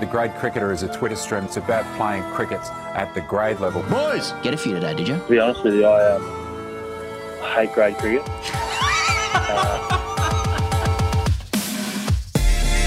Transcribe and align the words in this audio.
The 0.00 0.06
Grade 0.06 0.34
Cricketer 0.34 0.72
is 0.72 0.82
a 0.82 0.88
Twitter 0.92 1.16
stream. 1.16 1.44
It's 1.44 1.56
about 1.56 1.84
playing 1.96 2.22
cricket 2.34 2.60
at 2.94 3.14
the 3.14 3.22
grade 3.22 3.60
level. 3.60 3.82
Boys, 3.84 4.32
get 4.42 4.52
a 4.52 4.56
few 4.58 4.74
today, 4.74 4.94
did 4.94 5.08
you? 5.08 5.16
To 5.16 5.28
be 5.28 5.38
honest 5.38 5.64
with 5.64 5.74
you, 5.74 5.86
I 5.86 6.16
um, 6.16 6.22
hate 7.54 7.72
grade 7.72 7.96
cricket. 7.96 8.22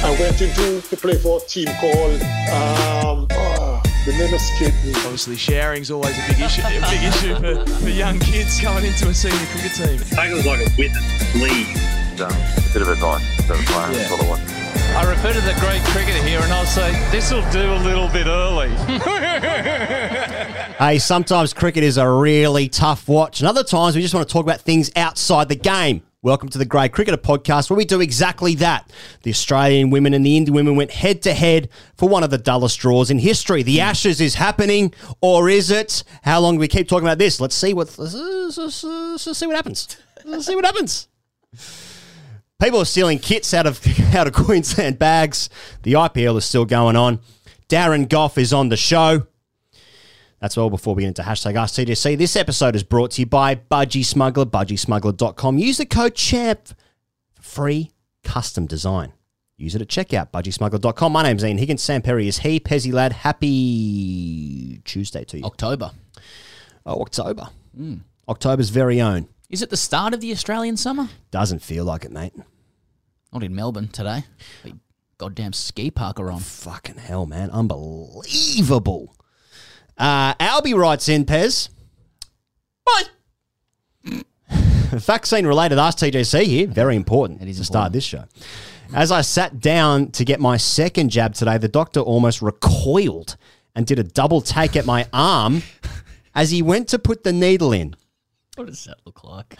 I 0.01 0.15
went 0.19 0.39
into 0.41 0.81
to 0.81 0.97
play 0.97 1.15
for 1.17 1.39
a 1.39 1.47
team 1.47 1.67
called 1.79 2.21
um, 2.21 3.27
oh, 3.31 3.81
the 4.05 4.11
name 4.13 4.33
escaped 4.33 4.83
me. 4.85 4.93
Obviously, 4.97 5.35
sharing's 5.35 5.91
always 5.91 6.17
a 6.17 6.27
big 6.31 6.39
issue, 6.41 6.61
a 6.61 6.81
big 6.89 7.03
issue 7.03 7.35
for, 7.35 7.65
for 7.79 7.89
young 7.89 8.17
kids 8.19 8.59
coming 8.61 8.85
into 8.85 9.09
a 9.09 9.13
senior 9.13 9.37
cricket 9.51 9.73
team. 9.73 9.99
I 10.17 10.27
think 10.27 10.31
it 10.31 10.35
was 10.35 10.45
like 10.45 10.61
a 10.61 10.69
witness 10.77 11.35
league. 11.35 11.77
Um, 12.21 12.31
a 12.31 12.73
bit 12.73 12.81
of 12.81 12.89
advice 12.89 13.23
to 13.37 13.47
the 13.47 13.53
player. 13.65 13.91
Yeah. 13.91 13.97
That's 13.97 14.11
all 14.11 14.21
I 14.23 14.29
want. 14.29 14.58
I 14.95 15.03
refer 15.09 15.31
to 15.33 15.41
the 15.41 15.55
great 15.59 15.81
cricketer 15.85 16.21
here 16.23 16.39
and 16.41 16.51
I'll 16.51 16.65
say, 16.65 16.91
this 17.11 17.31
will 17.31 17.47
do 17.51 17.71
a 17.73 17.79
little 17.83 18.07
bit 18.09 18.27
early. 18.27 18.69
Hey, 20.79 20.97
sometimes 20.97 21.51
cricket 21.53 21.83
is 21.83 21.97
a 21.97 22.09
really 22.09 22.69
tough 22.69 23.09
watch, 23.09 23.41
and 23.41 23.49
other 23.49 23.65
times 23.65 23.97
we 23.97 24.01
just 24.01 24.13
want 24.13 24.25
to 24.25 24.31
talk 24.31 24.43
about 24.45 24.61
things 24.61 24.89
outside 24.95 25.49
the 25.49 25.55
game. 25.57 26.03
Welcome 26.21 26.47
to 26.49 26.57
the 26.57 26.63
Grade 26.63 26.93
Cricketer 26.93 27.17
podcast, 27.17 27.69
where 27.69 27.75
we 27.75 27.83
do 27.83 27.99
exactly 27.99 28.55
that. 28.55 28.89
The 29.23 29.29
Australian 29.31 29.89
women 29.89 30.13
and 30.13 30.25
the 30.25 30.37
Indian 30.37 30.55
women 30.55 30.77
went 30.77 30.91
head 30.91 31.21
to 31.23 31.33
head 31.33 31.67
for 31.97 32.07
one 32.07 32.23
of 32.23 32.29
the 32.29 32.37
dullest 32.37 32.79
draws 32.79 33.11
in 33.11 33.19
history. 33.19 33.61
The 33.61 33.81
Ashes 33.81 34.21
is 34.21 34.35
happening, 34.35 34.93
or 35.19 35.49
is 35.49 35.69
it? 35.69 36.05
How 36.21 36.39
long 36.39 36.55
do 36.55 36.59
we 36.61 36.69
keep 36.69 36.87
talking 36.87 37.05
about 37.05 37.17
this? 37.17 37.41
Let's 37.41 37.55
see 37.55 37.73
what. 37.73 37.99
Let's, 37.99 38.13
let's- 38.13 38.57
let's- 38.57 39.27
let's 39.27 39.37
see 39.37 39.47
what 39.47 39.57
happens. 39.57 39.97
Let's 40.23 40.45
see 40.45 40.55
what 40.55 40.63
happens. 40.65 41.09
People 42.61 42.81
are 42.81 42.85
stealing 42.85 43.19
kits 43.19 43.53
out 43.53 43.65
of 43.65 43.81
out 44.15 44.27
of 44.27 44.33
Queensland 44.33 44.99
bags. 44.99 45.49
The 45.83 45.93
IPL 45.93 46.37
is 46.37 46.45
still 46.45 46.65
going 46.65 46.95
on. 46.95 47.19
Darren 47.69 48.09
Gough 48.09 48.37
is 48.37 48.51
on 48.51 48.69
the 48.69 48.77
show. 48.77 49.27
That's 50.41 50.57
all 50.57 50.69
before 50.69 50.95
we 50.95 51.03
get 51.03 51.09
into 51.09 51.21
hashtag 51.21 51.55
Ask 51.55 51.75
TGC. 51.75 52.17
This 52.17 52.35
episode 52.35 52.75
is 52.75 52.83
brought 52.83 53.11
to 53.11 53.21
you 53.21 53.25
by 53.25 53.55
Budgy 53.55 54.03
Smuggler, 54.05 54.45
budgysmuggler.com. 54.45 55.57
Use 55.57 55.77
the 55.77 55.85
code 55.85 56.15
CHAMP 56.15 56.67
for 57.33 57.41
free 57.41 57.91
custom 58.23 58.65
design. 58.65 59.13
Use 59.57 59.75
it 59.75 59.81
at 59.81 59.89
checkout, 59.89 60.31
budgysmuggler.com. 60.31 61.11
My 61.11 61.23
name's 61.23 61.43
Ian 61.43 61.57
Higgins. 61.57 61.81
Sam 61.81 62.01
Perry 62.01 62.27
is 62.27 62.39
he. 62.39 62.59
Pezzy 62.59 62.93
lad, 62.93 63.11
happy 63.11 64.81
Tuesday 64.85 65.25
to 65.25 65.37
you. 65.37 65.43
October. 65.43 65.91
Oh, 66.85 67.01
October. 67.01 67.49
October's 68.27 68.69
very 68.69 69.01
own. 69.01 69.27
Is 69.49 69.63
it 69.63 69.71
the 69.71 69.77
start 69.77 70.13
of 70.13 70.21
the 70.21 70.31
Australian 70.31 70.77
summer? 70.77 71.09
Doesn't 71.31 71.63
feel 71.63 71.83
like 71.83 72.05
it, 72.05 72.11
mate. 72.11 72.33
Not 73.33 73.41
in 73.41 73.55
Melbourne 73.55 73.87
today. 73.87 74.23
Goddamn 75.17 75.53
ski 75.53 75.89
park 75.89 76.19
are 76.19 76.29
on. 76.29 76.39
Fucking 76.39 76.97
hell, 76.97 77.25
man. 77.25 77.49
Unbelievable. 77.49 79.15
Uh, 79.97 80.35
Albie 80.35 80.77
writes 80.77 81.09
in, 81.09 81.25
Pez. 81.25 81.69
What? 82.83 83.09
Vaccine 84.91 85.47
related 85.47 85.79
Ask 85.79 85.97
TGC 85.97 86.43
here. 86.43 86.67
Very 86.67 86.95
important 86.95 87.41
it 87.41 87.47
is 87.47 87.57
to 87.57 87.65
start 87.65 87.91
this 87.91 88.03
show. 88.03 88.25
As 88.93 89.11
I 89.11 89.21
sat 89.21 89.59
down 89.59 90.11
to 90.11 90.23
get 90.23 90.39
my 90.39 90.57
second 90.57 91.09
jab 91.09 91.33
today, 91.33 91.57
the 91.57 91.67
doctor 91.67 92.01
almost 92.01 92.43
recoiled 92.43 93.35
and 93.75 93.87
did 93.87 93.97
a 93.97 94.03
double 94.03 94.41
take 94.41 94.75
at 94.75 94.85
my 94.85 95.07
arm 95.11 95.63
as 96.35 96.51
he 96.51 96.61
went 96.61 96.87
to 96.89 96.99
put 96.99 97.23
the 97.23 97.33
needle 97.33 97.73
in. 97.73 97.95
What 98.59 98.67
does 98.67 98.83
that 98.83 98.97
look 99.05 99.23
like? 99.23 99.55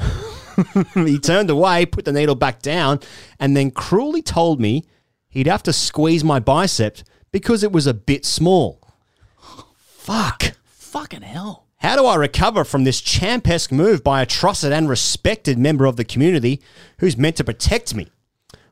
he 1.08 1.20
turned 1.20 1.50
away, 1.50 1.86
put 1.86 2.04
the 2.04 2.12
needle 2.12 2.36
back 2.36 2.62
down, 2.62 3.00
and 3.40 3.56
then 3.56 3.72
cruelly 3.72 4.22
told 4.22 4.60
me 4.60 4.84
he'd 5.30 5.48
have 5.48 5.64
to 5.64 5.72
squeeze 5.72 6.22
my 6.22 6.40
bicep 6.42 6.98
because 7.32 7.64
it 7.64 7.72
was 7.72 7.88
a 7.88 7.94
bit 7.94 8.26
small. 8.26 8.86
Fuck. 9.78 10.52
Fucking 10.66 11.22
hell. 11.22 11.68
How 11.78 11.96
do 11.96 12.06
I 12.06 12.16
recover 12.16 12.66
from 12.66 12.84
this 12.84 13.00
champesque 13.00 13.72
move 13.72 14.04
by 14.04 14.22
a 14.22 14.26
trusted 14.26 14.74
and 14.74 14.90
respected 14.90 15.58
member 15.58 15.86
of 15.86 15.96
the 15.96 16.04
community 16.04 16.62
who's 16.98 17.16
meant 17.16 17.38
to 17.38 17.46
protect 17.46 17.96
me? 17.96 18.10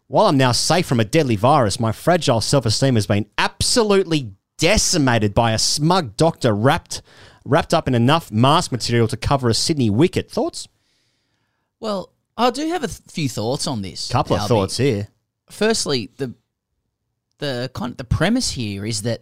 While 0.08 0.28
I'm 0.28 0.36
now 0.36 0.52
safe 0.52 0.88
from 0.88 1.00
a 1.00 1.06
deadly 1.06 1.38
virus, 1.38 1.80
my 1.80 1.94
fragile 1.94 2.42
self 2.42 2.66
esteem 2.66 2.96
has 2.96 3.08
been 3.08 3.28
absolutely 3.38 4.34
decimated 4.58 5.34
by 5.34 5.54
a 5.54 5.60
smug 5.60 6.18
doctor 6.18 6.54
wrapped 6.54 7.02
wrapped 7.48 7.74
up 7.74 7.88
in 7.88 7.96
enough 7.96 8.32
mask 8.32 8.72
material 8.72 9.08
to 9.08 9.18
cover 9.18 9.50
a 9.50 9.54
Sydney 9.54 9.90
wicket. 9.90 10.30
Thoughts? 10.30 10.68
Well, 11.80 12.12
I 12.38 12.52
do 12.52 12.68
have 12.70 12.84
a 12.84 12.88
th- 12.88 13.00
few 13.10 13.30
thoughts 13.30 13.68
on 13.68 13.82
this. 13.82 14.10
Couple 14.12 14.36
of 14.36 14.44
Albie. 14.44 14.48
thoughts 14.48 14.78
here. 14.78 15.08
Firstly, 15.50 16.12
the 16.18 16.34
the 17.40 17.70
con- 17.74 17.96
the 17.98 18.04
premise 18.04 18.52
here 18.52 18.86
is 18.86 19.04
that 19.04 19.22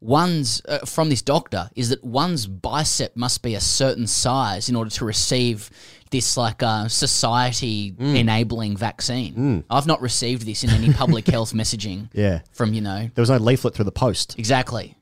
one's 0.00 0.62
uh, 0.66 0.78
from 0.86 1.10
this 1.10 1.20
doctor 1.22 1.68
is 1.76 1.90
that 1.90 2.02
one's 2.02 2.46
bicep 2.46 3.14
must 3.16 3.42
be 3.42 3.54
a 3.54 3.60
certain 3.60 4.06
size 4.06 4.68
in 4.70 4.76
order 4.76 4.90
to 4.90 5.04
receive 5.04 5.68
this 6.10 6.36
like 6.36 6.62
uh, 6.62 6.88
society 6.88 7.92
Mm. 7.92 8.16
enabling 8.16 8.76
vaccine. 8.76 9.62
I've 9.70 9.86
not 9.86 10.00
received 10.00 10.44
this 10.46 10.64
in 10.64 10.70
any 10.70 10.92
public 10.92 11.26
health 11.34 11.52
messaging. 11.52 12.08
Yeah. 12.14 12.40
From 12.52 12.72
you 12.74 12.80
know 12.80 13.10
There 13.14 13.22
was 13.22 13.30
no 13.30 13.36
leaflet 13.36 13.74
through 13.74 13.84
the 13.84 13.92
post. 13.92 14.38
Exactly. 14.38 14.96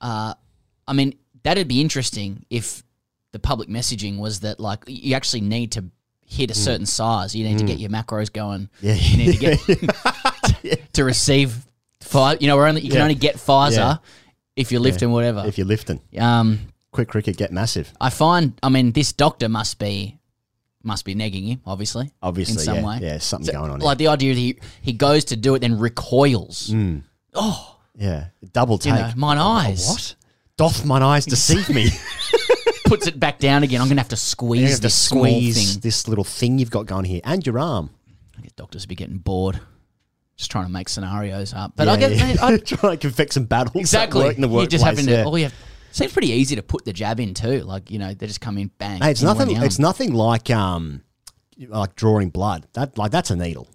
Uh, 0.00 0.34
I 0.86 0.92
mean, 0.94 1.14
that'd 1.48 1.68
be 1.68 1.80
interesting 1.80 2.44
if 2.50 2.82
the 3.32 3.38
public 3.38 3.68
messaging 3.68 4.18
was 4.18 4.40
that 4.40 4.58
like 4.60 4.84
you 4.86 5.14
actually 5.14 5.42
need 5.42 5.72
to 5.72 5.84
hit 6.24 6.50
a 6.50 6.54
Mm. 6.54 6.56
certain 6.64 6.86
size. 6.86 7.34
You 7.34 7.44
need 7.48 7.58
to 7.58 7.64
get 7.64 7.78
your 7.78 7.90
macros 7.90 8.32
going. 8.32 8.68
Yeah. 8.80 8.94
You 8.94 9.16
need 9.16 9.32
to 9.32 9.38
get 9.38 10.82
to 10.94 11.04
receive 11.04 11.56
five. 12.00 12.40
You 12.42 12.48
know, 12.48 12.56
we're 12.56 12.66
only 12.66 12.80
you 12.82 12.88
can 12.88 12.98
Yeah. 12.98 13.02
only 13.02 13.14
get 13.14 13.36
Pfizer 13.36 13.76
Yeah. 13.76 13.96
if 14.56 14.70
you're 14.72 14.80
lifting 14.80 15.10
whatever. 15.10 15.44
If 15.46 15.58
you're 15.58 15.66
lifting. 15.66 16.00
Um, 16.18 16.60
Quick 16.90 17.08
cricket, 17.08 17.36
get 17.36 17.52
massive. 17.52 17.92
I 18.00 18.10
find. 18.10 18.54
I 18.62 18.70
mean, 18.70 18.92
this 18.92 19.12
doctor 19.12 19.48
must 19.48 19.78
be 19.78 20.18
must 20.82 21.04
be 21.04 21.14
negging 21.14 21.46
him, 21.48 21.60
obviously. 21.66 22.10
Obviously, 22.22 22.54
in 22.54 22.60
some 22.60 22.76
yeah. 22.78 22.86
way. 22.86 22.98
Yeah, 23.02 23.18
something 23.18 23.52
going 23.54 23.70
on. 23.70 23.80
Like 23.80 23.98
the 23.98 24.08
idea 24.08 24.32
that 24.34 24.40
he 24.40 24.58
he 24.80 24.92
goes 24.94 25.24
to 25.26 25.36
do 25.36 25.54
it, 25.54 25.58
then 25.60 25.78
recoils. 25.78 26.68
Mm. 26.72 27.02
Oh, 27.34 27.76
Yeah, 27.94 28.28
double 28.52 28.78
take. 28.78 28.94
know, 28.94 29.12
mine 29.16 29.38
eyes. 29.38 29.86
What? 29.88 30.14
Doth 30.58 30.84
mine 30.84 31.02
eyes 31.02 31.24
deceive 31.24 31.70
me? 31.70 31.88
puts 32.84 33.06
it 33.06 33.18
back 33.18 33.38
down 33.38 33.62
again. 33.62 33.80
I'm 33.80 33.88
gonna 33.88 34.00
have 34.00 34.08
to 34.08 34.16
You're 34.16 34.36
gonna 34.36 34.58
squeeze 34.58 34.70
have 34.70 34.78
to 34.78 34.82
this 34.82 34.94
squeeze 34.94 35.80
this 35.80 36.08
little 36.08 36.24
thing 36.24 36.58
you've 36.58 36.70
got 36.70 36.86
going 36.86 37.04
here, 37.04 37.20
and 37.24 37.46
your 37.46 37.58
arm. 37.58 37.90
I 38.36 38.40
get 38.40 38.56
doctors 38.56 38.84
be 38.84 38.94
getting 38.94 39.18
bored, 39.18 39.60
just 40.36 40.50
trying 40.50 40.66
to 40.66 40.72
make 40.72 40.88
scenarios 40.88 41.54
up. 41.54 41.74
But 41.76 41.86
Yeah, 41.86 41.92
I 41.92 41.96
get 41.96 42.12
yeah. 42.12 42.36
I, 42.44 42.56
trying 42.64 42.98
to 42.98 43.10
fix 43.10 43.34
some 43.34 43.44
battles. 43.44 43.76
at 43.76 43.80
exactly. 43.80 44.24
work 44.24 44.34
in 44.36 44.42
the 44.42 44.48
You're 44.48 44.66
just 44.66 44.84
having 44.84 45.06
to. 45.06 45.12
yeah. 45.12 45.24
All 45.24 45.38
you 45.38 45.44
have, 45.44 45.54
seems 45.92 46.12
pretty 46.12 46.30
easy 46.30 46.56
to 46.56 46.62
put 46.62 46.84
the 46.84 46.92
jab 46.92 47.20
in 47.20 47.34
too. 47.34 47.60
Like 47.60 47.90
you 47.90 48.00
know, 48.00 48.12
they 48.12 48.26
just 48.26 48.40
come 48.40 48.58
in 48.58 48.70
bang. 48.78 49.00
Hey, 49.00 49.12
it's 49.12 49.22
in 49.22 49.28
one 49.28 49.38
nothing. 49.38 49.62
It's 49.62 49.78
nothing 49.78 50.12
like 50.12 50.50
um, 50.50 51.02
like 51.56 51.94
drawing 51.94 52.30
blood. 52.30 52.66
That 52.72 52.98
like 52.98 53.12
that's 53.12 53.30
a 53.30 53.36
needle. 53.36 53.68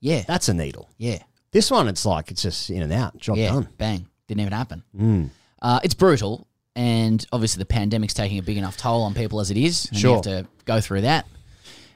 Yeah, 0.00 0.22
that's 0.26 0.48
a 0.48 0.54
needle. 0.54 0.88
Yeah. 0.96 1.18
This 1.52 1.70
one, 1.70 1.88
it's 1.88 2.04
like 2.04 2.30
it's 2.30 2.42
just 2.42 2.70
in 2.70 2.82
and 2.82 2.92
out. 2.92 3.18
Job 3.18 3.36
yeah, 3.36 3.48
done. 3.50 3.68
bang. 3.78 4.08
Didn't 4.28 4.40
even 4.40 4.52
happen. 4.52 5.30
Uh, 5.62 5.80
it's 5.82 5.94
brutal, 5.94 6.46
and 6.74 7.24
obviously 7.32 7.58
the 7.58 7.66
pandemic's 7.66 8.14
taking 8.14 8.38
a 8.38 8.42
big 8.42 8.56
enough 8.56 8.76
toll 8.76 9.02
on 9.02 9.14
people 9.14 9.40
as 9.40 9.50
it 9.50 9.56
is. 9.56 9.86
And 9.86 9.98
Sure. 9.98 10.10
you 10.10 10.14
have 10.16 10.24
to 10.24 10.46
go 10.64 10.80
through 10.80 11.02
that. 11.02 11.26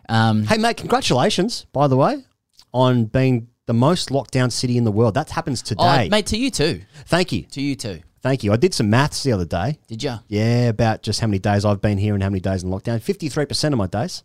Um, 0.08 0.44
hey, 0.44 0.56
mate, 0.56 0.76
congratulations, 0.76 1.66
by 1.72 1.86
the 1.86 1.96
way, 1.96 2.24
on 2.72 3.04
being 3.04 3.48
the 3.66 3.74
most 3.74 4.10
locked 4.10 4.32
down 4.32 4.50
city 4.50 4.76
in 4.76 4.84
the 4.84 4.90
world. 4.90 5.14
That 5.14 5.30
happens 5.30 5.62
today. 5.62 6.06
Oh, 6.06 6.08
mate, 6.08 6.26
to 6.26 6.36
you 6.36 6.50
too. 6.50 6.82
Thank 7.06 7.30
you. 7.30 7.42
To 7.42 7.60
you 7.60 7.76
too. 7.76 8.00
Thank 8.22 8.42
you. 8.42 8.52
I 8.52 8.56
did 8.56 8.74
some 8.74 8.90
maths 8.90 9.22
the 9.22 9.32
other 9.32 9.44
day. 9.44 9.78
Did 9.86 10.02
you? 10.02 10.16
Yeah, 10.28 10.68
about 10.68 11.02
just 11.02 11.20
how 11.20 11.26
many 11.26 11.38
days 11.38 11.64
I've 11.64 11.80
been 11.80 11.96
here 11.98 12.14
and 12.14 12.22
how 12.22 12.28
many 12.28 12.40
days 12.40 12.62
in 12.62 12.70
lockdown. 12.70 13.00
53% 13.00 13.72
of 13.72 13.78
my 13.78 13.86
days. 13.86 14.24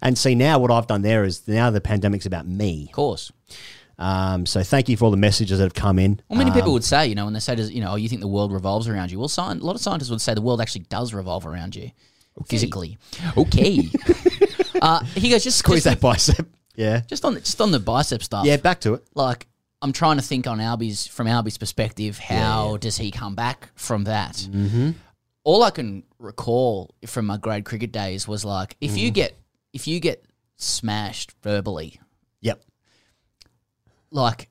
And 0.00 0.16
see, 0.16 0.34
now 0.34 0.58
what 0.58 0.70
I've 0.70 0.86
done 0.86 1.02
there 1.02 1.24
is 1.24 1.46
now 1.46 1.70
the 1.70 1.80
pandemic's 1.80 2.26
about 2.26 2.46
me. 2.46 2.86
Of 2.86 2.92
course. 2.92 3.30
Um, 4.00 4.46
so 4.46 4.62
thank 4.62 4.88
you 4.88 4.96
for 4.96 5.04
all 5.04 5.10
the 5.10 5.16
messages 5.18 5.58
that 5.58 5.64
have 5.64 5.74
come 5.74 5.98
in. 5.98 6.20
Well, 6.28 6.38
many 6.38 6.50
people 6.50 6.68
Um, 6.68 6.72
would 6.72 6.84
say, 6.84 7.06
you 7.06 7.14
know, 7.14 7.26
when 7.26 7.34
they 7.34 7.40
say, 7.40 7.54
does, 7.54 7.70
you 7.70 7.80
know, 7.82 7.92
oh, 7.92 7.96
you 7.96 8.08
think 8.08 8.22
the 8.22 8.26
world 8.28 8.50
revolves 8.52 8.88
around 8.88 9.10
you. 9.12 9.18
Well, 9.18 9.28
sci- 9.28 9.42
a 9.42 9.54
lot 9.56 9.76
of 9.76 9.82
scientists 9.82 10.10
would 10.10 10.20
say 10.22 10.32
the 10.34 10.40
world 10.40 10.60
actually 10.60 10.86
does 10.88 11.12
revolve 11.14 11.46
around 11.46 11.76
you 11.76 11.90
physically. 12.46 12.96
Okay. 13.36 13.88
uh, 14.82 15.04
he 15.14 15.28
goes, 15.28 15.44
just 15.44 15.58
squeeze 15.58 15.84
that 15.84 16.00
bicep. 16.00 16.48
Yeah. 16.76 17.00
just 17.06 17.24
on 17.26 17.34
the, 17.34 17.40
just 17.40 17.60
on 17.60 17.70
the 17.72 17.78
bicep 17.80 18.22
stuff. 18.22 18.46
Yeah, 18.46 18.56
back 18.56 18.80
to 18.82 18.94
it. 18.94 19.04
Like, 19.14 19.46
I'm 19.82 19.92
trying 19.92 20.16
to 20.16 20.22
think 20.22 20.46
on 20.46 20.58
Albie's 20.60 21.06
from 21.06 21.26
Albie's 21.26 21.58
perspective. 21.58 22.18
How 22.18 22.78
does 22.78 22.96
he 22.96 23.10
come 23.10 23.34
back 23.34 23.68
from 23.74 24.04
that? 24.04 24.34
Mm-hmm. 24.50 24.90
All 25.44 25.62
I 25.62 25.70
can 25.70 26.04
recall 26.18 26.94
from 27.06 27.26
my 27.26 27.36
grade 27.36 27.64
cricket 27.66 27.92
days 27.92 28.26
was 28.26 28.44
like, 28.44 28.76
if 28.80 28.96
you 28.96 29.10
Mhm. 29.10 29.14
get 29.14 29.36
if 29.72 29.86
you 29.86 30.00
get 30.00 30.24
smashed 30.56 31.32
verbally, 31.42 32.00
Yep. 32.42 32.62
Like 34.10 34.48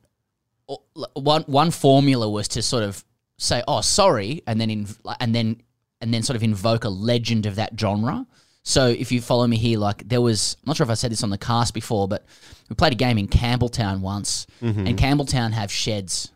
one 1.13 1.43
one 1.43 1.71
formula 1.71 2.29
was 2.29 2.47
to 2.49 2.61
sort 2.61 2.83
of 2.83 3.03
say 3.37 3.63
oh 3.67 3.81
sorry 3.81 4.41
and 4.47 4.59
then 4.59 4.69
in, 4.69 4.87
and 5.19 5.33
then 5.33 5.61
and 6.01 6.13
then 6.13 6.23
sort 6.23 6.35
of 6.35 6.43
invoke 6.43 6.83
a 6.83 6.89
legend 6.89 7.45
of 7.45 7.55
that 7.55 7.71
genre 7.79 8.25
so 8.63 8.87
if 8.87 9.11
you 9.11 9.21
follow 9.21 9.47
me 9.47 9.57
here 9.57 9.79
like 9.79 10.07
there 10.07 10.21
was 10.21 10.57
i'm 10.61 10.67
not 10.69 10.77
sure 10.77 10.83
if 10.83 10.89
i 10.91 10.93
said 10.93 11.11
this 11.11 11.23
on 11.23 11.29
the 11.29 11.37
cast 11.37 11.73
before 11.73 12.07
but 12.07 12.25
we 12.69 12.75
played 12.75 12.91
a 12.93 12.95
game 12.95 13.17
in 13.17 13.27
campbelltown 13.27 14.01
once 14.01 14.45
Mhm. 14.61 14.87
and 14.87 14.97
campbelltown 14.99 15.51
have 15.53 15.71
sheds 15.71 16.31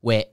where 0.00 0.24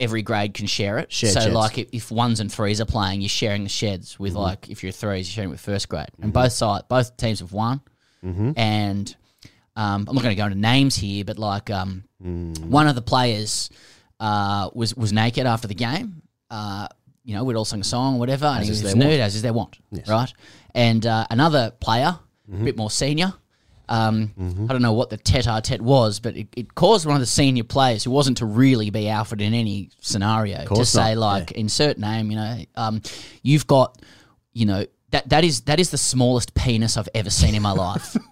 every 0.00 0.22
grade 0.22 0.54
can 0.54 0.66
share 0.66 0.98
it 0.98 1.12
Shared 1.12 1.34
so 1.34 1.40
sheds. 1.40 1.54
like 1.54 1.78
if, 1.78 1.88
if 1.92 2.10
ones 2.10 2.40
and 2.40 2.50
threes 2.50 2.80
are 2.80 2.86
playing 2.86 3.20
you're 3.20 3.28
sharing 3.28 3.62
the 3.64 3.68
sheds 3.68 4.18
with 4.18 4.32
Mhm. 4.34 4.38
like 4.42 4.68
if 4.70 4.82
you're 4.82 4.92
threes 4.92 5.28
you're 5.28 5.34
sharing 5.34 5.50
with 5.50 5.60
first 5.60 5.88
grade 5.88 6.08
and 6.20 6.32
both 6.32 6.52
side 6.52 6.82
both 6.88 7.16
teams 7.18 7.40
have 7.40 7.52
won 7.52 7.82
Mhm. 8.24 8.54
and 8.56 9.14
um, 9.80 10.04
I'm 10.08 10.14
not 10.14 10.22
going 10.22 10.34
to 10.36 10.40
go 10.42 10.46
into 10.46 10.58
names 10.58 10.94
here, 10.96 11.24
but 11.24 11.38
like 11.38 11.70
um, 11.70 12.04
Mm. 12.22 12.66
one 12.66 12.86
of 12.86 12.94
the 12.94 13.02
players 13.02 13.70
uh, 14.18 14.68
was 14.74 14.94
was 14.94 15.10
naked 15.12 15.46
after 15.46 15.66
the 15.68 15.74
game. 15.74 16.20
Uh, 16.50 16.86
you 17.24 17.34
know, 17.34 17.44
we'd 17.44 17.56
all 17.56 17.64
sing 17.64 17.80
a 17.80 17.84
song, 17.84 18.16
or 18.16 18.18
whatever, 18.18 18.46
and 18.46 18.60
As 18.60 18.66
he 18.66 18.84
was 18.84 18.94
nude 18.94 19.06
want. 19.06 19.20
as 19.20 19.34
is 19.36 19.42
their 19.42 19.52
want, 19.54 19.78
Yes. 19.90 20.08
right? 20.08 20.32
And 20.74 21.04
uh, 21.06 21.26
another 21.30 21.70
player, 21.80 22.18
Mhm. 22.50 22.60
a 22.60 22.64
bit 22.64 22.76
more 22.76 22.90
senior. 22.90 23.32
Um, 23.88 24.32
Mm-hmm. 24.38 24.66
I 24.68 24.72
don't 24.72 24.82
know 24.82 24.92
what 24.92 25.10
the 25.10 25.16
tete-a-tete 25.16 25.80
was, 25.82 26.20
but 26.20 26.36
it, 26.36 26.48
it 26.56 26.74
caused 26.74 27.06
one 27.06 27.16
of 27.16 27.20
the 27.20 27.26
senior 27.40 27.64
players 27.64 28.04
who 28.04 28.10
wasn't 28.12 28.36
to 28.38 28.46
really 28.46 28.90
be 28.90 29.08
alpha 29.08 29.34
in 29.34 29.54
any 29.54 29.90
scenario 30.00 30.64
to 30.66 30.84
say 30.84 31.14
not, 31.14 31.20
like 31.20 31.50
insert 31.52 31.98
name. 31.98 32.30
You 32.30 32.36
know, 32.36 32.64
um, 32.76 33.00
you've 33.42 33.66
got, 33.66 33.98
you 34.52 34.66
know, 34.66 34.84
that 35.10 35.28
that 35.30 35.42
is 35.44 35.62
that 35.62 35.80
is 35.80 35.90
the 35.90 35.98
smallest 35.98 36.54
penis 36.54 36.96
I've 36.96 37.08
ever 37.14 37.30
seen 37.30 37.54
in 37.54 37.62
my 37.62 37.72
life. 37.72 38.14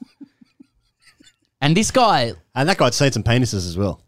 And 1.61 1.77
this 1.77 1.91
guy, 1.91 2.33
And 2.55 2.69
that 2.69 2.77
guy'd 2.79 2.95
seen 2.95 3.13
some 3.13 3.23
penises 3.25 3.67
as 3.67 3.77
well. 3.77 4.01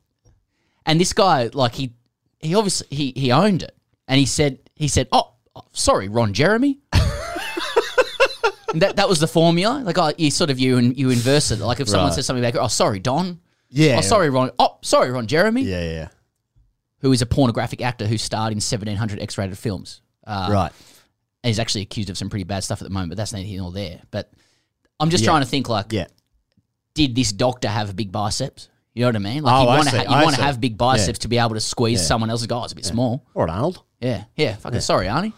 and 0.87 1.01
this 1.01 1.13
guy, 1.13 1.51
like 1.53 1.75
he, 1.75 1.95
he 2.39 2.55
obviously 2.55 2.87
he 2.91 3.13
he 3.17 3.33
owned 3.33 3.63
it, 3.63 3.75
and 4.09 4.19
he 4.19 4.27
said 4.27 4.59
he 4.75 4.89
said, 4.89 5.09
"Oh, 5.13 5.35
oh, 5.57 5.63
sorry, 5.73 6.09
Ron 6.09 6.33
Jeremy." 6.33 6.79
And 8.73 8.83
that 8.83 8.97
that 8.97 9.09
was 9.09 9.19
the 9.19 9.27
formula. 9.27 9.83
Like, 9.85 9.99
oh, 9.99 10.13
you 10.17 10.31
sort 10.31 10.49
of 10.49 10.61
you 10.61 10.79
and 10.79 10.97
you 10.97 11.11
inverse 11.11 11.51
it. 11.51 11.59
Like 11.59 11.81
if 11.81 11.89
someone 11.89 12.11
Right. 12.11 12.15
says 12.15 12.25
something 12.27 12.43
back, 12.43 12.55
oh, 12.55 12.69
sorry, 12.69 13.01
Don. 13.01 13.41
Yeah. 13.69 13.97
Oh, 13.99 14.01
sorry, 14.01 14.31
Ron. 14.31 14.53
Oh, 14.61 14.79
sorry, 14.83 15.11
Ron 15.11 15.27
Jeremy. 15.27 15.63
Yeah, 15.63 15.83
yeah. 15.83 16.09
Who 17.01 17.11
is 17.11 17.21
a 17.21 17.27
pornographic 17.27 17.83
actor 17.83 18.07
who 18.07 18.17
starred 18.17 18.53
in 18.53 18.59
1700 18.61 19.21
X-rated 19.21 19.59
films. 19.59 20.03
Uh, 20.25 20.49
Right. 20.53 20.73
And 21.43 21.49
he's 21.49 21.59
actually 21.59 21.81
accused 21.83 22.11
of 22.11 22.19
some 22.19 22.31
pretty 22.31 22.45
bad 22.45 22.63
stuff 22.63 22.81
at 22.81 22.85
the 22.85 22.91
moment, 22.95 23.09
but 23.11 23.17
that's 23.17 23.33
neither 23.33 23.45
here 23.49 23.61
nor 23.61 23.73
there. 23.73 24.03
But 24.13 24.31
I'm 25.01 25.11
just 25.11 25.25
Yeah. 25.25 25.31
trying 25.31 25.43
to 25.43 25.49
think 25.49 25.69
like, 25.69 25.93
Yeah. 25.93 26.07
Did 26.95 27.15
this 27.15 27.33
doctor 27.33 27.69
have 27.69 27.95
big 27.97 28.11
biceps? 28.13 28.69
You 28.95 29.03
know 29.03 29.09
what 29.09 29.17
I 29.17 29.19
mean? 29.21 29.43
Like 29.43 29.55
Oh, 29.55 29.63
you 29.63 29.69
I 29.69 29.77
want 29.77 29.89
to 29.91 29.97
ha- 29.97 30.19
you 30.19 30.25
want 30.25 30.37
to 30.37 30.43
have 30.43 30.61
big 30.61 30.77
biceps 30.77 31.21
to 31.21 31.29
be 31.29 31.39
able 31.39 31.55
to 31.55 31.61
squeeze 31.61 32.05
someone 32.07 32.29
else's 32.31 32.47
guy. 32.47 32.65
It's 32.65 32.73
a 32.73 32.77
bit 32.77 32.85
small. 32.85 33.25
Or 33.35 33.45
an 33.45 33.51
Arnold. 33.51 33.83
Yeah, 34.01 34.25
yeah. 34.37 34.57
Fucking 34.57 34.81
sorry, 34.81 35.07
Arnie. 35.07 35.33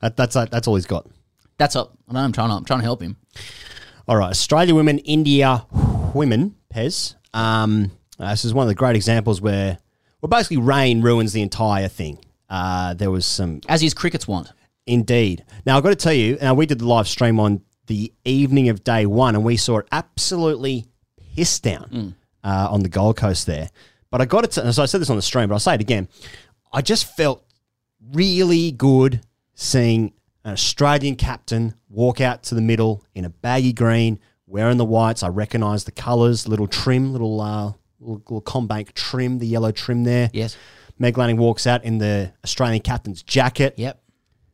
That, 0.00 0.16
that's 0.16 0.34
that's 0.34 0.66
all 0.68 0.74
he's 0.76 0.86
got. 0.86 1.06
That's 1.58 1.76
up. 1.76 1.96
I 2.08 2.12
know 2.12 2.20
I'm 2.20 2.32
trying 2.32 2.48
to 2.50 2.54
I'm 2.56 2.64
trying 2.64 2.80
to 2.80 2.84
help 2.84 3.00
him. 3.02 3.16
All 4.08 4.16
right, 4.16 4.30
Australia 4.30 4.74
women, 4.74 4.98
India 4.98 5.66
women, 6.14 6.54
Pez. 6.72 7.14
Um, 7.34 7.90
uh, 8.18 8.30
this 8.30 8.44
is 8.44 8.54
one 8.54 8.62
of 8.64 8.68
the 8.68 8.74
great 8.74 8.94
examples 8.96 9.40
where, 9.40 9.78
well, 10.22 10.28
basically 10.28 10.58
rain 10.58 11.02
ruins 11.02 11.32
the 11.32 11.42
entire 11.42 11.88
thing. 11.88 12.18
Uh, 12.48 12.94
there 12.94 13.10
was 13.10 13.26
some, 13.26 13.60
as 13.68 13.80
his 13.80 13.92
crickets 13.94 14.28
want. 14.28 14.52
Indeed. 14.86 15.44
Now 15.66 15.76
I've 15.76 15.82
got 15.82 15.88
to 15.90 15.96
tell 15.96 16.12
you. 16.12 16.38
Now 16.40 16.54
we 16.54 16.66
did 16.66 16.78
the 16.78 16.86
live 16.86 17.08
stream 17.08 17.40
on 17.40 17.62
the 17.86 18.12
evening 18.24 18.68
of 18.68 18.84
day 18.84 19.06
one, 19.06 19.34
and 19.34 19.44
we 19.44 19.56
saw 19.56 19.78
it 19.78 19.88
absolutely 19.92 20.86
pissed 21.34 21.62
down 21.62 22.14
uh, 22.44 22.68
on 22.70 22.82
the 22.82 22.88
Gold 22.88 23.16
Coast 23.16 23.46
there. 23.46 23.68
But 24.10 24.20
I 24.20 24.24
got 24.24 24.50
to. 24.50 24.72
So 24.72 24.82
I 24.82 24.86
said 24.86 25.00
this 25.00 25.10
on 25.10 25.16
the 25.16 25.22
stream, 25.22 25.48
but 25.48 25.54
I'll 25.54 25.60
say 25.60 25.74
it 25.74 25.80
again. 25.80 26.08
I 26.72 26.82
just 26.82 27.16
felt 27.16 27.44
really 28.12 28.70
good 28.70 29.22
seeing 29.54 30.12
an 30.44 30.52
Australian 30.52 31.16
captain 31.16 31.74
walk 31.88 32.20
out 32.20 32.42
to 32.44 32.54
the 32.54 32.60
middle 32.60 33.04
in 33.14 33.24
a 33.24 33.30
baggy 33.30 33.72
green, 33.72 34.20
wearing 34.46 34.76
the 34.76 34.84
whites. 34.84 35.22
I 35.22 35.28
recognise 35.28 35.84
the 35.84 35.92
colours, 35.92 36.46
little 36.46 36.68
trim, 36.68 37.12
little 37.12 37.40
uh, 37.40 37.72
little, 37.98 38.22
little 38.28 38.42
CommBank 38.42 38.94
trim, 38.94 39.38
the 39.38 39.46
yellow 39.46 39.72
trim 39.72 40.04
there. 40.04 40.30
Yes. 40.32 40.56
Meg 40.98 41.18
Lanning 41.18 41.36
walks 41.36 41.66
out 41.66 41.84
in 41.84 41.98
the 41.98 42.32
Australian 42.44 42.80
captain's 42.80 43.22
jacket. 43.22 43.74
Yep. 43.76 44.00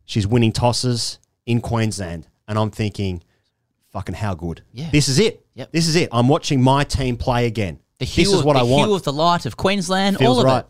She's 0.04 0.26
winning 0.26 0.52
tosses 0.52 1.18
in 1.46 1.60
Queensland, 1.60 2.26
and 2.48 2.58
I'm 2.58 2.70
thinking, 2.70 3.22
fucking 3.90 4.14
how 4.14 4.34
good. 4.34 4.62
Yeah. 4.72 4.90
This 4.90 5.08
is 5.08 5.18
it. 5.18 5.44
Yep. 5.54 5.72
This 5.72 5.88
is 5.88 5.96
it. 5.96 6.08
I'm 6.12 6.28
watching 6.28 6.62
my 6.62 6.84
team 6.84 7.16
play 7.16 7.46
again. 7.46 7.78
The 7.98 8.04
hue 8.06 8.24
this 8.24 8.32
is 8.32 8.42
what 8.42 8.56
I 8.56 8.62
want. 8.62 8.86
hue 8.88 8.94
of 8.94 9.02
the 9.02 9.12
light 9.12 9.46
of 9.46 9.56
Queensland. 9.56 10.18
Feels 10.18 10.38
all 10.38 10.40
of 10.40 10.46
right. 10.46 10.64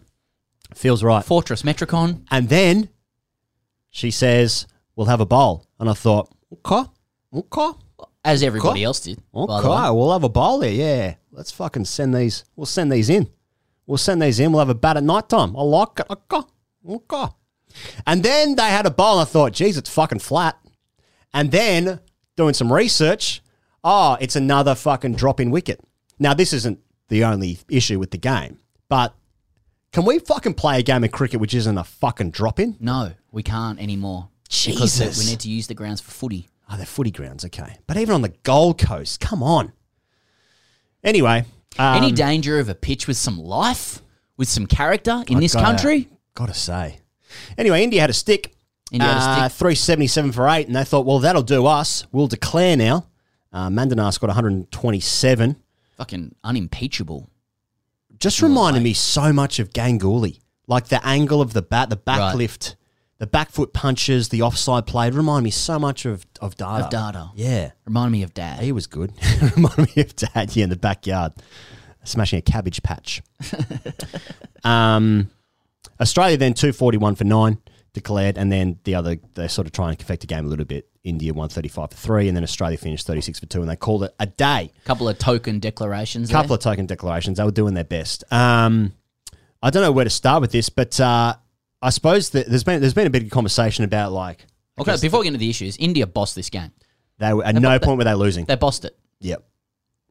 it. 0.70 0.76
Feels 0.76 1.02
right. 1.02 1.24
Fortress 1.24 1.62
Metricon. 1.62 2.24
And 2.30 2.48
then 2.48 2.88
she 3.90 4.10
says, 4.10 4.66
"We'll 4.96 5.06
have 5.06 5.20
a 5.20 5.26
bowl." 5.26 5.66
And 5.78 5.88
I 5.88 5.92
thought, 5.94 6.32
okay, 6.52 6.88
okay, 7.34 7.78
As 8.24 8.42
everybody 8.42 8.80
Okay. 8.80 8.84
else 8.84 9.00
did. 9.00 9.18
okay, 9.34 9.46
by 9.46 9.60
the 9.62 9.68
way. 9.92 9.98
we'll 9.98 10.12
have 10.12 10.24
a 10.24 10.28
bowl 10.28 10.58
there. 10.60 10.70
Yeah, 10.70 11.14
let's 11.30 11.50
fucking 11.50 11.84
send 11.86 12.14
these. 12.14 12.44
We'll 12.56 12.66
send 12.66 12.90
these 12.92 13.10
in. 13.10 13.28
We'll 13.86 13.98
send 13.98 14.22
these 14.22 14.38
in. 14.40 14.52
We'll 14.52 14.60
have 14.60 14.68
a 14.68 14.74
bat 14.74 14.96
at 14.96 15.02
night 15.02 15.28
time. 15.28 15.56
I 15.56 15.62
like 15.62 16.00
it. 16.00 16.06
Okay, 16.08 16.46
okay. 16.88 17.26
And 18.06 18.22
then 18.22 18.54
they 18.56 18.62
had 18.70 18.86
a 18.86 18.90
bowl, 18.90 19.18
and 19.18 19.22
I 19.28 19.30
thought, 19.30 19.52
geez, 19.52 19.76
it's 19.76 19.90
fucking 19.90 20.20
flat. 20.20 20.58
And 21.34 21.50
then 21.50 22.00
doing 22.36 22.54
some 22.54 22.72
research, 22.72 23.42
oh, 23.84 24.16
it's 24.20 24.36
another 24.36 24.74
fucking 24.74 25.14
drop 25.14 25.40
in 25.40 25.50
wicket. 25.50 25.80
Now, 26.18 26.34
this 26.34 26.52
isn't 26.52 26.78
the 27.08 27.24
only 27.24 27.58
issue 27.68 27.98
with 27.98 28.10
the 28.10 28.18
game, 28.18 28.58
but 28.88 29.14
can 29.92 30.04
we 30.04 30.18
fucking 30.18 30.54
play 30.54 30.78
a 30.78 30.82
game 30.82 31.04
of 31.04 31.12
cricket 31.12 31.40
which 31.40 31.54
isn't 31.54 31.76
a 31.78 31.84
fucking 31.84 32.30
drop 32.30 32.60
in? 32.60 32.76
No, 32.80 33.12
we 33.30 33.42
can't 33.42 33.80
anymore. 33.80 34.28
Because 34.44 34.98
Jesus. 34.98 35.18
we 35.18 35.30
need 35.30 35.40
to 35.40 35.48
use 35.48 35.66
the 35.66 35.74
grounds 35.74 36.00
for 36.00 36.10
footy. 36.10 36.48
Oh, 36.70 36.76
they're 36.76 36.86
footy 36.86 37.10
grounds, 37.10 37.44
okay. 37.46 37.78
But 37.86 37.96
even 37.96 38.14
on 38.14 38.22
the 38.22 38.32
Gold 38.44 38.78
Coast, 38.78 39.20
come 39.20 39.42
on. 39.42 39.72
Anyway, 41.02 41.44
um, 41.78 41.96
Any 41.96 42.12
danger 42.12 42.58
of 42.58 42.68
a 42.68 42.74
pitch 42.74 43.06
with 43.08 43.16
some 43.16 43.38
life, 43.38 44.00
with 44.36 44.48
some 44.48 44.66
character 44.66 45.24
in 45.26 45.38
I 45.38 45.40
this 45.40 45.54
gotta- 45.54 45.66
country? 45.66 46.08
Gotta 46.34 46.54
say. 46.54 47.00
Anyway, 47.58 47.82
India 47.82 48.00
had 48.00 48.10
a 48.10 48.14
stick. 48.14 48.54
India 48.92 49.08
had 49.08 49.16
a 49.16 49.20
Uh, 49.44 49.48
stick. 49.48 49.58
377 49.58 50.32
for 50.32 50.48
eight, 50.48 50.66
and 50.66 50.76
they 50.76 50.84
thought, 50.84 51.06
well, 51.06 51.18
that'll 51.18 51.42
do 51.42 51.66
us. 51.66 52.06
We'll 52.12 52.26
declare 52.28 52.76
now. 52.76 53.06
Uh, 53.52 53.68
Mandhana's 53.68 54.18
got 54.18 54.28
127. 54.28 55.56
Fucking 55.96 56.34
unimpeachable. 56.44 57.28
Just 58.18 58.40
reminded 58.42 58.82
me 58.82 58.92
so 58.92 59.32
much 59.32 59.58
of 59.58 59.70
Ganguly. 59.72 60.38
Like 60.68 60.86
the 60.88 61.04
angle 61.06 61.40
of 61.40 61.52
the 61.54 61.62
bat, 61.62 61.90
the 61.90 61.96
back 61.96 62.18
Right. 62.20 62.36
lift, 62.36 62.76
the 63.18 63.26
back 63.26 63.50
foot 63.50 63.72
punches, 63.72 64.28
the 64.28 64.42
offside 64.42 64.86
play. 64.86 65.08
It 65.08 65.14
reminded 65.14 65.44
me 65.44 65.50
so 65.50 65.78
much 65.78 66.04
of, 66.06 66.24
of 66.40 66.56
Dada. 66.56 66.84
Of 66.84 66.90
Dada. 66.90 67.30
Yeah. 67.34 67.72
Reminded 67.84 68.12
me 68.12 68.22
of 68.22 68.32
Dad. 68.32 68.60
He 68.62 68.72
was 68.72 68.86
good. 68.86 69.12
reminded 69.56 69.94
me 69.96 70.02
of 70.02 70.14
Dad, 70.16 70.54
yeah, 70.54 70.64
in 70.64 70.70
the 70.70 70.76
backyard, 70.76 71.32
smashing 72.04 72.38
a 72.38 72.42
cabbage 72.42 72.82
patch. 72.82 73.22
um, 74.64 75.28
Australia 76.00 76.36
then 76.36 76.54
241 76.54 77.14
for 77.16 77.24
nine 77.24 77.58
declared, 77.94 78.38
and 78.38 78.50
then 78.50 78.78
the 78.84 78.94
other, 78.94 79.16
they 79.34 79.48
sort 79.48 79.66
of 79.66 79.72
try 79.72 79.90
and 79.90 80.00
affect 80.00 80.20
the 80.22 80.26
game 80.26 80.44
a 80.46 80.48
little 80.48 80.64
bit. 80.64 80.88
India 81.04 81.32
135 81.32 81.90
for 81.90 81.96
three, 81.96 82.28
and 82.28 82.36
then 82.36 82.44
Australia 82.44 82.78
finished 82.78 83.06
36 83.06 83.40
for 83.40 83.46
two, 83.46 83.60
and 83.60 83.68
they 83.68 83.74
called 83.76 84.04
it 84.04 84.14
a 84.20 84.26
day. 84.26 84.70
A 84.84 84.86
couple 84.86 85.08
of 85.08 85.18
token 85.18 85.58
declarations. 85.58 86.30
A 86.30 86.32
couple 86.32 86.48
there. 86.48 86.54
of 86.56 86.60
token 86.62 86.86
declarations. 86.86 87.38
They 87.38 87.44
were 87.44 87.50
doing 87.50 87.74
their 87.74 87.82
best. 87.84 88.22
Um, 88.32 88.92
I 89.62 89.70
don't 89.70 89.82
know 89.82 89.90
where 89.92 90.04
to 90.04 90.10
start 90.10 90.40
with 90.40 90.52
this, 90.52 90.68
but 90.68 90.98
uh, 91.00 91.34
I 91.82 91.90
suppose 91.90 92.30
that 92.30 92.48
there's 92.48 92.62
been 92.64 92.80
there's 92.80 92.94
been 92.94 93.06
a 93.08 93.10
bit 93.10 93.24
of 93.24 93.30
conversation 93.30 93.84
about 93.84 94.12
like 94.12 94.46
Okay, 94.78 94.96
before 95.00 95.20
we 95.20 95.24
get 95.24 95.28
into 95.34 95.38
the 95.40 95.50
issues, 95.50 95.76
India 95.76 96.06
bossed 96.06 96.34
this 96.34 96.50
game. 96.50 96.70
they 97.18 97.32
were 97.34 97.44
at 97.44 97.54
They 97.54 97.60
no 97.60 97.78
point 97.78 97.98
were 97.98 98.04
they 98.04 98.14
losing. 98.14 98.44
They 98.44 98.56
bossed 98.56 98.84
it. 98.84 98.96
Yep. 99.20 99.44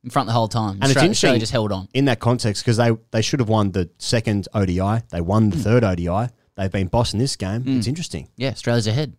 in 0.04 0.10
front 0.10 0.28
the 0.28 0.34
whole 0.34 0.48
time. 0.48 0.74
And 0.82 0.84
it's 0.84 0.90
Australia, 0.92 1.06
interesting 1.06 1.12
Australia 1.30 1.40
just 1.40 1.52
held 1.52 1.72
on. 1.72 1.88
in 1.94 2.06
that 2.06 2.20
context 2.20 2.64
because 2.64 2.78
they 2.78 2.92
they 3.12 3.22
should 3.22 3.40
have 3.40 3.50
won 3.50 3.72
the 3.72 3.90
second 3.98 4.48
ODI. 4.54 5.04
They 5.10 5.22
won 5.22 5.50
the 5.50 5.58
third 5.58 5.84
ODI. 5.84 6.30
They've 6.62 6.72
been 6.72 6.88
bossing 6.88 7.20
this 7.20 7.36
game. 7.36 7.64
It's 7.66 7.88
interesting. 7.88 8.30
Yeah, 8.38 8.50
Australia's 8.50 8.86
ahead. 8.86 9.14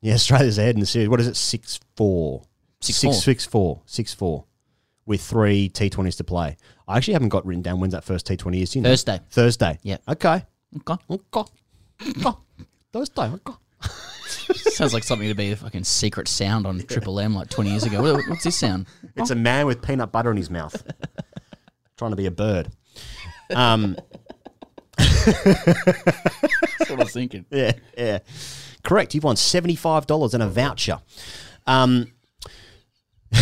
Yeah, 0.00 0.14
Australia's 0.14 0.58
ahead 0.58 0.74
in 0.74 0.80
the 0.80 0.86
series. 0.86 1.08
What 1.08 1.20
is 1.20 1.28
it? 1.28 1.36
Six 1.36 1.78
four. 1.96 2.42
Six 2.80 2.98
Six 2.98 3.02
four. 3.14 3.22
six 3.22 3.44
four. 3.46 3.82
Six 3.86 4.14
four. 4.14 4.44
With 5.06 5.20
three 5.22 5.68
T 5.68 5.90
twenties 5.90 6.16
to 6.16 6.24
play. 6.24 6.56
I 6.88 6.96
actually 6.96 7.12
haven't 7.14 7.28
got 7.28 7.46
written 7.46 7.62
down 7.62 7.78
when's 7.78 7.92
that 7.92 8.02
first 8.04 8.26
T 8.26 8.36
twenty 8.36 8.62
is. 8.62 8.74
You 8.74 8.82
know? 8.82 8.88
Thursday. 8.90 9.20
Thursday. 9.30 9.78
Yeah. 9.82 9.98
Okay. 10.08 10.44
Okay. 10.76 10.94
Okay. 11.10 11.50
Okay. 12.16 12.36
Thursday. 12.92 13.22
Okay. 13.22 13.52
Sounds 14.70 14.92
like 14.92 15.04
something 15.04 15.28
to 15.28 15.34
be 15.36 15.52
a 15.52 15.56
fucking 15.56 15.84
secret 15.84 16.26
sound 16.26 16.66
on 16.66 16.80
Triple 16.80 17.20
M 17.20 17.34
like 17.34 17.48
20 17.50 17.70
years 17.70 17.84
ago. 17.84 18.02
What- 18.02 18.28
What's 18.28 18.44
this 18.44 18.56
sound? 18.56 18.86
It's 19.16 19.30
a 19.30 19.34
man 19.34 19.66
with 19.66 19.82
peanut 19.82 20.10
butter 20.12 20.30
in 20.30 20.36
his 20.36 20.48
mouth, 20.50 20.80
trying 21.96 22.10
to 22.12 22.16
be 22.16 22.26
a 22.26 22.30
bird. 22.30 22.70
Um, 23.54 23.96
That's 24.98 26.90
what 26.90 26.90
I 26.90 26.94
was 27.04 27.12
thinking. 27.12 27.44
yeah, 27.50 27.72
yeah, 27.96 28.18
correct. 28.82 29.14
You've 29.14 29.24
won 29.24 29.36
seventy 29.36 29.76
five 29.76 30.06
dollars 30.06 30.34
and 30.34 30.42
a 30.42 30.48
voucher. 30.48 31.00
Um. 31.66 32.12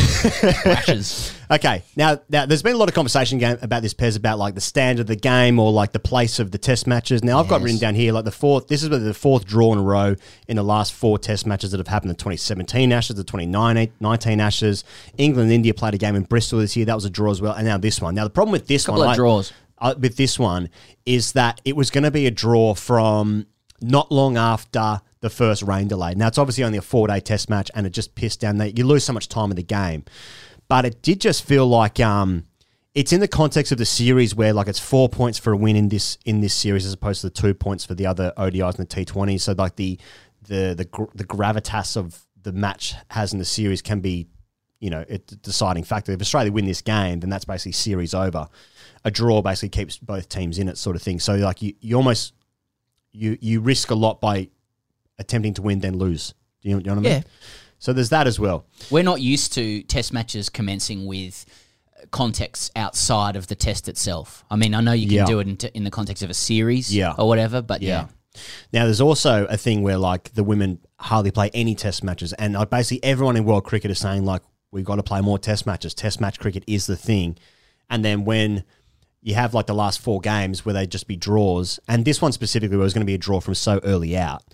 Okay, 1.49 1.85
now, 1.95 2.21
now 2.29 2.45
there's 2.45 2.65
been 2.65 2.75
a 2.75 2.77
lot 2.77 2.89
of 2.89 2.95
conversation 2.97 3.39
game 3.39 3.57
about 3.63 3.81
this 3.81 3.95
Pez 3.95 4.17
about 4.17 4.37
like 4.37 4.57
the 4.57 4.61
standard 4.61 5.03
of 5.03 5.07
the 5.07 5.15
game 5.15 5.61
or 5.61 5.71
like 5.71 5.93
the 5.93 6.01
place 6.01 6.41
of 6.41 6.51
the 6.51 6.59
test 6.59 6.89
matches. 6.89 7.23
Now 7.23 7.39
I've 7.39 7.47
got 7.47 7.63
written 7.63 7.79
down 7.79 7.95
here 7.95 8.13
like 8.13 8.25
the 8.25 8.33
fourth. 8.33 8.67
This 8.67 8.83
is 8.83 8.89
the 8.89 9.15
fourth 9.15 9.45
draw 9.47 9.73
in 9.73 9.79
a 9.79 9.83
row 9.83 10.17
in 10.49 10.57
the 10.57 10.65
last 10.65 10.93
four 10.93 11.19
test 11.21 11.47
matches 11.47 11.71
that 11.71 11.79
have 11.79 11.87
happened: 11.87 12.11
the 12.11 12.15
2017 12.17 12.91
Ashes, 12.93 13.15
the 13.15 13.23
2019 13.23 14.41
Ashes. 14.41 14.83
England 15.19 15.45
and 15.47 15.53
India 15.55 15.73
played 15.73 15.95
a 15.95 15.99
game 15.99 16.17
in 16.17 16.25
Bristol 16.25 16.59
this 16.59 16.77
year. 16.77 16.87
That 16.87 16.97
was 16.97 17.05
a 17.05 17.11
draw 17.11 17.31
as 17.31 17.41
well, 17.41 17.53
and 17.53 17.65
now 17.65 17.79
this 17.79 18.01
one. 18.01 18.17
Now 18.17 18.25
the 18.25 18.31
problem 18.31 18.51
with 18.51 18.67
this 18.67 18.87
Couple 18.87 19.03
one, 19.03 19.09
of 19.11 19.13
I- 19.13 19.17
draws. 19.17 19.53
Uh, 19.79 19.95
with 19.99 20.17
this 20.17 20.39
one 20.39 20.71
is 21.05 21.33
that 21.33 21.61
it 21.65 21.77
was 21.77 21.91
going 21.91 22.05
to 22.05 22.11
be 22.11 22.27
a 22.27 22.31
draw 22.31 22.75
from 22.75 23.47
not 23.81 24.11
long 24.11 24.37
after 24.37 25.01
the 25.21 25.31
first 25.31 25.63
rain 25.63 25.89
delay. 25.89 26.15
Now 26.15 26.29
it's 26.29 26.39
obviously 26.39 26.65
only 26.65 26.79
a 26.79 26.83
four 26.83 27.09
day 27.09 27.21
test 27.21 27.51
match, 27.51 27.71
and 27.75 27.87
it 27.87 27.91
just 27.91 28.15
pissed 28.15 28.41
down 28.41 28.59
that 28.59 28.79
you 28.79 28.87
lose 28.87 29.05
so 29.05 29.13
much 29.13 29.29
time 29.29 29.51
in 29.51 29.57
the 29.57 29.63
game. 29.63 30.05
But 30.69 30.85
it 30.85 31.03
did 31.03 31.21
just 31.21 31.45
feel 31.45 31.67
like 31.67 32.01
um, 32.01 32.47
it's 32.95 33.13
in 33.13 33.21
the 33.21 33.29
context 33.29 33.73
of 33.73 33.79
the 33.79 33.85
series 33.85 34.35
where 34.35 34.53
like 34.53 34.69
it's 34.69 34.79
four 34.79 35.09
points 35.09 35.39
for 35.39 35.53
a 35.53 35.57
win 35.57 35.77
in 35.77 35.89
this 35.89 36.19
in 36.25 36.41
this 36.41 36.55
series 36.55 36.87
as 36.87 36.93
opposed 36.93 37.21
to 37.21 37.29
the 37.29 37.35
two 37.35 37.55
points 37.55 37.85
for 37.85 37.95
the 37.95 38.07
other 38.07 38.33
ODIs 38.37 38.79
and 38.79 38.89
the 38.89 39.05
T20. 39.05 39.41
So 39.41 39.55
like 39.57 39.77
the 39.77 39.99
the 40.43 40.75
the 40.75 41.09
the 41.15 41.25
gravitas 41.25 41.97
of 41.97 42.25
the 42.43 42.53
match 42.53 42.95
has 43.11 43.33
in 43.33 43.39
the 43.39 43.45
series 43.45 43.83
can 43.83 44.01
be 44.01 44.29
you 44.81 44.91
know, 44.91 45.05
a 45.09 45.19
deciding 45.19 45.85
factor. 45.85 46.13
If 46.13 46.21
Australia 46.21 46.53
win 46.53 46.67
this 46.67 46.83
game, 46.83 47.21
then 47.21 47.31
that's 47.31 47.45
basically 47.45 47.73
series 47.73 48.15
over. 48.15 48.49
A 49.07 49.11
draw 49.11 49.41
basically 49.41 49.71
keeps 49.71 49.97
both 49.97 50.29
teams 50.29 50.59
in 50.59 50.69
it, 50.69 50.77
sort 50.77 50.97
of 50.97 51.01
thing. 51.03 51.19
So 51.21 51.37
like 51.37 51.63
you, 51.63 51.73
you 51.81 51.97
almost 51.97 52.35
you 53.13 53.39
you 53.41 53.61
risk 53.61 53.91
a 53.91 53.95
lot 53.95 54.21
by 54.21 54.49
attempting 55.19 55.55
to 55.55 55.63
win 55.63 55.79
then 55.81 55.97
lose. 55.97 56.35
Do 56.61 56.69
you, 56.69 56.81
do 56.81 56.91
you 56.91 56.95
know 56.95 57.01
what 57.01 57.07
I 57.07 57.11
mean? 57.11 57.23
Yeah. 57.23 57.31
So 57.79 57.93
there's 57.93 58.11
that 58.11 58.27
as 58.27 58.39
well. 58.39 58.67
We're 58.91 59.03
not 59.05 59.21
used 59.23 59.53
to 59.55 59.83
test 59.85 60.13
matches 60.13 60.49
commencing 60.51 61.07
with 61.07 61.47
context 62.11 62.73
outside 62.77 63.37
of 63.37 63.47
the 63.47 63.55
test 63.55 63.89
itself. 63.89 64.45
I 64.51 64.57
mean, 64.57 64.75
I 64.75 64.81
know 64.81 64.93
you 64.93 65.07
can 65.07 65.17
Yeah. 65.17 65.25
do 65.27 65.39
it 65.41 65.49
in, 65.49 65.57
t- 65.57 65.71
in 65.75 65.85
the 65.85 65.91
context 65.91 66.23
of 66.23 66.31
a 66.31 66.35
series 66.35 66.95
Yeah. 66.95 67.15
or 67.19 67.27
whatever, 67.29 67.63
but 67.63 67.83
yeah. 67.83 68.09
Now, 68.73 68.85
there's 68.85 69.01
also 69.01 69.47
a 69.47 69.57
thing 69.57 69.83
where 69.83 69.97
like 69.99 70.35
the 70.35 70.45
women 70.45 70.79
hardly 70.99 71.31
play 71.31 71.51
any 71.55 71.75
test 71.75 72.05
matches, 72.05 72.33
and 72.35 72.55
like 72.55 72.69
basically 72.71 73.03
everyone 73.03 73.37
in 73.37 73.45
world 73.45 73.65
cricket 73.65 73.91
is 73.91 73.99
saying 73.99 74.25
like 74.27 74.43
we've 74.71 74.85
got 74.85 74.97
to 74.97 75.03
play 75.03 75.21
more 75.23 75.39
test 75.39 75.65
matches. 75.65 75.95
Test 75.95 76.21
match 76.21 76.39
cricket 76.39 76.63
is 76.67 76.87
the 76.87 76.97
thing, 76.97 77.39
and 77.89 78.05
then 78.05 78.25
when 78.27 78.65
you 79.27 79.35
have 79.35 79.55
like 79.55 79.67
the 79.67 79.75
last 79.75 79.99
four 79.99 80.21
games 80.21 80.65
where 80.65 80.73
they 80.73 80.87
just 80.87 81.09
be 81.09 81.17
draws, 81.17 81.81
and 81.89 82.05
this 82.05 82.23
one 82.23 82.31
specifically 82.31 82.77
was 82.77 82.95
going 82.95 83.01
to 83.01 83.07
be 83.07 83.15
a 83.15 83.19
draw 83.19 83.41
from 83.41 83.55
so 83.55 83.81
early 83.83 84.17
out, 84.17 84.45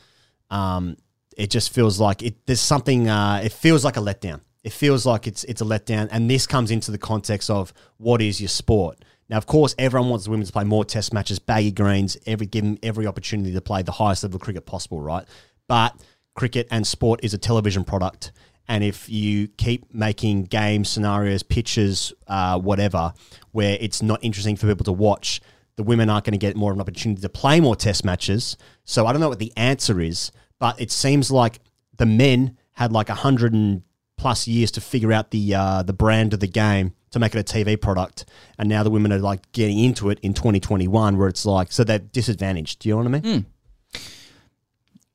um, 0.49 0.97
it 1.37 1.51
just 1.51 1.75
feels 1.75 2.01
like 2.01 2.23
it. 2.23 2.47
There's 2.47 2.59
something. 2.59 3.07
Uh, 3.07 3.43
it 3.45 3.53
feels 3.53 3.85
like 3.85 3.99
a 3.99 4.01
letdown. 4.01 4.41
It 4.65 4.73
feels 4.73 5.05
like 5.05 5.27
it's 5.27 5.45
it's 5.45 5.61
a 5.61 5.67
letdown, 5.67 6.09
and 6.11 6.31
this 6.31 6.47
comes 6.47 6.71
into 6.71 6.91
the 6.91 6.97
context 6.97 7.51
of 7.51 7.75
what 7.99 8.23
is 8.23 8.41
your 8.41 8.49
sport. 8.49 9.05
Now, 9.29 9.37
of 9.37 9.45
course, 9.45 9.75
everyone 9.79 10.09
wants 10.09 10.25
the 10.25 10.31
women 10.31 10.47
to 10.47 10.53
play 10.53 10.65
more 10.65 10.87
Test 10.87 11.13
matches, 11.13 11.39
baggy 11.39 11.71
greens, 11.71 12.17
every 12.27 12.47
give 12.47 12.65
them 12.65 12.79
every 12.83 13.07
opportunity 13.07 13.53
to 13.53 13.61
play 13.61 13.83
the 13.83 13.93
highest 13.93 14.23
level 14.23 14.37
of 14.37 14.41
cricket 14.41 14.65
possible, 14.65 15.03
right? 15.03 15.27
But 15.69 15.95
cricket 16.35 16.67
and 16.71 16.87
sport 16.87 17.21
is 17.23 17.35
a 17.35 17.39
television 17.39 17.85
product, 17.85 18.33
and 18.69 18.83
if 18.83 19.07
you 19.11 19.49
keep 19.49 19.93
making 19.93 20.45
game 20.45 20.87
scenarios, 20.87 21.43
pitches, 21.43 22.15
uh, 22.27 22.59
whatever, 22.59 23.13
where 23.53 23.79
it's 23.81 24.03
not 24.03 24.23
interesting 24.23 24.57
for 24.57 24.67
people 24.67 24.85
to 24.85 24.93
watch, 24.93 25.41
the 25.77 25.83
women 25.83 26.11
aren't 26.11 26.25
going 26.25 26.33
to 26.33 26.39
get 26.39 26.57
more 26.57 26.71
of 26.73 26.77
an 26.77 26.81
opportunity 26.81 27.23
to 27.23 27.29
play 27.29 27.61
more 27.61 27.77
Test 27.77 28.05
matches. 28.05 28.57
So 28.85 29.07
I 29.07 29.13
don't 29.13 29.21
know 29.21 29.29
what 29.29 29.39
the 29.39 29.53
answer 29.57 30.01
is, 30.01 30.33
but 30.59 30.81
it 30.81 30.91
seems 30.91 31.31
like 31.31 31.61
the 31.97 32.07
men 32.07 32.57
had 32.73 32.93
like 32.93 33.09
a 33.09 33.15
hundred 33.15 33.53
and 33.53 33.83
plus 34.17 34.47
years 34.47 34.71
to 34.73 34.81
figure 34.81 35.13
out 35.13 35.31
the 35.31 35.55
uh, 35.55 35.83
the 35.83 35.93
brand 35.93 36.33
of 36.35 36.41
the 36.41 36.47
game 36.47 36.95
to 37.11 37.19
make 37.19 37.35
it 37.35 37.39
a 37.39 37.45
TV 37.45 37.81
product, 37.81 38.25
and 38.59 38.69
now 38.69 38.83
the 38.83 38.91
women 38.91 39.13
are 39.13 39.19
like 39.19 39.51
getting 39.53 39.79
into 39.79 40.11
it 40.11 40.19
in 40.21 40.33
2021, 40.33 41.19
where 41.19 41.29
it's 41.29 41.45
like 41.45 41.73
so 41.73 41.85
they're 41.85 41.99
disadvantaged. 41.99 42.81
Do 42.81 42.89
you 42.89 42.95
know 42.95 43.11
what 43.11 43.15
I 43.15 43.21
mean? 43.21 43.47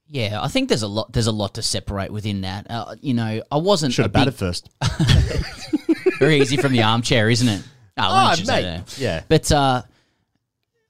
Yeah, 0.10 0.42
I 0.42 0.48
think 0.48 0.70
there's 0.70 0.84
a 0.84 0.88
lot. 0.88 1.12
There's 1.12 1.28
a 1.28 1.32
lot 1.32 1.56
to 1.56 1.62
separate 1.62 2.12
within 2.12 2.42
that. 2.42 2.68
Uh, 2.70 2.96
you 3.02 3.14
know, 3.14 3.42
I 3.52 3.58
wasn't 3.58 3.94
Should 3.94 4.06
have 4.06 4.14
batted 4.14 4.36
first. 4.36 4.70
Very 6.20 6.40
easy 6.40 6.58
from 6.58 6.72
the 6.72 6.84
armchair, 6.84 7.30
isn't 7.30 7.48
it? 7.48 7.64
Oh, 7.98 8.04
Oh, 8.10 8.28
don't 8.30 8.40
you 8.40 8.46
say 8.46 8.62
mate. 8.78 8.98
Yeah. 9.00 9.24
But 9.28 9.52
uh, 9.52 9.82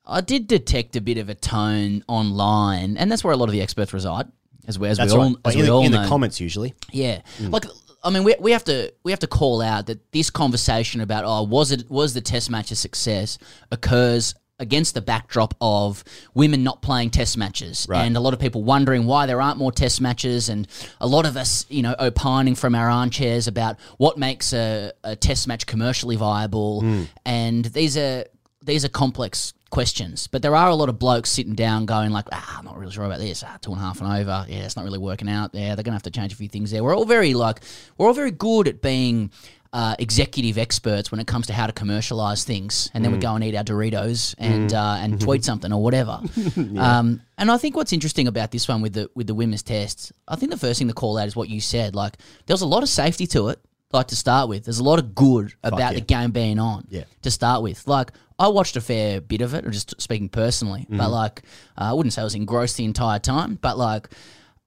I 0.06 0.22
did 0.22 0.48
detect 0.48 0.96
a 0.96 1.02
bit 1.02 1.18
of 1.18 1.30
a 1.30 1.36
tone 1.36 2.04
online, 2.08 2.98
and 2.98 3.12
that's 3.12 3.24
where 3.24 3.34
a 3.34 3.38
lot 3.38 3.46
of 3.50 3.52
the 3.54 3.62
experts 3.62 3.94
reside, 3.94 4.28
as 4.68 4.80
well 4.80 4.92
as 4.92 4.98
That's 4.98 5.14
we 5.14 5.20
all, 5.20 5.26
right. 5.28 5.36
as 5.46 5.54
in 5.56 5.60
we 5.62 5.66
the, 5.68 5.72
all 5.74 5.86
in 5.86 5.92
know. 5.92 6.02
the 6.04 6.08
comments 6.08 6.40
usually. 6.40 6.74
Yeah, 6.92 7.22
like 7.42 7.66
I 8.04 8.10
mean, 8.10 8.24
we, 8.24 8.36
we 8.40 8.52
have 8.52 8.64
to 8.66 8.94
we 9.04 9.12
have 9.12 9.20
to 9.20 9.28
call 9.28 9.62
out 9.62 9.88
that 9.88 10.12
this 10.12 10.30
conversation 10.30 11.02
about 11.02 11.24
oh 11.26 11.44
was 11.44 11.72
it 11.72 11.90
was 11.90 12.14
the 12.14 12.22
test 12.22 12.50
match 12.50 12.72
a 12.72 12.76
success 12.76 13.38
occurs 13.72 14.34
against 14.60 14.94
the 14.94 15.02
backdrop 15.02 15.54
of 15.62 16.04
women 16.34 16.64
not 16.64 16.82
playing 16.82 17.10
test 17.12 17.38
matches. 17.38 17.86
Right. 17.90 18.04
and 18.06 18.18
a 18.18 18.20
lot 18.20 18.34
of 18.34 18.40
people 18.40 18.64
wondering 18.64 19.06
why 19.06 19.26
there 19.26 19.42
aren't 19.42 19.58
more 19.58 19.72
test 19.72 20.02
matches 20.02 20.50
and 20.50 20.68
a 21.00 21.08
lot 21.08 21.26
of 21.26 21.38
us 21.38 21.66
you 21.70 21.82
know 21.82 21.96
opining 22.00 22.56
from 22.56 22.76
our 22.76 22.90
armchairs 22.90 23.48
about 23.48 23.78
what 23.98 24.18
makes 24.18 24.54
a, 24.54 24.92
a 25.04 25.16
test 25.16 25.48
match 25.48 25.66
commercially 25.66 26.16
viable. 26.16 26.82
Hmm. 26.82 27.04
And 27.26 27.66
these 27.66 27.98
are 27.98 28.26
these 28.64 28.84
are 28.84 28.90
complex 28.90 29.54
questions 29.70 30.28
but 30.28 30.42
there 30.42 30.56
are 30.56 30.70
a 30.70 30.76
lot 30.76 30.90
of 30.90 30.98
blokes 30.98 31.30
sitting 31.30 31.56
down 31.56 31.86
going 31.86 32.12
like 32.12 32.26
ah, 32.32 32.58
i'm 32.58 32.66
not 32.66 32.78
really 32.78 32.92
sure 32.92 33.06
about 33.06 33.20
this 33.20 33.44
ah, 33.44 33.58
two 33.62 33.72
and 33.72 33.80
a 33.80 33.84
half 33.84 34.02
and 34.02 34.12
over 34.12 34.46
yeah 34.48 34.66
it's 34.66 34.76
not 34.76 34.86
really 34.86 35.00
working 35.00 35.30
out 35.30 35.52
yeah 35.54 35.76
they're 35.76 35.84
gonna 35.84 35.96
have 35.96 36.04
to 36.04 36.12
change 36.12 36.32
a 36.34 36.36
few 36.36 36.48
things 36.48 36.72
there 36.72 36.84
we're 36.84 36.96
all 36.96 37.06
very 37.06 37.34
like 37.34 37.62
we're 37.98 38.08
all 38.08 38.14
very 38.14 38.32
good 38.32 38.68
at 38.68 38.82
being 38.82 39.32
uh, 39.74 39.96
executive 40.00 40.58
experts 40.58 41.12
when 41.12 41.20
it 41.20 41.28
comes 41.28 41.48
to 41.48 41.54
how 41.54 41.68
to 41.68 41.74
commercialize 41.74 42.44
things, 42.44 42.90
and 42.94 43.04
then 43.04 43.12
we 43.12 43.18
go 43.18 43.36
and 43.36 43.44
eat 43.44 43.56
our 43.56 43.64
Doritos 43.64 44.36
and 44.38 44.74
uh, 44.74 44.98
and 45.00 45.20
tweet 45.20 45.44
something 45.44 45.72
or 45.72 45.82
whatever. 45.84 46.20
um, 46.78 47.22
and 47.38 47.52
I 47.52 47.58
think 47.58 47.76
what's 47.76 47.94
interesting 47.94 48.28
about 48.28 48.52
this 48.52 48.68
one 48.68 48.82
with 48.82 48.94
the 48.94 49.10
with 49.14 49.28
the 49.28 49.36
women's 49.36 49.64
tests, 49.64 50.12
I 50.28 50.36
think 50.36 50.52
the 50.52 50.58
first 50.58 50.80
thing 50.80 50.88
to 50.88 50.94
call 50.94 51.18
out 51.18 51.28
is 51.28 51.36
what 51.36 51.50
you 51.50 51.60
said. 51.60 51.96
Like 51.96 52.18
there 52.46 52.54
was 52.54 52.62
a 52.62 52.68
lot 52.68 52.84
of 52.84 52.90
safety 52.90 53.28
to 53.28 53.50
it. 53.50 53.60
Like 53.94 54.08
to 54.08 54.18
start 54.18 54.50
with, 54.50 54.66
there's 54.66 54.80
a 54.80 54.84
lot 54.84 55.00
of 55.00 55.16
good 55.16 55.54
about 55.64 55.80
yeah. 55.80 55.94
the 55.94 56.02
game 56.02 56.32
being 56.32 56.60
on. 56.60 56.86
Yeah. 56.90 57.06
To 57.22 57.32
start 57.32 57.64
with, 57.64 57.88
like 57.88 58.12
I 58.40 58.48
watched 58.50 58.76
a 58.76 58.82
fair 58.82 59.20
bit 59.22 59.42
of 59.42 59.54
it, 59.54 59.66
or 59.66 59.72
just 59.72 60.00
speaking 60.02 60.30
personally, 60.30 60.82
Mm-hmm. 60.82 60.98
but 60.98 61.10
like 61.10 61.42
uh, 61.78 61.86
I 61.90 61.94
wouldn't 61.94 62.14
say 62.14 62.22
I 62.22 62.24
was 62.24 62.36
engrossed 62.36 62.78
the 62.78 62.86
entire 62.86 63.20
time, 63.20 63.58
but 63.62 63.78
like 63.78 64.10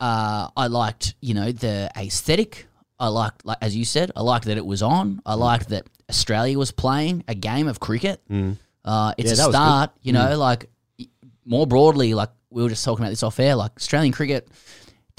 uh, 0.01 0.49
I 0.57 0.67
liked 0.69 1.15
you 1.21 1.35
know 1.35 1.53
the 1.53 1.91
aesthetic. 1.97 2.67
I 2.99 3.09
liked, 3.09 3.47
like 3.47 3.57
as 3.63 3.75
you 3.75 3.85
said, 3.87 4.11
I 4.15 4.21
liked 4.23 4.45
that 4.45 4.59
it 4.59 4.67
was 4.67 4.83
on. 4.83 5.15
Mm. 5.17 5.21
I 5.25 5.35
liked 5.35 5.71
that 5.71 5.87
Australia 6.11 6.59
was 6.59 6.71
playing 6.71 7.25
a 7.29 7.35
game 7.35 7.67
of 7.67 7.81
cricket. 7.81 8.21
Uh, 8.85 9.15
it's 9.17 9.29
Yeah, 9.29 9.33
a 9.33 9.37
that 9.37 9.47
was 9.47 9.47
good. 9.47 9.47
Mm. 9.47 9.51
start, 9.53 9.91
you 10.03 10.13
know, 10.13 10.37
like 10.37 10.69
more 11.47 11.67
broadly, 11.67 12.13
like 12.15 12.29
we 12.51 12.63
were 12.63 12.69
just 12.69 12.85
talking 12.85 13.03
about 13.05 13.11
this 13.11 13.23
off 13.23 13.41
air. 13.41 13.55
Like 13.57 13.73
Australian 13.79 14.13
cricket 14.13 14.49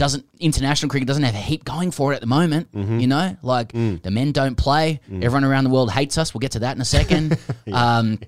doesn't, 0.02 0.26
international 0.40 0.90
cricket 0.90 1.08
doesn't 1.08 1.24
have 1.24 1.36
a 1.36 1.46
heap 1.50 1.64
going 1.64 1.92
for 1.92 2.12
it 2.12 2.16
at 2.16 2.22
the 2.22 2.28
moment. 2.40 2.72
Mm-hmm. 2.74 3.00
You 3.00 3.08
know, 3.08 3.38
like 3.44 3.72
Mm. 3.74 4.02
the 4.02 4.12
men 4.12 4.32
don't 4.32 4.56
play. 4.56 5.00
Everyone 5.12 5.44
around 5.46 5.64
the 5.66 5.70
world 5.70 5.92
hates 5.92 6.18
us. 6.18 6.34
We'll 6.34 6.40
get 6.48 6.52
to 6.54 6.60
that 6.66 6.76
in 6.76 6.82
a 6.82 6.86
second. 6.86 7.38
um, 7.72 8.20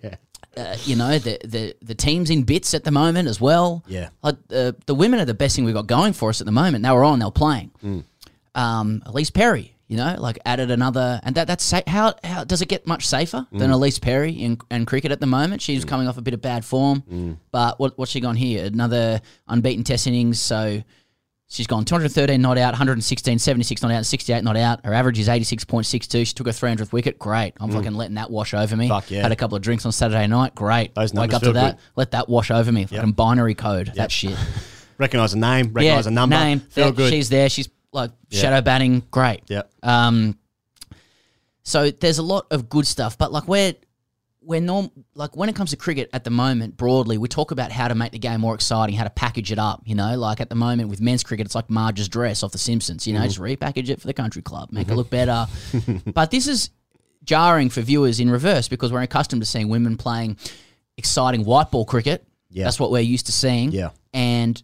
uh, 0.55 0.75
you 0.85 0.95
know 0.95 1.17
the, 1.17 1.39
the 1.43 1.75
the 1.81 1.95
teams 1.95 2.29
in 2.29 2.43
bits 2.43 2.73
at 2.75 2.83
the 2.83 2.91
moment 2.91 3.27
as 3.27 3.41
well. 3.41 3.83
Yeah. 3.87 4.09
like 4.21 4.35
uh, 4.51 4.73
the 4.85 4.93
women 4.93 5.19
are 5.19 5.25
the 5.25 5.33
best 5.33 5.55
thing 5.55 5.65
we've 5.65 5.73
got 5.81 5.87
going 5.87 6.13
for 6.13 6.29
us 6.29 6.41
at 6.41 6.45
the 6.45 6.51
moment. 6.51 6.83
They 6.83 6.91
were 6.91 7.03
on, 7.03 7.17
they 7.19 7.25
were 7.25 7.31
playing. 7.31 7.71
Mm. 7.83 8.03
Um, 8.55 9.01
Ellyse 9.07 9.33
Perry, 9.33 9.75
you 9.87 9.97
know, 9.97 10.15
like 10.19 10.37
added 10.45 10.69
another, 10.69 11.19
and 11.23 11.33
that 11.35 11.47
that's 11.47 11.63
sa- 11.63 11.81
how 11.87 12.13
how 12.23 12.43
does 12.43 12.61
it 12.61 12.67
get 12.69 12.85
much 12.85 13.07
safer 13.07 13.47
than 13.51 13.71
Mm. 13.71 13.75
Ellyse 13.79 13.99
Perry 13.99 14.31
in, 14.33 14.59
in 14.69 14.85
cricket 14.85 15.11
at 15.11 15.19
the 15.19 15.25
moment? 15.25 15.61
She's 15.63 15.85
coming 15.85 16.07
off 16.07 16.19
a 16.19 16.21
bit 16.21 16.35
of 16.35 16.41
bad 16.41 16.63
form, 16.63 17.01
Mm. 17.11 17.37
but 17.51 17.79
what 17.79 17.97
what's 17.97 18.11
she 18.11 18.19
gone 18.19 18.35
here? 18.35 18.65
Another 18.65 19.21
unbeaten 19.47 19.83
Test 19.83 20.05
innings, 20.07 20.39
so. 20.39 20.83
She's 21.53 21.67
gone 21.67 21.85
213 21.85 22.41
not 22.41 22.57
out, 22.57 22.71
116, 22.71 23.37
76 23.37 23.81
not 23.83 23.91
out, 23.91 24.07
68 24.07 24.43
not 24.43 24.57
out. 24.57 24.83
Her 24.83 24.91
average 24.91 25.19
is 25.19 25.27
86.62. 25.27 26.25
She 26.25 26.33
took 26.33 26.47
her 26.47 26.51
300th 26.51 26.91
wicket. 26.91 27.19
Great. 27.19 27.53
I'm 27.59 27.69
fucking 27.71 27.93
letting 27.93 28.15
that 28.15 28.31
wash 28.31 28.55
over 28.55 28.75
me. 28.75 28.87
Mm. 28.87 28.89
Fuck 28.89 29.11
yeah. 29.11 29.21
Had 29.21 29.31
a 29.31 29.35
couple 29.35 29.55
of 29.55 29.61
drinks 29.61 29.85
on 29.85 29.91
Saturday 29.91 30.25
night. 30.25 30.55
Great. 30.55 30.95
Those 30.95 31.13
Wake 31.13 31.31
up 31.31 31.43
to 31.43 31.51
that. 31.53 31.75
good. 31.75 31.83
Let 31.95 32.11
that 32.11 32.27
wash 32.27 32.49
over 32.49 32.71
me. 32.71 32.85
Fucking 32.87 33.11
binary 33.11 33.53
code. 33.53 33.91
That 33.95 34.11
shit. 34.11 34.35
Recognize 34.97 35.33
a 35.33 35.37
name, 35.37 35.71
recognize 35.73 36.07
a 36.07 36.11
number. 36.11 36.35
Name. 36.35 36.59
Feel 36.59 36.85
that- 36.87 36.95
good. 36.95 37.11
She's 37.11 37.29
there. 37.29 37.49
She's 37.49 37.69
like 37.91 38.09
Yeah. 38.29 38.41
shadow 38.41 38.61
batting. 38.61 39.03
Great. 39.11 39.41
Yep. 39.47 39.71
Um, 39.83 40.39
so 41.61 41.91
there's 41.91 42.17
a 42.17 42.23
lot 42.23 42.47
of 42.49 42.67
good 42.67 42.87
stuff, 42.87 43.15
but 43.17 43.31
like 43.31 43.47
we're 43.47 43.73
we're 44.45 44.59
norm 44.61 44.91
like 45.15 45.35
when 45.37 45.47
it 45.49 45.55
comes 45.55 45.69
to 45.71 45.77
cricket 45.77 46.09
at 46.13 46.23
the 46.23 46.29
moment 46.29 46.75
broadly, 46.77 47.17
we 47.17 47.27
talk 47.27 47.51
about 47.51 47.71
how 47.71 47.87
to 47.87 47.95
make 47.95 48.11
the 48.11 48.19
game 48.19 48.41
more 48.41 48.53
exciting, 48.55 48.95
how 48.95 49.03
to 49.05 49.09
package 49.09 49.51
it 49.51 49.59
up. 49.59 49.81
You 49.85 49.95
know, 49.95 50.17
like 50.17 50.41
at 50.41 50.49
the 50.49 50.55
moment 50.55 50.89
with 50.89 50.99
men's 51.01 51.23
cricket, 51.23 51.45
it's 51.45 51.55
like 51.55 51.69
Marge's 51.69 52.09
dress 52.09 52.43
off 52.43 52.51
The 52.51 52.57
Simpsons. 52.57 53.07
You 53.07 53.13
know, 53.13 53.21
Mhm. 53.21 53.25
just 53.25 53.39
repackage 53.39 53.89
it 53.89 54.01
for 54.01 54.07
the 54.07 54.13
country 54.13 54.41
club, 54.41 54.71
make 54.71 54.87
it 54.87 54.91
Mhm. 54.91 54.95
look 54.97 55.09
better. 55.09 55.47
but 56.13 56.29
this 56.31 56.47
is 56.47 56.69
jarring 57.23 57.69
for 57.69 57.81
viewers 57.81 58.19
in 58.19 58.29
reverse 58.29 58.67
because 58.67 58.91
we're 58.91 59.01
accustomed 59.01 59.41
to 59.41 59.45
seeing 59.45 59.69
women 59.69 59.95
playing 59.97 60.35
exciting 60.97 61.45
white 61.45 61.71
ball 61.71 61.85
cricket. 61.85 62.25
Yeah. 62.49 62.65
That's 62.65 62.79
what 62.79 62.91
we're 62.91 62.99
used 62.99 63.25
to 63.27 63.31
seeing. 63.31 63.71
Yeah. 63.71 63.89
And 64.13 64.61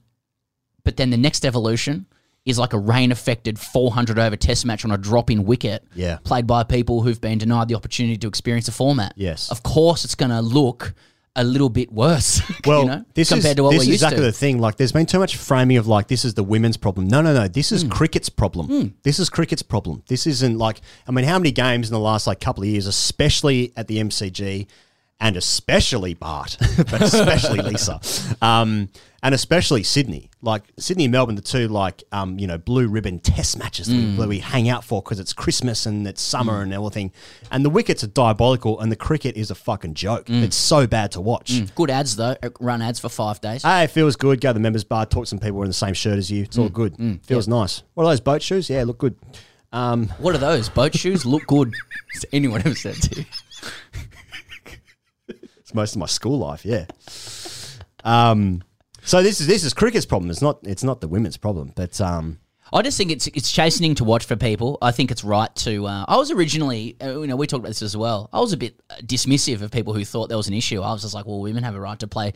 but 0.83 0.97
then 0.97 1.09
the 1.09 1.17
next 1.17 1.45
evolution 1.45 2.05
is 2.45 2.57
like 2.57 2.73
a 2.73 2.79
rain 2.79 3.11
affected 3.11 3.59
400 3.59 4.17
over 4.17 4.35
test 4.35 4.65
match 4.65 4.85
on 4.85 4.91
a 4.91 4.97
drop 4.97 5.29
in 5.29 5.45
wicket 5.45 5.83
Yeah. 5.93 6.17
played 6.23 6.47
by 6.47 6.63
people 6.63 7.01
who've 7.01 7.19
been 7.19 7.37
denied 7.37 7.67
the 7.67 7.75
opportunity 7.75 8.17
to 8.17 8.27
experience 8.27 8.65
the 8.65 8.71
format. 8.71 9.13
Yes. 9.15 9.51
Of 9.51 9.63
course, 9.63 10.05
it's 10.05 10.15
going 10.15 10.31
to 10.31 10.41
look 10.41 10.93
a 11.35 11.43
little 11.43 11.69
bit 11.69 11.91
worse. 11.91 12.41
Well, 12.65 12.81
you 12.81 12.87
know, 12.87 13.05
this 13.13 13.29
compared 13.29 13.51
is, 13.51 13.55
to 13.55 13.63
what 13.63 13.71
this 13.71 13.79
we're 13.79 13.83
is 13.83 13.87
used 13.87 14.03
exactly 14.03 14.19
to. 14.19 14.25
the 14.25 14.31
thing. 14.31 14.59
Like, 14.59 14.75
there's 14.75 14.91
been 14.91 15.05
too 15.05 15.17
much 15.17 15.37
framing 15.37 15.77
of 15.77 15.87
like 15.87 16.07
this 16.07 16.25
is 16.25 16.33
the 16.33 16.43
women's 16.43 16.75
problem. 16.75 17.07
No, 17.07 17.21
no, 17.21 17.33
no. 17.33 17.47
This 17.47 17.71
is 17.71 17.83
hmm. 17.83 17.89
cricket's 17.89 18.29
problem. 18.29 18.67
Hmm. 18.67 18.87
This 19.03 19.17
is 19.17 19.29
cricket's 19.29 19.63
problem. 19.63 20.03
This 20.07 20.27
isn't 20.27 20.57
like. 20.57 20.81
I 21.07 21.11
mean, 21.11 21.25
how 21.25 21.39
many 21.39 21.51
games 21.51 21.87
in 21.87 21.93
the 21.93 21.99
last 21.99 22.27
like 22.27 22.39
couple 22.41 22.63
of 22.63 22.69
years, 22.69 22.85
especially 22.85 23.71
at 23.77 23.87
the 23.87 23.97
MCG, 23.97 24.67
and 25.19 25.35
especially 25.37 26.13
Bart, 26.13 26.57
but 26.77 27.01
especially 27.01 27.59
Lisa, 27.61 27.99
um, 28.41 28.89
and 29.21 29.35
especially 29.35 29.83
Sydney. 29.83 30.29
Like 30.41 30.63
Sydney 30.77 31.03
and 31.05 31.11
Melbourne, 31.11 31.35
the 31.35 31.41
two 31.41 31.67
like 31.67 32.03
um, 32.13 32.39
you 32.39 32.47
know 32.47 32.57
blue 32.57 32.87
ribbon 32.87 33.19
Test 33.19 33.57
matches 33.59 33.87
that 33.87 33.93
we- 33.93 33.99
Mm. 33.99 34.17
where 34.17 34.27
we 34.29 34.39
hang 34.39 34.69
out 34.69 34.85
for 34.85 35.01
because 35.01 35.19
it's 35.19 35.33
Christmas 35.33 35.85
and 35.85 36.07
it's 36.07 36.21
summer 36.21 36.61
and 36.61 36.71
everything. 36.73 37.11
And 37.51 37.65
the 37.65 37.69
wickets 37.69 38.01
are 38.05 38.07
diabolical, 38.07 38.79
and 38.79 38.89
the 38.89 38.95
cricket 38.95 39.35
is 39.35 39.51
a 39.51 39.55
fucking 39.55 39.95
joke. 39.95 40.27
Mm. 40.27 40.43
It's 40.43 40.55
so 40.55 40.87
bad 40.87 41.11
to 41.11 41.21
watch. 41.21 41.61
Good 41.75 41.89
ads 41.91 42.15
though. 42.15 42.37
uh, 42.41 42.49
Run 42.61 42.81
ads 42.81 42.99
for 43.01 43.09
five 43.09 43.41
days. 43.41 43.63
Hey, 43.63 43.83
it 43.83 43.91
feels 43.91 44.15
good. 44.15 44.39
Go 44.39 44.49
to 44.49 44.53
the 44.53 44.59
members 44.61 44.85
bar, 44.85 45.05
talk 45.05 45.23
to 45.25 45.29
some 45.29 45.39
people 45.39 45.57
wearing 45.57 45.69
the 45.69 45.73
same 45.73 45.93
shirt 45.93 46.17
as 46.17 46.31
you. 46.31 46.43
It's 46.43 46.57
all 46.57 46.69
Mm, 46.69 46.73
good. 46.73 46.97
mm, 46.97 47.25
feels 47.25 47.47
yeah. 47.49 47.55
nice. 47.55 47.83
What 47.95 48.05
are 48.05 48.11
those 48.11 48.21
boat 48.21 48.41
shoes? 48.41 48.69
Yeah, 48.69 48.83
look 48.85 48.97
good. 48.99 49.15
Um, 49.73 50.07
What 50.19 50.33
are 50.33 50.39
those? 50.39 50.69
Boat 50.69 50.95
shoes 50.97 51.25
look 51.25 51.45
good. 51.45 51.73
Has 52.13 52.25
anyone 52.31 52.61
ever 52.61 52.73
said 52.75 52.95
to 52.95 53.19
you? 53.19 53.25
It's 55.69 55.75
most 55.75 55.93
of 55.95 55.99
my 55.99 56.07
school 56.07 56.39
life. 56.39 56.65
Yeah. 56.65 56.85
Um, 58.03 58.63
so 59.03 59.21
this 59.21 59.39
is 59.39 59.45
this 59.47 59.63
is 59.63 59.73
cricket's 59.73 60.05
problem. 60.05 60.31
It's 60.31 60.41
not 60.41 60.59
it's 60.63 60.83
not 60.83 60.99
the 61.01 61.07
women's 61.07 61.37
problem. 61.37 61.71
But 61.75 62.01
um, 62.01 62.39
I 62.73 62.81
just 62.81 62.97
think 62.97 63.11
it's 63.11 63.27
it's 63.27 63.51
chastening 63.51 63.93
to 63.95 64.03
watch 64.03 64.25
for 64.25 64.35
people. 64.35 64.79
I 64.81 64.91
think 64.91 65.11
it's 65.11 65.23
right 65.23 65.53
to. 65.57 65.85
Uh, 65.85 66.05
I 66.07 66.17
was 66.17 66.31
originally, 66.31 66.95
uh, 67.01 67.19
you 67.19 67.27
know, 67.27 67.35
we 67.35 67.45
talked 67.45 67.59
about 67.59 67.69
this 67.69 67.81
as 67.83 67.95
well. 67.95 68.29
I 68.33 68.39
was 68.39 68.51
a 68.51 68.57
bit 68.57 68.81
uh, 68.89 68.95
dismissive 69.03 69.61
of 69.61 69.69
people 69.71 69.93
who 69.93 70.03
thought 70.03 70.27
there 70.29 70.37
was 70.37 70.47
an 70.47 70.53
issue. 70.55 70.81
I 70.81 70.91
was 70.91 71.03
just 71.03 71.13
like, 71.13 71.25
well, 71.27 71.39
women 71.39 71.63
have 71.63 71.75
a 71.75 71.79
right 71.79 71.99
to 71.99 72.07
play 72.07 72.33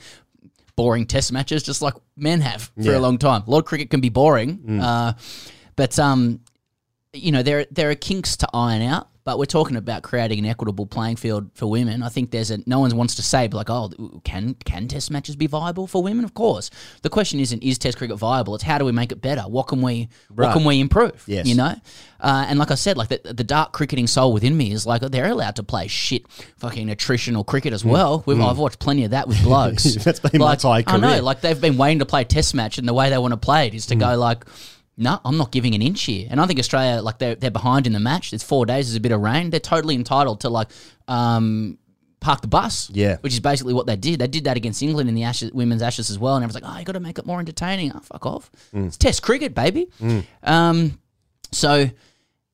boring 0.76 1.06
test 1.08 1.32
matches 1.32 1.62
just 1.64 1.82
like 1.82 1.94
men 2.16 2.42
have 2.42 2.64
for 2.64 2.72
Yeah. 2.92 2.98
a 2.98 3.00
long 3.00 3.18
time. 3.18 3.44
A 3.48 3.50
lot 3.50 3.60
of 3.60 3.66
cricket 3.66 3.90
can 3.90 4.00
be 4.02 4.10
boring, 4.10 4.58
Mm. 4.60 4.82
uh, 4.84 5.14
but 5.76 5.98
um, 5.98 6.40
you 7.14 7.32
know, 7.32 7.42
there 7.42 7.66
there 7.72 7.90
are 7.90 7.96
kinks 7.96 8.38
to 8.38 8.48
iron 8.54 8.82
out. 8.84 9.08
But 9.26 9.40
we're 9.40 9.46
talking 9.46 9.78
about 9.78 10.04
creating 10.04 10.40
an 10.40 10.46
equitable 10.46 10.86
playing 10.86 11.16
field 11.16 11.50
for 11.54 11.68
women. 11.68 12.04
I 12.04 12.10
think 12.10 12.32
there's 12.32 12.52
a 12.52 12.60
no 12.66 12.80
one 12.80 12.94
wants 12.98 13.16
to 13.16 13.22
say, 13.24 13.48
like, 13.48 13.70
oh, 13.70 13.90
can 14.26 14.56
can 14.66 14.88
Test 14.90 15.12
matches 15.12 15.36
be 15.38 15.48
viable 15.48 15.88
for 15.88 16.04
women? 16.04 16.26
Of 16.26 16.34
course. 16.34 16.70
The 17.04 17.10
question 17.10 17.40
isn't 17.40 17.64
is 17.64 17.78
Test 17.78 17.98
cricket 17.98 18.18
viable. 18.18 18.54
It's 18.56 18.64
how 18.66 18.78
do 18.78 18.86
we 18.86 18.92
make 18.92 19.12
it 19.14 19.22
better? 19.22 19.44
What 19.44 19.68
can 19.68 19.82
we 19.82 20.10
what 20.34 20.52
can 20.54 20.66
we 20.66 20.80
improve? 20.82 21.24
Yes. 21.26 21.46
you 21.48 21.56
know. 21.56 21.74
Uh, 22.20 22.46
and 22.48 22.58
like 22.58 22.72
I 22.72 22.76
said, 22.76 22.96
like 22.98 23.10
the, 23.10 23.34
the 23.34 23.44
dark 23.44 23.74
cricketing 23.74 24.08
soul 24.08 24.32
within 24.32 24.56
me 24.56 24.72
is 24.72 24.86
like 24.86 25.02
they're 25.02 25.30
allowed 25.30 25.58
to 25.58 25.64
play 25.64 25.88
shit 25.88 26.26
fucking 26.58 26.88
attritional 26.88 27.46
cricket 27.46 27.74
as 27.74 27.84
well. 27.86 28.24
We've, 28.26 28.38
Mm. 28.38 28.50
I've 28.50 28.58
watched 28.58 28.80
plenty 28.80 29.04
of 29.06 29.12
that 29.12 29.28
with 29.28 29.42
blokes. 29.44 29.84
That's 30.04 30.20
been 30.20 30.40
my 30.40 30.46
like, 30.46 30.58
entire 30.60 30.84
I 30.88 30.98
know, 30.98 31.22
like 31.24 31.42
they've 31.42 31.60
been 31.60 31.78
waiting 31.78 32.00
to 32.00 32.06
play 32.06 32.24
Test 32.26 32.56
match, 32.56 32.78
and 32.78 32.88
the 32.88 32.94
way 32.94 33.10
they 33.10 33.18
want 33.18 33.32
to 33.34 33.38
play 33.38 33.68
it 33.68 33.74
is 33.74 33.86
to 33.88 33.96
Mm. 33.96 34.00
go 34.02 34.18
like. 34.18 34.44
No, 34.96 35.20
I'm 35.26 35.38
not 35.38 35.52
giving 35.52 35.74
an 35.74 35.82
inch 35.82 36.04
here. 36.04 36.28
And 36.30 36.40
I 36.40 36.46
think 36.46 36.60
Australia, 36.60 37.02
like 37.02 37.18
they're, 37.18 37.36
they're 37.36 37.50
behind 37.50 37.88
in 37.88 37.94
the 37.94 38.00
match. 38.00 38.32
It's 38.32 38.44
four 38.44 38.66
days, 38.66 38.88
there's 38.88 38.96
a 38.96 39.00
bit 39.00 39.12
of 39.12 39.22
rain. 39.22 39.50
They're 39.50 39.60
totally 39.60 39.96
entitled 39.96 40.42
to 40.42 40.50
like 40.50 40.70
um, 41.08 41.80
park 42.20 42.42
the 42.42 42.48
bus. 42.48 42.90
Yeah. 42.92 43.18
Which 43.22 43.34
is 43.34 43.40
basically 43.40 43.74
what 43.74 43.88
they 43.88 43.96
did. 43.96 44.20
They 44.20 44.28
did 44.28 44.44
that 44.44 44.56
against 44.56 44.84
England 44.84 45.10
in 45.10 45.16
the 45.16 45.24
Ashes, 45.24 45.52
women's 45.52 45.82
Ashes 45.82 46.10
as 46.12 46.20
well. 46.20 46.36
And 46.36 46.44
everyone's 46.44 46.64
like, 46.64 46.72
oh, 46.76 46.78
you 46.80 46.86
got 46.86 46.94
to 46.94 47.00
make 47.00 47.18
it 47.18 47.26
more 47.26 47.40
entertaining. 47.40 47.92
Oh, 47.96 48.00
fuck 48.02 48.26
off. 48.26 48.52
Mm. 48.74 48.88
It's 48.88 48.98
Test 48.98 49.24
cricket, 49.24 49.56
baby. 49.56 49.88
Mm. 50.00 50.24
Um, 50.44 51.00
so, 51.52 51.90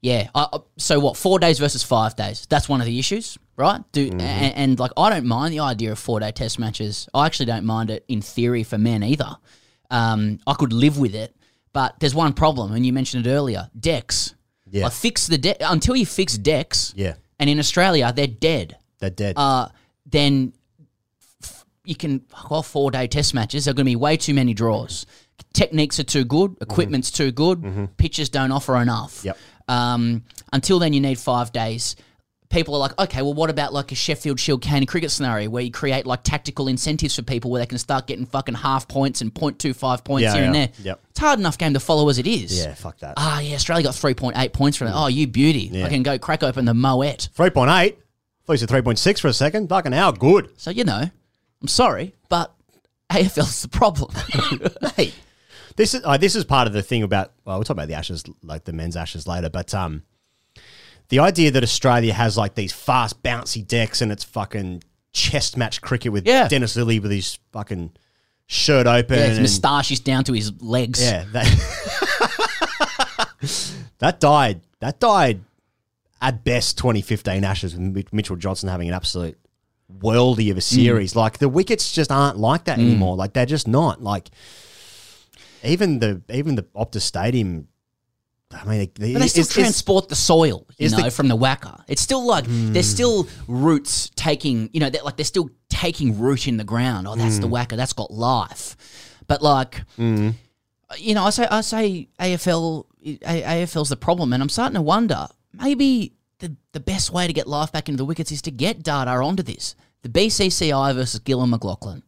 yeah. 0.02 0.30
I, 0.34 0.60
so 0.78 1.00
what? 1.02 1.18
Four 1.18 1.40
days 1.40 1.60
versus 1.60 1.84
five 1.84 2.16
days. 2.16 2.48
That's 2.50 2.70
one 2.70 2.80
of 2.80 2.86
the 2.88 2.98
issues, 3.00 3.38
right? 3.58 3.82
Do 3.92 4.08
Mm-hmm. 4.10 4.22
and, 4.22 4.56
and 4.56 4.80
like 4.80 4.92
I 4.96 5.10
don't 5.10 5.26
mind 5.26 5.54
the 5.54 5.60
idea 5.60 5.92
of 5.92 6.00
four 6.00 6.22
day 6.22 6.32
Test 6.32 6.58
matches. 6.58 7.10
I 7.14 7.26
actually 7.26 7.48
don't 7.48 7.66
mind 7.66 7.90
it 7.90 8.06
in 8.08 8.22
theory 8.22 8.64
for 8.64 8.78
men 8.78 9.04
either. 9.04 9.36
Um, 9.92 10.40
I 10.48 10.54
could 10.54 10.72
live 10.72 10.98
with 11.00 11.16
it, 11.16 11.36
but 11.74 12.00
there's 12.00 12.16
one 12.16 12.34
problem, 12.34 12.74
and 12.74 12.86
you 12.86 12.94
mentioned 12.94 13.26
it 13.28 13.30
earlier: 13.30 13.70
decks. 13.80 14.36
Yeah. 14.70 14.90
Fix 14.90 15.28
the 15.28 15.38
deck 15.38 15.58
until 15.62 15.96
you 15.96 16.06
fix 16.06 16.38
decks. 16.38 16.94
Yeah. 16.96 17.16
And 17.40 17.50
in 17.50 17.58
Australia, 17.60 18.12
they're 18.16 18.28
dead. 18.28 18.78
they're 19.00 19.10
dead. 19.10 19.34
Uh, 19.38 19.70
then 20.06 20.54
f- 21.44 21.66
you 21.86 21.96
can 21.96 22.22
well 22.50 22.62
four 22.64 22.92
day 22.92 23.08
test 23.08 23.34
matches. 23.34 23.66
There 23.66 23.72
are 23.72 23.74
going 23.74 23.86
to 23.86 23.92
be 23.92 23.96
way 23.96 24.18
too 24.18 24.34
many 24.34 24.54
draws. 24.54 25.06
Techniques 25.54 26.00
are 26.00 26.04
too 26.04 26.26
good. 26.26 26.56
Equipment's 26.62 27.10
too 27.12 27.32
good. 27.32 27.90
Pitches 27.98 28.30
don't 28.30 28.52
offer 28.52 28.76
enough. 28.78 29.24
Yep. 29.24 29.38
Um, 29.68 30.24
until 30.54 30.80
then, 30.80 30.94
you 30.94 31.00
need 31.00 31.18
five 31.18 31.52
days. 31.52 31.96
People 32.50 32.74
are 32.74 32.80
like, 32.80 32.98
okay, 33.00 33.22
well, 33.22 33.36
what 33.36 33.52
about 33.52 33.74
like 33.74 33.92
a 33.92 33.96
Sheffield 33.96 34.40
Shield 34.40 34.64
Cane 34.64 34.88
cricket 34.88 35.12
scenario 35.12 35.50
where 35.52 35.62
you 35.62 35.70
create 35.72 36.08
like 36.08 36.24
tactical 36.24 36.68
incentives 36.68 37.16
for 37.16 37.22
people 37.22 37.52
where 37.52 37.62
they 37.62 37.68
can 37.68 37.78
start 37.78 38.08
getting 38.08 38.26
fucking 38.26 38.56
half 38.56 38.88
points 38.88 39.22
and 39.22 39.32
0.25 39.32 40.04
points 40.04 40.24
Yeah, 40.24 40.34
here 40.34 40.44
and 40.46 40.56
yeah. 40.56 40.66
there? 40.66 40.74
Yep. 40.84 41.02
It's 41.12 41.20
a 41.20 41.24
hard 41.24 41.40
enough 41.40 41.60
game 41.60 41.74
to 41.76 41.80
follow 41.80 42.10
as 42.10 42.18
it 42.18 42.26
is. 42.26 42.58
yeah, 42.58 42.74
fuck 42.74 42.98
that. 43.00 43.14
Ah, 43.18 43.40
yeah, 43.40 43.54
Australia 43.54 43.84
got 43.84 43.94
3.8 43.94 44.52
points 44.52 44.78
from 44.78 44.88
it. 44.88 44.94
Oh, 44.96 45.06
you 45.08 45.28
beauty. 45.28 45.70
Yeah. 45.72 45.86
I 45.86 45.90
can 45.90 46.02
go 46.02 46.18
crack 46.18 46.42
open 46.42 46.66
the 46.66 46.74
Moet. 46.74 47.30
Three 47.36 47.52
point 47.52 47.70
eight. 47.70 48.00
Thought 48.46 48.54
you 48.54 48.58
said 48.58 48.70
three 48.70 48.82
point 48.82 48.98
six 48.98 49.20
for 49.20 49.28
a 49.28 49.34
second. 49.34 49.70
Fucking 49.70 49.92
hell, 49.92 50.12
good. 50.12 50.50
So, 50.58 50.72
you 50.72 50.84
know, 50.86 51.04
I'm 51.62 51.68
sorry, 51.68 52.16
but 52.30 52.52
AFL's 53.12 53.62
the 53.62 53.68
problem. 53.68 54.12
hey, 54.96 55.14
this 55.76 55.94
is 55.94 56.02
uh, 56.04 56.18
this 56.18 56.36
is 56.36 56.46
part 56.46 56.66
of 56.68 56.74
the 56.74 56.82
thing 56.82 57.04
about. 57.04 57.32
Well, 57.46 57.58
we'll 57.58 57.64
talk 57.64 57.76
about 57.76 57.90
the 57.90 57.94
Ashes, 57.94 58.24
like 58.42 58.64
the 58.64 58.74
men's 58.74 58.96
Ashes 58.98 59.28
later, 59.28 59.52
but 59.52 59.72
um, 59.76 60.02
the 61.10 61.20
idea 61.20 61.52
that 61.52 61.64
Australia 61.64 62.14
has 62.14 62.38
like 62.38 62.56
these 62.56 62.72
fast, 62.72 63.22
bouncy 63.24 63.66
decks 63.66 64.02
and 64.02 64.12
it's 64.12 64.24
fucking 64.24 64.84
chest 65.12 65.58
match 65.58 65.82
cricket 65.82 66.12
with 66.12 66.26
Yeah. 66.28 66.48
Dennis 66.48 66.76
Lillee 66.76 67.02
with 67.02 67.12
his 67.12 67.40
fucking 67.52 67.92
shirt 68.48 68.88
open. 68.88 69.18
Yeah, 69.18 69.26
his 69.28 69.38
and- 69.38 69.44
moustache 69.44 69.92
is 69.92 70.00
down 70.00 70.24
to 70.26 70.34
his 70.34 70.52
legs. 70.62 71.02
Yeah, 71.02 71.26
that, 71.32 71.46
that 74.00 74.20
died. 74.20 74.62
That 74.80 75.00
died 75.00 75.42
at 76.22 76.44
best 76.44 76.78
2015 76.78 77.44
Ashes 77.44 77.74
with 77.74 77.82
Mi- 77.82 78.06
Mitchell 78.12 78.36
Johnson 78.36 78.70
having 78.70 78.88
an 78.88 78.94
absolute 78.94 79.38
worldy 80.00 80.52
of 80.52 80.58
a 80.58 80.62
series. 80.62 81.16
Like 81.16 81.38
the 81.40 81.50
wickets 81.50 81.92
just 81.92 82.12
aren't 82.12 82.38
like 82.38 82.66
that 82.66 82.78
Mm. 82.78 82.84
anymore. 82.90 83.16
Like 83.16 83.34
they're 83.34 83.46
just 83.46 83.68
not. 83.68 84.02
Like 84.02 84.30
even 85.64 86.00
the 86.00 86.22
even 86.32 86.56
the 86.56 86.64
Optus 86.76 87.02
Stadium. 87.02 87.68
I 88.52 88.66
mean, 88.66 88.90
they, 88.96 89.14
But 89.14 89.20
they 89.22 89.28
still 89.28 89.46
transport 89.46 90.10
the 90.10 90.16
soil, 90.16 90.66
you 90.80 90.90
know, 90.90 91.04
the- 91.04 91.12
from 91.12 91.28
the 91.28 91.38
WACA. 91.38 91.84
It's 91.88 92.02
still 92.02 92.26
like 92.26 92.46
there's 92.48 92.90
still 92.90 93.28
roots 93.48 94.10
taking, 94.16 94.70
you 94.74 94.80
know, 94.80 94.90
they're 94.90 95.04
like 95.04 95.18
they're 95.18 95.24
still 95.26 95.50
taking 95.70 96.18
root 96.20 96.48
in 96.48 96.58
the 96.58 96.64
ground. 96.64 97.08
Oh, 97.08 97.16
that's 97.16 97.38
the 97.38 97.48
Mm. 97.48 97.52
WACA. 97.52 97.78
That's 97.78 97.94
got 97.94 98.12
life. 98.12 98.76
But 99.28 99.44
like, 99.44 99.84
Mm. 100.00 100.34
you 100.98 101.14
know, 101.14 101.26
I 101.26 101.30
say 101.30 101.48
I 101.50 101.62
say 101.62 102.10
AFL 102.20 102.88
AFL's 103.24 103.90
the 103.90 103.96
problem, 103.98 104.34
and 104.34 104.42
I'm 104.42 104.50
starting 104.50 104.76
to 104.76 104.82
wonder 104.82 105.28
maybe 105.54 106.14
the 106.40 106.56
the 106.74 106.80
best 106.80 107.12
way 107.14 107.28
to 107.28 107.34
get 107.34 107.48
life 107.48 107.72
back 107.72 107.88
into 107.88 107.98
the 107.98 108.06
wickets 108.06 108.32
is 108.32 108.42
to 108.44 108.52
get 108.52 108.82
data 108.82 109.12
onto 109.12 109.44
this. 109.44 109.76
The 110.02 110.10
BCCI 110.10 110.94
versus 110.96 111.20
Gillon 111.20 111.52
McLachlan. 111.52 112.02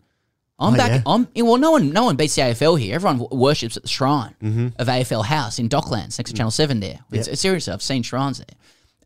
I'm 0.62 0.76
Oh, 0.76 0.78
back. 0.78 0.92
yeah? 0.92 1.02
I'm 1.08 1.28
well. 1.36 1.58
No 1.58 1.72
one, 1.72 1.90
no 1.92 2.04
one 2.06 2.16
beats 2.16 2.36
the 2.36 2.44
AFL 2.44 2.76
here. 2.80 2.96
Everyone 2.96 3.26
worships 3.32 3.76
at 3.78 3.84
the 3.84 3.90
shrine 3.90 4.36
Mhm. 4.42 4.74
of 4.78 4.88
AFL 4.88 5.24
House 5.24 5.58
in 5.60 5.68
Docklands 5.68 6.18
next 6.20 6.30
to 6.30 6.34
Channel 6.34 6.52
Seven. 6.52 6.80
There, 6.80 7.00
it's, 7.12 7.28
Yep. 7.28 7.38
seriously, 7.38 7.74
I've 7.74 7.82
seen 7.82 8.04
shrines 8.04 8.38
there. 8.38 8.56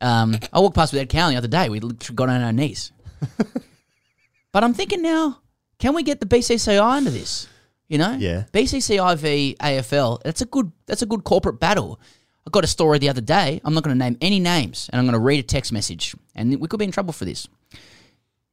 Um, 0.08 0.36
I 0.52 0.60
walked 0.60 0.74
past 0.76 0.92
with 0.92 1.00
Ed 1.00 1.08
Cowan 1.08 1.32
the 1.32 1.38
other 1.38 1.48
day. 1.48 1.68
We 1.70 1.80
got 1.80 2.28
on 2.28 2.42
our 2.42 2.52
knees. 2.52 2.92
but 4.52 4.64
I'm 4.64 4.74
thinking 4.74 5.02
now, 5.02 5.38
can 5.78 5.94
we 5.94 6.02
get 6.02 6.20
the 6.20 6.26
BCCI 6.26 6.98
into 6.98 7.10
this? 7.10 7.48
You 7.88 7.98
know, 7.98 8.16
Yeah. 8.18 8.44
BCCI 8.52 9.14
v 9.16 9.56
AFL. 9.60 10.20
That's 10.24 10.40
a 10.40 10.44
good. 10.46 10.72
That's 10.86 11.02
a 11.02 11.06
good 11.06 11.24
corporate 11.24 11.60
battle. 11.60 12.00
I 12.46 12.50
got 12.50 12.64
a 12.64 12.68
story 12.68 12.98
the 12.98 13.08
other 13.08 13.20
day. 13.20 13.60
I'm 13.64 13.74
not 13.74 13.82
going 13.82 13.96
to 13.96 14.04
name 14.04 14.16
any 14.20 14.38
names, 14.40 14.88
and 14.92 14.98
I'm 15.00 15.06
going 15.06 15.14
to 15.14 15.18
read 15.18 15.40
a 15.40 15.42
text 15.42 15.72
message, 15.72 16.14
and 16.34 16.60
we 16.60 16.68
could 16.68 16.78
be 16.78 16.84
in 16.84 16.92
trouble 16.92 17.12
for 17.12 17.24
this. 17.24 17.48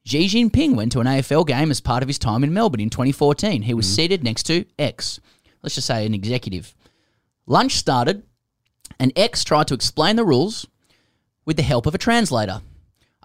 Xi 0.06 0.28
Jinping 0.28 0.76
went 0.76 0.92
to 0.92 1.00
an 1.00 1.08
AFL 1.08 1.48
game 1.48 1.72
as 1.72 1.80
part 1.80 2.04
of 2.04 2.10
his 2.10 2.20
time 2.20 2.44
in 2.44 2.54
Melbourne 2.54 2.82
in 2.82 2.90
2014. 2.90 3.62
He 3.62 3.74
was 3.74 3.88
mm. 3.88 3.96
seated 3.96 4.24
next 4.24 4.44
to 4.44 4.66
X, 4.78 5.20
let's 5.62 5.76
just 5.76 5.88
say 5.88 6.06
an 6.06 6.14
executive. 6.14 6.76
Lunch 7.46 7.74
started, 7.74 8.24
and 9.00 9.14
X 9.16 9.44
tried 9.44 9.68
to 9.68 9.74
explain 9.74 10.18
the 10.18 10.26
rules 10.26 10.68
with 11.46 11.56
the 11.56 11.64
help 11.64 11.86
of 11.86 11.96
a 11.96 11.98
translator. 11.98 12.62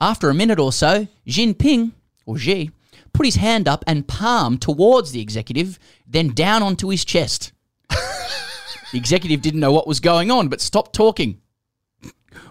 After 0.00 0.30
a 0.30 0.34
minute 0.34 0.60
or 0.60 0.72
so, 0.72 1.08
Jinping, 1.26 1.92
or 2.26 2.38
Xi, 2.38 2.70
put 3.12 3.26
his 3.26 3.36
hand 3.36 3.66
up 3.66 3.82
and 3.86 4.06
palm 4.06 4.56
towards 4.56 5.10
the 5.10 5.20
executive, 5.20 5.78
then 6.06 6.28
down 6.28 6.62
onto 6.62 6.88
his 6.88 7.04
chest. 7.04 7.52
the 7.90 8.98
executive 8.98 9.42
didn't 9.42 9.60
know 9.60 9.72
what 9.72 9.88
was 9.88 9.98
going 9.98 10.30
on, 10.30 10.48
but 10.48 10.60
stopped 10.60 10.94
talking. 10.94 11.40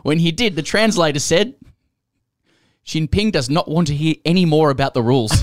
When 0.04 0.20
he 0.20 0.32
did, 0.32 0.56
the 0.56 0.62
translator 0.62 1.20
said, 1.20 1.56
Jinping 2.88 3.32
does 3.34 3.50
not 3.50 3.68
want 3.68 3.88
to 3.88 3.94
hear 3.96 4.16
any 4.26 4.46
more 4.46 4.70
about 4.72 4.94
the 4.94 5.02
rules. 5.04 5.32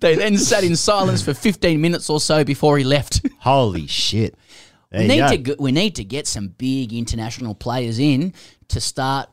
they 0.00 0.14
then 0.16 0.36
sat 0.36 0.64
in 0.64 0.74
silence 0.76 1.22
for 1.22 1.34
15 1.34 1.80
minutes 1.80 2.10
or 2.10 2.20
so 2.20 2.42
before 2.44 2.78
he 2.78 2.84
left. 2.84 3.24
Holy 3.38 3.86
shit. 3.86 4.34
There 4.90 5.00
we 5.02 5.06
need 5.08 5.28
to 5.28 5.38
go, 5.38 5.54
we 5.58 5.72
need 5.72 5.94
to 5.96 6.04
get 6.04 6.26
some 6.26 6.48
big 6.48 6.92
international 6.92 7.54
players 7.54 7.98
in 7.98 8.34
to 8.68 8.80
start 8.80 9.28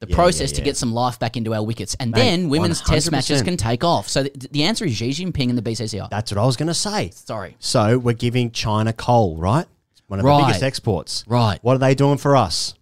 the 0.00 0.08
Yeah, 0.08 0.16
process 0.16 0.50
yeah, 0.52 0.56
to 0.56 0.62
get 0.62 0.76
some 0.76 0.92
life 0.92 1.18
back 1.20 1.36
into 1.36 1.54
our 1.54 1.62
wickets, 1.62 1.94
and 2.00 2.10
Mate, 2.10 2.18
then 2.18 2.48
women's 2.48 2.80
test 2.80 3.08
100%. 3.08 3.12
matches 3.12 3.42
can 3.42 3.56
take 3.56 3.84
off. 3.84 4.08
So 4.08 4.24
th- 4.24 4.50
the 4.50 4.64
answer 4.64 4.84
is 4.86 4.96
Xi 4.96 5.10
Jinping 5.10 5.50
and 5.50 5.56
the 5.58 5.62
BCCI. 5.62 6.10
That's 6.10 6.32
what 6.32 6.38
I 6.38 6.44
was 6.46 6.56
going 6.56 6.66
to 6.68 6.74
say. 6.74 7.10
Sorry. 7.14 7.56
So 7.60 7.98
we're 7.98 8.12
giving 8.14 8.50
China 8.50 8.92
coal, 8.92 9.36
right? 9.36 9.66
One 10.08 10.18
of 10.18 10.24
Right. 10.24 10.40
the 10.40 10.46
biggest 10.46 10.62
exports. 10.64 11.24
Right. 11.28 11.58
What 11.62 11.74
are 11.76 11.78
they 11.78 11.94
doing 11.94 12.18
for 12.18 12.34
us? 12.36 12.74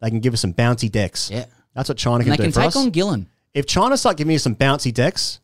They 0.00 0.10
can 0.10 0.20
give 0.20 0.34
us 0.34 0.40
some 0.42 0.52
bouncy 0.52 0.90
decks. 0.90 1.30
Yeah. 1.30 1.46
That's 1.74 1.88
what 1.88 1.98
China 1.98 2.24
can 2.24 2.32
And 2.32 2.36
can 2.38 2.42
they 2.42 2.46
can 2.46 2.52
for 2.52 2.60
take 2.60 2.68
us. 2.68 2.76
on 2.76 2.90
Gillon. 2.90 3.28
if 3.54 3.66
China 3.66 3.96
start 3.96 4.16
giving 4.16 4.32
you 4.32 4.38
some 4.38 4.54
bouncy 4.56 4.92
decks, 4.92 5.40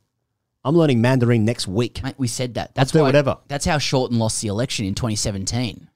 I'm 0.65 0.77
learning 0.77 1.01
Mandarin 1.01 1.45
next 1.45 1.69
week. 1.69 2.03
Mate, 2.03 2.15
we 2.19 2.27
said 2.29 2.55
that. 2.55 2.75
That's 2.75 2.91
do 2.91 2.99
why, 2.99 3.05
whatever. 3.05 3.39
That's 3.49 3.65
how 3.65 3.79
Shorten 3.79 4.19
lost 4.19 4.43
the 4.43 4.49
election 4.49 4.85
in 4.87 4.95
2017. 4.95 5.89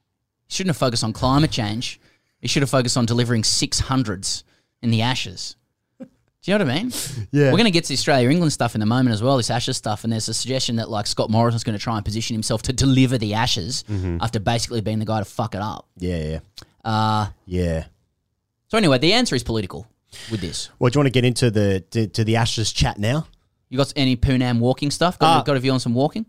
He 0.46 0.54
shouldn't 0.54 0.68
have 0.70 0.76
focused 0.76 1.02
on 1.04 1.12
climate 1.12 1.50
change. 1.50 2.00
He 2.40 2.48
should 2.48 2.62
have 2.62 2.70
focused 2.70 2.96
on 2.96 3.06
delivering 3.06 3.42
600s 3.42 4.44
in 4.82 4.90
the 4.90 5.02
Ashes. 5.02 5.56
Do 5.98 6.06
you 6.50 6.56
know 6.58 6.64
what 6.64 6.72
I 6.74 6.82
mean? 6.82 6.92
Yeah. 7.32 7.46
We're 7.50 7.58
going 7.58 7.64
to 7.66 7.70
get 7.70 7.84
to 7.84 7.88
the 7.88 7.94
Australia 7.94 8.30
England 8.30 8.52
stuff 8.52 8.74
in 8.74 8.80
a 8.82 8.86
moment 8.86 9.12
as 9.12 9.22
well, 9.22 9.36
this 9.36 9.50
Ashes 9.50 9.76
stuff. 9.76 10.04
And 10.04 10.12
there's 10.12 10.28
a 10.28 10.32
suggestion 10.34 10.76
that 10.76 10.88
like 10.88 11.06
Scott 11.06 11.28
Morrison's 11.30 11.64
going 11.64 11.76
to 11.76 11.82
try 11.82 11.96
and 11.96 12.04
position 12.04 12.34
himself 12.34 12.62
to 12.62 12.72
deliver 12.72 13.18
the 13.18 13.34
Ashes 13.34 13.84
Mhm. 13.90 14.18
after 14.22 14.40
basically 14.40 14.80
being 14.80 15.00
the 15.00 15.04
guy 15.04 15.18
to 15.18 15.24
fuck 15.26 15.54
it 15.54 15.60
up. 15.60 15.86
Yeah, 15.98 16.16
yeah. 16.16 16.38
Uh, 16.82 17.26
Yeah. 17.44 17.84
so 18.68 18.78
anyway, 18.78 18.96
the 18.98 19.12
answer 19.12 19.34
is 19.36 19.42
political 19.42 19.86
with 20.30 20.40
this. 20.40 20.70
Well, 20.78 20.90
do 20.90 20.96
you 20.96 21.00
want 21.00 21.06
to 21.06 21.10
get 21.12 21.24
into 21.24 21.50
the 21.50 21.80
to, 21.90 22.06
to 22.08 22.24
the 22.24 22.36
Ashes 22.36 22.72
chat 22.72 22.98
now? 22.98 23.26
You 23.68 23.76
got 23.76 23.92
any 23.96 24.16
Poonam 24.16 24.58
walking 24.58 24.90
stuff? 24.90 25.18
Got, 25.18 25.40
Uh, 25.40 25.42
got 25.42 25.56
a 25.56 25.60
view 25.60 25.72
on 25.72 25.80
some 25.80 25.94
walking? 25.94 26.26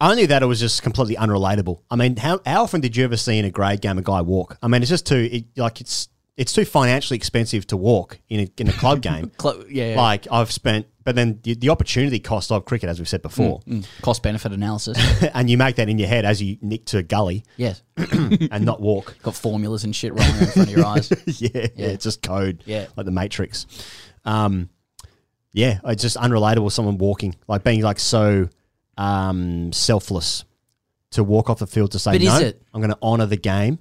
Only 0.00 0.26
that 0.26 0.42
it 0.42 0.46
was 0.46 0.60
just 0.60 0.82
completely 0.82 1.16
unrelatable. 1.16 1.80
I 1.90 1.96
mean, 1.96 2.16
how, 2.16 2.40
how 2.46 2.62
often 2.62 2.80
did 2.80 2.96
you 2.96 3.04
ever 3.04 3.16
see 3.16 3.36
in 3.38 3.44
a 3.44 3.50
grade 3.50 3.80
game 3.80 3.98
a 3.98 4.02
guy 4.02 4.20
walk? 4.20 4.56
I 4.62 4.68
mean, 4.68 4.82
it's 4.82 4.90
just 4.90 5.06
too 5.06 5.28
it, 5.30 5.44
like 5.56 5.80
it's 5.80 6.08
it's 6.36 6.52
too 6.52 6.64
financially 6.64 7.16
expensive 7.16 7.66
to 7.66 7.76
walk 7.76 8.20
in 8.28 8.40
a, 8.40 8.48
in 8.60 8.68
a 8.68 8.72
club 8.72 9.00
game. 9.02 9.32
Yeah, 9.44 9.54
yeah. 9.68 9.96
Like 9.96 10.28
I've 10.30 10.52
spent, 10.52 10.86
but 11.08 11.14
then 11.14 11.38
the, 11.42 11.54
the 11.54 11.70
opportunity 11.70 12.18
cost 12.20 12.52
of 12.52 12.66
cricket, 12.66 12.90
as 12.90 12.98
we've 12.98 13.08
said 13.08 13.22
before, 13.22 13.60
Mm, 13.60 13.86
cost 14.02 14.22
benefit 14.22 14.52
analysis. 14.52 14.98
and 15.34 15.48
you 15.48 15.56
make 15.56 15.76
that 15.76 15.88
in 15.88 15.98
your 15.98 16.06
head 16.06 16.26
as 16.26 16.42
you 16.42 16.58
nick 16.60 16.84
to 16.84 16.98
a 16.98 17.02
gully 17.02 17.44
yes. 17.56 17.82
and 17.96 18.62
not 18.66 18.82
walk. 18.82 19.16
Got 19.22 19.34
formulas 19.34 19.84
and 19.84 19.96
shit 19.96 20.12
rolling 20.12 20.36
in 20.38 20.46
front 20.48 20.68
of 20.68 20.76
your 20.76 20.84
eyes. 20.92 21.10
yeah, 21.40 21.48
yeah, 21.54 21.66
Yeah. 21.76 21.86
it's 21.86 22.04
just 22.04 22.20
code. 22.22 22.62
Yeah. 22.66 22.88
like 22.94 23.06
the 23.06 23.10
Matrix. 23.10 23.64
Um, 24.26 24.68
yeah, 25.52 25.78
it's 25.86 26.02
just 26.02 26.18
unrelatable. 26.18 26.70
Someone 26.70 26.98
walking, 26.98 27.34
like 27.48 27.64
being 27.64 27.80
like 27.80 27.98
so 27.98 28.50
um, 28.98 29.72
selfless 29.72 30.44
to 31.12 31.24
walk 31.24 31.48
off 31.48 31.58
the 31.58 31.66
field 31.66 31.92
to 31.92 31.98
say 31.98 32.12
But 32.12 32.20
is 32.20 32.28
no. 32.28 32.46
it? 32.48 32.62
I'm 32.74 32.82
going 32.82 32.90
to 32.92 32.98
honor 33.00 33.24
the 33.24 33.38
game 33.38 33.78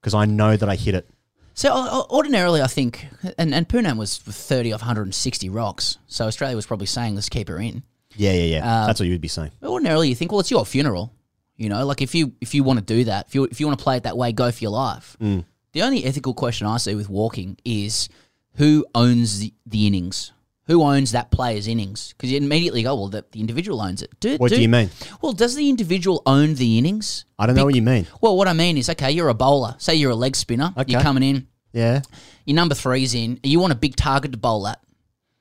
because 0.00 0.14
I 0.14 0.24
know 0.24 0.56
that 0.56 0.70
I 0.70 0.76
hit 0.76 0.94
it. 0.94 1.06
So 1.54 1.72
uh, 1.72 2.04
ordinarily, 2.10 2.62
I 2.62 2.66
think, 2.66 3.06
and, 3.38 3.54
and 3.54 3.68
Poonam 3.68 3.98
was 3.98 4.18
30 4.18 4.72
of 4.72 4.80
160 4.80 5.48
rocks. 5.48 5.98
So 6.06 6.26
Australia 6.26 6.56
was 6.56 6.66
probably 6.66 6.86
saying, 6.86 7.14
let's 7.14 7.28
keep 7.28 7.48
her 7.48 7.58
in. 7.58 7.82
Yeah, 8.16 8.32
yeah, 8.32 8.56
yeah. 8.56 8.80
Um, 8.80 8.86
That's 8.86 9.00
what 9.00 9.06
you 9.06 9.12
would 9.12 9.20
be 9.20 9.28
saying. 9.28 9.52
Ordinarily, 9.62 10.08
you 10.08 10.14
think, 10.14 10.32
well, 10.32 10.40
it's 10.40 10.50
your 10.50 10.66
funeral. 10.66 11.12
You 11.56 11.68
know, 11.68 11.86
like 11.86 12.02
if 12.02 12.14
you 12.14 12.32
if 12.40 12.54
you 12.54 12.64
want 12.64 12.78
to 12.78 12.84
do 12.84 13.04
that, 13.04 13.26
if 13.28 13.34
you 13.34 13.44
if 13.44 13.60
you 13.60 13.66
want 13.66 13.78
to 13.78 13.82
play 13.82 13.96
it 13.96 14.02
that 14.02 14.16
way, 14.16 14.32
go 14.32 14.50
for 14.50 14.58
your 14.64 14.72
life. 14.72 15.16
Mm. 15.20 15.44
The 15.72 15.82
only 15.82 16.04
ethical 16.04 16.34
question 16.34 16.66
I 16.66 16.78
see 16.78 16.94
with 16.94 17.08
walking 17.08 17.56
is 17.64 18.08
who 18.54 18.84
owns 18.94 19.38
the, 19.38 19.54
the 19.64 19.86
innings? 19.86 20.32
Who 20.66 20.82
owns 20.82 21.10
that 21.12 21.30
player's 21.32 21.66
innings? 21.66 22.12
Because 22.12 22.30
you 22.30 22.36
immediately 22.38 22.82
go, 22.84 22.94
well, 22.94 23.08
the, 23.08 23.24
the 23.32 23.40
individual 23.40 23.80
owns 23.80 24.00
it. 24.00 24.10
Do, 24.20 24.36
What 24.36 24.50
do 24.50 24.60
you 24.62 24.68
mean? 24.68 24.90
Well, 25.20 25.32
does 25.32 25.56
the 25.56 25.68
individual 25.68 26.22
own 26.24 26.54
the 26.54 26.78
innings? 26.78 27.24
I 27.38 27.46
don't 27.46 27.56
know 27.56 27.64
what 27.64 27.74
you 27.74 27.82
mean. 27.82 28.06
Well, 28.20 28.36
what 28.36 28.46
I 28.46 28.52
mean 28.52 28.78
is, 28.78 28.88
okay, 28.90 29.10
you're 29.10 29.28
a 29.28 29.34
bowler. 29.34 29.74
Say 29.78 29.96
you're 29.96 30.12
a 30.12 30.16
leg 30.16 30.36
spinner. 30.36 30.72
You're 30.86 31.00
coming 31.00 31.22
in. 31.24 31.48
Yeah, 31.72 32.02
Your 32.44 32.54
number 32.54 32.74
three's 32.74 33.14
in. 33.14 33.40
You 33.42 33.58
want 33.58 33.72
a 33.72 33.76
big 33.76 33.96
target 33.96 34.32
to 34.32 34.38
bowl 34.38 34.68
at, 34.68 34.78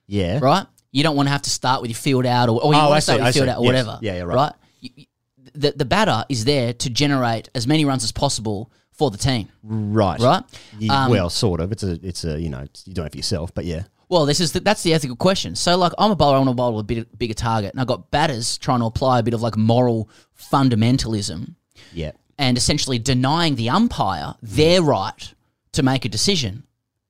yeah. 0.07 0.39
right? 0.41 0.65
You 0.91 1.03
don't 1.03 1.15
want 1.15 1.27
to 1.27 1.31
have 1.31 1.41
to 1.43 1.49
start 1.49 1.81
with 1.81 1.91
your 1.91 1.97
field 1.97 2.25
out, 2.25 2.47
or, 2.49 2.63
or 2.63 2.73
you 2.73 2.79
Oh, 2.79 2.89
want 2.89 2.97
to 2.97 3.01
start 3.01 3.19
see, 3.19 3.23
with 3.25 3.35
your 3.35 3.45
field 3.45 3.47
see. 3.47 3.51
out, 3.51 3.57
or 3.59 3.63
Yes. 3.73 3.85
whatever. 3.85 3.99
Yeah, 4.01 4.15
yeah, 4.15 4.21
right. 4.23 4.53
You- 4.79 4.89
you- 4.95 5.05
The 5.53 5.73
the 5.75 5.85
batter 5.85 6.23
is 6.29 6.45
there 6.45 6.71
to 6.73 6.89
generate 6.89 7.49
as 7.53 7.67
many 7.67 7.83
runs 7.85 8.03
as 8.05 8.11
possible 8.13 8.71
for 8.91 9.11
the 9.11 9.17
team. 9.17 9.49
Right, 9.63 10.19
Right? 10.19 10.43
Um, 10.89 11.11
well, 11.11 11.29
sort 11.29 11.59
of. 11.59 11.71
It's 11.73 11.83
a, 11.83 11.99
it's 12.01 12.23
a, 12.23 12.39
you 12.39 12.49
know, 12.49 12.65
you 12.85 12.93
doing 12.93 13.07
it 13.07 13.11
for 13.11 13.17
yourself, 13.17 13.53
but 13.53 13.65
yeah. 13.65 13.83
Well, 14.11 14.25
this 14.25 14.41
is 14.41 14.51
the, 14.51 14.59
that's 14.59 14.83
the 14.83 14.93
ethical 14.93 15.15
question. 15.15 15.55
So, 15.55 15.77
like, 15.77 15.93
I'm 15.97 16.11
a 16.11 16.15
bowler. 16.17 16.35
I 16.35 16.39
want 16.39 16.49
to 16.49 16.53
bowl 16.53 16.75
with 16.75 16.83
a 16.83 16.85
bit 16.85 17.17
bigger 17.17 17.33
target, 17.33 17.71
and 17.71 17.79
I've 17.79 17.87
got 17.87 18.11
batters 18.11 18.57
trying 18.57 18.79
to 18.81 18.85
apply 18.85 19.19
a 19.19 19.23
bit 19.23 19.33
of 19.33 19.41
like 19.41 19.55
moral 19.55 20.09
fundamentalism 20.37 21.55
Yeah. 21.93 22.11
and 22.37 22.57
essentially 22.57 22.99
denying 22.99 23.55
the 23.55 23.69
umpire 23.69 24.35
their 24.41 24.81
right 24.81 25.33
to 25.71 25.81
make 25.83 26.05
a 26.05 26.09
decision. 26.09 26.63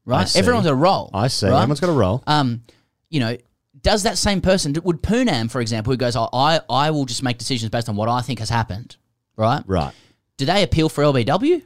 Right? 0.06 0.34
Everyone's 0.36 0.66
got 0.66 0.74
a 0.74 0.76
role. 0.76 1.10
I 1.14 1.28
see. 1.28 1.48
right? 1.48 1.58
Everyone's 1.64 1.80
got 1.80 1.90
a 1.90 1.94
role. 1.94 2.24
Um, 2.28 2.64
you 3.10 3.20
know, 3.20 3.36
does 3.82 4.04
that 4.04 4.18
same 4.18 4.42
person 4.42 4.76
would 4.84 5.02
Poonam, 5.02 5.50
for 5.50 5.60
example, 5.62 5.92
who 5.94 5.98
goes, 5.98 6.16
oh, 6.16 6.30
I 6.32 6.60
I 6.70 6.92
will 6.92 7.06
just 7.06 7.24
make 7.24 7.38
decisions 7.40 7.70
based 7.72 7.90
on 7.90 7.96
what 7.96 8.10
I 8.10 8.22
think 8.22 8.40
has 8.40 8.50
happened, 8.50 8.96
right? 9.38 9.64
Right. 9.66 9.94
Do 10.38 10.46
they 10.46 10.62
appeal 10.64 10.88
for 10.90 11.04
LBW? 11.04 11.64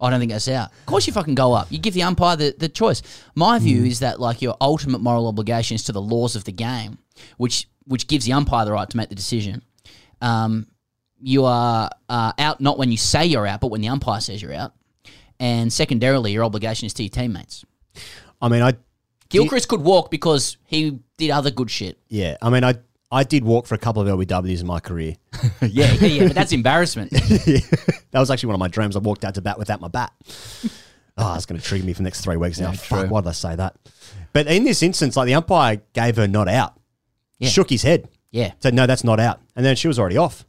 I 0.00 0.10
don't 0.10 0.18
think 0.18 0.32
that's 0.32 0.48
out. 0.48 0.70
Of 0.70 0.86
course, 0.86 1.06
you 1.06 1.12
fucking 1.12 1.34
go 1.34 1.52
up. 1.52 1.70
You 1.70 1.78
give 1.78 1.94
the 1.94 2.02
umpire 2.02 2.36
the, 2.36 2.54
the 2.56 2.68
choice. 2.68 3.02
My 3.34 3.58
view 3.58 3.84
is 3.84 4.00
that 4.00 4.18
like 4.18 4.40
your 4.40 4.56
ultimate 4.60 5.00
moral 5.00 5.28
obligation 5.28 5.74
is 5.74 5.84
to 5.84 5.92
the 5.92 6.00
laws 6.00 6.36
of 6.36 6.44
the 6.44 6.52
game, 6.52 6.98
which 7.36 7.68
which 7.84 8.06
gives 8.06 8.24
the 8.24 8.32
umpire 8.32 8.64
the 8.64 8.72
right 8.72 8.88
to 8.88 8.96
make 8.96 9.08
the 9.08 9.14
decision. 9.14 9.62
Um, 10.20 10.68
you 11.20 11.44
are 11.44 11.90
uh, 12.08 12.32
out 12.38 12.60
not 12.60 12.78
when 12.78 12.90
you 12.90 12.96
say 12.96 13.26
you're 13.26 13.46
out, 13.46 13.60
but 13.60 13.70
when 13.70 13.80
the 13.80 13.88
umpire 13.88 14.20
says 14.20 14.40
you're 14.40 14.54
out. 14.54 14.72
And 15.38 15.72
secondarily, 15.72 16.32
your 16.32 16.44
obligation 16.44 16.86
is 16.86 16.94
to 16.94 17.02
your 17.02 17.10
teammates. 17.10 17.64
I 18.40 18.48
mean, 18.48 18.62
I 18.62 18.74
Gilchrist 19.28 19.68
could 19.68 19.80
walk 19.80 20.10
because 20.10 20.56
he 20.64 20.98
did 21.18 21.30
other 21.30 21.50
good 21.50 21.70
shit. 21.70 21.98
Yeah, 22.08 22.36
I 22.42 22.50
mean, 22.50 22.64
I 22.64 22.74
I 23.12 23.24
did 23.24 23.44
walk 23.44 23.66
for 23.66 23.74
a 23.74 23.78
couple 23.78 24.02
of 24.06 24.08
LBWs 24.08 24.60
in 24.60 24.66
my 24.66 24.78
career. 24.80 25.16
yeah, 25.62 25.92
yeah, 25.94 26.06
yeah, 26.06 26.26
but 26.28 26.34
that's 26.34 26.52
embarrassment. 26.52 27.10
that 27.10 28.04
was 28.14 28.30
actually 28.30 28.48
one 28.48 28.54
of 28.54 28.60
my 28.60 28.68
dreams. 28.68 28.94
I 28.94 29.00
walked 29.00 29.24
out 29.24 29.34
to 29.34 29.40
bat 29.42 29.58
without 29.58 29.80
my 29.80 29.88
bat. 29.88 30.12
Oh, 31.16 31.34
it's 31.34 31.44
going 31.44 31.60
to 31.60 31.66
trigger 31.66 31.84
me 31.84 31.92
for 31.92 31.98
the 31.98 32.04
next 32.04 32.20
three 32.22 32.36
weeks 32.36 32.60
now. 32.60 32.70
Yeah, 32.70 32.76
Fuck, 32.76 33.00
true. 33.00 33.08
why 33.08 33.20
did 33.20 33.28
I 33.28 33.32
say 33.32 33.56
that? 33.56 33.74
But 34.32 34.46
in 34.46 34.62
this 34.64 34.82
instance, 34.82 35.16
like 35.16 35.26
the 35.26 35.34
umpire 35.34 35.82
gave 35.92 36.16
her 36.16 36.28
not 36.28 36.46
out, 36.48 36.74
Yeah. 37.38 37.48
shook 37.48 37.68
his 37.68 37.82
head, 37.82 38.08
Yeah. 38.30 38.52
said 38.60 38.74
no, 38.74 38.86
that's 38.86 39.02
not 39.04 39.18
out, 39.18 39.40
and 39.56 39.66
then 39.66 39.74
she 39.74 39.88
was 39.88 39.98
already 39.98 40.16
off. 40.16 40.44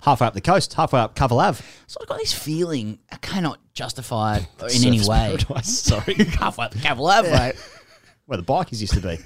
Halfway 0.00 0.26
up 0.26 0.34
the 0.34 0.40
coast, 0.40 0.72
halfway 0.74 1.00
up 1.00 1.14
Cavill 1.14 1.42
Ave. 1.46 1.62
So 1.86 1.98
I've 2.00 2.08
got 2.08 2.18
this 2.18 2.32
feeling 2.32 2.98
I 3.12 3.16
cannot 3.16 3.58
justify 3.74 4.38
it 4.38 4.46
in 4.76 4.84
any 4.86 5.00
way. 5.00 5.36
paradise, 5.38 5.78
Sorry, 5.78 6.14
Halfway 6.14 6.64
up 6.66 6.74
Cavill 6.74 7.10
Ave, 7.12 7.30
mate. 7.30 7.54
where 8.24 8.38
the 8.38 8.44
bikers 8.44 8.80
used 8.80 8.94
to 8.94 9.00
be. 9.00 9.18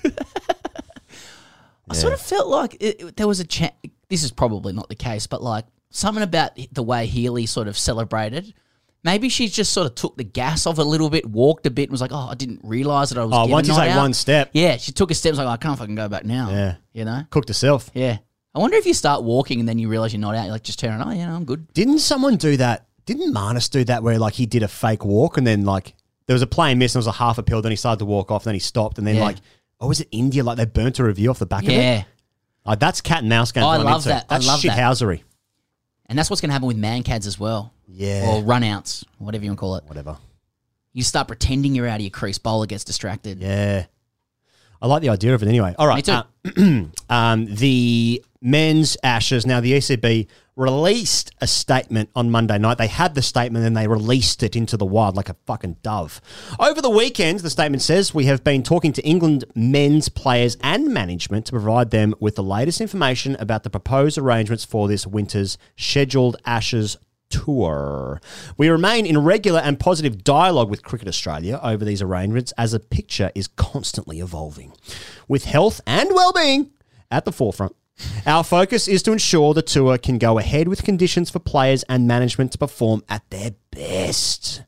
I 1.91 1.95
sort 1.95 2.13
of 2.13 2.21
felt 2.21 2.49
like 2.49 2.75
it, 2.81 3.01
it- 3.01 3.17
there 3.17 3.27
was 3.29 3.41
a 3.41 3.45
chance. 3.45 3.75
This 4.09 4.23
is 4.23 4.31
probably 4.33 4.73
not 4.73 4.89
the 4.89 4.95
case, 4.95 5.27
but 5.27 5.43
like 5.43 5.67
something 5.91 6.23
about 6.23 6.53
the 6.73 6.83
way 6.83 7.07
Healy 7.07 7.47
sort 7.47 7.69
of 7.69 7.77
celebrated. 7.79 8.55
Maybe 9.03 9.29
she 9.31 9.49
just 9.49 9.73
sort 9.73 9.87
of 9.87 9.95
took 9.95 10.17
the 10.19 10.25
gas 10.25 10.67
off 10.67 10.77
a 10.79 10.83
little 10.83 11.09
bit, 11.09 11.25
walked 11.25 11.65
a 11.67 11.71
bit, 11.71 11.85
and 11.85 11.93
was 11.93 12.03
like, 12.03 12.13
"Oh, 12.13 12.29
I 12.31 12.35
didn't 12.35 12.61
realize 12.63 13.09
that 13.11 13.19
I 13.19 13.25
was." 13.25 13.33
Oh, 13.35 13.47
once 13.47 13.67
you 13.67 13.75
take 13.75 13.91
out." 13.93 13.97
one 13.99 14.13
step, 14.13 14.51
yeah, 14.53 14.77
she 14.77 14.93
took 14.93 15.11
a 15.11 15.15
step. 15.15 15.31
and 15.31 15.39
was 15.39 15.47
like, 15.47 15.59
"I 15.59 15.63
can't 15.63 15.79
fucking 15.79 15.95
go 15.95 16.09
back 16.09 16.25
now." 16.25 16.51
Yeah. 16.51 16.75
you 16.93 17.05
know. 17.07 17.23
cooked 17.31 17.49
herself. 17.49 17.91
Yeah, 17.95 18.19
I 18.55 18.59
wonder 18.59 18.77
if 18.77 18.85
you 18.85 18.93
start 18.93 19.23
walking 19.23 19.59
and 19.61 19.69
then 19.69 19.79
you 19.79 19.89
realize 19.89 20.13
you're 20.13 20.21
not 20.21 20.35
out. 20.35 20.43
You're 20.45 20.53
like, 20.53 20.65
just 20.65 20.79
turn. 20.81 21.01
Oh, 21.03 21.11
yeah, 21.13 21.35
I'm 21.35 21.45
good. 21.47 21.73
Didn't 21.73 22.01
someone 22.01 22.37
do 22.37 22.57
that? 22.59 22.87
Didn't 23.07 23.33
Marnus 23.33 23.71
do 23.71 23.85
that 23.85 24.03
where 24.03 24.19
like 24.19 24.35
he 24.35 24.45
did 24.45 24.63
a 24.63 24.69
fake 24.69 25.05
walk 25.05 25.39
and 25.39 25.47
then 25.47 25.65
like 25.65 25.95
there 26.27 26.35
was 26.35 26.43
a 26.43 26.47
play 26.47 26.71
and 26.71 26.79
miss 26.79 26.95
and 26.95 26.99
it 26.99 27.07
was 27.07 27.15
a 27.15 27.19
half 27.19 27.39
a 27.39 27.43
pill, 27.43 27.63
then 27.63 27.73
he 27.73 27.77
started 27.77 28.01
to 28.01 28.05
walk 28.05 28.31
off, 28.31 28.45
then 28.45 28.55
he 28.55 28.61
stopped, 28.61 28.99
and 28.99 29.07
then 29.07 29.17
Yeah. 29.17 29.23
like 29.25 29.37
oh 29.81 29.89
was 29.89 30.01
it 30.01 30.09
India? 30.13 30.43
Like 30.45 30.57
they 30.57 30.65
burnt 30.67 30.99
a 30.99 31.05
review 31.05 31.31
off 31.31 31.39
the 31.39 31.47
back 31.47 31.63
of 31.65 31.71
Yeah. 31.71 32.01
it. 32.01 32.05
Oh, 32.67 32.75
that's 32.75 33.01
cat 33.01 33.21
and 33.21 33.29
mouse 33.29 33.53
games. 33.53 33.65
I 33.65 33.77
I'm 33.77 33.85
love 33.85 33.97
into. 34.01 34.09
that. 34.11 34.27
I 34.29 34.35
That's 34.35 34.47
love 34.47 34.63
that. 34.63 34.77
shithousery. 34.79 35.23
And 36.07 36.19
that's 36.19 36.29
what's 36.29 36.41
going 36.43 36.51
to 36.51 36.53
happen 36.53 36.69
with 36.69 36.77
Mankads 36.77 37.27
as 37.27 37.39
well. 37.41 37.73
Yeah. 37.89 38.27
Or 38.29 38.43
runouts, 38.43 39.05
whatever 39.19 39.45
you 39.45 39.51
want 39.51 39.59
to 39.59 39.61
call 39.61 39.77
it. 39.77 39.85
Whatever. 39.87 40.19
You 40.93 41.03
start 41.03 41.27
pretending 41.29 41.75
you're 41.75 41.87
out 41.87 41.97
of 41.97 42.01
your 42.03 42.11
crease. 42.11 42.37
Bowler 42.39 42.67
gets 42.67 42.85
distracted. 42.85 43.41
Yeah. 43.41 43.87
I 44.83 44.87
like 44.87 45.03
the 45.03 45.09
idea 45.09 45.35
of 45.35 45.43
it 45.43 45.49
anyway. 45.49 45.75
All 45.79 45.87
right. 45.87 46.07
Me 46.07 46.23
too. 46.55 46.91
uh, 47.09 47.13
um, 47.15 47.47
the 47.47 48.23
men's 48.43 48.97
Ashes. 49.03 49.47
Now, 49.47 49.61
the 49.61 49.73
ECB 49.73 50.27
released 50.57 51.31
a 51.41 51.47
statement 51.47 52.11
on 52.15 52.31
Monday 52.31 52.59
night. 52.59 52.79
They 52.79 52.87
had 52.87 53.15
the 53.15 53.23
statement 53.23 53.65
and 53.65 53.77
they 53.77 53.89
released 53.89 54.43
it 54.43 54.55
into 54.55 54.77
the 54.77 54.85
wild 54.85 55.17
like 55.17 55.29
a 55.29 55.37
fucking 55.47 55.79
dove. 55.83 56.21
Over 56.59 56.83
the 56.83 56.91
weekend, 56.91 57.41
the 57.41 57.51
statement 57.51 57.83
says 57.83 58.15
we 58.15 58.27
have 58.27 58.45
been 58.45 58.63
talking 58.63 58.93
to 58.93 59.03
England 59.03 59.45
men's 59.55 60.09
players 60.09 60.59
and 60.63 60.89
management 60.89 61.47
to 61.47 61.53
provide 61.53 61.91
them 61.91 62.15
with 62.21 62.37
the 62.37 62.43
latest 62.43 62.81
information 62.81 63.37
about 63.37 63.63
the 63.63 63.71
proposed 63.71 64.19
arrangements 64.19 64.65
for 64.65 64.87
this 64.87 65.07
winter's 65.07 65.57
scheduled 65.77 66.37
Ashes 66.45 66.99
tour. 67.31 68.21
We 68.59 68.69
remain 68.69 69.07
in 69.07 69.19
regular 69.19 69.61
and 69.61 69.81
positive 69.81 70.25
dialogue 70.25 70.69
with 70.69 70.83
Cricket 70.83 71.09
Australia 71.09 71.59
over 71.63 71.85
these 71.85 72.03
arrangements 72.03 72.53
as 72.59 72.73
the 72.73 72.81
picture 72.81 73.31
is 73.35 73.49
constantly 73.49 74.21
evolving. 74.21 74.73
With 75.29 75.45
health 75.45 75.81
and 75.87 76.11
well-being 76.13 76.71
at 77.11 77.25
the 77.25 77.33
forefront, 77.33 77.75
our 78.27 78.45
focus 78.45 78.89
is 78.89 79.03
to 79.05 79.13
ensure 79.13 79.55
the 79.55 79.63
tour 79.63 79.99
can 79.99 80.19
go 80.19 80.39
ahead 80.39 80.69
with 80.69 80.85
conditions 80.85 81.31
for 81.31 81.39
players 81.39 81.83
and 81.89 82.07
management 82.07 82.53
to 82.53 82.59
perform 82.59 83.03
at 83.09 83.29
their 83.31 83.53
best. 83.71 84.63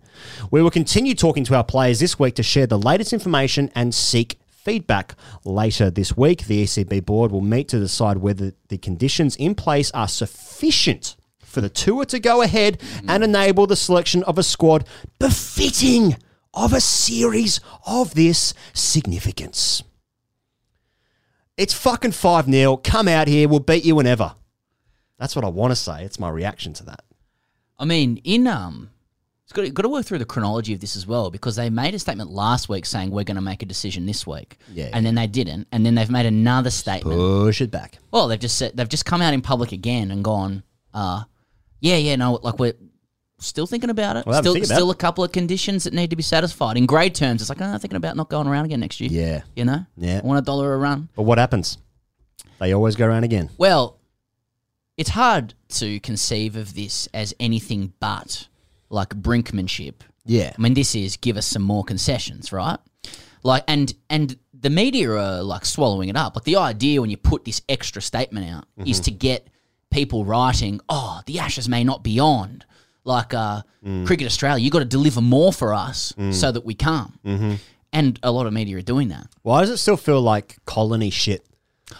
We 0.50 0.62
will 0.62 0.70
continue 0.70 1.14
talking 1.14 1.44
to 1.44 1.56
our 1.56 1.64
players 1.64 2.00
this 2.00 2.18
week 2.18 2.34
to 2.36 2.42
share 2.42 2.66
the 2.66 2.78
latest 2.78 3.12
information 3.12 3.70
and 3.74 3.94
seek 3.94 4.38
feedback. 4.46 5.14
Later 5.44 5.90
this 5.90 6.16
week, 6.16 6.46
the 6.46 6.64
ECB 6.64 7.04
board 7.04 7.32
will 7.32 7.40
meet 7.40 7.68
to 7.68 7.78
decide 7.78 8.18
whether 8.18 8.52
the 8.68 8.78
conditions 8.78 9.36
in 9.36 9.54
place 9.54 9.90
are 9.92 10.08
sufficient 10.08 11.16
for 11.40 11.60
the 11.60 11.68
tour 11.68 12.04
to 12.06 12.18
go 12.18 12.42
ahead 12.42 12.80
and 13.06 13.22
hmm. 13.22 13.30
enable 13.30 13.66
the 13.66 13.76
selection 13.76 14.22
of 14.24 14.38
a 14.38 14.42
squad 14.42 14.86
befitting 15.18 16.16
of 16.54 16.72
a 16.72 16.80
series 16.80 17.60
of 17.86 18.14
this 18.14 18.54
significance. 18.72 19.82
It's 21.62 21.72
fucking 21.74 22.10
5 22.10 22.46
0. 22.46 22.76
Come 22.78 23.06
out 23.06 23.28
here. 23.28 23.48
We'll 23.48 23.60
beat 23.60 23.84
you 23.84 23.94
whenever. 23.94 24.34
That's 25.18 25.36
what 25.36 25.44
I 25.44 25.48
want 25.48 25.70
to 25.70 25.76
say. 25.76 26.02
It's 26.02 26.18
my 26.18 26.28
reaction 26.28 26.72
to 26.72 26.84
that. 26.86 27.04
I 27.78 27.84
mean, 27.84 28.20
in 28.24 28.48
um, 28.48 28.90
it's 29.44 29.52
got, 29.52 29.72
got 29.72 29.82
to 29.84 29.88
work 29.88 30.04
through 30.04 30.18
the 30.18 30.24
chronology 30.24 30.74
of 30.74 30.80
this 30.80 30.96
as 30.96 31.06
well 31.06 31.30
because 31.30 31.54
they 31.54 31.70
made 31.70 31.94
a 31.94 32.00
statement 32.00 32.30
last 32.30 32.68
week 32.68 32.84
saying 32.84 33.12
we're 33.12 33.22
going 33.22 33.36
to 33.36 33.40
make 33.40 33.62
a 33.62 33.66
decision 33.66 34.06
this 34.06 34.26
week, 34.26 34.58
Yeah. 34.72 34.90
and 34.92 35.06
then 35.06 35.14
they 35.14 35.28
didn't, 35.28 35.68
and 35.70 35.86
then 35.86 35.94
they've 35.94 36.10
made 36.10 36.26
another 36.26 36.70
statement. 36.70 37.16
Push 37.16 37.60
it 37.60 37.70
back. 37.70 37.98
Well, 38.10 38.26
they've 38.26 38.40
just 38.40 38.58
said 38.58 38.72
they've 38.76 38.88
just 38.88 39.04
come 39.06 39.22
out 39.22 39.32
in 39.32 39.40
public 39.40 39.70
again 39.70 40.10
and 40.10 40.24
gone, 40.24 40.64
uh, 40.92 41.22
yeah, 41.78 41.96
yeah, 41.96 42.16
no, 42.16 42.40
like 42.42 42.58
we're 42.58 42.74
still 43.42 43.66
thinking 43.66 43.90
about 43.90 44.16
it. 44.16 44.26
Well, 44.26 44.40
still, 44.42 44.56
about 44.56 44.66
still 44.66 44.90
it. 44.90 44.94
a 44.94 44.96
couple 44.96 45.22
of 45.24 45.32
conditions 45.32 45.84
that 45.84 45.92
need 45.92 46.10
to 46.10 46.16
be 46.16 46.22
satisfied. 46.22 46.76
In 46.76 46.86
grade 46.86 47.14
terms, 47.14 47.40
it's 47.42 47.48
like, 47.48 47.60
oh, 47.60 47.64
I'm 47.64 47.78
thinking 47.78 47.96
about 47.96 48.16
not 48.16 48.28
going 48.28 48.46
around 48.46 48.64
again 48.66 48.80
next 48.80 49.00
year. 49.00 49.10
Yeah. 49.10 49.42
You 49.56 49.64
know? 49.64 49.84
Yeah. 49.96 50.20
I 50.22 50.26
want 50.26 50.38
a 50.38 50.42
dollar 50.42 50.72
a 50.74 50.78
run. 50.78 51.08
But 51.14 51.22
what 51.22 51.38
happens? 51.38 51.78
They 52.58 52.72
always 52.72 52.96
go 52.96 53.06
around 53.06 53.24
again. 53.24 53.50
Well, 53.58 53.98
it's 54.96 55.10
hard 55.10 55.54
to 55.70 55.98
conceive 56.00 56.56
of 56.56 56.74
this 56.74 57.08
as 57.14 57.34
anything 57.40 57.92
but 57.98 58.46
like 58.88 59.08
brinkmanship. 59.10 59.94
Yeah. 60.24 60.52
I 60.56 60.60
mean, 60.62 60.74
this 60.74 60.94
is 60.94 61.16
give 61.16 61.36
us 61.36 61.46
some 61.46 61.62
more 61.62 61.82
concessions, 61.84 62.52
right? 62.52 62.78
Like, 63.42 63.64
and 63.66 63.92
and 64.08 64.36
the 64.54 64.70
media 64.70 65.10
are 65.10 65.42
like 65.42 65.64
swallowing 65.64 66.08
it 66.08 66.16
up. 66.16 66.36
Like 66.36 66.44
the 66.44 66.56
idea 66.56 67.00
when 67.00 67.10
you 67.10 67.16
put 67.16 67.44
this 67.44 67.62
extra 67.68 68.00
statement 68.00 68.48
out 68.48 68.66
is 68.86 69.00
Mhm. 69.00 69.04
to 69.04 69.10
get 69.10 69.48
people 69.90 70.24
writing, 70.24 70.80
"Oh, 70.88 71.20
the 71.26 71.40
Ashes 71.40 71.68
may 71.68 71.82
not 71.82 72.04
be 72.04 72.20
on." 72.20 72.62
Like 73.04 73.34
uh, 73.34 73.62
Mm. 73.84 74.06
Cricket 74.06 74.26
Australia, 74.28 74.62
you 74.62 74.70
got 74.70 74.78
to 74.78 74.84
deliver 74.84 75.20
more 75.20 75.52
for 75.52 75.74
us 75.74 76.12
Mm. 76.16 76.32
so 76.32 76.52
that 76.52 76.64
we 76.64 76.74
come. 76.74 77.18
Mhm. 77.24 77.58
And 77.92 78.18
a 78.22 78.30
lot 78.30 78.46
of 78.46 78.52
media 78.52 78.76
are 78.76 78.80
doing 78.82 79.08
that. 79.08 79.26
Why 79.42 79.60
does 79.60 79.70
it 79.70 79.78
still 79.78 79.96
feel 79.96 80.20
like 80.22 80.56
colony 80.66 81.10
shit? 81.10 81.44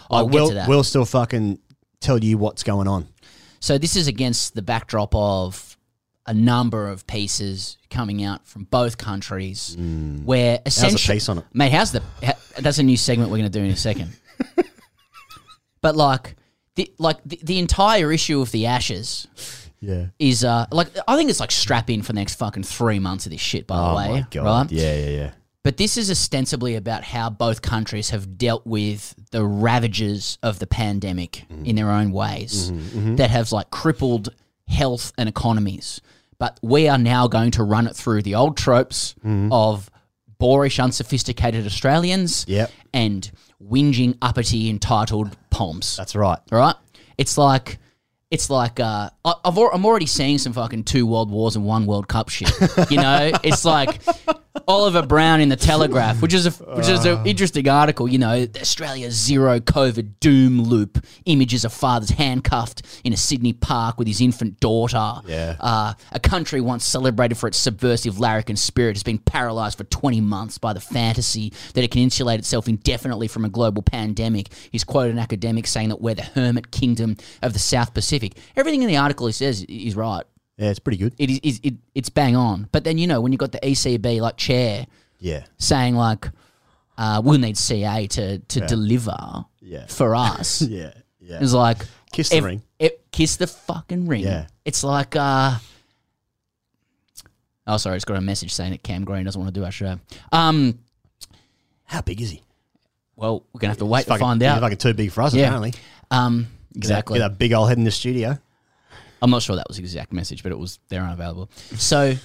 I'll 0.09 0.23
Like, 0.23 0.31
get 0.31 0.33
we'll, 0.39 0.47
to 0.47 0.53
that. 0.55 0.67
we'll 0.69 0.83
still 0.83 1.03
fucking 1.05 1.59
tell 1.99 2.23
you 2.23 2.37
what's 2.37 2.63
going 2.63 2.87
on. 2.87 3.07
So 3.59 3.77
this 3.77 3.95
is 3.97 4.07
against 4.07 4.55
the 4.55 4.61
backdrop 4.61 5.13
of 5.13 5.77
a 6.25 6.33
number 6.33 6.87
of 6.87 7.05
pieces 7.05 7.75
coming 7.89 8.23
out 8.23 8.47
from 8.47 8.63
both 8.71 8.97
countries, 8.97 9.75
where 9.77 10.57
Mm. 10.59 10.61
How's 10.65 10.73
essentially, 10.77 11.15
the 11.15 11.19
piece 11.19 11.29
on 11.29 11.37
it? 11.39 11.45
mate, 11.53 11.71
how's 11.73 11.91
the? 11.91 12.01
ha- 12.23 12.33
that's 12.59 12.77
a 12.79 12.83
new 12.83 12.95
segment 12.97 13.29
we're 13.29 13.39
going 13.39 13.51
to 13.51 13.59
do 13.59 13.63
in 13.65 13.71
a 13.71 13.75
second. 13.75 14.13
but 15.81 15.95
like, 15.95 16.35
the 16.75 16.91
like 16.97 17.17
the, 17.25 17.39
the 17.43 17.59
entire 17.59 18.11
issue 18.11 18.41
of 18.41 18.51
the 18.51 18.65
Ashes 18.65 19.27
Yeah. 19.85 20.05
is 20.17 20.43
uh 20.45 20.65
like 20.71 20.87
I 21.07 21.17
think 21.17 21.29
it's 21.29 21.39
like 21.41 21.51
strap 21.51 21.89
in 21.89 22.01
for 22.03 22.13
the 22.13 22.19
next 22.19 22.35
fucking 22.35 22.63
three 22.63 22.99
months 22.99 23.25
of 23.25 23.31
this 23.31 23.41
shit. 23.41 23.67
By 23.67 23.77
the 23.77 23.83
Oh 23.83 23.95
way, 23.97 24.09
my 24.21 24.27
god. 24.31 24.43
right? 24.45 24.71
Yeah, 24.71 24.95
yeah, 24.95 25.09
yeah. 25.09 25.31
But 25.63 25.77
this 25.77 25.97
is 25.97 26.09
ostensibly 26.11 26.75
about 26.75 27.03
how 27.03 27.29
both 27.29 27.61
countries 27.61 28.09
have 28.11 28.37
dealt 28.37 28.65
with 28.65 29.13
the 29.31 29.43
ravages 29.45 30.37
of 30.43 30.59
the 30.59 30.67
pandemic 30.67 31.45
in 31.63 31.75
their 31.75 31.89
own 31.89 32.11
ways 32.11 32.71
mhm. 32.71 33.15
that 33.17 33.29
have 33.29 33.51
like 33.51 33.69
crippled 33.71 34.29
health 34.67 35.13
and 35.17 35.27
economies. 35.29 36.01
But 36.37 36.59
we 36.61 36.89
are 36.89 36.97
now 36.97 37.27
going 37.27 37.51
to 37.51 37.63
run 37.63 37.87
it 37.87 37.95
through 37.95 38.23
the 38.23 38.35
old 38.35 38.57
tropes 38.57 39.15
of 39.51 39.89
boorish, 40.37 40.79
unsophisticated 40.79 41.65
Australians 41.65 42.45
Yep. 42.49 42.71
and 42.93 43.31
whinging, 43.61 44.17
uppity, 44.21 44.69
entitled 44.69 45.37
poms. 45.49 45.95
That's 45.95 46.15
right. 46.15 46.39
All 46.51 46.59
right? 46.59 46.75
It's 47.17 47.37
like. 47.37 47.79
It's 48.33 48.49
like 48.49 48.79
uh, 48.79 49.11
I, 49.23 49.33
I've, 49.45 49.57
I'm 49.57 49.85
already 49.85 50.07
seeing 50.07 50.39
some 50.39 50.53
fucking 50.53 50.85
two 50.85 51.05
world 51.05 51.29
wars 51.29 51.55
and 51.55 51.63
one 51.65 51.85
World 51.85 52.07
Cup 52.07 52.29
shit. 52.29 52.51
You 52.89 52.97
know, 52.97 53.31
it's 53.43 53.63
like 53.63 54.01
Oliver 54.67 55.03
Brown 55.05 55.39
in 55.39 55.49
the 55.49 55.55
Telegraph, 55.55 56.19
which 56.19 56.33
is 56.33 56.47
a 56.47 56.51
which 56.75 56.87
is 56.89 57.05
Uh. 57.05 57.17
an 57.19 57.27
interesting 57.27 57.69
article. 57.69 58.07
You 58.07 58.17
know, 58.17 58.47
Australia's 58.59 59.13
zero 59.13 59.59
COVID 59.59 60.13
doom 60.19 60.63
loop. 60.63 61.05
Images 61.25 61.63
of 61.63 61.71
fathers 61.73 62.09
handcuffed 62.09 62.81
in 63.03 63.13
a 63.13 63.17
Sydney 63.17 63.53
park 63.53 63.99
with 63.99 64.07
his 64.07 64.19
infant 64.19 64.59
daughter. 64.59 65.21
Yeah. 65.27 65.55
Uh, 65.59 65.93
a 66.11 66.19
country 66.19 66.59
once 66.59 66.85
celebrated 66.85 67.35
for 67.35 67.45
its 67.47 67.59
subversive 67.59 68.19
larrikin 68.19 68.55
spirit 68.55 68.95
has 68.95 69.03
been 69.03 69.19
paralysed 69.19 69.77
for 69.77 69.83
20 69.83 70.21
months 70.21 70.57
by 70.57 70.73
the 70.73 70.79
fantasy 70.81 71.53
that 71.75 71.83
it 71.83 71.91
can 71.91 72.01
insulate 72.01 72.39
itself 72.39 72.67
indefinitely 72.67 73.27
from 73.27 73.45
a 73.45 73.49
global 73.49 73.83
pandemic. 73.83 74.47
He's 74.71 74.83
quoted 74.83 75.11
an 75.13 75.19
academic 75.19 75.67
saying 75.67 75.89
that 75.89 76.01
we're 76.01 76.15
the 76.15 76.23
hermit 76.23 76.71
kingdom 76.71 77.17
of 77.43 77.53
the 77.53 77.59
South 77.59 77.93
Pacific. 77.93 78.22
Everything 78.55 78.81
in 78.83 78.87
the 78.87 78.97
article 78.97 79.27
he 79.27 79.33
says 79.33 79.63
is 79.63 79.95
right. 79.95 80.23
Yeah, 80.57 80.69
it's 80.69 80.79
pretty 80.79 80.97
good. 80.97 81.13
It 81.17 81.29
is 81.29 81.59
it, 81.59 81.65
it, 81.67 81.73
it's 81.95 82.09
bang 82.09 82.35
on. 82.35 82.69
But 82.71 82.83
then 82.83 82.97
you 82.97 83.07
know 83.07 83.21
when 83.21 83.31
you 83.31 83.37
got 83.37 83.51
the 83.51 83.59
ECB 83.59 84.21
like 84.21 84.37
chair 84.37 84.85
Yeah. 85.19 85.43
saying 85.57 85.95
like 85.95 86.29
uh, 86.97 87.21
we'll 87.25 87.39
need 87.39 87.57
CA 87.57 88.05
to 88.07 88.37
to 88.39 88.59
deliver 88.67 89.17
Yeah. 89.61 89.85
for 89.87 90.15
us. 90.15 90.61
Yeah, 90.69 90.93
yeah. 91.19 91.39
It's 91.41 91.53
like 91.53 91.79
Kiss 92.11 92.29
the 92.29 92.35
ev- 92.37 92.43
ring. 92.43 92.61
ev- 92.79 92.91
kiss 93.11 93.37
the 93.37 93.47
fucking 93.47 94.05
ring. 94.07 94.21
Yeah. 94.23 94.45
It's 94.63 94.83
like 94.83 95.15
uh 95.15 95.57
Oh 97.65 97.77
sorry, 97.77 97.95
it's 97.95 98.05
got 98.05 98.17
a 98.17 98.21
message 98.21 98.53
saying 98.53 98.71
that 98.71 98.83
Cam 98.83 99.03
Green 99.05 99.23
doesn't 99.23 99.39
want 99.41 99.53
to 99.53 99.59
do 99.59 99.65
our 99.65 99.71
show. 99.71 99.99
Um 100.31 100.79
How 101.85 102.01
big 102.01 102.21
is 102.21 102.29
he? 102.31 102.41
Well, 103.15 103.43
we're 103.53 103.59
gonna 103.59 103.71
have 103.71 103.77
to 103.79 103.85
wait 103.85 103.99
He's 103.99 104.05
to 104.05 104.09
fucking- 104.11 104.21
find 104.25 104.41
he's 104.41 104.49
out. 104.49 104.61
fucking 104.61 104.77
too 104.77 104.93
big 104.93 105.11
for 105.11 105.21
us, 105.23 105.33
Yeah. 105.33 105.45
apparently. 105.45 105.73
Um 106.11 106.47
exactly. 106.75 107.19
Get 107.19 107.27
that 107.29 107.37
big 107.37 107.53
old 107.53 107.69
head 107.69 107.77
in 107.77 107.83
the 107.83 107.91
studio. 107.91 108.37
I'm 109.21 109.29
not 109.29 109.41
sure 109.41 109.55
that 109.55 109.67
was 109.67 109.77
the 109.77 109.83
exact 109.83 110.11
message, 110.11 110.43
but 110.43 110.51
it 110.51 110.59
was 110.59 110.79
they're 110.89 111.01
unavailable. 111.01 111.49
So, 111.77 112.15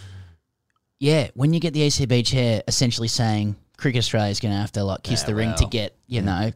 yeah, 0.99 1.29
when 1.35 1.55
you 1.55 1.61
get 1.61 1.73
the 1.75 1.81
ECB 1.83 2.27
chair 2.27 2.63
essentially 2.67 3.09
saying 3.09 3.57
Cricket 3.77 4.01
Australia 4.01 4.31
is 4.31 4.41
going 4.41 4.53
to 4.53 4.61
have 4.61 4.73
to 4.73 4.85
like 4.85 5.03
kiss 5.05 5.23
Yeah, 5.23 5.27
the 5.27 5.35
ring 5.37 5.55
to 5.59 5.67
get 5.67 5.95
you 6.07 6.23
know 6.23 6.53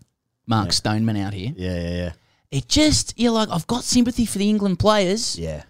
Mark 0.46 0.72
Stoneman 0.72 1.16
out 1.16 1.33
here, 1.33 1.52
Yeah, 1.57 1.81
yeah, 1.81 1.96
yeah. 1.96 2.12
it 2.50 2.68
just 2.68 3.14
you're 3.18 3.31
like 3.33 3.48
I've 3.50 3.66
got 3.68 3.85
sympathy 3.85 4.26
for 4.26 4.38
the 4.38 4.48
England 4.48 4.81
players, 4.81 5.38
Yeah. 5.38 5.62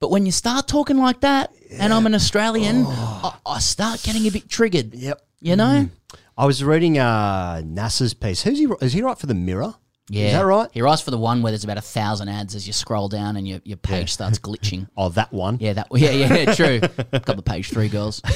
but 0.00 0.10
when 0.10 0.26
you 0.26 0.32
start 0.32 0.66
talking 0.66 0.98
like 0.98 1.20
that, 1.20 1.52
and 1.78 1.92
I'm 1.92 2.06
an 2.06 2.14
Australian, 2.16 2.84
I, 2.88 3.36
I 3.46 3.58
start 3.60 4.02
getting 4.02 4.26
a 4.26 4.30
bit 4.30 4.48
triggered. 4.48 4.90
Oh. 4.94 4.98
Yep. 4.98 5.20
You 5.40 5.56
know. 5.56 5.88
I 6.36 6.46
was 6.46 6.64
reading 6.64 6.98
uh, 6.98 7.62
Nasser's 7.64 8.12
piece. 8.14 8.42
Who's 8.42 8.58
he? 8.58 8.66
Is 8.80 8.92
he 8.92 9.02
right 9.02 9.16
for 9.16 9.26
the 9.26 9.34
Mirror? 9.34 9.74
Yeah, 10.10 10.26
Is 10.26 10.32
that 10.34 10.44
right? 10.44 10.68
He 10.70 10.82
writes 10.82 11.00
for 11.00 11.10
the 11.10 11.18
one 11.18 11.40
where 11.40 11.50
there's 11.50 11.64
about 11.64 11.78
a 11.78 11.82
thousand 11.82 12.28
ads 12.28 12.54
as 12.54 12.66
you 12.66 12.74
scroll 12.74 13.08
down 13.08 13.36
and 13.36 13.48
your, 13.48 13.60
your 13.64 13.78
page 13.78 14.12
starts 14.12 14.38
glitching. 14.38 14.88
Oh, 14.96 15.08
that 15.10 15.32
one. 15.32 15.56
Yeah, 15.60 15.72
that. 15.72 15.88
Yeah, 15.92 16.10
yeah, 16.10 16.54
true. 16.54 16.80
Couple 17.12 17.38
of 17.38 17.44
page 17.44 17.70
three 17.70 17.88
girls. 17.88 18.20
Oh, 18.24 18.30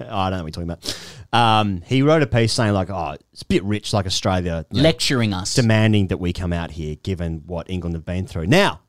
I 0.08 0.30
don't 0.30 0.38
know 0.38 0.44
what 0.44 0.56
you're 0.56 0.64
talking 0.64 0.70
about. 0.70 0.98
Um, 1.32 1.82
he 1.82 2.02
wrote 2.02 2.22
a 2.22 2.26
piece 2.26 2.52
saying 2.52 2.72
like, 2.72 2.90
"Oh, 2.90 3.16
it's 3.32 3.42
a 3.42 3.46
bit 3.46 3.62
rich, 3.64 3.92
like 3.92 4.06
Australia, 4.06 4.64
you 4.70 4.78
know, 4.78 4.84
lecturing 4.84 5.34
us, 5.34 5.54
demanding 5.54 6.06
that 6.08 6.18
we 6.18 6.32
come 6.32 6.52
out 6.52 6.70
here, 6.70 6.94
given 6.96 7.42
what 7.46 7.68
England 7.68 7.96
have 7.96 8.04
been 8.04 8.26
through." 8.26 8.46
Now, 8.46 8.80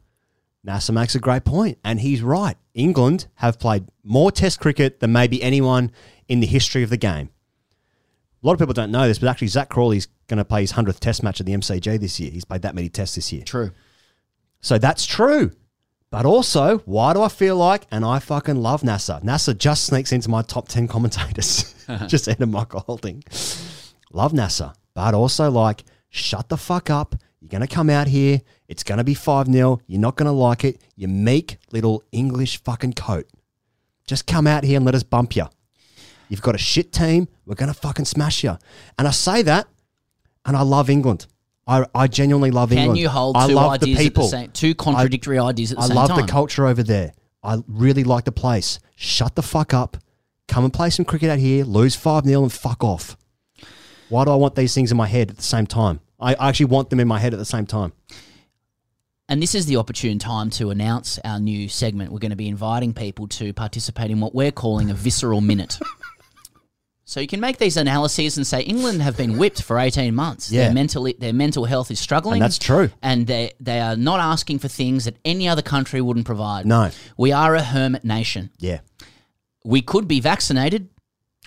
Nasser 0.64 0.94
makes 0.94 1.16
a 1.16 1.20
great 1.20 1.44
point, 1.44 1.80
and 1.84 2.00
he's 2.00 2.22
right. 2.22 2.56
England 2.74 3.28
have 3.36 3.60
played 3.60 3.86
more 4.04 4.32
Test 4.32 4.60
cricket 4.60 5.00
than 5.00 5.12
maybe 5.12 5.42
anyone 5.44 5.92
in 6.28 6.40
the 6.40 6.48
history 6.48 6.84
of 6.84 6.90
the 6.90 6.98
game. 6.98 7.30
A 8.44 8.48
lot 8.48 8.54
of 8.54 8.60
people 8.60 8.74
don't 8.74 8.92
know 8.92 9.08
this, 9.08 9.20
but 9.20 9.28
actually, 9.28 9.48
Zak 9.48 9.70
Crawley's 9.70 10.08
going 10.32 10.38
to 10.38 10.46
play 10.46 10.62
his 10.62 10.74
100th 10.74 11.00
test 11.00 11.22
match 11.22 11.40
at 11.42 11.46
the 11.46 11.54
MCG 11.54 12.00
this 12.00 12.20
year. 12.20 12.32
He's 12.32 12.46
played 12.46 12.62
that 12.62 12.74
many 12.74 12.90
tests 12.90 13.16
this 13.16 13.32
year. 13.34 13.44
True. 13.44 13.72
So 14.62 14.78
that's 14.78 15.06
true. 15.06 15.52
But 16.10 16.26
also, 16.26 16.80
why 16.80 17.14
do 17.14 17.22
I 17.22 17.28
feel 17.28 17.58
like, 17.58 17.86
and 17.92 18.04
I 18.06 18.20
fucking 18.20 18.56
love 18.56 18.84
Nasser. 18.84 19.20
Nasser 19.22 19.54
just 19.54 19.86
sneaks 19.86 20.12
into 20.12 20.30
my 20.30 20.42
top 20.42 20.68
10 20.70 20.88
commentators, 20.88 21.76
just 22.08 22.28
of 22.28 22.50
Michael 22.50 22.80
Holding. 22.80 23.24
Love 24.12 24.34
Nasser. 24.34 24.74
But 24.94 25.14
also, 25.14 25.52
like, 25.52 25.84
shut 26.10 26.50
the 26.50 26.58
fuck 26.58 26.90
up. 26.90 27.16
You're 27.40 27.50
going 27.50 27.68
to 27.68 27.76
come 27.76 27.90
out 27.90 28.08
here. 28.08 28.42
It's 28.68 28.84
going 28.84 29.00
to 29.00 29.04
be 29.04 29.14
5 29.14 29.48
0. 29.52 29.80
You're 29.88 30.00
not 30.00 30.16
going 30.16 30.28
to 30.28 30.32
like 30.32 30.64
it. 30.64 30.82
You 30.96 31.08
meek 31.08 31.58
little 31.72 32.04
English 32.12 32.64
fucking 32.64 32.94
coat. 32.94 33.28
Just 34.06 34.28
come 34.28 34.48
out 34.48 34.64
here 34.64 34.78
and 34.78 34.86
let 34.86 34.96
us 34.96 35.04
bump 35.04 35.36
you. 35.36 35.46
You've 36.30 36.42
got 36.42 36.56
a 36.56 36.60
shit 36.60 36.94
team. 36.94 37.28
We're 37.46 37.56
going 37.56 37.74
to 37.74 37.80
fucking 37.80 38.06
smash 38.06 38.44
you. 38.44 38.58
And 38.98 39.08
I 39.08 39.12
say 39.12 39.42
that, 39.44 39.68
and 40.46 40.58
I 40.58 40.62
love 40.62 40.90
England. 40.90 41.28
I, 41.68 41.86
I 41.94 42.08
genuinely 42.08 42.52
love 42.52 42.70
Can 42.70 42.80
England. 42.80 43.00
you 43.00 43.10
hold 43.10 43.38
I 43.38 43.48
two 43.48 43.54
love 43.54 43.72
ideas 43.74 43.98
the 43.98 44.04
people. 44.04 44.24
at 44.26 44.32
the 44.32 44.38
same 44.38 44.52
two 44.52 44.76
contradictory 44.76 45.40
ideas 45.40 45.72
at 45.72 45.78
the 45.78 45.84
I 45.84 45.88
same 45.88 45.96
time? 45.98 46.12
I 46.12 46.16
love 46.16 46.26
the 46.26 46.32
culture 46.32 46.66
over 46.68 46.84
there. 46.84 47.14
I 47.44 47.60
really 47.68 48.04
like 48.04 48.26
the 48.26 48.32
place. 48.32 48.80
Shut 48.96 49.36
the 49.36 49.42
fuck 49.44 49.74
up. 49.74 49.98
Come 50.48 50.64
and 50.66 50.74
play 50.74 50.90
some 50.90 51.06
cricket 51.06 51.30
out 51.30 51.40
here. 51.40 51.64
Lose 51.64 51.96
5 51.96 52.26
0 52.26 52.44
and 52.44 52.52
fuck 52.52 52.84
off. 52.84 53.16
Why 54.10 54.26
do 54.26 54.32
I 54.32 54.36
want 54.36 54.56
these 54.56 54.74
things 54.74 54.92
in 54.92 54.98
my 54.98 55.08
head 55.08 55.30
at 55.30 55.38
the 55.38 55.44
same 55.44 55.66
time? 55.66 56.02
I 56.20 56.34
I 56.34 56.50
actually 56.50 56.66
want 56.68 56.90
them 56.90 57.00
in 57.00 57.08
my 57.08 57.20
head 57.20 57.34
at 57.34 57.38
the 57.40 57.46
same 57.46 57.66
time. 57.66 57.94
And 59.30 59.42
this 59.42 59.56
is 59.56 59.66
the 59.66 59.78
opportune 59.78 60.20
time 60.20 60.50
to 60.52 60.72
announce 60.72 61.18
our 61.24 61.40
new 61.40 61.70
segment. 61.70 62.12
We're 62.12 62.20
going 62.20 62.32
to 62.32 62.36
be 62.36 62.50
inviting 62.50 62.94
people 62.94 63.30
to 63.30 63.54
participate 63.54 64.12
in 64.12 64.20
what 64.20 64.36
we're 64.36 64.52
calling 64.52 64.92
a 64.92 64.94
visceral 64.94 65.40
minute. 65.40 65.80
so 67.12 67.20
you 67.20 67.28
can 67.28 67.42
make 67.42 67.58
these 67.58 67.76
analyses 67.76 68.38
and 68.38 68.48
say 68.48 68.62
England 68.62 69.02
have 69.02 69.18
been 69.18 69.38
whipped 69.38 69.62
for 69.62 69.78
18 69.78 70.16
months. 70.16 70.50
Yeah. 70.50 70.64
Their 70.64 70.74
mentally 70.74 71.14
their 71.20 71.34
mental 71.34 71.66
health 71.66 71.92
is 71.92 72.00
struggling. 72.00 72.36
And 72.36 72.42
that's 72.42 72.58
true. 72.58 72.90
And 73.02 73.28
they 73.28 73.52
they 73.60 73.82
are 73.82 73.98
not 73.98 74.22
asking 74.22 74.60
for 74.60 74.70
things 74.70 75.04
that 75.04 75.18
any 75.26 75.50
other 75.50 75.62
country 75.62 76.00
wouldn't 76.00 76.26
provide. 76.26 76.66
No. 76.66 76.90
We 77.18 77.34
are 77.34 77.54
a 77.54 77.62
hermit 77.62 78.06
nation. 78.06 78.50
Yeah. 78.60 78.80
We 79.66 79.82
could 79.82 80.08
be 80.08 80.22
vaccinated. 80.22 80.88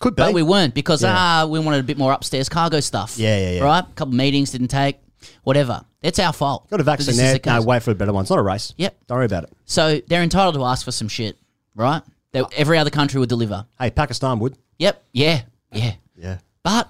Could 0.00 0.16
be. 0.16 0.22
But 0.22 0.34
we 0.34 0.42
weren't 0.42 0.74
because 0.74 1.02
Yeah. 1.02 1.14
ah, 1.16 1.46
we 1.48 1.58
wanted 1.60 1.80
a 1.80 1.82
bit 1.82 1.96
more 1.96 2.12
upstairs 2.12 2.50
cargo 2.50 2.80
stuff. 2.80 3.14
Yeah, 3.16 3.38
yeah, 3.38 3.50
yeah. 3.52 3.64
Right? 3.64 3.84
A 3.84 3.92
couple 3.94 4.12
meetings 4.12 4.50
didn't 4.50 4.68
take. 4.68 4.98
Whatever. 5.44 5.82
It's 6.02 6.18
our 6.18 6.34
fault. 6.34 6.68
Got 6.68 6.80
a 6.80 6.82
vaccine 6.82 7.16
there. 7.16 7.40
No, 7.46 7.62
wait 7.62 7.82
for 7.82 7.90
a 7.90 7.94
better 7.94 8.12
one. 8.12 8.20
It's 8.24 8.30
not 8.30 8.38
a 8.38 8.42
race. 8.42 8.74
Yep. 8.76 9.06
Don't 9.06 9.16
worry 9.16 9.24
about 9.24 9.44
it. 9.44 9.52
So 9.64 10.02
they're 10.08 10.22
entitled 10.22 10.56
to 10.56 10.64
ask 10.64 10.84
for 10.84 10.92
some 10.92 11.08
shit, 11.08 11.38
right? 11.74 12.02
That 12.32 12.52
every 12.54 12.76
other 12.76 12.90
country 12.90 13.18
would 13.18 13.30
deliver. 13.30 13.64
Hey, 13.80 13.90
Pakistan 13.90 14.38
would. 14.40 14.58
Yep. 14.78 15.02
Yeah. 15.12 15.42
Yeah. 15.74 15.94
Yeah. 16.16 16.38
But 16.62 16.88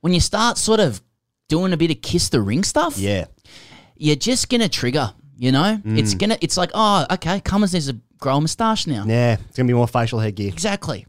when 0.00 0.12
you 0.14 0.20
start 0.20 0.58
sort 0.58 0.80
of 0.80 1.00
doing 1.48 1.72
a 1.72 1.76
bit 1.76 1.90
of 1.90 2.00
kiss 2.02 2.28
the 2.28 2.40
ring 2.40 2.64
stuff, 2.64 2.96
Yeah. 2.98 3.26
you're 3.96 4.16
just 4.16 4.48
gonna 4.48 4.68
trigger. 4.68 5.12
You 5.36 5.52
know, 5.52 5.80
it's 5.84 6.14
Mm. 6.14 6.18
gonna. 6.18 6.38
It's 6.42 6.56
like, 6.58 6.70
oh, 6.74 7.06
okay, 7.12 7.40
Cummins 7.40 7.72
needs 7.72 7.86
to 7.86 7.96
grow 8.18 8.36
a 8.36 8.40
moustache 8.40 8.86
now. 8.86 9.04
Yeah. 9.06 9.34
It's 9.34 9.56
going 9.56 9.66
to 9.66 9.70
be 9.70 9.74
more 9.74 9.88
facial 9.88 10.18
headgear. 10.18 10.48
Exactly. 10.48 11.06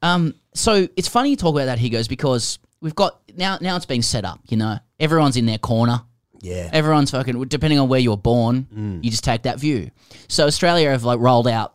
Um, 0.00 0.34
so 0.54 0.88
it's 0.96 1.06
funny 1.08 1.28
you 1.28 1.36
talk 1.36 1.54
about 1.54 1.66
that, 1.66 1.78
he 1.78 1.90
goes, 1.90 2.08
because 2.08 2.58
we've 2.80 2.94
got 2.94 3.20
now. 3.36 3.58
Now 3.60 3.76
it's 3.76 3.84
being 3.84 4.00
set 4.00 4.24
up. 4.24 4.40
You 4.48 4.56
know, 4.56 4.78
everyone's 4.98 5.36
in 5.36 5.44
their 5.44 5.58
corner. 5.58 6.00
Yeah. 6.40 6.70
Everyone's 6.72 7.10
fucking. 7.10 7.44
Depending 7.48 7.78
on 7.78 7.88
where 7.90 8.00
you 8.00 8.08
were 8.10 8.16
born, 8.16 8.66
Mm. 8.74 9.04
you 9.04 9.10
just 9.10 9.24
take 9.24 9.42
that 9.42 9.58
view. 9.60 9.90
So 10.28 10.46
Australia 10.46 10.88
have 10.90 11.04
like 11.04 11.18
rolled 11.20 11.46
out 11.48 11.74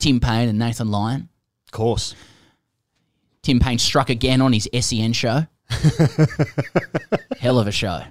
Tim 0.00 0.18
Paine 0.18 0.48
and 0.48 0.58
Nathan 0.58 0.90
Lyon. 0.90 1.28
Of 1.68 1.70
course. 1.72 2.16
Tim 3.44 3.60
Paine 3.60 3.78
struck 3.78 4.08
again 4.08 4.40
on 4.40 4.52
his 4.54 4.68
SEN 4.80 5.12
show. 5.12 5.46
Hell 7.38 7.58
of 7.58 7.66
a 7.66 7.72
show. 7.72 8.02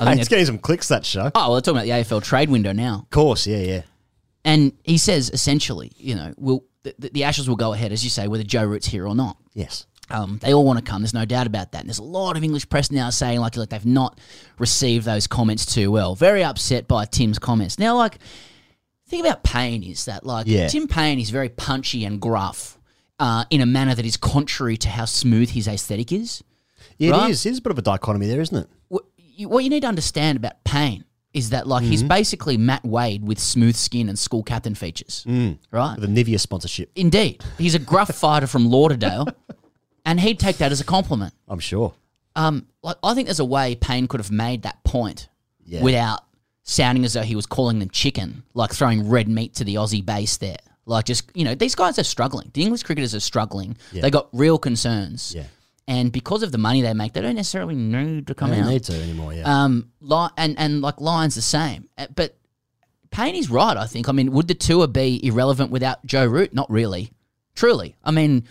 I 0.00 0.04
think 0.04 0.20
it's 0.20 0.28
getting 0.28 0.46
some 0.46 0.58
clicks, 0.58 0.88
that 0.88 1.06
show. 1.06 1.30
oh, 1.34 1.40
well, 1.48 1.52
they're 1.52 1.60
talking 1.60 1.88
about 1.88 2.08
the 2.08 2.14
AFL 2.16 2.22
trade 2.24 2.50
window 2.50 2.72
now. 2.72 3.02
Of 3.04 3.10
course. 3.10 3.46
Yeah, 3.46 3.58
yeah. 3.58 3.82
And 4.44 4.72
he 4.82 4.98
says 4.98 5.30
essentially, 5.32 5.92
you 5.96 6.16
know, 6.16 6.34
will 6.36 6.64
the, 6.82 7.10
the, 7.12 7.24
Ashes 7.24 7.48
will 7.48 7.56
go 7.56 7.72
ahead, 7.72 7.92
as 7.92 8.02
you 8.02 8.10
say, 8.10 8.26
whether 8.26 8.42
Joe 8.42 8.64
Root's 8.64 8.88
here 8.88 9.06
or 9.06 9.14
not. 9.14 9.36
Yes. 9.54 9.86
Um, 10.10 10.40
they 10.42 10.52
all 10.52 10.64
want 10.64 10.80
to 10.80 10.84
come. 10.84 11.02
There's 11.02 11.14
no 11.14 11.24
doubt 11.24 11.46
about 11.46 11.70
that. 11.72 11.82
And 11.82 11.88
there's 11.88 12.00
a 12.00 12.02
lot 12.02 12.36
of 12.36 12.42
English 12.42 12.68
press 12.68 12.90
now 12.90 13.10
saying 13.10 13.38
like, 13.38 13.56
like 13.56 13.68
they've 13.68 13.86
not 13.86 14.18
received 14.58 15.04
those 15.04 15.28
comments 15.28 15.64
too 15.64 15.92
well. 15.92 16.16
Very 16.16 16.42
upset 16.42 16.88
by 16.88 17.04
Tim's 17.04 17.38
comments. 17.38 17.78
Now, 17.78 17.96
like, 17.96 18.18
the 18.18 19.10
thing 19.10 19.20
about 19.20 19.44
Paine 19.44 19.84
is 19.84 20.06
that 20.06 20.26
like 20.26 20.48
Yeah. 20.48 20.66
Tim 20.66 20.88
Paine 20.88 21.20
is 21.20 21.30
very 21.30 21.48
punchy 21.48 22.04
and 22.04 22.20
gruff 22.20 22.76
uh, 23.22 23.44
in 23.50 23.60
a 23.60 23.66
manner 23.66 23.94
that 23.94 24.04
is 24.04 24.16
contrary 24.16 24.76
to 24.78 24.88
how 24.88 25.04
smooth 25.04 25.50
his 25.50 25.68
aesthetic 25.68 26.10
is. 26.12 26.42
Yeah, 26.98 27.12
Right? 27.12 27.28
it 27.28 27.32
is. 27.32 27.46
It 27.46 27.50
is 27.52 27.58
a 27.58 27.62
bit 27.62 27.70
of 27.70 27.78
a 27.78 27.82
dichotomy 27.82 28.26
there, 28.26 28.40
isn't 28.40 28.56
it? 28.56 28.68
What 28.88 29.04
you, 29.16 29.48
what 29.48 29.62
you 29.64 29.70
need 29.70 29.82
to 29.82 29.86
understand 29.88 30.36
about 30.36 30.62
Paine 30.64 31.04
is 31.32 31.50
that 31.50 31.66
like 31.66 31.82
Mm-hmm. 31.82 31.90
he's 31.92 32.02
basically 32.02 32.56
Matt 32.56 32.84
Wade 32.84 33.22
with 33.26 33.38
smooth 33.38 33.76
skin 33.76 34.08
and 34.08 34.18
school 34.18 34.42
captain 34.42 34.74
features, 34.74 35.24
right? 35.70 35.94
With 35.98 36.04
a 36.04 36.08
Nivea 36.08 36.38
sponsorship. 36.40 36.90
Indeed, 36.96 37.42
he's 37.58 37.74
a 37.74 37.78
gruff 37.78 38.08
fighter 38.14 38.46
from 38.46 38.66
Lauderdale, 38.68 39.28
and 40.04 40.20
he'd 40.20 40.38
take 40.40 40.56
that 40.58 40.72
as 40.72 40.80
a 40.80 40.84
compliment. 40.84 41.32
I'm 41.48 41.60
sure. 41.60 41.94
Um, 42.36 42.66
like 42.82 42.96
I 43.04 43.14
think 43.14 43.28
there's 43.28 43.40
a 43.40 43.44
way 43.44 43.74
Paine 43.76 44.08
could 44.08 44.20
have 44.20 44.30
made 44.32 44.62
that 44.62 44.82
point 44.84 45.28
Yeah. 45.64 45.82
without 45.82 46.20
sounding 46.64 47.04
as 47.04 47.12
though 47.14 47.22
he 47.22 47.36
was 47.36 47.46
calling 47.46 47.78
them 47.78 47.90
chicken, 47.90 48.42
like 48.54 48.72
throwing 48.72 49.08
red 49.08 49.28
meat 49.28 49.54
to 49.54 49.64
the 49.64 49.76
Aussie 49.76 50.04
base 50.04 50.36
there. 50.38 50.56
Like 50.86 51.04
just 51.04 51.30
you 51.34 51.44
know, 51.44 51.54
these 51.54 51.74
guys 51.74 51.98
are 51.98 52.04
struggling. 52.04 52.50
The 52.54 52.62
English 52.62 52.82
cricketers 52.82 53.14
are 53.14 53.20
struggling. 53.20 53.76
Yeah. 53.92 54.02
They 54.02 54.10
got 54.10 54.28
real 54.32 54.58
concerns. 54.58 55.34
Yeah. 55.34 55.44
And 55.88 56.12
because 56.12 56.42
of 56.42 56.52
the 56.52 56.58
money 56.58 56.80
they 56.80 56.94
make, 56.94 57.12
they 57.12 57.20
don't 57.20 57.34
necessarily 57.36 57.74
need 57.74 58.26
to 58.28 58.34
come 58.34 58.50
I 58.52 58.56
don't 58.56 58.64
out. 58.64 58.70
need 58.70 58.84
to 58.84 58.94
anymore, 59.02 59.34
yeah. 59.34 59.42
Um, 59.64 59.90
Li- 60.00 60.28
and 60.36 60.58
and 60.58 60.80
like 60.80 61.00
Lions 61.00 61.34
the 61.34 61.42
same, 61.42 61.88
Uh, 61.98 62.06
but 62.14 62.36
Paine 63.10 63.34
is 63.34 63.50
right. 63.50 63.76
I 63.76 63.86
think. 63.86 64.08
I 64.08 64.12
mean, 64.12 64.32
would 64.32 64.48
the 64.48 64.54
tour 64.54 64.86
be 64.86 65.24
irrelevant 65.26 65.70
without 65.70 66.04
Joe 66.06 66.24
Root? 66.26 66.54
Not 66.54 66.70
really. 66.70 67.10
Truly, 67.54 67.94
I 68.02 68.10
mean, 68.12 68.44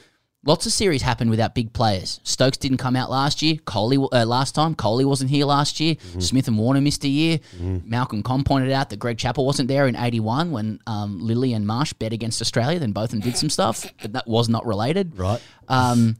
lots 0.46 0.66
of 0.66 0.72
series 0.72 1.02
happened 1.02 1.30
without 1.30 1.54
big 1.54 1.72
players. 1.74 2.20
Stokes 2.24 2.58
didn't 2.58 2.78
come 2.80 2.96
out 2.96 3.10
last 3.12 3.42
year. 3.42 3.58
Coley 3.66 3.98
uh, 3.98 4.26
last 4.26 4.56
time. 4.56 4.74
Coley 4.76 5.06
wasn't 5.06 5.30
here 5.30 5.46
last 5.46 5.80
year. 5.80 5.96
Smith 6.20 6.48
and 6.48 6.58
Warner 6.58 6.82
missed 6.82 7.04
a 7.04 7.08
year. 7.08 7.40
Malcolm 7.60 8.24
Conn 8.24 8.44
pointed 8.44 8.72
out 8.72 8.90
that 8.90 8.98
Greg 8.98 9.18
Chappell 9.18 9.46
wasn't 9.46 9.68
there 9.68 9.88
in 9.88 9.96
'81 9.96 10.52
when 10.52 10.80
um, 10.88 11.20
Lillee 11.22 11.56
and 11.56 11.66
Marsh 11.68 11.94
bet 11.94 12.14
against 12.14 12.42
Australia. 12.42 12.80
Then 12.80 12.92
both 12.92 13.06
of 13.06 13.12
them 13.12 13.20
did 13.22 13.38
some 13.38 13.50
stuff, 13.50 13.86
but 14.02 14.14
that 14.14 14.28
was 14.28 14.50
not 14.50 14.66
related. 14.66 15.18
Right. 15.18 15.42
Um, 15.68 16.18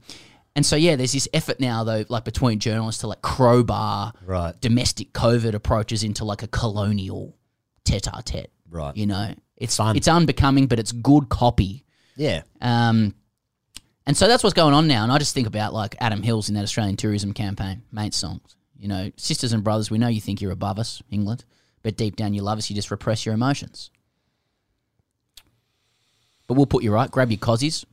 and 0.54 0.64
so 0.66 0.76
yeah, 0.76 0.96
there's 0.96 1.12
this 1.12 1.28
effort 1.32 1.60
now 1.60 1.82
though, 1.82 2.04
like 2.08 2.24
between 2.24 2.58
journalists 2.58 3.00
to 3.00 3.06
like 3.06 3.22
crowbar 3.22 4.12
Right. 4.24 4.58
domestic 4.60 5.12
COVID 5.14 5.54
approaches 5.54 6.04
into 6.04 6.24
like 6.26 6.42
a 6.42 6.46
colonial 6.48 7.34
tete-a-tete. 7.84 8.50
Right. 8.70 8.96
You 8.96 9.06
know, 9.06 9.34
it's 9.56 9.76
Fun. 9.76 9.96
it's 9.96 10.08
unbecoming, 10.08 10.66
but 10.66 10.78
it's 10.78 10.92
good 10.92 11.28
copy. 11.28 11.84
Yeah. 12.16 12.42
Um, 12.60 13.14
and 14.06 14.16
so 14.16 14.26
that's 14.26 14.42
what's 14.42 14.54
going 14.54 14.74
on 14.74 14.86
now. 14.88 15.02
And 15.02 15.12
I 15.12 15.18
just 15.18 15.34
think 15.34 15.46
about 15.46 15.72
like 15.72 15.94
Adam 16.00 16.22
Hills 16.22 16.48
in 16.48 16.54
that 16.56 16.62
Australian 16.62 16.96
tourism 16.96 17.32
campaign, 17.32 17.82
mate 17.92 18.14
songs. 18.14 18.56
You 18.78 18.88
know, 18.88 19.10
sisters 19.16 19.52
and 19.52 19.62
brothers, 19.62 19.90
we 19.90 19.98
know 19.98 20.08
you 20.08 20.20
think 20.20 20.40
you're 20.40 20.50
above 20.52 20.78
us, 20.78 21.02
England, 21.10 21.44
but 21.82 21.96
deep 21.96 22.16
down 22.16 22.34
you 22.34 22.42
love 22.42 22.58
us. 22.58 22.68
You 22.68 22.74
just 22.76 22.90
repress 22.90 23.24
your 23.24 23.34
emotions. 23.34 23.90
But 26.48 26.54
we'll 26.54 26.66
put 26.66 26.82
you 26.82 26.92
right. 26.92 27.10
Grab 27.10 27.30
your 27.30 27.38
cozies, 27.38 27.84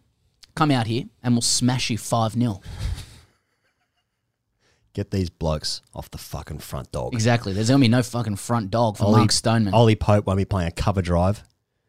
come 0.56 0.72
out 0.72 0.88
here, 0.88 1.04
and 1.24 1.36
we'll 1.36 1.42
smash 1.42 1.90
you 1.90 1.98
five 1.98 2.34
0 2.34 2.60
Get 4.94 5.12
these 5.12 5.30
blokes 5.30 5.82
off 5.94 6.10
the 6.10 6.18
fucking 6.18 6.58
front 6.60 6.92
dog. 6.92 7.14
Exactly. 7.14 7.54
There's 7.54 7.70
gonna 7.70 7.80
be 7.80 7.88
no 7.88 8.02
fucking 8.02 8.36
front 8.38 8.72
dog 8.72 8.98
for 8.98 9.06
Ollie, 9.06 9.18
Mark 9.20 9.32
Stoneman. 9.32 9.74
Ollie 9.74 9.96
Pope 9.96 10.26
won't 10.26 10.38
be 10.38 10.46
playing 10.46 10.68
a 10.68 10.72
cover 10.72 11.02
drive 11.02 11.44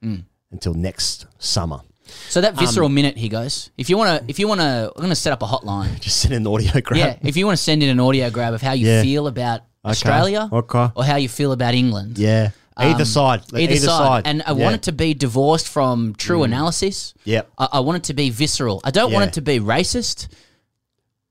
Mm. 0.05 0.25
until 0.51 0.75
next 0.75 1.27
summer. 1.39 1.81
So 2.29 2.41
that 2.41 2.55
visceral 2.55 2.87
Um, 2.87 2.95
minute, 2.95 3.17
he 3.17 3.29
goes. 3.29 3.71
If 3.79 3.89
you 3.91 3.97
want 3.97 4.21
to, 4.23 4.31
if 4.31 4.39
you 4.39 4.47
want 4.49 4.61
to, 4.61 4.93
I'm 4.95 5.01
going 5.01 5.09
to 5.11 5.15
set 5.15 5.33
up 5.33 5.43
a 5.43 5.47
hotline. 5.47 5.99
Just 6.07 6.19
send 6.19 6.35
in 6.35 6.43
an 6.43 6.47
audio 6.47 6.81
grab. 6.81 6.99
Yeah, 6.99 7.29
if 7.29 7.37
you 7.37 7.47
want 7.47 7.57
to 7.59 7.63
send 7.63 7.83
in 7.83 7.89
an 7.89 8.01
audio 8.01 8.31
grab 8.31 8.55
of 8.55 8.63
how 8.63 8.73
you 8.73 8.87
Yeah. 8.87 9.03
feel 9.03 9.27
about 9.27 9.61
Okay, 9.85 9.91
Australia, 9.91 10.49
okay. 10.53 10.89
or 10.95 11.05
how 11.05 11.17
you 11.17 11.29
feel 11.29 11.53
about 11.53 11.75
England. 11.75 12.19
Yeah. 12.19 12.51
Either 12.77 13.01
Um, 13.01 13.05
side. 13.05 13.43
Either, 13.55 13.77
side. 13.77 14.23
And 14.27 14.43
I 14.47 14.53
Yeah. 14.53 14.65
want 14.65 14.75
it 14.77 14.83
to 14.83 14.93
be 14.93 15.13
divorced 15.15 15.69
from 15.69 16.15
true 16.15 16.41
Mm. 16.41 16.45
analysis. 16.47 17.13
Yeah, 17.25 17.43
I, 17.59 17.69
I 17.75 17.81
want 17.81 17.97
it 17.97 18.05
to 18.05 18.15
be 18.15 18.31
visceral. 18.31 18.81
I 18.85 18.91
don't 18.91 19.13
want 19.13 19.25
it 19.27 19.33
to 19.35 19.43
be 19.43 19.59
racist, 19.61 20.29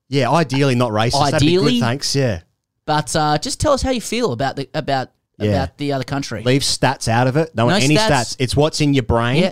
Yeah, 0.09 0.29
ideally 0.31 0.75
not 0.75 0.91
racist. 0.91 1.33
Ideally- 1.33 1.73
good, 1.79 1.85
thanks. 1.85 2.15
Yeah. 2.15 2.41
but 2.85 3.15
uh, 3.15 3.37
just 3.37 3.59
tell 3.59 3.73
us 3.73 3.81
how 3.83 3.91
you 3.91 4.01
feel 4.01 4.31
about 4.31 4.55
the 4.55 4.67
about 4.73 5.09
Yeah. 5.39 5.49
about 5.51 5.77
the 5.77 5.93
other 5.93 6.03
country. 6.03 6.41
Leave 6.43 6.63
stats 6.63 7.07
out 7.07 7.27
of 7.27 7.37
it. 7.37 7.55
Don't 7.55 7.67
want 7.67 7.79
No 7.79 7.85
any 7.85 7.95
stats. 7.95 8.09
stats. 8.09 8.35
It's 8.39 8.55
what's 8.55 8.81
in 8.81 8.93
your 8.93 9.03
brain. 9.03 9.43
Yeah. 9.43 9.51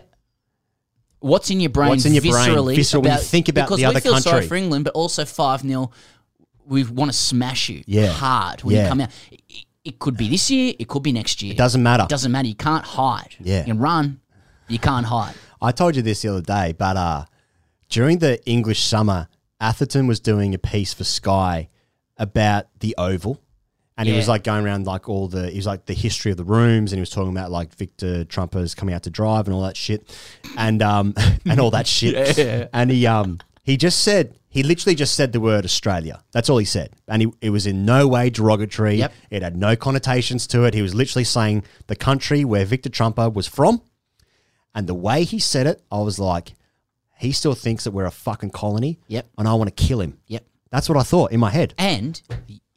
What's 1.20 1.49
in 1.49 1.59
your 1.59 1.70
brain? 1.72 1.89
What's 1.89 2.05
in 2.05 2.13
your 2.13 2.22
brain 2.22 2.34
viscerally 2.34 2.76
visceral 2.76 3.03
when 3.03 3.13
you 3.13 3.20
think 3.20 3.49
about 3.49 3.65
because 3.65 3.78
the 3.78 3.84
we 3.84 3.89
other 3.89 3.99
feel 4.01 4.18
sorry 4.20 4.34
country. 4.34 4.47
for 4.47 4.55
England, 4.55 4.86
but 4.86 4.93
also 4.93 5.26
five 5.26 5.61
0 5.61 5.91
We 6.65 6.84
want 6.84 7.11
to 7.11 7.18
smash 7.18 7.70
you 7.70 7.84
Yeah. 7.88 8.07
hard 8.07 8.63
when 8.63 8.76
Yeah. 8.76 8.84
you 8.84 8.89
come 8.89 9.01
out. 9.01 9.09
It, 9.32 9.65
it 9.84 9.99
could 9.99 10.18
be 10.18 10.28
this 10.30 10.51
year. 10.51 10.74
It 10.78 10.88
could 10.89 11.01
be 11.03 11.11
next 11.13 11.41
year. 11.41 11.53
It 11.53 11.57
doesn't 11.57 11.82
matter. 11.82 12.03
It 12.03 12.09
doesn't 12.09 12.32
matter. 12.32 12.47
You 12.47 12.55
can't 12.55 12.84
hide. 12.86 13.36
Yeah. 13.39 13.59
You 13.59 13.65
can 13.65 13.80
run. 13.80 14.20
You 14.68 14.78
can't 14.80 15.05
hide. 15.05 15.34
I 15.61 15.72
told 15.72 15.95
you 15.95 16.01
this 16.01 16.22
the 16.22 16.30
other 16.30 16.41
day, 16.41 16.74
but 16.78 16.97
uh, 16.97 17.26
during 17.89 18.20
the 18.20 18.45
English 18.45 18.84
summer, 18.84 19.28
Atherton 19.61 20.05
was 20.05 20.20
doing 20.20 20.53
a 20.53 20.57
piece 20.57 20.93
for 20.93 21.03
Sky 21.05 21.70
about 22.18 22.68
the 22.80 22.93
Oval. 22.97 23.41
And 23.98 24.08
he 24.08 24.16
was 24.16 24.28
like 24.28 24.43
going 24.43 24.64
around 24.64 24.86
like 24.86 25.10
all 25.10 25.28
the, 25.28 25.50
he 25.50 25.58
was 25.58 25.66
like 25.66 25.86
the 25.86 25.93
history 25.93 26.30
of 26.30 26.38
the 26.38 26.43
rooms 26.43 26.91
and 26.91 26.98
he 26.98 27.02
was 27.02 27.10
talking 27.10 27.32
about 27.32 27.50
like 27.50 27.74
Victor 27.74 28.26
Trumpers 28.26 28.76
coming 28.76 28.93
out 28.93 29.04
to 29.04 29.10
drive 29.10 29.48
and 29.48 29.56
all 29.56 29.64
that 29.64 29.76
shit. 29.76 30.16
And, 30.56 30.84
um, 30.84 31.16
and 31.45 31.60
all 31.60 31.72
that 31.72 31.88
shit. 31.88 32.38
Yeah. 32.38 32.68
And 32.72 32.91
he, 32.91 33.08
um, 33.08 33.39
he 33.64 33.78
just 33.78 34.04
said, 34.04 34.38
he 34.50 34.62
literally 34.64 34.95
just 34.95 35.16
said 35.16 35.34
the 35.34 35.39
word 35.39 35.66
Australia. 35.66 36.24
That's 36.32 36.50
all 36.50 36.58
he 36.58 36.66
said. 36.66 36.91
And 37.08 37.22
he, 37.24 37.32
it 37.41 37.50
was 37.50 37.66
in 37.66 37.86
no 37.86 38.08
way 38.08 38.30
derogatory. 38.30 38.95
Yep. 38.95 39.14
It 39.32 39.41
had 39.41 39.58
no 39.58 39.76
connotations 39.76 40.45
to 40.48 40.64
it. 40.64 40.74
He 40.74 40.82
was 40.82 40.93
literally 40.93 41.24
saying 41.24 41.64
the 41.88 41.95
country 41.95 42.45
where 42.45 42.66
Victor 42.66 42.89
Trumper 42.89 43.30
was 43.30 43.48
from. 43.48 43.82
And 44.76 44.88
the 44.88 44.93
way 44.93 45.24
he 45.24 45.39
said 45.39 45.66
it, 45.66 45.82
I 45.91 46.00
was 46.02 46.20
like, 46.20 46.54
he 47.18 47.32
still 47.32 47.56
thinks 47.56 47.84
that 47.86 47.91
we're 47.91 48.06
a 48.06 48.12
fucking 48.12 48.52
colony. 48.52 49.00
Yep. 49.08 49.28
And 49.38 49.48
I 49.48 49.54
want 49.56 49.76
to 49.76 49.84
kill 49.84 50.02
him. 50.02 50.20
Yep. 50.28 50.45
That's 50.70 50.88
what 50.88 50.98
I 50.98 51.04
thought 51.04 51.32
in 51.32 51.39
my 51.39 51.50
head. 51.50 51.74
And 51.78 52.22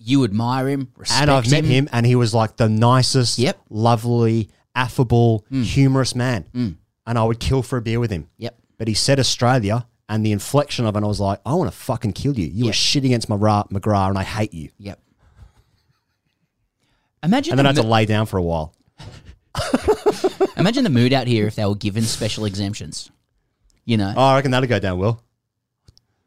you 0.03 0.25
admire 0.25 0.67
him, 0.69 0.89
respect 0.97 1.21
And 1.23 1.31
I've 1.31 1.51
met 1.51 1.65
him, 1.65 1.89
and 1.93 2.05
he 2.07 2.15
was 2.17 2.33
like 2.35 2.57
the 2.57 2.69
nicest, 2.69 3.39
Yep. 3.39 3.61
lovely, 3.69 4.49
affable, 4.75 5.45
Mm. 5.53 5.63
humorous 5.65 6.15
man. 6.15 6.47
Mm. 6.55 6.77
And 7.07 7.19
I 7.19 7.25
would 7.25 7.39
kill 7.39 7.63
for 7.63 7.77
a 7.77 7.83
beer 7.83 8.01
with 8.01 8.11
him. 8.11 8.29
Yep. 8.39 8.57
But 8.79 8.89
he 8.89 8.95
said 8.95 9.21
Australia, 9.21 9.87
and 10.09 10.25
the 10.25 10.33
inflection 10.33 10.87
of 10.87 10.97
it, 10.97 11.03
I 11.05 11.07
was 11.07 11.21
like, 11.21 11.41
I 11.45 11.55
want 11.55 11.71
to 11.71 11.77
fucking 11.77 12.13
kill 12.15 12.39
you. 12.39 12.47
You 12.47 12.65
Yep. 12.65 12.67
were 12.67 12.73
shit 12.73 13.05
against 13.05 13.29
McGrath, 13.29 13.69
McGrath, 13.71 14.09
and 14.09 14.19
I 14.19 14.23
hate 14.25 14.55
you. 14.55 14.71
Yep. 14.79 14.99
Imagine 17.23 17.53
and 17.53 17.59
then 17.59 17.67
I 17.67 17.69
had 17.71 17.77
the 17.77 17.83
to 17.83 17.87
mo- 17.89 17.93
lay 17.93 18.07
down 18.07 18.27
for 18.27 18.39
a 18.39 18.43
while. 18.43 18.75
Imagine 20.57 20.85
the 20.85 20.91
mood 20.91 21.13
out 21.13 21.27
here 21.27 21.47
if 21.47 21.55
they 21.57 21.65
were 21.65 21.75
given 21.75 22.03
special 22.05 22.45
exemptions. 22.45 23.11
You 23.85 23.97
know, 23.99 24.13
Oh, 24.17 24.23
I 24.23 24.37
reckon 24.37 24.51
that'll 24.53 24.69
go 24.69 24.79
down 24.79 24.99
well. 24.99 25.23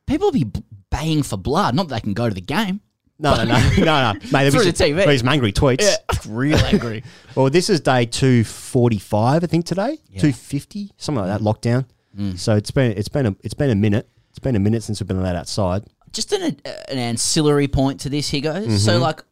people 0.06 0.28
would 0.28 0.34
be 0.34 0.44
b- 0.44 0.64
baying 0.92 1.24
for 1.24 1.38
blood. 1.38 1.74
Not 1.76 1.88
that 1.88 1.96
they 1.96 2.02
can 2.02 2.14
go 2.14 2.28
to 2.30 2.36
the 2.36 2.42
game. 2.42 2.82
No, 3.24 3.36
no, 3.36 3.46
no, 3.46 3.70
no, 3.78 4.14
no, 4.14 4.20
mate. 4.32 4.52
Through 4.52 4.66
the 4.66 4.74
TV. 4.74 5.08
These 5.08 5.24
angry 5.24 5.52
tweets. 5.54 5.82
Yeah, 5.82 5.96
real 6.28 6.58
angry. 6.58 7.04
well, 7.36 7.50
this 7.50 7.70
is 7.70 7.80
day 7.80 8.06
two 8.06 8.44
forty 8.44 9.00
five, 9.00 9.44
I 9.44 9.48
think 9.48 9.66
today. 9.66 9.98
Two 10.20 10.34
fifty, 10.34 10.92
something 10.98 11.26
like 11.26 11.40
that. 11.40 11.44
Lockdown. 11.44 11.86
Mm. 12.18 12.38
So 12.38 12.56
it's 12.56 12.70
been 12.72 12.92
it's 12.98 13.08
been 13.10 13.26
a 13.26 13.36
it's 13.42 13.54
been 13.56 13.70
a 13.72 13.76
minute. 13.76 14.10
It's 14.30 14.40
been 14.40 14.56
a 14.56 14.60
minute 14.60 14.84
since 14.84 15.00
we've 15.00 15.08
been 15.08 15.18
allowed 15.18 15.36
outside. 15.36 15.84
Just 16.12 16.32
an, 16.34 16.42
an 16.66 16.98
ancillary 16.98 17.68
point 17.68 18.02
to 18.02 18.10
this, 18.10 18.30
here 18.30 18.42
goes. 18.42 18.84
So, 18.84 19.00
Mhm. 19.00 19.02
like, 19.02 19.24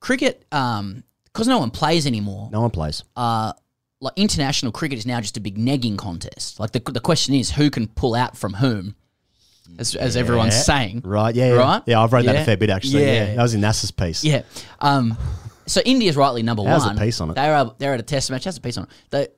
cricket, 0.00 0.46
um, 0.52 1.02
because 1.24 1.46
no 1.48 1.58
one 1.58 1.70
plays 1.70 2.06
anymore. 2.06 2.48
No 2.50 2.62
one 2.62 2.70
plays. 2.70 3.04
Uh, 3.14 3.52
like 4.00 4.14
international 4.16 4.72
cricket 4.72 4.98
is 4.98 5.04
now 5.06 5.20
just 5.20 5.36
a 5.36 5.40
big 5.40 5.58
negging 5.58 5.98
contest. 5.98 6.58
Like 6.60 6.72
the 6.72 6.80
the 6.92 7.00
question 7.00 7.34
is 7.34 7.50
who 7.50 7.68
can 7.70 7.88
pull 7.88 8.14
out 8.14 8.36
from 8.36 8.54
whom, 8.54 8.94
as, 9.78 9.94
as 9.94 10.16
everyone's 10.16 10.64
saying. 10.64 11.02
Right? 11.04 11.34
Yeah. 11.34 11.52
Yeah. 11.52 11.58
Right. 11.58 11.82
Yeah. 11.86 12.02
I've 12.02 12.12
read 12.12 12.26
that 12.26 12.36
a 12.36 12.44
fair 12.44 12.56
bit 12.56 12.70
actually. 12.70 13.04
Yeah. 13.04 13.12
Yeah. 13.12 13.34
That 13.36 13.42
was 13.42 13.54
in 13.54 13.60
Nasser's 13.60 13.90
piece. 13.90 14.24
Yeah. 14.24 14.42
Um, 14.80 15.16
so 15.66 15.80
India's 15.82 16.16
rightly 16.16 16.42
number 16.42 16.64
How's 16.64 16.82
the 16.82 16.88
one. 16.88 16.98
piece 16.98 17.20
on 17.20 17.30
it? 17.30 17.34
They're 17.34 17.54
a, 17.54 17.74
they're 17.78 17.94
at 17.94 18.00
a 18.00 18.04
test 18.04 18.30
match. 18.30 18.44
How's 18.44 18.56
a 18.56 18.60
piece 18.60 18.76
on 18.76 18.84
it? 18.84 18.90
They, 19.10 19.28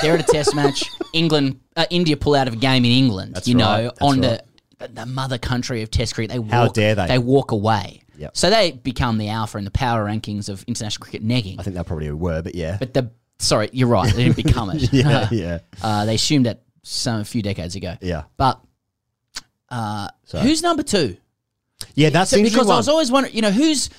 they're 0.00 0.14
at 0.14 0.20
a 0.20 0.32
test 0.32 0.54
match. 0.54 0.84
England, 1.12 1.60
uh, 1.76 1.86
India 1.90 2.16
pull 2.16 2.34
out 2.34 2.48
of 2.48 2.54
a 2.54 2.58
game 2.58 2.84
in 2.84 2.92
England. 2.92 3.34
That's 3.34 3.48
you 3.48 3.54
know. 3.54 3.84
That's 3.84 4.00
on 4.00 4.20
right. 4.20 4.22
the 4.22 4.44
the 4.88 5.06
mother 5.06 5.38
country 5.38 5.82
of 5.82 5.90
Test 5.90 6.14
cricket. 6.14 6.32
They 6.32 6.38
walk, 6.38 6.50
How 6.50 6.68
dare 6.68 6.94
they? 6.94 7.06
They 7.06 7.18
walk 7.18 7.52
away. 7.52 8.02
Yep. 8.16 8.36
So 8.36 8.50
they 8.50 8.72
become 8.72 9.18
the 9.18 9.28
alpha 9.28 9.58
in 9.58 9.64
the 9.64 9.70
power 9.70 10.04
rankings 10.04 10.48
of 10.48 10.64
international 10.64 11.04
cricket 11.04 11.26
negging. 11.26 11.58
I 11.58 11.62
think 11.62 11.76
they 11.76 11.82
probably 11.82 12.10
were, 12.10 12.42
but 12.42 12.54
yeah. 12.54 12.76
But 12.78 12.94
the 12.94 13.10
sorry, 13.38 13.70
you're 13.72 13.88
right. 13.88 14.12
They 14.14 14.24
didn't 14.24 14.36
become 14.36 14.70
it. 14.70 14.82
Yeah, 14.92 15.28
yeah. 15.32 15.58
Uh, 15.82 16.04
they 16.04 16.14
assumed 16.14 16.46
that 16.46 16.62
some 16.82 17.20
a 17.20 17.24
few 17.24 17.42
decades 17.42 17.74
ago. 17.74 17.96
Yeah. 18.00 18.24
But 18.36 18.60
uh, 19.72 20.08
So- 20.26 20.38
who's 20.38 20.62
number 20.62 20.82
two? 20.84 21.16
Yeah, 21.94 22.10
that's 22.10 22.30
So- 22.30 22.36
because 22.36 22.52
interesting 22.52 22.72
I 22.72 22.76
was 22.76 22.88
always 22.88 23.10
wondering, 23.10 23.34
you 23.34 23.42
know, 23.42 23.50
who's 23.50 23.90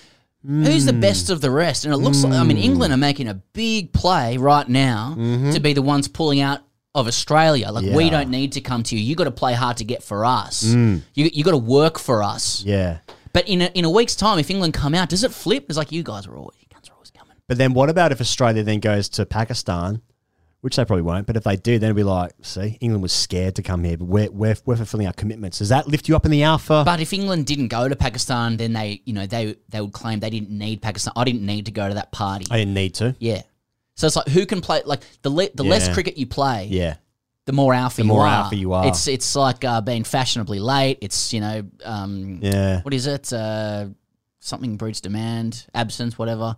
who's 0.45 0.83
the 0.85 0.93
best 0.93 1.29
of 1.29 1.39
the 1.41 1.49
rest, 1.49 1.85
and 1.85 1.93
it 1.93 1.97
looks 1.97 2.23
like 2.23 2.33
I 2.33 2.43
mean 2.43 2.57
England 2.57 2.93
are 2.93 2.97
making 2.97 3.27
a 3.29 3.35
big 3.53 3.91
play 3.93 4.37
right 4.37 4.67
now 4.67 5.15
to 5.53 5.59
be 5.59 5.73
the 5.73 5.81
ones 5.81 6.07
pulling 6.07 6.39
out 6.41 6.61
of 6.95 7.07
Australia. 7.07 7.71
Like 7.71 7.83
we 7.85 7.89
Mm-hmm. 8.05 8.09
Don't 8.11 8.29
need 8.29 8.51
to 8.53 8.61
come 8.61 8.83
to 8.83 8.95
you. 8.95 9.01
You 9.01 9.15
got 9.15 9.23
to 9.23 9.31
play 9.31 9.53
hard 9.53 9.77
to 9.77 9.83
get 9.85 10.03
for 10.03 10.25
us. 10.25 10.63
Mm. 10.63 11.01
You 11.15 11.29
you 11.33 11.43
got 11.43 11.51
to 11.51 11.57
work 11.57 11.97
for 11.97 12.21
us. 12.23 12.61
Yeah. 12.65 12.99
But 13.33 13.47
in 13.49 13.61
a, 13.63 13.65
in 13.73 13.83
a 13.85 13.89
week's 13.89 14.15
time, 14.15 14.37
if 14.37 14.49
England 14.51 14.73
come 14.75 14.93
out, 14.93 15.09
does 15.09 15.23
it 15.23 15.31
flip? 15.33 15.65
It's 15.69 15.77
like 15.77 15.91
you 15.91 16.03
guys 16.03 16.27
are 16.27 16.35
always, 16.35 16.57
you 16.61 16.67
guys 16.71 16.87
are 16.89 16.93
always. 16.93 17.09
Coming. 17.09 17.35
But 17.47 17.57
then 17.57 17.73
what 17.73 17.89
about 17.89 18.11
if 18.11 18.21
Australia 18.21 18.61
then 18.63 18.79
goes 18.79 19.09
to 19.09 19.25
Pakistan, 19.25 20.01
which 20.63 20.77
they 20.77 20.85
probably 20.85 21.01
won't, 21.03 21.27
but 21.27 21.35
if 21.35 21.43
they 21.43 21.57
do, 21.57 21.77
then 21.77 21.89
it'll 21.89 21.97
be 21.97 22.03
like, 22.03 22.31
see, 22.41 22.77
England 22.79 23.01
was 23.03 23.11
scared 23.11 23.53
to 23.55 23.61
come 23.61 23.83
here, 23.83 23.97
but 23.97 24.05
we're, 24.05 24.31
we're, 24.31 24.55
we're 24.65 24.77
fulfilling 24.77 25.05
our 25.07 25.11
commitments. 25.13 25.57
Does 25.59 25.67
that 25.69 25.89
lift 25.89 26.07
you 26.07 26.15
up 26.15 26.23
in 26.23 26.31
the 26.31 26.43
alpha? 26.43 26.83
But 26.85 27.01
if 27.01 27.11
England 27.11 27.45
didn't 27.47 27.67
go 27.67 27.89
to 27.89 27.95
Pakistan, 27.97 28.55
then 28.55 28.71
they 28.71 29.01
you 29.03 29.11
know 29.13 29.25
they 29.27 29.57
they 29.67 29.81
would 29.81 29.91
claim 29.91 30.21
they 30.21 30.29
didn't 30.29 30.51
need 30.51 30.81
Pakistan. 30.81 31.11
I 31.17 31.25
didn't 31.25 31.45
need 31.45 31.65
to 31.65 31.71
go 31.71 31.87
to 31.89 31.95
that 31.95 32.13
party. 32.13 32.45
I 32.49 32.57
didn't 32.59 32.73
need 32.75 32.93
to. 32.95 33.13
Yeah. 33.19 33.41
So 33.95 34.07
it's 34.07 34.15
like 34.15 34.27
who 34.29 34.45
can 34.45 34.61
play 34.61 34.81
like 34.85 35.01
the 35.21 35.29
le- 35.29 35.49
the 35.53 35.63
less 35.65 35.93
cricket 35.93 36.15
you 36.17 36.27
play, 36.27 36.67
Yeah. 36.71 36.95
the 37.45 37.51
more 37.51 37.73
alpha 37.73 37.97
The 37.97 38.03
you 38.03 38.07
more 38.07 38.25
are. 38.25 38.43
alpha 38.45 38.55
you 38.55 38.71
are. 38.71 38.87
It's 38.87 39.07
it's 39.07 39.35
like 39.35 39.65
uh, 39.65 39.81
being 39.81 40.05
fashionably 40.05 40.59
late. 40.59 40.99
It's 41.01 41.33
you 41.33 41.41
know 41.41 41.63
um, 41.83 42.39
Yeah. 42.41 42.81
What 42.83 42.93
is 42.93 43.05
it? 43.05 43.33
Uh, 43.33 43.87
something 44.39 44.77
breeds 44.77 45.01
demand, 45.01 45.65
absence, 45.75 46.17
whatever. 46.17 46.55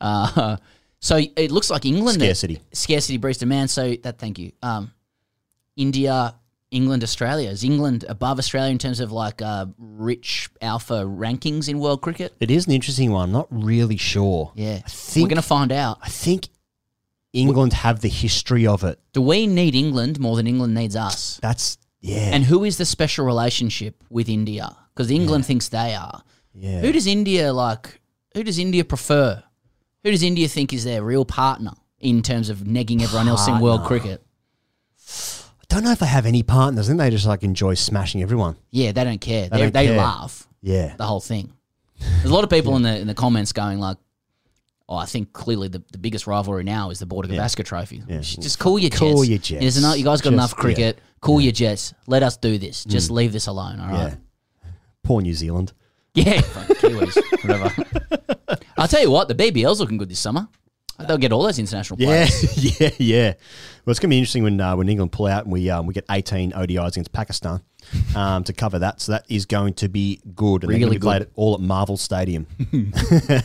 Uh, 0.00 0.56
so 1.02 1.16
it 1.16 1.50
looks 1.50 1.68
like 1.68 1.84
England 1.84 2.20
Scarcity. 2.22 2.60
scarcity 2.72 3.18
breeds 3.18 3.38
demand. 3.38 3.68
So 3.70 3.96
that 4.04 4.18
thank 4.18 4.38
you. 4.38 4.52
Um, 4.62 4.92
India, 5.76 6.36
England, 6.70 7.02
Australia 7.02 7.50
is 7.50 7.64
England 7.64 8.04
above 8.08 8.38
Australia 8.38 8.70
in 8.70 8.78
terms 8.78 9.00
of 9.00 9.10
like 9.10 9.42
uh, 9.42 9.66
rich 9.78 10.48
alpha 10.62 11.02
rankings 11.02 11.68
in 11.68 11.80
world 11.80 12.02
cricket. 12.02 12.32
It 12.38 12.52
is 12.52 12.66
an 12.66 12.72
interesting 12.72 13.10
one. 13.10 13.32
Not 13.32 13.48
really 13.50 13.96
sure. 13.96 14.52
Yeah, 14.54 14.80
I 14.84 14.88
think, 14.88 15.24
we're 15.24 15.28
going 15.28 15.42
to 15.42 15.42
find 15.42 15.72
out. 15.72 15.98
I 16.02 16.08
think 16.08 16.48
England 17.32 17.72
have 17.72 18.00
the 18.00 18.08
history 18.08 18.66
of 18.66 18.84
it. 18.84 19.00
Do 19.12 19.22
we 19.22 19.46
need 19.46 19.74
England 19.74 20.20
more 20.20 20.36
than 20.36 20.46
England 20.46 20.74
needs 20.74 20.94
us? 20.94 21.40
That's, 21.42 21.78
yeah. 22.00 22.30
And 22.32 22.44
who 22.44 22.62
is 22.64 22.78
the 22.78 22.86
special 22.86 23.26
relationship 23.26 24.04
with 24.08 24.28
India? 24.28 24.76
Because 24.94 25.10
England 25.10 25.46
thinks 25.46 25.68
they 25.68 25.94
are. 25.94 26.22
Yeah. 26.54 26.80
Who 26.80 26.92
does 26.92 27.06
India 27.06 27.52
like? 27.52 28.00
Who 28.34 28.44
does 28.44 28.58
India 28.58 28.84
prefer? 28.84 29.42
Who 30.04 30.10
does 30.10 30.22
India 30.22 30.48
think 30.48 30.72
is 30.72 30.84
their 30.84 31.02
real 31.02 31.24
partner 31.24 31.72
in 32.00 32.22
terms 32.22 32.48
of 32.50 32.58
negging 32.58 33.02
everyone 33.02 33.28
else 33.28 33.46
in 33.46 33.60
world 33.60 33.80
Partner. 33.82 34.00
cricket? 34.00 34.26
I 35.60 35.64
don't 35.74 35.84
know 35.84 35.92
if 35.92 36.00
they 36.00 36.06
have 36.06 36.26
any 36.26 36.42
partners. 36.42 36.86
I 36.86 36.90
think 36.90 36.98
they 36.98 37.10
just 37.10 37.26
like 37.26 37.42
enjoy 37.42 37.74
smashing 37.74 38.22
everyone. 38.22 38.56
Yeah, 38.70 38.92
they 38.92 39.04
don't 39.04 39.20
care. 39.20 39.48
They 39.48 39.56
They, 39.56 39.62
don't 39.62 39.72
they 39.72 39.86
care. 39.86 39.96
laugh. 39.96 40.46
Yeah. 40.60 40.94
the 40.96 41.04
whole 41.06 41.20
thing. 41.20 41.52
There's 41.98 42.30
a 42.30 42.34
lot 42.34 42.44
of 42.44 42.50
people 42.50 42.76
in 42.76 42.82
the 42.82 42.98
in 42.98 43.06
the 43.06 43.14
comments 43.14 43.52
going 43.52 43.78
like, 43.78 43.96
"Oh, 44.88 44.96
I 44.96 45.06
think 45.06 45.32
clearly 45.32 45.68
the, 45.68 45.82
the 45.92 45.98
biggest 45.98 46.26
rivalry 46.26 46.64
now 46.64 46.90
is 46.90 46.98
the 46.98 47.06
Border 47.06 47.28
Gavaskar 47.28 47.64
Trophy. 47.64 48.02
Just 48.20 48.58
cool 48.58 48.78
your 48.78 48.90
jets. 48.90 49.00
Cool 49.00 49.24
your 49.24 49.38
jets. 49.38 49.60
There's 49.60 49.76
enough, 49.78 49.96
you 49.98 50.04
guys 50.04 50.20
got 50.20 50.30
Just- 50.30 50.34
enough 50.34 50.56
cricket. 50.56 50.98
Cool 51.20 51.40
your 51.40 51.52
jets. 51.52 51.94
Let 52.08 52.24
us 52.24 52.36
do 52.36 52.58
this. 52.58 52.84
Just 52.84 53.08
Mm. 53.10 53.14
leave 53.14 53.32
this 53.32 53.46
alone. 53.46 53.78
All 53.78 53.88
right. 53.88 54.08
Yeah. 54.64 54.70
Poor 55.04 55.20
New 55.22 55.34
Zealand. 55.34 55.72
Yeah, 56.14 56.40
Kiwis, 56.42 57.16
whatever. 57.44 58.18
I'll 58.82 58.88
tell 58.88 59.00
you 59.00 59.10
what, 59.10 59.28
the 59.28 59.34
BBL's 59.34 59.78
looking 59.80 59.96
good 59.96 60.08
this 60.08 60.18
summer. 60.18 60.48
They'll 61.08 61.18
get 61.18 61.32
all 61.32 61.42
those 61.42 61.58
international 61.58 61.98
Yeah, 62.00 62.26
players. 62.26 62.80
yeah, 62.80 62.90
yeah. 62.98 62.98
yeah. 62.98 63.32
Well, 63.84 63.90
it's 63.90 63.98
going 63.98 64.10
to 64.10 64.14
be 64.14 64.18
interesting 64.18 64.44
when 64.44 64.60
uh, 64.60 64.76
when 64.76 64.88
England 64.88 65.10
pull 65.10 65.26
out 65.26 65.44
and 65.44 65.52
we 65.52 65.68
um, 65.70 65.86
we 65.86 65.94
get 65.94 66.04
18 66.10 66.52
ODIs 66.52 66.88
against 66.92 67.12
Pakistan 67.12 67.60
um, 68.16 68.44
to 68.44 68.52
cover 68.52 68.78
that. 68.80 69.00
So 69.00 69.12
that 69.12 69.24
is 69.28 69.46
going 69.46 69.74
to 69.74 69.88
be 69.88 70.20
good. 70.36 70.62
And 70.62 70.70
they're 70.70 70.78
Really 70.78 70.80
going 70.80 70.92
to 70.94 71.00
be 71.00 71.04
played 71.04 71.26
all 71.34 71.54
at 71.54 71.60
Marvel 71.60 71.96
Stadium. 71.96 72.46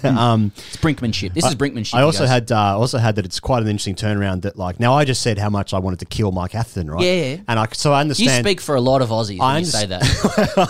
um, 0.03 0.51
It's 0.55 0.77
brinkmanship. 0.77 1.33
This 1.33 1.45
I- 1.45 1.49
is 1.49 1.55
brinkmanship. 1.55 1.95
I 1.95 2.01
also 2.01 2.19
guys. 2.23 2.29
had 2.29 2.51
uh, 2.51 2.77
also 2.77 2.97
had 2.99 3.15
that 3.15 3.25
it's 3.25 3.39
quite 3.39 3.63
an 3.63 3.69
interesting 3.69 3.95
turnaround. 3.95 4.41
That 4.43 4.57
like 4.57 4.79
now 4.79 4.93
I 4.93 5.05
just 5.05 5.21
said 5.21 5.37
how 5.39 5.49
much 5.49 5.73
I 5.73 5.79
wanted 5.79 5.99
to 5.99 6.05
kill 6.05 6.31
Mike 6.31 6.53
Atherton, 6.53 6.91
right? 6.91 7.03
Yeah, 7.03 7.13
yeah. 7.13 7.37
And 7.47 7.59
I 7.59 7.67
so 7.73 7.93
I 7.93 8.01
understand. 8.01 8.45
You 8.45 8.51
speak 8.51 8.61
for 8.61 8.75
a 8.75 8.81
lot 8.81 9.01
of 9.01 9.09
Aussies 9.09 9.39
when 9.39 9.41
I 9.49 9.59
you 9.59 9.65
say 9.65 9.85
that. 9.87 10.03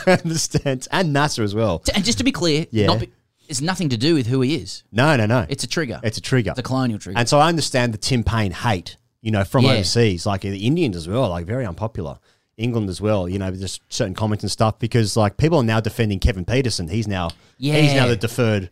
I 0.07 0.11
understand, 0.23 0.87
and 0.91 1.11
Nasser 1.11 1.43
as 1.43 1.53
well. 1.55 1.83
And 1.93 2.05
just 2.05 2.19
to 2.19 2.23
be 2.23 2.31
clear, 2.31 2.65
Yeah. 2.71 2.87
not 2.87 2.99
be, 3.01 3.11
it's 3.49 3.61
nothing 3.61 3.89
to 3.89 3.97
do 3.97 4.13
with 4.15 4.27
who 4.27 4.41
he 4.41 4.55
is. 4.55 4.83
No, 4.91 5.15
no, 5.15 5.25
no. 5.25 5.45
It's 5.49 5.63
a 5.63 5.67
trigger. 5.67 5.99
It's 6.03 6.17
a 6.17 6.21
trigger. 6.21 6.51
It's 6.51 6.59
a 6.59 6.63
colonial 6.63 6.99
trigger. 6.99 7.17
And 7.19 7.27
so 7.27 7.39
I 7.39 7.49
understand 7.49 7.93
the 7.93 7.97
Tim 7.97 8.23
Paine 8.23 8.51
hate, 8.51 8.97
you 9.21 9.31
know, 9.31 9.43
from 9.43 9.65
Yeah. 9.65 9.71
overseas, 9.73 10.25
like 10.25 10.41
the 10.41 10.65
Indians 10.65 10.95
as 10.95 11.07
well, 11.07 11.29
like 11.29 11.45
very 11.45 11.65
unpopular. 11.65 12.19
England 12.57 12.89
as 12.89 12.99
well, 12.99 13.29
you 13.29 13.37
know, 13.37 13.51
just 13.51 13.81
certain 13.89 14.15
comments 14.15 14.43
and 14.43 14.49
stuff 14.51 14.79
because 14.79 15.15
like 15.15 15.37
people 15.37 15.59
are 15.59 15.63
now 15.63 15.79
defending 15.79 16.19
Kevin 16.19 16.43
Pietersen. 16.43 16.89
He's 16.89 17.07
now 17.07 17.29
yeah, 17.59 17.79
he's 17.79 17.93
now 17.93 18.05
Yeah. 18.05 18.09
the 18.09 18.15
deferred. 18.15 18.69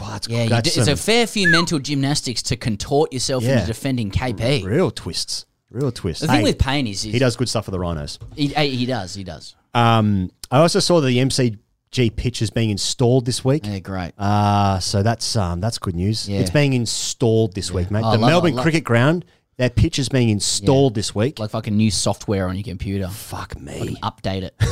That's, 0.00 0.28
yeah, 0.28 0.44
you 0.44 0.48
that's 0.48 0.74
do, 0.74 0.80
it's 0.80 0.88
a 0.88 0.96
some 0.96 1.04
fair 1.04 1.26
few 1.26 1.48
mental 1.48 1.78
gymnastics 1.78 2.40
to 2.44 2.56
contort 2.56 3.12
yourself 3.12 3.42
Yeah. 3.44 3.54
into 3.54 3.66
defending 3.66 4.10
KP. 4.10 4.64
real 4.64 4.90
twists, 4.90 5.44
real 5.70 5.90
twists. 5.92 6.22
The 6.22 6.28
thing 6.28 6.36
Hey, 6.38 6.42
with 6.44 6.58
Paine 6.58 6.86
is, 6.86 7.04
is 7.04 7.12
he 7.12 7.18
does 7.18 7.36
good 7.36 7.48
stuff 7.48 7.64
for 7.64 7.70
the 7.70 7.78
Rhinos. 7.78 8.18
He, 8.36 8.46
he 8.48 8.86
does. 8.86 9.14
He 9.14 9.24
does. 9.24 9.54
Um, 9.74 10.30
I 10.50 10.58
also 10.58 10.78
saw 10.78 11.00
that 11.00 11.06
the 11.08 11.18
MCG 11.92 12.16
pitch 12.16 12.42
is 12.42 12.50
being 12.50 12.70
installed 12.70 13.26
this 13.26 13.44
week. 13.44 13.66
Yeah, 13.66 13.78
great. 13.78 14.12
Uh, 14.18 14.78
so 14.80 15.02
that's 15.02 15.36
um, 15.36 15.60
that's 15.60 15.78
good 15.78 15.94
news. 15.94 16.28
Yeah. 16.28 16.40
It's 16.40 16.50
being 16.50 16.72
installed 16.72 17.54
this 17.54 17.70
week, 17.70 17.90
mate. 17.90 18.02
Oh, 18.04 18.16
the 18.16 18.22
it, 18.22 18.26
Melbourne 18.26 18.58
I 18.58 18.62
Cricket 18.62 18.84
Ground, 18.84 19.24
their 19.56 19.70
pitch 19.70 19.98
is 19.98 20.08
being 20.08 20.28
installed 20.28 20.94
this 20.94 21.14
week. 21.14 21.38
Like 21.38 21.50
fucking 21.50 21.76
new 21.76 21.90
software 21.90 22.48
on 22.48 22.56
your 22.56 22.64
computer. 22.64 23.08
Fuck 23.08 23.58
me. 23.60 23.78
Fucking 23.78 23.96
update 23.96 24.42
it. 24.42 24.54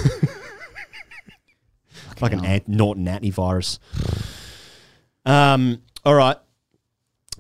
Fucking 2.17 2.39
hell. 2.41 2.53
ant- 2.53 2.69
Norton 2.69 3.07
antivirus. 3.07 3.79
Um. 5.27 5.81
All 6.05 6.15
right. 6.15 6.37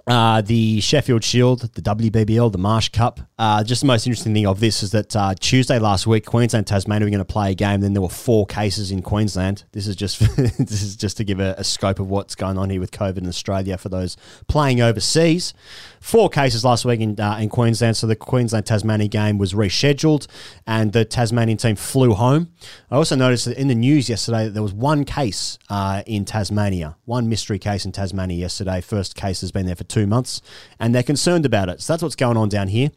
Uh, 0.07 0.43
the 0.43 0.83
Sheffield 0.83 1.25
Shield, 1.25 1.63
the 1.73 1.81
WBBL, 1.81 2.53
the 2.53 2.59
Marsh 2.59 2.91
Cup. 2.91 3.21
Uh, 3.39 3.65
just 3.65 3.81
the 3.81 3.87
most 3.87 4.07
interesting 4.07 4.35
thing 4.35 4.47
of 4.47 4.61
this 4.61 4.83
is 4.83 4.91
that 4.91 5.17
uh, 5.17 5.35
Tuesday 5.41 5.79
last 5.79 6.07
week, 6.07 6.27
Queensland, 6.27 6.67
Tasmania 6.67 7.07
were 7.07 7.11
going 7.11 7.19
to 7.21 7.25
play 7.25 7.53
a 7.53 7.55
game. 7.55 7.81
Then 7.81 7.95
there 7.95 8.03
were 8.03 8.11
four 8.11 8.45
cases 8.45 8.91
in 8.91 9.01
Queensland. 9.01 9.65
This 9.73 9.87
is 9.87 9.97
just 9.97 10.19
this 10.37 10.83
is 10.83 10.95
just 10.97 11.17
to 11.17 11.25
give 11.25 11.41
a, 11.41 11.55
a 11.57 11.65
scope 11.65 12.01
of 12.01 12.11
what's 12.11 12.35
going 12.35 12.59
on 12.59 12.69
here 12.69 12.81
with 12.81 12.91
COVID 12.91 13.17
in 13.17 13.27
Australia 13.27 13.79
for 13.79 13.89
those 13.89 14.19
playing 14.47 14.83
overseas. 14.83 15.55
Four 16.01 16.29
cases 16.29 16.67
last 16.67 16.85
week 16.85 17.01
in 17.01 17.19
uh, 17.19 17.39
in 17.41 17.49
Queensland, 17.49 17.97
so 17.97 18.07
the 18.07 18.15
Queensland 18.15 18.67
Tasmania 18.67 19.09
game 19.09 19.39
was 19.39 19.55
rescheduled, 19.55 20.27
and 20.67 20.93
the 20.93 21.07
Tasmanian 21.07 21.57
team 21.57 21.77
flew 21.77 22.13
home. 22.13 22.53
I 22.91 22.97
also 22.97 23.17
noticed 23.17 23.47
that 23.47 23.57
in 23.57 23.69
the 23.69 23.75
news 23.75 24.11
yesterday 24.11 24.45
that 24.45 24.51
there 24.51 24.63
was 24.63 24.75
one 24.75 25.07
case 25.07 25.59
uh, 25.71 26.03
in 26.07 26.27
Tasmania, 26.27 26.97
one 27.07 27.31
mystery 27.31 27.59
case 27.59 27.87
in 27.87 27.93
Tasmania 27.93 28.37
yesterday. 28.37 28.83
First 28.83 29.15
case 29.15 29.41
has 29.41 29.51
been 29.51 29.65
there 29.65 29.77
for 29.77 29.85
two 29.95 30.07
months, 30.07 30.42
and 30.80 30.95
they're 30.95 31.03
concerned 31.03 31.47
about 31.47 31.68
it. 31.68 31.80
So 31.80 31.92
that's 31.92 32.03
what's 32.03 32.16
going 32.16 32.36
on 32.36 32.49
down 32.49 32.68
here. 32.68 32.90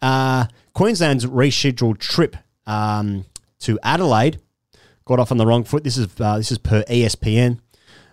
Uh, 0.00 0.46
Queensland's 0.74 1.26
rescheduled 1.26 1.98
trip 1.98 2.36
um, 2.66 3.24
to 3.60 3.78
Adelaide 3.82 4.40
got 5.04 5.18
off 5.18 5.32
on 5.32 5.38
the 5.38 5.46
wrong 5.46 5.64
foot. 5.64 5.84
This 5.84 5.96
is 5.96 6.08
uh, 6.20 6.36
this 6.36 6.52
is 6.52 6.58
per 6.58 6.82
ESPN. 6.84 7.58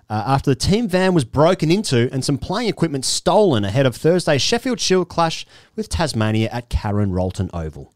Uh, 0.09 0.23
after 0.25 0.49
the 0.49 0.55
team 0.55 0.87
van 0.87 1.13
was 1.13 1.23
broken 1.23 1.69
into 1.69 2.09
and 2.11 2.25
some 2.25 2.39
playing 2.39 2.67
equipment 2.67 3.05
stolen 3.05 3.63
ahead 3.63 3.85
of 3.85 3.95
Thursday's 3.95 4.41
Sheffield 4.41 4.79
Shield 4.79 5.07
clash 5.07 5.45
with 5.75 5.87
Tasmania 5.87 6.49
at 6.51 6.67
Karen 6.69 7.11
Rolton 7.11 7.51
Oval. 7.53 7.93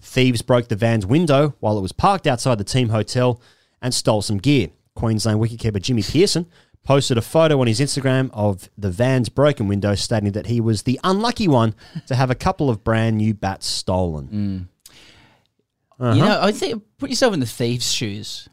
Thieves 0.00 0.40
broke 0.40 0.68
the 0.68 0.76
van's 0.76 1.04
window 1.04 1.54
while 1.60 1.76
it 1.76 1.82
was 1.82 1.92
parked 1.92 2.26
outside 2.26 2.56
the 2.56 2.64
team 2.64 2.88
hotel 2.88 3.40
and 3.82 3.92
stole 3.92 4.22
some 4.22 4.38
gear. 4.38 4.68
Queensland 4.94 5.40
wicketkeeper 5.40 5.80
Jimmy 5.80 6.02
Peirson 6.02 6.46
posted 6.84 7.16
a 7.16 7.22
photo 7.22 7.60
on 7.60 7.66
his 7.66 7.80
Instagram 7.80 8.28
of 8.32 8.68
the 8.76 8.90
van's 8.90 9.28
broken 9.28 9.68
window, 9.68 9.94
stating 9.94 10.32
that 10.32 10.46
he 10.46 10.60
was 10.60 10.82
the 10.82 10.98
unlucky 11.04 11.46
one 11.48 11.74
to 12.06 12.14
have 12.14 12.30
a 12.30 12.34
couple 12.34 12.68
of 12.70 12.82
brand 12.82 13.16
new 13.18 13.34
bats 13.34 13.66
stolen. 13.66 14.68
Uh-huh. 15.98 16.14
You 16.14 16.22
know, 16.22 16.40
I 16.42 16.52
think 16.52 16.82
put 16.98 17.10
yourself 17.10 17.34
in 17.34 17.40
the 17.40 17.46
thieves' 17.46 17.90
shoes. 17.92 18.48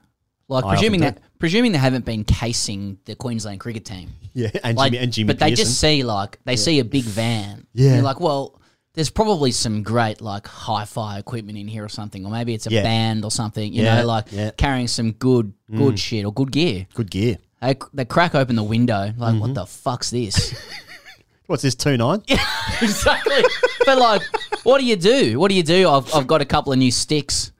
Like 0.47 0.65
I 0.65 0.69
presuming 0.69 1.01
that 1.01 1.19
presuming 1.39 1.71
they 1.71 1.77
haven't 1.77 2.05
been 2.05 2.23
casing 2.23 2.97
the 3.05 3.15
Queensland 3.15 3.59
cricket 3.59 3.86
team. 3.86 4.09
Yeah, 4.34 4.49
and 4.63 4.77
Like, 4.77 4.91
Jimmy, 4.91 5.03
and 5.03 5.13
Jimmy 5.13 5.27
but 5.27 5.39
they 5.39 5.51
just 5.53 5.80
see 5.80 6.03
like 6.03 6.39
they 6.45 6.55
see 6.55 6.80
a 6.80 6.86
big 6.86 7.03
van. 7.03 7.65
Yeah. 7.73 7.93
They're 7.93 8.01
like, 8.01 8.19
well, 8.19 8.59
there's 8.93 9.09
probably 9.09 9.51
some 9.51 9.84
great 9.84 10.21
like 10.21 10.47
hi-fi 10.47 11.17
equipment 11.19 11.57
in 11.57 11.67
here 11.67 11.84
or 11.84 11.89
something, 11.89 12.25
or 12.25 12.32
maybe 12.32 12.53
it's 12.53 12.67
a 12.67 12.71
Yeah. 12.71 12.84
band 12.84 13.23
or 13.25 13.32
something. 13.32 13.71
You 13.73 13.84
Yeah, 13.84 14.01
know, 14.01 14.07
like 14.07 14.25
yeah. 14.32 14.51
carrying 14.51 14.88
some 14.88 15.11
good 15.13 15.53
good 15.71 15.95
Mm. 15.95 15.99
shit 15.99 16.25
or 16.25 16.34
good 16.34 16.51
gear. 16.51 16.88
Good 16.93 17.09
gear. 17.11 17.38
They, 17.62 17.76
they 17.93 18.05
crack 18.05 18.36
open 18.36 18.55
the 18.55 18.64
window, 18.64 19.14
like, 19.18 19.34
Mm-hmm. 19.34 19.39
what 19.39 19.53
the 19.53 19.66
fuck's 19.66 20.10
this? 20.10 20.53
What's 21.47 21.64
this, 21.64 21.76
2 21.76 21.97
9? 21.97 22.22
exactly. 22.82 23.43
But 23.86 23.97
like, 23.97 24.22
what 24.64 24.78
do 24.80 24.86
you 24.86 24.95
do? 24.95 25.39
What 25.39 25.49
do 25.49 25.55
you 25.55 25.64
do? 25.64 25.89
I've, 25.89 26.14
I've 26.14 26.28
got 26.28 26.41
a 26.41 26.45
couple 26.45 26.72
of 26.72 26.78
new 26.80 26.91
sticks. 26.91 27.51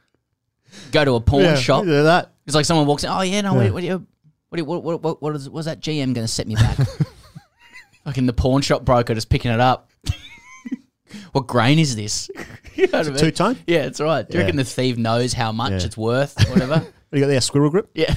Go 0.92 1.04
to 1.04 1.16
a 1.16 1.22
pawn 1.22 1.42
Yeah, 1.42 1.56
shop. 1.56 1.84
do 1.86 2.04
that. 2.04 2.34
It's 2.46 2.56
like 2.56 2.66
someone 2.66 2.86
walks 2.88 3.04
in. 3.04 3.10
Oh 3.10 3.22
yeah, 3.22 3.42
no. 3.42 3.54
Yeah. 3.54 3.64
What, 3.66 3.74
what, 3.74 3.80
do 3.82 3.88
you, 3.88 4.08
what, 4.50 4.58
do 4.58 4.62
you, 4.62 4.66
what, 4.66 4.84
what, 4.84 5.02
what, 5.04 5.22
what 5.22 5.36
is 5.36 5.50
was 5.50 5.66
that 5.66 5.82
GM 5.82 6.14
going 6.14 6.26
to 6.26 6.28
set 6.28 6.48
me 6.48 6.56
back? 6.56 6.78
Fucking 8.06 8.26
the 8.28 8.34
pawn 8.34 8.62
shop 8.62 8.86
broker 8.86 9.14
just 9.16 9.30
picking 9.30 9.52
it 9.52 9.60
up. 9.60 9.90
what 11.32 11.48
grain 11.48 11.80
is 11.80 11.96
this? 11.96 12.30
You 12.76 12.88
know 12.88 13.00
what 13.00 13.08
I 13.08 13.10
mean? 13.10 13.20
two-tone? 13.20 13.58
Yeah, 13.68 13.82
that's 13.84 14.00
right. 14.00 14.28
Do 14.28 14.38
you 14.38 14.40
Yeah. 14.40 14.46
reckon 14.46 14.58
the 14.58 14.64
thief 14.64 14.98
knows 14.98 15.34
how 15.34 15.52
much 15.52 15.72
Yeah. 15.72 15.86
it's 15.88 15.98
worth? 15.98 16.36
Whatever. 16.50 16.76
What 16.80 16.84
do 17.12 17.18
you 17.18 17.24
got 17.24 17.28
there, 17.28 17.42
squirrel 17.42 17.72
grip? 17.72 17.90
yeah, 17.96 18.14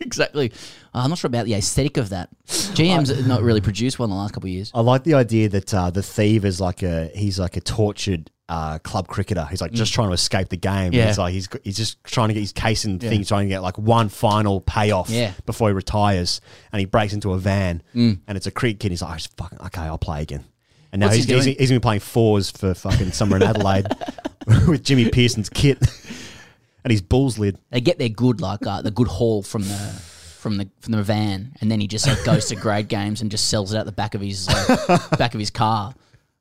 exactly. 0.00 0.52
I'm 0.94 1.08
not 1.10 1.18
sure 1.18 1.28
about 1.28 1.46
the 1.46 1.54
aesthetic 1.54 1.96
of 1.96 2.10
that. 2.10 2.28
GM's 2.46 3.26
not 3.26 3.42
really 3.42 3.60
produced 3.62 3.98
one 3.98 4.10
in 4.10 4.14
the 4.14 4.20
last 4.20 4.32
couple 4.34 4.48
of 4.48 4.52
years. 4.52 4.70
I 4.74 4.80
like 4.80 5.04
the 5.04 5.14
idea 5.14 5.48
that 5.48 5.72
uh, 5.72 5.90
the 5.90 6.02
thief 6.02 6.44
is 6.44 6.60
like 6.60 6.82
a 6.82 7.10
he's 7.14 7.38
like 7.38 7.56
a 7.56 7.60
tortured 7.62 8.30
uh, 8.48 8.78
club 8.80 9.08
cricketer. 9.08 9.46
He's 9.48 9.62
like 9.62 9.72
just 9.72 9.94
trying 9.94 10.08
to 10.08 10.12
escape 10.14 10.50
the 10.50 10.58
game. 10.58 10.92
Yeah. 10.92 11.06
He's 11.06 11.16
like 11.18 11.32
he's 11.32 11.48
he's 11.64 11.76
just 11.78 12.02
trying 12.04 12.28
to 12.28 12.34
get 12.34 12.40
his 12.40 12.52
case 12.52 12.84
and 12.84 13.00
things, 13.00 13.28
trying 13.28 13.46
to 13.46 13.48
get 13.48 13.62
like 13.62 13.78
one 13.78 14.10
final 14.10 14.60
payoff 14.60 15.08
Yeah. 15.08 15.32
before 15.46 15.68
he 15.70 15.74
retires. 15.74 16.42
And 16.72 16.80
he 16.80 16.84
breaks 16.84 17.14
into 17.14 17.32
a 17.32 17.38
van, 17.38 17.82
Mm. 17.94 18.18
and 18.26 18.36
it's 18.36 18.46
a 18.46 18.50
cricket 18.50 18.78
kid. 18.80 18.90
He's 18.92 19.00
like, 19.00 19.18
oh, 19.18 19.26
fucking 19.38 19.58
okay, 19.66 19.80
I'll 19.82 19.96
play 19.96 20.20
again. 20.22 20.44
And 20.92 21.00
now 21.00 21.06
What's 21.06 21.16
he's, 21.16 21.24
he 21.24 21.34
he's, 21.34 21.44
doing? 21.46 21.56
he's 21.58 21.70
gonna 21.70 21.80
be 21.80 21.84
playing 21.84 22.00
fours 22.00 22.50
for 22.50 22.74
fucking 22.74 23.12
somewhere 23.12 23.38
in 23.40 23.44
Adelaide 23.48 23.86
with 24.68 24.84
Jimmy 24.84 25.08
Peirson's 25.08 25.48
kit 25.48 25.78
and 26.84 26.90
his 26.90 27.00
Bulls 27.00 27.38
lid. 27.38 27.56
They 27.70 27.80
get 27.80 27.98
their 27.98 28.10
good 28.10 28.42
like 28.42 28.66
uh, 28.66 28.82
the 28.82 28.90
good 28.90 29.08
haul 29.08 29.42
from 29.42 29.62
the 29.62 30.02
from 30.42 30.56
the 30.56 30.68
from 30.80 30.92
the 30.92 31.02
van, 31.02 31.54
and 31.60 31.70
then 31.70 31.80
he 31.80 31.86
just 31.86 32.06
like 32.06 32.22
goes 32.24 32.46
to 32.46 32.56
grade 32.56 32.88
games 32.88 33.22
and 33.22 33.30
just 33.30 33.48
sells 33.48 33.72
it 33.72 33.78
out 33.78 33.86
the 33.86 33.92
back 33.92 34.14
of 34.14 34.20
his 34.20 34.48
uh, 34.48 34.98
back 35.18 35.34
of 35.34 35.40
his 35.40 35.50
car, 35.50 35.94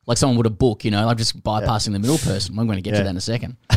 like 0.07 0.17
someone 0.17 0.35
would 0.37 0.47
a 0.47 0.49
book. 0.49 0.83
You 0.83 0.91
know, 0.91 1.05
like 1.05 1.17
just 1.17 1.41
bypassing 1.41 1.93
the 1.93 1.99
middle 1.99 2.17
person. 2.17 2.57
I'm 2.57 2.65
going 2.65 2.77
to 2.77 2.81
get 2.81 2.97
to 2.97 3.03
that 3.03 3.09
in 3.09 3.17
a 3.17 3.21
second. 3.21 3.57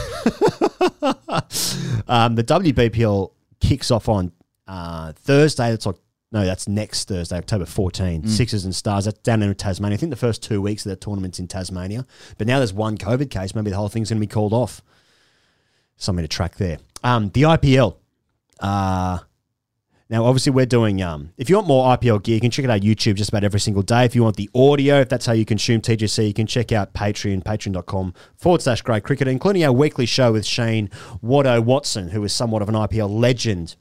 Um, 2.07 2.35
the 2.35 2.45
WBBL 2.45 3.31
kicks 3.61 3.91
off 3.91 4.09
on 4.09 4.33
uh, 4.69 5.13
Thursday. 5.13 5.71
That's 5.71 5.87
like 5.87 5.97
no, 6.33 6.45
that's 6.45 6.69
next 6.69 7.09
Thursday, 7.09 7.37
October 7.37 7.65
14. 7.65 8.23
Mm. 8.23 8.29
Sixers 8.29 8.65
and 8.65 8.75
Stars. 8.75 9.05
That's 9.05 9.19
down 9.21 9.43
in 9.43 9.55
Tasmania. 9.55 9.95
I 9.95 9.97
think 9.99 10.11
the 10.11 10.17
first 10.17 10.43
two 10.43 10.61
weeks 10.61 10.85
of 10.85 10.91
that 10.91 11.01
tournament's 11.01 11.39
in 11.39 11.47
Tasmania. 11.47 12.05
But 12.39 12.47
now 12.47 12.59
there's 12.59 12.73
one 12.73 12.99
COVID 12.99 13.31
case. 13.31 13.55
Maybe 13.55 13.71
the 13.71 13.77
whole 13.77 13.89
thing's 13.89 14.11
going 14.11 14.19
to 14.19 14.27
be 14.27 14.27
called 14.27 14.53
off. 14.53 14.83
Something 15.97 16.25
to 16.25 16.29
track 16.29 16.57
there. 16.57 16.79
Um, 17.05 17.31
the 17.31 17.43
IPL. 17.43 17.97
Uh, 18.59 19.19
now, 20.11 20.25
obviously, 20.25 20.53
we're 20.53 20.67
doing. 20.67 21.01
Um, 21.03 21.33
if 21.39 21.49
you 21.49 21.57
want 21.57 21.67
more 21.67 21.97
IPL 21.97 22.23
gear, 22.23 22.35
you 22.35 22.41
can 22.41 22.51
check 22.51 22.67
out 22.67 22.83
YouTube 22.83 23.15
just 23.15 23.31
about 23.31 23.43
every 23.43 23.61
single 23.61 23.83
day. 23.83 24.05
If 24.05 24.15
you 24.15 24.23
want 24.23 24.37
the 24.37 24.51
audio, 24.55 25.01
if 25.01 25.09
that's 25.09 25.25
how 25.25 25.33
you 25.33 25.47
consume 25.47 25.81
TGC, 25.81 26.27
you 26.27 26.35
can 26.35 26.47
check 26.47 26.73
out 26.73 26.93
Patreon, 26.93 27.43
patreon.com 27.43 28.13
forward 28.37 28.61
slash 28.61 28.83
great 28.83 29.03
cricket, 29.03 29.29
including 29.29 29.65
our 29.65 29.73
weekly 29.73 30.05
show 30.05 30.33
with 30.33 30.45
Shane 30.45 30.91
Watto 31.23 31.65
Watson, 31.65 32.09
who 32.09 32.23
is 32.23 32.35
somewhat 32.35 32.61
of 32.61 32.69
an 32.69 32.75
IPL 32.75 33.19
legend. 33.19 33.77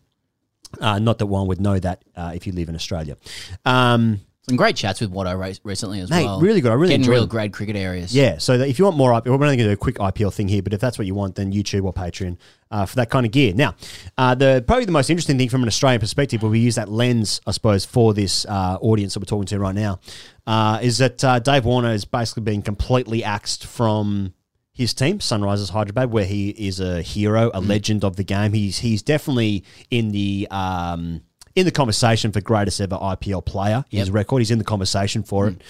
Uh, 0.79 0.97
not 0.97 1.17
that 1.19 1.27
one 1.27 1.45
would 1.47 1.59
know 1.59 1.77
that 1.77 2.03
uh, 2.15 2.31
if 2.33 2.47
you 2.47 2.53
live 2.53 2.69
in 2.69 2.75
Australia. 2.75 3.17
Um, 3.65 4.21
Some 4.47 4.57
great 4.57 4.75
chats 4.75 4.99
with 4.99 5.09
Watto 5.09 5.39
re- 5.39 5.57
recently 5.63 6.01
as 6.01 6.09
Mate, 6.09 6.25
well. 6.25 6.41
really 6.41 6.59
good. 6.59 6.71
I 6.71 6.75
really 6.75 6.89
getting 6.89 7.03
enjoyed 7.03 7.13
real 7.13 7.27
grade 7.27 7.53
cricket 7.53 7.77
areas. 7.77 8.13
Yeah, 8.13 8.39
so 8.39 8.57
that 8.57 8.67
if 8.67 8.77
you 8.77 8.83
want 8.83 8.97
more 8.97 9.11
IPL, 9.11 9.27
we're 9.27 9.33
only 9.35 9.55
going 9.55 9.59
to 9.59 9.63
do 9.67 9.71
a 9.71 9.77
quick 9.77 9.95
IPL 9.95 10.33
thing 10.33 10.49
here, 10.49 10.61
but 10.61 10.73
if 10.73 10.81
that's 10.81 10.97
what 10.97 11.07
you 11.07 11.15
want, 11.15 11.35
then 11.35 11.53
YouTube 11.53 11.85
or 11.85 11.93
Patreon 11.93 12.37
uh, 12.69 12.85
for 12.85 12.97
that 12.97 13.09
kind 13.09 13.25
of 13.25 13.31
gear. 13.31 13.53
Now, 13.53 13.75
uh, 14.17 14.35
the 14.35 14.61
probably 14.67 14.83
the 14.83 14.91
most 14.91 15.09
interesting 15.09 15.37
thing 15.37 15.47
from 15.47 15.61
an 15.61 15.69
Australian 15.69 16.01
perspective, 16.01 16.41
where 16.41 16.51
we 16.51 16.59
use 16.59 16.75
that 16.75 16.89
lens, 16.89 17.39
I 17.47 17.51
suppose, 17.51 17.85
for 17.85 18.13
this 18.13 18.45
uh, 18.47 18.77
audience 18.81 19.13
that 19.13 19.21
we're 19.21 19.25
talking 19.25 19.45
to 19.45 19.59
right 19.59 19.75
now, 19.75 19.99
uh, 20.45 20.79
is 20.81 20.97
that 20.97 21.23
uh, 21.23 21.39
Dave 21.39 21.63
Warner 21.63 21.91
has 21.91 22.03
basically 22.03 22.43
been 22.43 22.61
completely 22.61 23.23
axed 23.23 23.65
from 23.65 24.33
his 24.73 24.93
team, 24.93 25.19
Sunrisers 25.19 25.69
Hyderabad, 25.69 26.11
where 26.11 26.25
he 26.25 26.49
is 26.49 26.81
a 26.81 27.01
hero, 27.01 27.49
a 27.53 27.61
legend 27.61 28.03
of 28.03 28.17
the 28.17 28.23
game. 28.25 28.51
He's 28.51 28.79
he's 28.79 29.01
definitely 29.03 29.63
in 29.89 30.11
the 30.11 30.47
um, 30.51 31.21
in 31.55 31.65
the 31.65 31.71
conversation 31.71 32.31
for 32.31 32.41
greatest 32.41 32.81
ever 32.81 32.95
IPL 32.97 33.45
player. 33.45 33.85
His 33.89 33.99
Yep. 33.99 34.07
Mm. 34.07 34.13
record, 34.13 34.39
he's 34.39 34.51
in 34.51 34.57
the 34.57 34.63
conversation 34.63 35.23
for 35.23 35.49
it, 35.49 35.61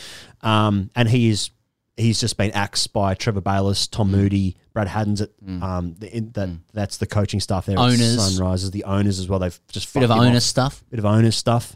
um, 0.41 0.89
and 0.95 1.09
he 1.09 1.29
is 1.29 1.49
he's 1.97 2.19
just 2.19 2.37
been 2.37 2.51
axed 2.51 2.91
by 2.93 3.13
Trevor 3.13 3.41
Bayliss, 3.41 3.87
Tom 3.87 4.09
Mm. 4.09 4.11
Moody, 4.11 4.55
Brad 4.73 4.87
Haddons. 4.87 5.21
At, 5.21 5.29
um, 5.61 5.95
the, 5.99 6.15
in, 6.15 6.31
that 6.31 6.49
that's 6.73 6.97
the 6.97 7.05
coaching 7.05 7.39
staff 7.39 7.65
there. 7.67 7.77
Owners. 7.77 8.17
Sunrisers, 8.17 8.71
the 8.71 8.83
owners 8.85 9.19
as 9.19 9.27
well. 9.29 9.39
They've 9.39 9.59
just 9.71 9.93
Bit 9.93 10.03
of 10.03 10.11
owner 10.11 10.37
off. 10.37 10.41
stuff. 10.43 10.83
Bit 10.89 10.99
of 10.99 11.05
owner 11.05 11.31
stuff. 11.31 11.75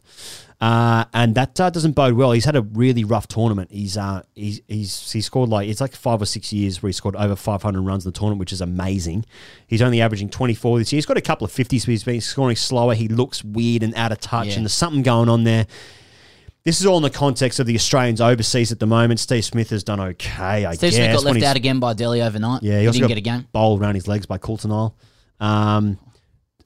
Uh, 0.59 1.05
and 1.13 1.36
that 1.36 1.59
uh, 1.59 1.70
doesn't 1.70 1.91
bode 1.91 2.15
well. 2.15 2.32
He's 2.32 2.45
had 2.45 2.55
a 2.55 2.63
really 2.63 3.03
rough 3.03 3.28
tournament. 3.28 3.70
He's 3.72 3.95
uh, 3.95 4.24
he's 4.34 4.59
he's 4.68 5.11
he 5.11 5.22
scored 5.22 5.49
like 5.49 5.70
it's 5.70 5.80
like 5.80 5.93
five 5.95 6.20
or 6.20 6.26
six 6.26 6.51
years 6.51 6.82
where 6.82 6.88
he 6.88 6.93
scored 6.93 7.15
over 7.15 7.36
500 7.36 7.80
runs 7.82 8.05
in 8.05 8.11
the 8.11 8.18
tournament, 8.18 8.39
which 8.39 8.51
is 8.51 8.59
amazing. 8.61 9.24
He's 9.68 9.84
only 9.84 10.01
averaging 10.01 10.30
24 10.30 10.80
this 10.80 10.91
year. 10.91 10.97
He's 10.97 11.05
got 11.05 11.15
a 11.18 11.22
couple 11.22 11.45
of 11.45 11.51
50s, 11.51 11.82
but 11.82 11.89
he's 11.89 12.03
been 12.03 12.22
scoring 12.22 12.55
slower. 12.55 12.95
He 12.95 13.07
looks 13.07 13.43
weird 13.43 13.84
and 13.84 13.93
out 13.93 14.11
of 14.11 14.20
touch, 14.20 14.47
Yeah. 14.47 14.53
and 14.55 14.63
there's 14.65 14.74
something 14.74 15.03
going 15.03 15.30
on 15.30 15.43
there. 15.43 15.68
This 16.68 16.82
is 16.82 16.86
all 16.86 16.97
in 16.97 17.03
the 17.03 17.09
context 17.09 17.61
of 17.61 17.65
the 17.65 17.76
Australians 17.76 18.20
overseas 18.20 18.74
at 18.74 18.80
the 18.82 18.86
moment. 18.86 19.22
Steve 19.22 19.45
Smith 19.45 19.70
has 19.70 19.86
done 19.86 20.01
okay, 20.01 20.65
I 20.65 20.74
Steve 20.74 20.91
guess. 20.91 20.95
Smith 20.97 21.13
got 21.13 21.24
left 21.24 21.43
out 21.45 21.55
again 21.55 21.80
by 21.80 21.93
Delhi 21.93 22.22
overnight. 22.22 22.61
yeah, 22.61 22.80
he, 22.82 22.86
he 22.88 22.91
didn't 22.91 23.07
get 23.07 23.18
a 23.18 23.22
game. 23.22 23.47
bowled 23.53 23.82
around 23.82 23.95
his 23.95 24.05
legs 24.05 24.26
by 24.26 24.38
Coulter-Nile. 24.38 24.93
Um, 25.39 25.97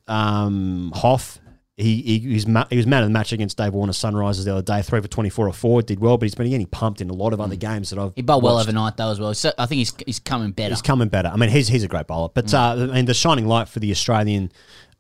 um, 0.08 0.92
Hoff, 0.96 1.40
he, 1.78 2.02
he, 2.02 2.18
he, 2.18 2.34
was 2.34 2.48
ma- 2.48 2.66
he 2.70 2.78
was 2.78 2.88
man 2.88 3.04
of 3.04 3.10
the 3.10 3.14
match 3.14 3.32
against 3.32 3.58
Dave 3.58 3.74
Warner 3.76 3.94
Sunrisers 3.94 4.46
the 4.46 4.52
other 4.54 4.62
day. 4.64 4.82
Three 4.82 5.02
for 5.02 5.08
24 5.08 5.48
or 5.48 5.54
four, 5.54 5.84
did 5.84 6.00
well, 6.00 6.18
but 6.18 6.26
he's 6.26 6.34
been 6.36 6.50
getting 6.50 6.66
pumped 6.66 7.00
in 7.02 7.10
a 7.12 7.14
lot 7.14 7.32
of 7.32 7.40
other 7.40 7.56
games 7.56 7.92
that 7.92 8.00
I've 8.00 8.14
He 8.16 8.24
bowled 8.24 8.44
well 8.44 8.58
overnight 8.60 8.98
though 8.98 9.12
as 9.12 9.20
well. 9.20 9.34
So 9.36 9.52
I 9.58 9.68
think 9.68 9.78
he's 9.78 9.94
he's 10.06 10.20
coming 10.20 10.52
better. 10.52 10.74
He's 10.74 10.82
coming 10.82 11.10
better. 11.10 11.30
I 11.30 11.38
mean, 11.38 11.50
he's, 11.52 11.68
he's 11.68 11.84
a 11.84 11.88
great 11.88 12.08
bowler. 12.08 12.30
But 12.34 12.46
Mm. 12.48 12.88
uh, 12.90 12.92
I 12.92 12.96
mean, 12.96 13.06
the 13.06 13.14
shining 13.14 13.46
light 13.48 13.70
for 13.70 13.80
the 13.80 13.92
Australian 13.92 14.52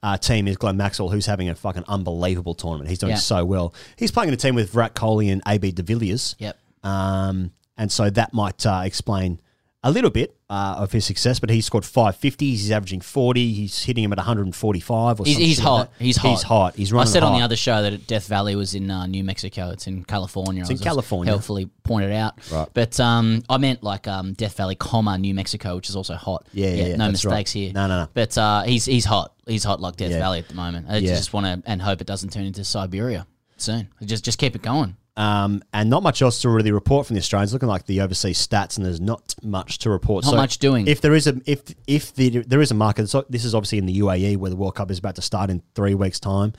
uh, 0.04 0.18
team 0.18 0.48
is 0.48 0.58
Glenn 0.58 0.78
Maxwell, 0.78 1.10
who's 1.10 1.26
having 1.26 1.50
a 1.50 1.56
fucking 1.56 1.84
unbelievable 1.88 2.54
tournament. 2.56 2.90
He's 2.90 3.00
doing 3.00 3.12
Yeah. 3.12 3.18
so 3.18 3.46
well. 3.46 3.74
He's 3.96 4.12
playing 4.12 4.30
in 4.30 4.34
a 4.34 4.38
team 4.38 4.56
with 4.56 4.72
Virat 4.72 4.96
Kohli 4.96 5.32
and 5.32 5.42
AB 5.48 5.72
de 5.72 5.84
Villiers. 5.84 6.36
Yep. 6.40 6.58
Um, 6.84 7.52
and 7.78 7.92
so 7.92 8.10
that 8.10 8.34
might 8.34 8.66
uh, 8.66 8.82
explain 8.84 9.40
a 9.84 9.90
little 9.92 10.12
bit 10.12 10.36
uh, 10.48 10.76
of 10.78 10.92
his 10.92 11.06
success, 11.06 11.40
but 11.40 11.50
he 11.50 11.60
scored 11.60 11.84
550s. 11.84 12.40
He's 12.40 12.70
averaging 12.72 13.02
40. 13.02 13.52
He's 13.54 13.84
hitting 13.84 14.04
him 14.04 14.12
at 14.12 14.18
145 14.20 15.20
or 15.20 15.26
He's, 15.26 15.34
something. 15.34 15.48
he's 15.48 15.60
hot. 15.60 15.92
He's 15.98 16.18
hot. 16.18 16.30
He's 16.30 16.42
hot. 16.44 16.76
He's 16.76 16.94
I 16.94 16.96
running 16.98 17.12
said 17.14 17.24
on 17.24 17.34
the 17.40 17.44
other 17.44 17.56
show 17.56 17.82
that 17.82 18.06
Death 18.06 18.28
Valley 18.28 18.56
was 18.56 18.76
in 18.76 18.92
uh, 18.92 19.08
New 19.08 19.24
Mexico. 19.24 19.72
It's 19.72 19.88
in 19.88 20.04
California. 20.04 20.62
It's 20.62 20.70
I 20.70 20.74
in 20.74 20.80
California. 20.80 21.32
Helpfully 21.32 21.66
pointed 21.84 22.12
out. 22.12 22.36
Right. 22.52 22.68
But 22.74 23.00
um, 23.00 23.42
I 23.50 23.58
meant 23.58 23.82
like 23.82 24.08
um, 24.08 24.34
Death 24.34 24.56
Valley, 24.58 24.76
comma 24.76 25.18
New 25.18 25.34
Mexico, 25.34 25.76
which 25.78 25.90
is 25.90 25.96
also 25.96 26.14
hot. 26.14 26.48
Yeah, 26.54 26.68
yeah, 26.68 26.74
yeah, 26.74 26.96
no 26.98 27.08
that's 27.10 27.26
right. 27.26 27.32
mistakes 27.32 27.52
here. 27.54 27.74
No, 27.74 27.88
no, 27.88 28.04
no. 28.04 28.10
But 28.14 28.38
uh, 28.38 28.62
he's 28.64 28.86
he's 28.86 29.06
hot. 29.06 29.34
He's 29.48 29.64
hot 29.64 29.80
like 29.82 29.96
Death 29.96 30.12
Yeah. 30.12 30.20
Valley 30.20 30.40
at 30.40 30.48
the 30.48 30.54
moment. 30.54 30.88
I 30.90 30.98
Yeah. 30.98 31.16
just 31.16 31.34
want 31.34 31.46
to 31.48 31.70
and 31.70 31.82
hope 31.82 32.02
it 32.02 32.08
doesn't 32.08 32.32
turn 32.32 32.44
into 32.44 32.64
Siberia 32.64 33.26
soon. 33.58 33.90
Just 34.04 34.24
just 34.26 34.38
keep 34.38 34.56
it 34.56 34.62
going. 34.62 34.96
Um, 35.18 35.62
and 35.74 35.90
not 35.90 36.04
much 36.04 36.22
else 36.22 36.42
to 36.42 36.50
really 36.50 36.72
report 36.72 37.06
from 37.06 37.16
the 37.16 37.20
Australians. 37.20 37.52
Looking 37.52 37.68
like 37.68 37.86
the 37.86 38.00
overseas 38.02 38.46
stats, 38.46 38.78
and 38.78 38.86
there's 38.86 39.02
not 39.02 39.36
much 39.44 39.80
to 39.80 39.90
report. 39.90 40.24
Not 40.26 40.36
much 40.36 40.58
doing. 40.58 40.88
If 40.88 41.02
there 41.02 41.14
is 41.14 41.28
a 41.28 41.40
if 41.46 41.64
if 41.86 42.16
the, 42.16 42.30
there 42.40 42.62
is 42.62 42.72
a 42.72 42.76
market, 42.76 43.10
so 43.10 43.26
this 43.30 43.44
is 43.44 43.54
obviously 43.54 43.78
in 43.78 43.86
the 43.86 44.00
UAE 44.00 44.38
where 44.38 44.50
the 44.50 44.56
World 44.56 44.76
Cup 44.76 44.90
is 44.90 45.00
about 45.00 45.16
to 45.16 45.22
start 45.22 45.50
in 45.50 45.62
three 45.76 45.96
weeks' 45.96 46.20
time 46.20 46.54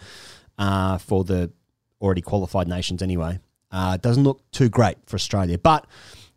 uh, 0.58 0.98
for 0.98 1.24
the 1.24 1.50
already 2.00 2.20
qualified 2.20 2.68
nations. 2.68 3.00
Anyway, 3.00 3.38
uh, 3.70 3.92
it 3.94 4.02
doesn't 4.02 4.24
look 4.24 4.42
too 4.50 4.68
great 4.68 4.98
for 5.06 5.16
Australia. 5.16 5.56
But 5.56 5.86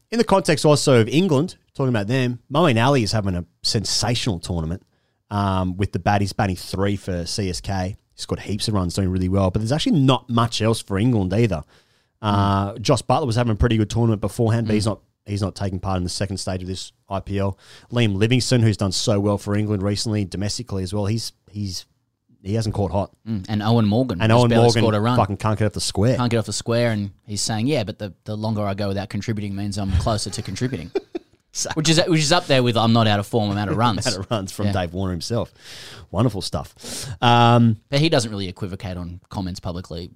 in 0.09 0.17
the 0.17 0.23
context 0.23 0.65
also 0.65 1.01
of 1.01 1.09
England, 1.09 1.57
talking 1.73 1.89
about 1.89 2.07
them, 2.07 2.39
Moeen 2.51 2.83
Ali 2.83 3.03
is 3.03 3.11
having 3.11 3.35
a 3.35 3.45
sensational 3.63 4.39
tournament 4.39 4.83
um, 5.29 5.75
with 5.75 5.91
the 5.91 5.99
baddies 5.99 6.35
batting 6.35 6.55
three 6.55 6.95
for 6.95 7.23
CSK. 7.23 7.97
He's 8.15 8.25
got 8.25 8.39
heaps 8.39 8.69
of 8.69 8.73
runs, 8.75 8.93
doing 8.93 9.09
really 9.09 9.27
well. 9.27 9.51
But 9.51 9.59
there's 9.59 9.73
actually 9.73 9.99
not 9.99 10.29
much 10.29 10.61
else 10.61 10.81
for 10.81 10.97
England 10.97 11.33
either. 11.33 11.63
Uh, 12.21 12.77
Jos 12.79 13.01
Buttler 13.01 13.25
was 13.27 13.35
having 13.35 13.51
a 13.51 13.55
pretty 13.55 13.77
good 13.77 13.89
tournament 13.89 14.21
beforehand, 14.21 14.67
but 14.67 14.73
he's 14.73 14.85
not 14.85 14.99
he's 15.25 15.41
not 15.41 15.55
taking 15.55 15.79
part 15.79 15.97
in 15.97 16.03
the 16.03 16.09
second 16.09 16.37
stage 16.37 16.61
of 16.61 16.67
this 16.67 16.91
IPL. 17.09 17.57
Liam 17.91 18.15
Livingstone, 18.15 18.61
who's 18.61 18.77
done 18.77 18.91
so 18.91 19.19
well 19.19 19.37
for 19.37 19.55
England 19.55 19.83
recently, 19.83 20.25
domestically 20.25 20.83
as 20.83 20.93
well, 20.93 21.05
he's 21.05 21.33
he's 21.51 21.85
he 22.41 22.53
hasn't 22.53 22.75
caught 22.75 22.91
hot. 22.91 23.11
Mm. 23.27 23.45
And 23.49 23.61
Eoin 23.61 23.87
Morgan. 23.87 24.21
And 24.21 24.31
Eoin 24.31 24.53
Morgan 24.55 24.69
scored 24.81 24.93
a 24.95 25.01
run. 25.01 25.17
fucking 25.17 25.37
can't 25.37 25.57
get 25.57 25.65
off 25.65 25.73
the 25.73 25.81
square. 25.81 26.15
Can't 26.15 26.29
get 26.29 26.37
off 26.37 26.45
the 26.45 26.53
square, 26.53 26.91
and 26.91 27.11
he's 27.25 27.41
saying, 27.41 27.67
"Yeah, 27.67 27.83
but 27.83 27.97
the, 27.99 28.13
the 28.23 28.35
longer 28.37 28.61
I 28.63 28.75
go 28.75 28.87
without 28.87 29.09
contributing 29.09 29.55
means 29.55 29.77
I'm 29.77 29.91
closer 29.93 30.29
to 30.29 30.41
contributing." 30.41 30.91
Which 31.75 31.87
is 31.87 32.01
which 32.05 32.19
is 32.19 32.33
up 32.33 32.47
there 32.47 32.61
with 32.61 32.75
I'm 32.75 32.91
not 32.91 33.07
out 33.07 33.21
of 33.21 33.27
form, 33.27 33.49
I'm 33.49 33.57
out 33.57 33.69
of 33.69 33.77
runs. 33.85 34.05
Out 34.05 34.17
of 34.17 34.29
runs 34.29 34.51
from 34.51 34.65
Yeah. 34.65 34.71
Dave 34.73 34.93
Warner 34.93 35.13
himself. 35.13 35.53
Wonderful 36.11 36.41
stuff. 36.41 36.75
Um, 37.23 37.77
But 37.87 38.01
he 38.01 38.09
doesn't 38.09 38.29
really 38.29 38.49
equivocate 38.49 38.97
on 38.97 39.21
comments 39.29 39.61
publicly, 39.61 40.11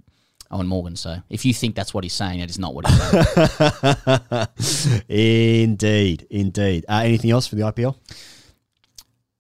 Eoin 0.52 0.66
Morgan. 0.68 0.96
So 0.96 1.18
if 1.30 1.46
you 1.46 1.54
think 1.54 1.76
that's 1.76 1.94
what 1.94 2.04
he's 2.04 2.14
saying, 2.14 2.40
it 2.40 2.50
is 2.50 2.58
not 2.60 2.74
what 2.74 2.88
he's 2.88 4.48
saying. 4.58 5.04
indeed, 5.10 6.28
indeed. 6.30 6.86
Uh, 6.90 7.02
anything 7.06 7.32
else 7.32 7.48
for 7.48 7.56
the 7.56 7.62
IPL? 7.64 7.96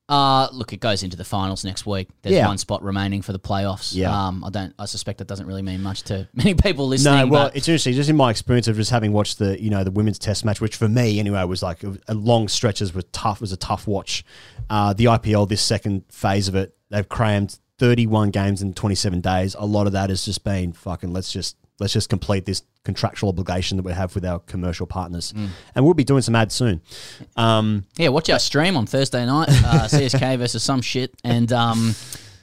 Uh, 0.07 0.47
look, 0.51 0.74
it 0.74 0.80
goes 0.80 1.03
into 1.03 1.16
the 1.16 1.24
finals 1.24 1.64
next 1.64 1.86
week. 1.86 2.10
There's 2.24 2.34
Yeah. 2.34 2.47
one 2.47 2.57
spot 2.57 2.82
remaining 2.82 3.22
for 3.22 3.32
the 3.32 3.38
playoffs. 3.39 3.93
Yeah. 3.93 4.10
Um, 4.28 4.43
I 4.43 4.49
don't. 4.49 4.74
I 4.80 4.86
suspect 4.86 5.20
that 5.20 5.28
doesn't 5.28 5.45
really 5.45 5.62
mean 5.62 5.84
much 5.84 6.01
to 6.03 6.28
many 6.34 6.55
people 6.55 6.88
listening. 6.88 7.14
No, 7.14 7.28
well, 7.28 7.45
but 7.45 7.55
it's 7.55 7.68
interesting. 7.68 7.93
Just 7.93 8.10
in 8.10 8.16
my 8.16 8.32
experience 8.32 8.68
of 8.68 8.76
just 8.76 8.89
having 8.89 9.14
watched 9.14 9.38
the, 9.38 9.62
you 9.62 9.70
know, 9.70 9.84
the 9.84 9.91
women's 9.91 10.18
test 10.18 10.43
match, 10.45 10.62
which 10.62 10.78
for 10.78 10.89
me 10.89 11.20
anyway 11.20 11.43
was 11.43 11.62
like 11.62 11.84
a, 11.84 12.14
long 12.16 12.47
stretches 12.47 12.91
was 12.91 13.05
tough. 13.12 13.39
Was 13.39 13.51
a 13.51 13.57
tough 13.57 13.86
watch. 13.88 14.26
Uh, 14.68 14.93
the 14.93 15.05
IPL, 15.05 15.47
this 15.47 15.62
second 15.62 16.03
phase 16.10 16.47
of 16.47 16.55
it, 16.55 16.76
they've 16.89 17.07
crammed 17.07 17.60
31 17.80 18.30
games 18.32 18.61
in 18.61 18.73
27 18.73 19.21
days. 19.21 19.55
A 19.57 19.65
lot 19.65 19.88
of 19.88 19.93
that 19.93 20.09
has 20.09 20.23
just 20.25 20.43
been 20.43 20.73
fucking. 20.73 21.11
Let's 21.11 21.32
just 21.32 21.55
let's 21.80 21.93
just 21.93 22.09
complete 22.09 22.45
this 22.45 22.61
contractual 22.84 23.30
obligation 23.30 23.77
that 23.77 23.84
we 23.84 23.93
have 23.93 24.13
with 24.13 24.25
our 24.25 24.39
commercial 24.39 24.86
partners, 24.86 25.32
Mm. 25.32 25.47
and 25.75 25.86
we'll 25.86 25.93
be 25.93 26.03
doing 26.03 26.21
some 26.21 26.36
ads 26.36 26.53
soon. 26.53 26.82
Um, 27.38 27.86
yeah, 27.97 28.09
watch 28.09 28.30
our 28.30 28.39
stream 28.39 28.75
on 28.75 28.86
Thursday 28.86 29.25
night, 29.25 29.47
uh, 29.49 29.88
CSK 29.89 30.38
versus 30.38 30.61
some 30.61 30.82
shit, 30.82 31.13
and 31.23 31.51
um, 31.53 31.95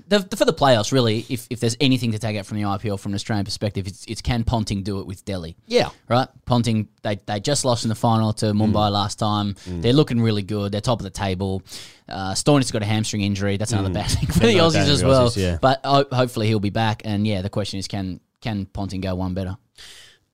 the, 0.09 0.21
for 0.37 0.45
the 0.45 0.53
playoffs, 0.55 0.93
really, 0.93 1.25
if, 1.29 1.47
if 1.51 1.61
there's 1.61 1.77
anything 1.81 2.13
to 2.13 2.19
take 2.19 2.37
out 2.37 2.47
from 2.47 2.57
the 2.59 2.63
IPL 2.65 2.99
from 3.01 3.13
an 3.13 3.17
Australian 3.17 3.45
perspective, 3.45 3.87
it's, 3.87 4.05
it's 4.07 4.21
can 4.23 4.45
Ponting 4.45 4.83
do 4.83 5.01
it 5.01 5.07
with 5.07 5.25
Delhi? 5.25 5.57
Yeah. 5.67 5.89
right. 6.09 6.29
Ponting, 6.45 6.89
they 7.03 7.17
they 7.27 7.41
just 7.41 7.65
lost 7.65 7.85
in 7.85 7.89
the 7.89 7.95
final 7.95 8.33
to 8.35 8.47
Mumbai 8.47 8.91
last 8.93 9.19
time. 9.19 9.55
Mm. 9.55 9.83
They're 9.83 9.93
looking 9.93 10.21
really 10.21 10.43
good. 10.43 10.71
They're 10.73 10.81
top 10.81 11.01
of 11.01 11.05
the 11.05 11.11
table. 11.11 11.63
Uh, 12.09 12.33
Stoinis 12.33 12.73
got 12.73 12.83
a 12.83 12.87
hamstring 12.87 13.23
injury. 13.23 13.57
That's 13.57 13.73
another 13.73 13.91
Mm. 13.91 13.95
bad 13.95 14.11
thing 14.11 14.27
for 14.29 14.41
the 14.41 14.57
Aussies 14.59 14.89
as 14.89 15.01
the 15.01 15.09
well. 15.09 15.29
Aussies, 15.29 15.43
yeah. 15.43 15.59
But 15.61 15.81
ho- 15.85 16.07
hopefully 16.13 16.47
he'll 16.47 16.61
be 16.61 16.71
back. 16.71 17.03
And 17.05 17.27
yeah, 17.27 17.43
the 17.43 17.51
question 17.51 17.79
is, 17.79 17.89
can 17.89 18.21
can 18.41 18.67
Ponting 18.67 19.01
go 19.01 19.15
one 19.17 19.35
better? 19.35 19.57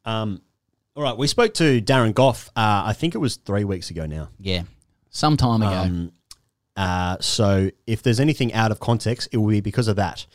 um, 0.04 0.42
all 0.94 1.02
right, 1.02 1.16
we 1.16 1.26
spoke 1.26 1.54
to 1.54 1.80
Darren 1.80 2.12
Gough. 2.14 2.48
Uh, 2.54 2.82
I 2.86 2.92
think 2.92 3.14
it 3.14 3.18
was 3.18 3.36
three 3.36 3.64
weeks 3.64 3.88
ago 3.90 4.04
now. 4.04 4.28
Yeah, 4.38 4.64
some 5.08 5.38
time 5.38 5.62
ago. 5.62 5.70
Um, 5.72 6.12
uh, 6.76 7.18
so 7.20 7.70
if 7.86 8.02
there's 8.02 8.20
anything 8.20 8.52
out 8.54 8.70
of 8.70 8.80
context, 8.80 9.28
it 9.32 9.36
will 9.36 9.48
be 9.48 9.60
because 9.60 9.88
of 9.88 9.96
that. 9.96 10.26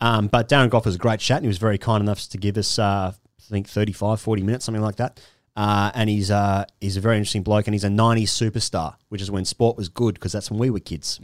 Um, 0.00 0.28
but 0.28 0.48
Darren 0.48 0.68
Gough 0.68 0.84
was 0.84 0.96
a 0.96 0.98
great 0.98 1.20
chat 1.20 1.38
and 1.38 1.44
he 1.44 1.48
was 1.48 1.58
very 1.58 1.78
kind 1.78 2.02
enough 2.02 2.28
to 2.28 2.38
give 2.38 2.58
us, 2.58 2.78
uh, 2.78 3.12
I 3.14 3.42
think, 3.48 3.68
35, 3.68 4.20
40 4.20 4.42
minutes, 4.42 4.64
something 4.66 4.82
like 4.82 4.96
that. 4.96 5.20
Uh, 5.56 5.90
and 5.94 6.10
he's 6.10 6.30
uh, 6.30 6.66
he's 6.82 6.98
a 6.98 7.00
very 7.00 7.16
interesting 7.16 7.42
bloke 7.42 7.66
and 7.66 7.74
he's 7.74 7.84
a 7.84 7.88
90s 7.88 8.24
superstar, 8.24 8.96
which 9.08 9.22
is 9.22 9.30
when 9.30 9.46
sport 9.46 9.78
was 9.78 9.88
good 9.88 10.14
because 10.14 10.32
that's 10.32 10.50
when 10.50 10.60
we 10.60 10.68
were 10.68 10.80
kids. 10.80 11.18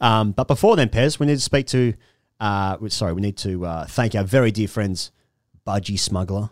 Um, 0.00 0.32
but 0.32 0.48
before 0.48 0.76
then, 0.76 0.88
Pez, 0.88 1.18
we 1.18 1.26
need 1.26 1.34
to 1.34 1.40
speak 1.40 1.66
to, 1.68 1.92
uh, 2.40 2.78
sorry, 2.88 3.12
we 3.12 3.20
need 3.20 3.36
to 3.38 3.66
uh, 3.66 3.84
thank 3.84 4.14
our 4.14 4.24
very 4.24 4.50
dear 4.50 4.66
friends, 4.66 5.10
Budgy 5.66 5.98
Smuggler, 5.98 6.48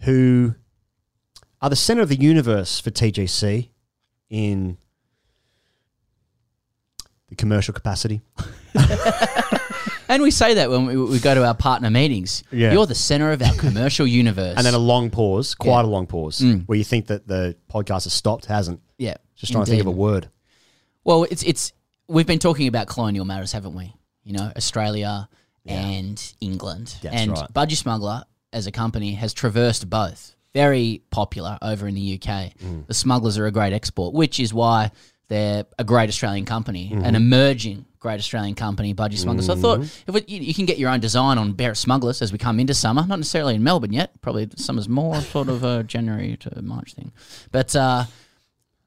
who 0.00 0.54
are 1.60 1.68
the 1.68 1.76
center 1.76 2.00
of 2.00 2.08
the 2.08 2.16
universe 2.16 2.80
for 2.80 2.90
TGC 2.90 3.68
in 4.30 4.78
commercial 7.36 7.74
capacity. 7.74 8.20
And 10.08 10.22
we 10.22 10.30
say 10.30 10.54
that 10.54 10.70
when 10.70 10.86
we, 10.86 10.96
we 10.96 11.18
go 11.18 11.34
to 11.34 11.44
our 11.44 11.54
partner 11.54 11.90
meetings. 11.90 12.44
Yeah. 12.52 12.72
You're 12.72 12.86
the 12.86 12.94
center 12.94 13.32
of 13.32 13.42
our 13.42 13.52
commercial 13.54 14.06
universe. 14.06 14.54
And 14.56 14.64
then 14.64 14.72
a 14.74 14.78
long 14.78 15.10
pause, 15.10 15.54
quite 15.56 15.80
Yeah. 15.80 15.86
a 15.86 15.90
long 15.90 16.06
pause, 16.06 16.38
Mm. 16.40 16.64
where 16.66 16.78
you 16.78 16.84
think 16.84 17.08
that 17.08 17.26
the 17.26 17.56
podcast 17.68 18.04
has 18.04 18.12
stopped, 18.12 18.46
hasn't. 18.46 18.80
Yeah, 18.98 19.16
Just 19.34 19.50
trying 19.52 19.64
to 19.64 19.70
think 19.70 19.80
of 19.80 19.88
a 19.88 19.90
indeed. 19.90 20.00
word. 20.00 20.28
Well, 21.02 21.24
it's 21.24 21.42
it's 21.42 21.72
we've 22.06 22.26
been 22.26 22.38
talking 22.38 22.68
about 22.68 22.86
colonial 22.86 23.24
matters, 23.24 23.50
haven't 23.52 23.74
we? 23.74 23.92
You 24.22 24.34
know, 24.34 24.52
Australia 24.56 25.28
and 25.66 26.22
England. 26.40 26.94
That's 27.02 27.16
and 27.16 27.32
right. 27.32 27.52
Budgy 27.52 27.76
Smuggler 27.76 28.22
as 28.52 28.68
a 28.68 28.72
company 28.72 29.14
has 29.14 29.34
traversed 29.34 29.90
both. 29.90 30.36
Very 30.54 31.02
popular 31.10 31.58
over 31.60 31.88
in 31.88 31.94
the 31.96 32.14
UK. 32.14 32.52
Mm. 32.64 32.86
The 32.86 32.94
smugglers 32.94 33.38
are 33.38 33.46
a 33.46 33.50
great 33.52 33.72
export, 33.72 34.14
which 34.14 34.38
is 34.38 34.54
why 34.54 34.92
they're 35.28 35.64
a 35.78 35.84
great 35.84 36.08
Australian 36.08 36.44
company, 36.44 36.90
an 36.92 37.02
Mhm. 37.02 37.14
emerging 37.16 37.84
great 37.98 38.20
Australian 38.20 38.54
company, 38.54 38.94
Budgy 38.94 39.18
Smugglers. 39.18 39.46
So 39.46 39.54
I 39.54 39.56
thought 39.56 39.80
Mhm. 39.80 39.90
if 40.14 40.30
you, 40.30 40.38
you 40.40 40.54
can 40.54 40.64
get 40.66 40.78
your 40.78 40.90
own 40.90 41.00
design 41.00 41.38
on 41.38 41.52
Barrett 41.52 41.76
Smugglers 41.76 42.22
as 42.22 42.30
we 42.30 42.38
come 42.38 42.60
into 42.60 42.72
summer, 42.74 43.04
not 43.04 43.18
necessarily 43.18 43.56
in 43.56 43.64
Melbourne 43.64 43.92
yet, 43.92 44.12
probably 44.20 44.48
summer's 44.56 44.88
more 44.88 45.20
sort 45.20 45.48
of 45.48 45.64
a 45.64 45.82
January 45.82 46.36
to 46.38 46.62
March 46.62 46.94
thing. 46.94 47.10
But 47.50 47.74
uh, 47.74 48.04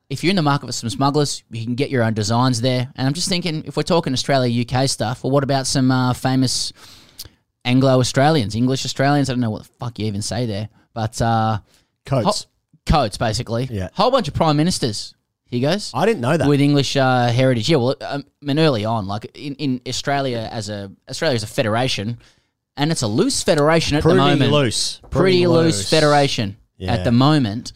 if 0.10 0.24
you're 0.24 0.30
in 0.30 0.38
the 0.38 0.42
market 0.42 0.68
for 0.68 0.72
some 0.72 0.90
smugglers, 0.90 1.44
you 1.52 1.66
can 1.66 1.76
get 1.76 1.90
your 1.90 2.04
own 2.04 2.14
designs 2.14 2.62
there. 2.62 2.90
And 2.96 3.06
I'm 3.06 3.14
just 3.14 3.28
thinking, 3.28 3.64
if 3.66 3.76
we're 3.76 3.84
talking 3.84 4.14
Australia 4.14 4.50
UK 4.66 4.88
stuff, 4.88 5.24
well, 5.24 5.32
what 5.32 5.44
about 5.44 5.68
some 5.68 5.92
uh, 5.92 6.14
famous 6.14 6.72
Anglo 7.66 8.00
Australians, 8.00 8.56
English 8.56 8.86
Australians? 8.86 9.30
I 9.30 9.34
don't 9.34 9.42
know 9.42 9.50
what 9.50 9.64
the 9.64 9.70
fuck 9.80 10.00
you 10.00 10.06
even 10.06 10.22
say 10.22 10.46
there, 10.46 10.70
but 10.94 11.22
uh, 11.22 11.60
Coats. 12.06 12.48
coats, 12.86 13.18
basically. 13.18 13.68
Yeah. 13.70 13.90
whole 13.94 14.12
bunch 14.12 14.30
of 14.30 14.34
prime 14.34 14.56
ministers. 14.56 15.14
Here 15.50 15.70
goes. 15.72 15.92
I 15.96 16.06
didn't 16.06 16.22
know 16.22 16.38
that. 16.38 16.48
with 16.48 16.62
English 16.62 16.96
uh, 16.96 17.28
heritage. 17.28 17.70
Yeah, 17.70 17.78
well, 17.78 17.96
um, 18.02 18.24
I 18.42 18.46
mean, 18.46 18.60
early 18.60 18.86
on, 18.86 19.08
like 19.08 19.26
in, 19.36 19.56
in 19.56 19.82
Australia 19.88 20.48
as 20.52 20.70
a 20.70 20.92
Australia 21.10 21.36
as 21.36 21.44
a 21.44 21.48
federation, 21.48 22.20
and 22.78 22.92
it's 22.92 23.02
a 23.02 23.08
loose 23.08 23.42
federation 23.42 23.98
at 23.98 24.04
Pretty 24.04 24.18
the 24.18 24.24
moment. 24.24 24.52
loose. 24.52 25.00
pretty, 25.10 25.12
Pretty 25.12 25.48
loose. 25.48 25.78
loose. 25.78 25.90
federation 25.90 26.58
Yeah. 26.78 26.94
at 26.94 27.04
the 27.04 27.12
moment. 27.12 27.74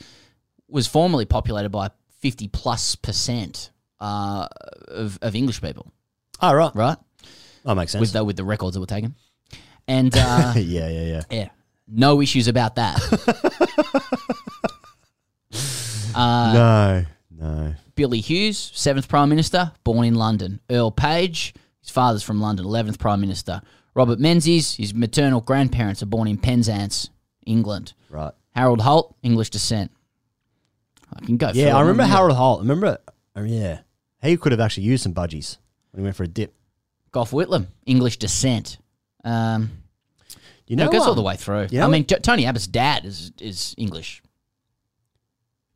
Was 0.70 0.88
formerly 0.88 1.26
populated 1.26 1.70
by 1.70 1.90
fifty 2.20 2.48
plus 2.48 2.96
percent 2.96 3.70
uh, 4.00 4.48
of, 4.88 5.20
of 5.22 5.36
English 5.36 5.62
people. 5.62 5.92
Oh, 6.42 6.54
right. 6.54 6.74
Right. 6.76 6.98
That 7.64 7.76
makes 7.76 7.92
sense. 7.92 8.00
With 8.02 8.14
the, 8.14 8.24
with 8.24 8.38
the 8.38 8.44
records 8.44 8.74
that 8.74 8.80
were 8.80 8.86
taken, 8.88 9.16
and 9.88 10.12
uh, 10.16 10.54
yeah, 10.58 10.90
yeah, 10.90 11.02
yeah. 11.02 11.22
yeah, 11.30 11.50
no 11.88 12.22
issues 12.22 12.48
about 12.48 12.76
that. 12.76 13.00
uh, 16.16 16.54
no, 16.54 17.06
no. 17.44 17.74
Billy 17.96 18.20
Hughes, 18.22 18.72
seventh 18.74 19.08
Prime 19.08 19.30
Minister, 19.30 19.72
born 19.84 20.06
in 20.06 20.16
London. 20.16 20.60
Earl 20.70 20.92
Page, 20.92 21.54
his 21.82 21.90
father's 21.90 22.24
from 22.24 22.40
London, 22.42 22.66
eleventh 22.66 23.00
Prime 23.00 23.22
Minister. 23.22 23.62
Robert 23.96 24.20
Menzies, 24.20 24.74
his 24.76 24.94
maternal 24.94 25.42
grandparents 25.42 26.02
are 26.02 26.08
born 26.08 26.28
in 26.28 26.38
Penzance, 26.38 27.10
England. 27.46 27.94
Right. 28.10 28.34
Harold 28.56 28.82
Holt, 28.82 29.16
English 29.22 29.50
descent. 29.52 29.92
I 31.16 31.24
can 31.26 31.38
go. 31.38 31.52
Yeah, 31.54 31.76
I 31.78 31.82
remember 31.82 32.04
Harold 32.04 32.36
Holt. 32.36 32.62
Remember? 32.62 32.98
Oh, 33.36 33.44
yeah. 33.44 33.82
He 34.22 34.38
could 34.38 34.52
have 34.52 34.62
actually 34.62 34.84
used 34.84 35.04
some 35.04 35.14
budgies 35.14 35.58
when 35.92 36.02
he 36.02 36.04
went 36.04 36.16
for 36.16 36.24
a 36.24 36.28
dip. 36.28 36.56
Gough 37.12 37.32
Whitlam, 37.32 37.68
English 37.86 38.18
descent. 38.18 38.78
Um, 39.24 39.70
You 40.66 40.76
no, 40.76 40.86
know, 40.86 40.90
it 40.90 40.94
goes 40.94 41.06
all 41.06 41.14
the 41.14 41.22
way 41.22 41.36
through. 41.36 41.68
you 41.70 41.80
know 41.80 41.86
I 41.86 41.90
mean, 41.90 42.06
J- 42.08 42.18
Tony 42.20 42.46
Abbott's 42.48 42.66
dad 42.68 43.06
is 43.06 43.32
is 43.40 43.76
English. 43.78 44.24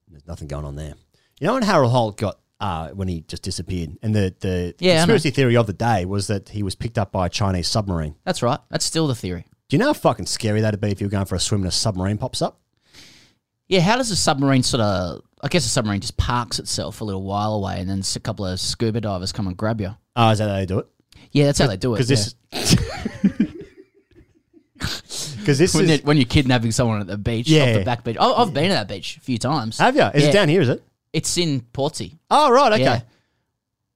There's 0.07 0.25
nothing 0.25 0.47
going 0.47 0.65
on 0.65 0.75
there. 0.75 0.95
You 1.39 1.47
know 1.47 1.53
when 1.53 1.63
Harold 1.63 1.91
Holt 1.91 2.17
got 2.17 2.39
uh, 2.59 2.89
when 2.89 3.07
he 3.07 3.21
just 3.27 3.43
disappeared, 3.43 3.97
and 4.01 4.15
the 4.15 4.33
the 4.39 4.75
Yeah, 4.79 4.93
I 4.93 4.95
know. 4.95 4.99
conspiracy 5.13 5.29
theory 5.31 5.55
of 5.57 5.67
the 5.67 5.73
day 5.73 6.05
was 6.05 6.27
that 6.27 6.49
he 6.49 6.63
was 6.63 6.73
picked 6.75 6.97
up 6.97 7.11
by 7.11 7.27
a 7.27 7.29
Chinese 7.29 7.67
submarine. 7.67 8.15
That's 8.23 8.41
right. 8.41 8.59
That's 8.69 8.85
still 8.85 9.07
the 9.07 9.15
theory. 9.15 9.45
Do 9.69 9.75
you 9.75 9.79
know 9.79 9.87
how 9.87 9.93
fucking 9.93 10.25
scary 10.25 10.61
that'd 10.61 10.79
be 10.81 10.89
if 10.89 11.01
you 11.01 11.07
were 11.07 11.11
going 11.11 11.25
for 11.25 11.35
a 11.35 11.39
swim 11.39 11.61
and 11.61 11.67
a 11.67 11.71
submarine 11.71 12.17
pops 12.17 12.41
up? 12.41 12.59
Yeah, 13.67 13.81
how 13.81 13.97
does 13.97 14.09
a 14.11 14.15
submarine 14.15 14.63
sort 14.63 14.81
of? 14.81 15.21
I 15.43 15.49
guess 15.49 15.65
a 15.65 15.69
submarine 15.69 15.99
just 16.01 16.17
parks 16.17 16.57
itself 16.57 17.01
a 17.01 17.03
little 17.03 17.21
while 17.21 17.53
away, 17.53 17.79
and 17.79 17.87
then 17.89 18.01
a 18.15 18.19
couple 18.19 18.45
of 18.45 18.59
scuba 18.59 19.01
divers 19.01 19.31
come 19.31 19.45
and 19.47 19.55
grab 19.55 19.79
you. 19.81 19.95
Oh, 20.15 20.29
is 20.31 20.39
that 20.39 20.49
how 20.49 20.55
they 20.55 20.65
do 20.65 20.79
it? 20.79 20.87
Yeah, 21.31 21.45
that's 21.45 21.59
how 21.59 21.67
they 21.67 21.77
do 21.77 21.93
it. 21.93 21.97
Because 21.97 22.07
this, 22.07 22.33
because 25.35 25.57
this 25.59 25.75
when, 25.75 25.83
is 25.85 25.89
you're, 25.91 25.99
when 26.07 26.17
you're 26.17 26.25
kidnapping 26.25 26.71
someone 26.71 27.01
at 27.01 27.07
the 27.07 27.17
beach, 27.17 27.47
Yeah. 27.47 27.65
off 27.65 27.73
the 27.79 27.83
back 27.85 28.03
beach. 28.03 28.17
Oh, 28.19 28.35
I've 28.41 28.53
been 28.53 28.69
to 28.69 28.73
that 28.75 28.87
beach 28.87 29.17
a 29.17 29.19
few 29.19 29.37
times. 29.37 29.77
have 29.77 29.95
you? 29.95 30.03
Is 30.13 30.23
Yeah. 30.23 30.29
it 30.29 30.33
down 30.33 30.49
here? 30.49 30.61
Is 30.61 30.69
it? 30.69 30.83
It's 31.17 31.37
in 31.37 31.61
Portsea. 31.73 32.17
Oh 32.29 32.51
right, 32.51 32.73
okay. 32.73 32.83
Yeah. 32.83 33.01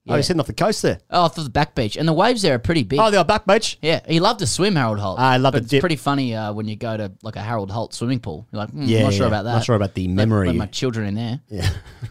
Oh, 0.08 0.16
he's 0.16 0.26
heading 0.26 0.40
off 0.40 0.48
the 0.48 0.52
coast 0.52 0.82
there. 0.82 0.98
Oh, 1.10 1.20
off 1.22 1.36
the 1.36 1.48
back 1.48 1.76
beach, 1.76 1.96
and 1.96 2.08
the 2.08 2.12
waves 2.12 2.42
there 2.42 2.56
are 2.56 2.58
pretty 2.58 2.82
big. 2.82 2.98
Oh, 2.98 3.12
they're 3.12 3.22
back 3.22 3.46
beach. 3.46 3.78
Yeah, 3.80 4.00
he 4.08 4.18
loved 4.18 4.40
to 4.40 4.48
swim, 4.48 4.74
Harold 4.74 4.98
Holt. 4.98 5.20
I 5.20 5.36
love 5.36 5.54
it. 5.54 5.58
It's 5.58 5.68
dip. 5.68 5.78
pretty 5.80 5.94
funny 5.94 6.34
uh, 6.34 6.52
when 6.52 6.66
you 6.66 6.74
go 6.74 6.96
to 6.96 7.12
like 7.22 7.36
a 7.36 7.40
Harold 7.40 7.70
Holt 7.70 7.94
swimming 7.94 8.18
pool. 8.18 8.48
You're 8.50 8.62
like, 8.62 8.70
hmm, 8.70 8.82
Yeah, 8.82 9.04
not 9.04 9.12
sure 9.12 9.22
yeah. 9.22 9.28
about 9.28 9.42
that. 9.44 9.52
Not 9.52 9.64
sure 9.64 9.76
about 9.76 9.94
the 9.94 10.08
memory. 10.08 10.48
Let 10.48 10.56
my 10.56 10.66
children 10.66 11.06
in 11.06 11.14
there. 11.14 11.40
Yeah. 11.48 11.70
A 12.02 12.08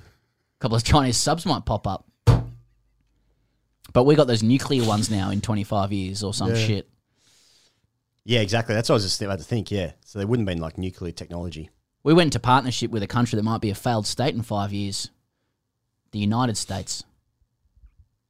couple 0.61 0.77
of 0.77 0.83
Chinese 0.85 1.17
subs 1.17 1.45
might 1.45 1.65
pop 1.65 1.85
up. 1.85 2.05
But 3.93 4.05
we 4.05 4.15
got 4.15 4.27
those 4.27 4.41
nuclear 4.43 4.85
ones 4.87 5.11
now 5.11 5.31
in 5.31 5.41
25 5.41 5.91
years 5.91 6.23
or 6.23 6.33
some 6.33 6.51
Yeah. 6.51 6.55
shit. 6.65 6.89
Yeah, 8.23 8.39
exactly. 8.39 8.73
That's 8.75 8.87
what 8.87 8.93
I 8.93 8.97
was 8.97 9.03
just 9.03 9.21
about 9.21 9.39
to 9.39 9.43
think. 9.43 9.69
Yeah, 9.71 9.91
so 10.05 10.19
there 10.19 10.27
wouldn't 10.27 10.47
have 10.47 10.55
been 10.55 10.61
like 10.61 10.77
nuclear 10.77 11.11
technology. 11.11 11.69
We 12.03 12.13
went 12.13 12.27
into 12.27 12.39
partnership 12.39 12.91
with 12.91 13.03
a 13.03 13.07
country 13.07 13.37
that 13.37 13.43
might 13.43 13.61
be 13.61 13.69
a 13.69 13.75
failed 13.75 14.07
state 14.07 14.33
in 14.35 14.41
five 14.41 14.73
years. 14.73 15.09
The 16.11 16.19
United 16.19 16.57
States. 16.57 17.03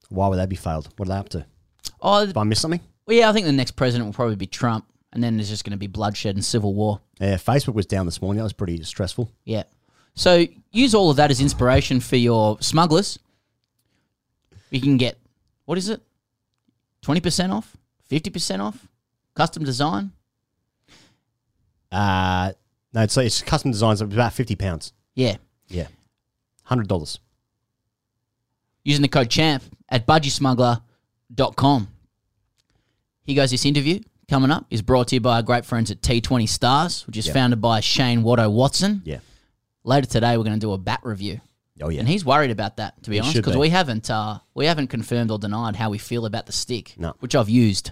Why 0.10 0.28
would 0.28 0.38
they 0.38 0.46
be 0.46 0.56
failed? 0.58 0.90
What 0.98 1.08
are 1.08 1.12
they 1.14 1.18
up 1.18 1.30
to? 1.30 1.46
Oh, 2.02 2.26
Did 2.26 2.36
I 2.38 2.44
miss 2.44 2.60
something? 2.60 2.82
well, 3.06 3.18
yeah, 3.18 3.30
I 3.30 3.34
think 3.34 3.46
the 3.46 3.52
next 3.52 3.72
president 3.72 4.06
will 4.08 4.14
probably 4.14 4.36
be 4.36 4.46
Trump, 4.48 4.86
and 5.14 5.24
then 5.24 5.38
there's 5.38 5.50
just 5.50 5.64
going 5.64 5.72
to 5.72 5.78
be 5.78 5.88
bloodshed 5.88 6.36
and 6.36 6.44
civil 6.44 6.74
war. 6.74 7.00
Yeah, 7.20 7.36
Facebook 7.36 7.74
was 7.74 7.86
down 7.86 8.06
this 8.06 8.22
morning. 8.22 8.38
That 8.38 8.44
was 8.44 8.54
pretty 8.54 8.82
stressful. 8.84 9.32
Yeah. 9.46 9.64
So 10.16 10.46
use 10.72 10.94
all 10.94 11.10
of 11.10 11.16
that 11.18 11.32
as 11.32 11.40
inspiration 11.40 12.00
for 12.02 12.18
your 12.18 12.60
smugglers. 12.62 13.18
You 14.70 14.82
can 14.82 14.98
get 14.98 15.18
what 15.66 15.78
is 15.78 15.90
it? 15.90 16.02
Twenty 17.02 17.22
percent 17.22 17.52
off, 17.52 17.76
fifty 18.06 18.30
percent 18.30 18.62
off, 18.62 18.88
custom 19.36 19.64
design. 19.64 20.12
Uh 21.92 22.54
no, 22.94 23.02
it's, 23.04 23.16
it's 23.18 23.42
custom 23.42 23.72
designs 23.72 24.02
of 24.02 24.12
about 24.14 24.34
fifty 24.34 24.56
pounds. 24.56 24.94
Yeah. 25.16 25.38
Yeah, 25.68 25.88
hundred 26.64 26.88
dollars. 26.90 27.20
Using 28.84 29.02
the 29.04 29.08
code 29.08 29.30
CHAMP 29.30 29.64
at 29.88 30.06
budgysmuggler.com. 30.06 31.88
Here 33.24 33.36
goes 33.36 33.52
this 33.52 33.66
interview 33.66 34.00
coming 34.30 34.52
up 34.52 34.66
is 34.70 34.82
brought 34.82 35.10
to 35.10 35.16
you 35.16 35.22
by 35.22 35.36
our 35.38 35.42
great 35.44 35.66
friends 35.66 35.92
at 35.92 36.02
T20 36.02 36.50
Stars, 36.50 37.06
which 37.08 37.16
is 37.18 37.28
Yep. 37.28 37.34
founded 37.34 37.62
by 37.62 37.80
Shane 37.80 38.24
Watto 38.24 38.52
Watson. 38.52 39.02
Yeah. 39.06 39.20
Later 39.84 40.08
today, 40.08 40.38
we're 40.38 40.44
going 40.44 40.60
to 40.60 40.66
do 40.66 40.74
a 40.74 40.78
bat 40.78 41.00
review. 41.04 41.40
Oh 41.82 41.90
yeah. 41.90 42.00
And 42.00 42.10
he's 42.10 42.26
worried 42.26 42.52
about 42.52 42.78
that, 42.78 43.02
to 43.04 43.10
be 43.10 43.16
He 43.16 43.20
honest, 43.22 43.36
because 43.38 43.54
be. 43.54 43.60
we 43.60 43.70
haven't 43.70 44.10
uh, 44.10 44.40
we 44.54 44.66
haven't 44.66 44.88
confirmed 44.88 45.32
or 45.32 45.40
denied 45.40 45.76
how 45.78 45.90
we 45.90 45.98
feel 45.98 46.26
about 46.26 46.46
the 46.48 46.52
stick, 46.52 46.96
No. 46.98 47.16
which 47.20 47.34
I've 47.36 47.50
used. 47.50 47.92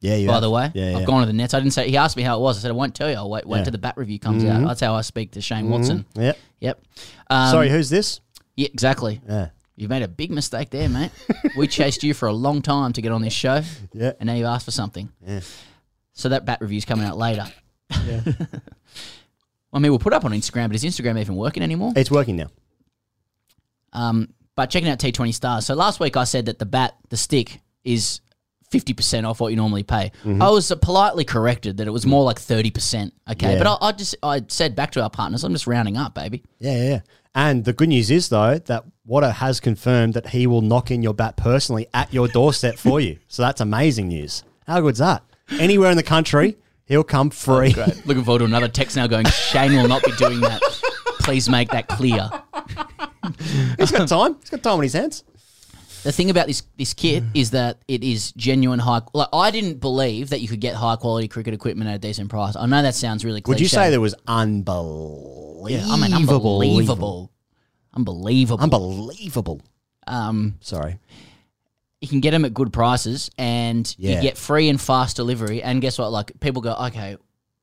Yeah, 0.00 0.16
you 0.16 0.26
by 0.26 0.34
have. 0.34 0.42
the 0.42 0.50
way, 0.50 0.70
Yeah, 0.74 0.94
I've 0.94 1.00
yeah. 1.00 1.04
gone 1.06 1.20
to 1.20 1.26
the 1.26 1.32
nets. 1.32 1.54
I 1.54 1.60
didn't 1.60 1.72
say. 1.74 1.88
He 1.88 1.96
asked 1.96 2.16
me 2.16 2.22
how 2.22 2.38
it 2.38 2.40
was. 2.40 2.58
I 2.58 2.60
said 2.62 2.70
I 2.70 2.74
won't 2.74 2.94
tell 2.94 3.08
you. 3.10 3.16
I'll 3.16 3.30
wait. 3.30 3.46
Wait 3.46 3.58
Yeah. 3.58 3.64
till 3.64 3.72
the 3.72 3.78
bat 3.78 3.96
review 3.96 4.18
comes 4.18 4.42
Mhm. 4.44 4.50
out. 4.62 4.66
That's 4.68 4.80
how 4.80 4.94
I 4.94 5.02
speak 5.02 5.32
to 5.32 5.40
Shane 5.40 5.68
Watson. 5.70 6.04
Mhm. 6.14 6.22
Yep. 6.22 6.38
Yep. 6.60 6.82
Um, 7.28 7.50
Sorry, 7.50 7.68
who's 7.70 7.88
this? 7.90 8.20
Yeah, 8.56 8.68
exactly. 8.72 9.20
Yeah. 9.28 9.48
You've 9.76 9.90
made 9.90 10.02
a 10.02 10.08
big 10.08 10.30
mistake 10.30 10.70
there, 10.70 10.88
mate. 10.88 11.10
we 11.56 11.66
chased 11.66 12.02
you 12.02 12.12
for 12.14 12.28
a 12.28 12.32
long 12.32 12.60
time 12.62 12.92
to 12.94 13.00
get 13.02 13.12
on 13.12 13.22
this 13.22 13.32
show. 13.32 13.62
Yeah. 13.94 14.12
And 14.20 14.26
now 14.26 14.34
you 14.34 14.44
asked 14.46 14.64
for 14.66 14.70
something. 14.72 15.08
Yeah. 15.26 15.40
So 16.12 16.28
that 16.28 16.44
bat 16.44 16.60
review's 16.60 16.84
coming 16.84 17.06
out 17.06 17.16
later. 17.16 17.46
Yeah. 18.06 18.20
I 19.72 19.78
mean, 19.78 19.92
we'll 19.92 19.98
put 20.00 20.12
up 20.12 20.24
on 20.24 20.32
Instagram, 20.32 20.66
but 20.68 20.74
is 20.76 20.84
Instagram 20.84 21.18
even 21.20 21.36
working 21.36 21.62
anymore? 21.62 21.92
It's 21.96 22.10
working 22.10 22.36
now. 22.36 22.48
Um, 23.92 24.34
but 24.56 24.68
checking 24.70 24.88
out 24.88 24.98
T20 24.98 25.32
Stars. 25.34 25.66
So 25.66 25.74
last 25.74 26.00
week 26.00 26.16
I 26.16 26.24
said 26.24 26.46
that 26.46 26.58
the 26.58 26.66
bat, 26.66 26.96
the 27.08 27.16
stick, 27.16 27.60
is 27.84 28.20
50% 28.70 29.28
off 29.28 29.40
what 29.40 29.48
you 29.48 29.56
normally 29.56 29.82
pay. 29.82 30.12
Mhm. 30.24 30.40
I 30.42 30.48
was 30.50 30.72
politely 30.80 31.24
corrected 31.24 31.78
that 31.78 31.86
it 31.86 31.90
was 31.90 32.06
more 32.06 32.22
like 32.24 32.38
30%. 32.38 33.12
Okay. 33.30 33.52
Yeah. 33.54 33.58
But 33.62 33.78
I, 33.82 33.88
I 33.88 33.92
just, 33.92 34.14
I 34.22 34.42
said 34.48 34.76
back 34.76 34.92
to 34.92 35.02
our 35.02 35.10
partners, 35.10 35.42
I'm 35.44 35.52
just 35.52 35.66
rounding 35.66 35.96
up, 35.96 36.14
baby. 36.14 36.42
Yeah, 36.60 36.76
yeah, 36.76 36.88
yeah. 36.90 37.00
And 37.34 37.64
the 37.64 37.72
good 37.72 37.88
news 37.88 38.10
is 38.10 38.28
though 38.28 38.58
that 38.58 38.84
Watto 39.08 39.32
has 39.32 39.60
confirmed 39.60 40.14
that 40.14 40.28
he 40.28 40.46
will 40.46 40.62
knock 40.62 40.90
in 40.90 41.02
your 41.02 41.14
bat 41.14 41.36
personally 41.36 41.86
at 41.94 42.12
your 42.14 42.28
doorstep 42.28 42.76
for 42.78 43.00
you. 43.00 43.18
So 43.28 43.42
that's 43.42 43.60
amazing 43.60 44.08
news. 44.08 44.42
How 44.66 44.80
good's 44.80 44.98
that? 45.00 45.22
Anywhere 45.58 45.90
in 45.90 45.96
the 45.96 46.02
country, 46.02 46.56
he'll 46.86 47.02
come 47.04 47.30
free. 47.30 47.72
Great. 47.72 48.06
Looking 48.06 48.24
forward 48.24 48.40
to 48.40 48.44
another 48.44 48.68
text 48.68 48.96
now 48.96 49.06
going, 49.08 49.26
Shane 49.26 49.72
will 49.72 49.88
not 49.88 50.04
be 50.04 50.12
doing 50.12 50.40
that. 50.40 50.60
Please 51.20 51.48
make 51.48 51.70
that 51.70 51.88
clear. 51.88 52.30
He's 53.78 53.90
got 53.90 54.08
time. 54.08 54.36
He's 54.40 54.50
got 54.50 54.62
time 54.62 54.74
on 54.78 54.82
his 54.82 54.92
hands. 54.92 55.24
The 56.02 56.12
thing 56.12 56.30
about 56.30 56.46
this 56.46 56.62
this 56.78 56.94
kit 56.94 57.22
is 57.34 57.50
that 57.50 57.78
it 57.88 58.02
is 58.02 58.32
genuine 58.32 58.78
high. 58.78 59.02
Like 59.12 59.28
I 59.32 59.50
didn't 59.50 59.80
believe 59.80 60.30
that 60.30 60.40
you 60.40 60.48
could 60.48 60.60
get 60.60 60.74
high 60.74 60.96
quality 60.96 61.28
cricket 61.28 61.52
equipment 61.54 61.90
at 61.90 61.96
a 61.96 61.98
decent 61.98 62.30
price. 62.30 62.56
I 62.56 62.66
know 62.66 62.82
that 62.82 62.94
sounds 62.94 63.24
really. 63.24 63.40
Cliche. 63.40 63.54
Would 63.54 63.60
you 63.60 63.68
say 63.68 63.90
there 63.90 64.00
was 64.00 64.14
unbelievable? 64.26 65.66
Yeah, 65.68 65.84
I 65.86 65.96
mean 65.96 66.12
unbelievable, 66.14 67.30
unbelievable, 67.94 68.60
Unbelievable. 68.62 69.60
Um, 70.06 70.54
Sorry. 70.60 70.98
you 72.00 72.08
can 72.08 72.20
get 72.20 72.30
them 72.30 72.44
at 72.44 72.54
good 72.54 72.72
prices, 72.72 73.30
and 73.36 73.94
Yeah. 73.98 74.16
you 74.16 74.22
get 74.22 74.38
free 74.38 74.68
and 74.68 74.80
fast 74.80 75.16
delivery. 75.16 75.62
And 75.62 75.80
guess 75.82 75.98
what? 75.98 76.10
Like 76.10 76.32
people 76.40 76.62
go, 76.62 76.74
okay, 76.86 77.16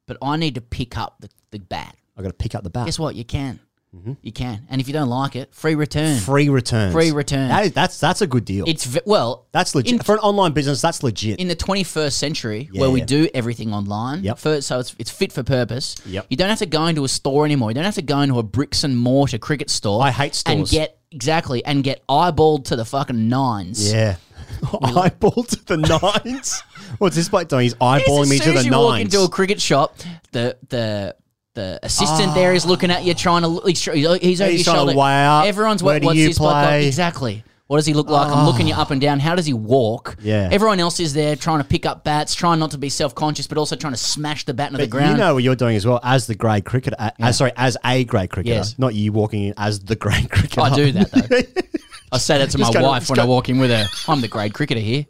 but 0.06 0.18
I 0.22 0.38
need 0.38 0.56
to 0.56 0.62
pick 0.62 0.98
up 0.98 1.16
the, 1.20 1.30
the 1.52 1.60
bat. 1.60 1.96
I 2.16 2.22
got 2.22 2.30
to 2.30 2.34
pick 2.34 2.56
up 2.56 2.64
the 2.64 2.70
bat. 2.70 2.86
Guess 2.86 3.00
what? 3.00 3.16
You 3.16 3.24
can. 3.26 3.60
Mm-hmm. 3.98 4.14
You 4.22 4.32
can, 4.32 4.66
and 4.70 4.80
if 4.80 4.88
you 4.88 4.94
don't 4.94 5.10
like 5.10 5.36
it, 5.36 5.54
free 5.54 5.76
return. 5.76 6.20
Free 6.20 6.50
returns. 6.50 6.94
Free 6.94 7.12
return. 7.12 7.50
That 7.50 7.66
is, 7.66 7.72
that's 7.74 8.00
that's 8.00 8.22
a 8.22 8.28
good 8.28 8.46
deal. 8.46 8.66
It's 8.68 8.86
v- 8.86 9.02
well, 9.06 9.48
that's 9.52 9.74
legit 9.76 9.94
in- 9.94 10.00
for 10.00 10.14
an 10.16 10.20
online 10.20 10.54
business. 10.54 10.82
That's 10.82 11.02
legit. 11.04 11.40
in 11.40 11.48
the 11.48 11.56
21st 11.56 12.14
century 12.14 12.70
Yeah, 12.72 12.82
where 12.82 12.92
we 12.92 13.02
do 13.02 13.28
everything 13.34 13.74
online 13.74 14.24
Yep. 14.24 14.38
for, 14.40 14.62
so 14.62 14.80
it's, 14.80 14.96
it's 15.00 15.10
fit 15.12 15.32
for 15.32 15.44
purpose 15.44 15.96
Yep. 16.06 16.28
you 16.30 16.38
don't 16.38 16.50
have 16.50 16.60
to 16.60 16.66
go 16.66 16.86
into 16.86 17.04
a 17.04 17.08
store 17.08 17.46
anymore 17.46 17.72
you 17.72 17.76
don't 17.76 17.84
have 17.86 17.96
to 17.96 18.02
go 18.02 18.22
into 18.22 18.38
a 18.40 18.44
bricks 18.44 18.84
and 18.84 18.98
mortar 18.98 19.38
cricket 19.38 19.70
store 19.70 20.02
I 20.04 20.12
hate 20.12 20.42
and 20.46 20.68
stores. 20.68 20.72
get 20.72 21.00
exactly 21.12 21.64
and 21.66 21.84
get 21.84 22.06
eyeballed 22.08 22.66
to 22.66 22.76
the 22.76 22.86
fucking 22.86 23.28
nines 23.30 23.92
yeah. 23.94 24.18
Eyeball 24.82 25.44
to 25.44 25.66
the 25.66 25.78
nines. 25.78 26.62
What's 27.00 27.16
this 27.16 27.30
bloke 27.30 27.48
doing? 27.50 27.64
He's 27.64 27.76
eyeballing 27.76 28.24
as 28.24 28.30
me 28.30 28.40
to 28.40 28.50
as 28.54 28.64
the 28.64 28.70
you 28.70 28.72
walk 28.78 29.00
into 29.00 29.22
a 29.22 29.30
cricket 29.30 29.62
shop 29.62 29.98
the 30.32 30.58
the 30.70 31.16
the 31.58 31.80
assistant 31.84 32.34
there 32.36 32.54
is 32.54 32.66
looking 32.66 32.90
at 32.92 33.04
you 33.04 33.14
trying 33.14 33.42
to 33.42 33.48
look 33.50 33.68
he's, 33.68 33.84
he's 33.84 34.06
over 34.06 34.18
He's 34.20 34.40
your 34.40 34.46
trying 34.76 34.88
to 34.88 34.94
shoulder 34.94 35.00
up. 35.02 35.46
everyone's 35.46 35.84
what, 35.84 36.02
what's 36.04 36.18
you 36.18 36.28
this 36.28 36.38
play? 36.38 36.88
exactly 36.88 37.44
what 37.68 37.76
does 37.80 37.86
he 37.86 37.94
look 37.94 38.10
like? 38.10 38.32
I'm 38.32 38.46
looking 38.46 38.66
you 38.66 38.74
up 38.76 38.92
and 38.92 39.02
down. 39.02 39.20
How 39.20 39.36
does 39.36 39.46
he 39.46 39.52
walk? 39.52 40.16
Yeah. 40.22 40.48
Everyone 40.50 40.80
else 40.80 41.02
is 41.02 41.14
there 41.14 41.36
trying 41.36 41.58
to 41.58 41.66
pick 41.66 41.86
up 41.86 42.06
bats, 42.06 42.34
trying 42.34 42.60
not 42.60 42.72
to 42.72 42.78
be 42.78 42.88
self 42.88 43.14
conscious, 43.14 43.46
but 43.46 43.58
also 43.58 43.76
trying 43.76 43.92
to 43.92 43.98
smash 44.00 44.46
the 44.46 44.54
bat 44.54 44.68
into 44.72 44.78
the 44.78 44.88
ground. 44.88 45.12
you 45.12 45.18
know 45.18 45.34
what 45.34 45.44
you're 45.44 45.54
doing 45.58 45.76
as 45.76 45.86
well 45.86 46.00
as 46.02 46.28
the 46.28 46.36
grade 46.36 46.64
cricketer. 46.64 46.96
Uh, 46.98 47.10
Yeah. 47.20 47.28
as, 47.28 47.38
sorry, 47.38 47.52
as 47.58 47.76
a 47.84 48.06
grade 48.06 48.30
cricketer, 48.30 48.56
Yes. 48.56 48.80
not 48.80 48.96
you 48.96 49.12
walking 49.12 49.44
in 49.48 49.54
as 49.58 49.82
the 49.82 49.98
grade 49.98 50.30
cricketer. 50.32 50.62
I 50.62 50.74
do 50.74 50.94
that 50.94 51.12
though. 51.12 51.62
I 52.14 52.18
say 52.20 52.38
that 52.38 52.52
to 52.52 52.58
my 52.58 52.72
go- 52.72 52.84
wife 52.84 53.02
just 53.02 53.12
when 53.12 53.20
I 53.20 53.26
walk 53.26 53.50
in 53.50 53.60
with 53.60 53.70
her. 53.72 53.86
I'm 54.08 54.22
the 54.22 54.30
grade 54.30 54.54
cricketer 54.54 54.80
here. 54.80 55.06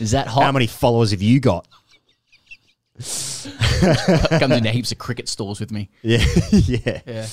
Is 0.00 0.12
that 0.12 0.26
hot? 0.26 0.44
How 0.44 0.52
many 0.52 0.68
followers 0.68 1.10
have 1.10 1.20
you 1.20 1.38
got? 1.38 1.66
Comes 4.38 4.56
into 4.56 4.70
heaps 4.72 4.92
of 4.92 4.98
cricket 4.98 5.28
stores 5.28 5.60
with 5.60 5.70
me. 5.70 5.88
Yeah, 6.02 6.24
yeah. 6.52 7.00
Yeah. 7.06 7.26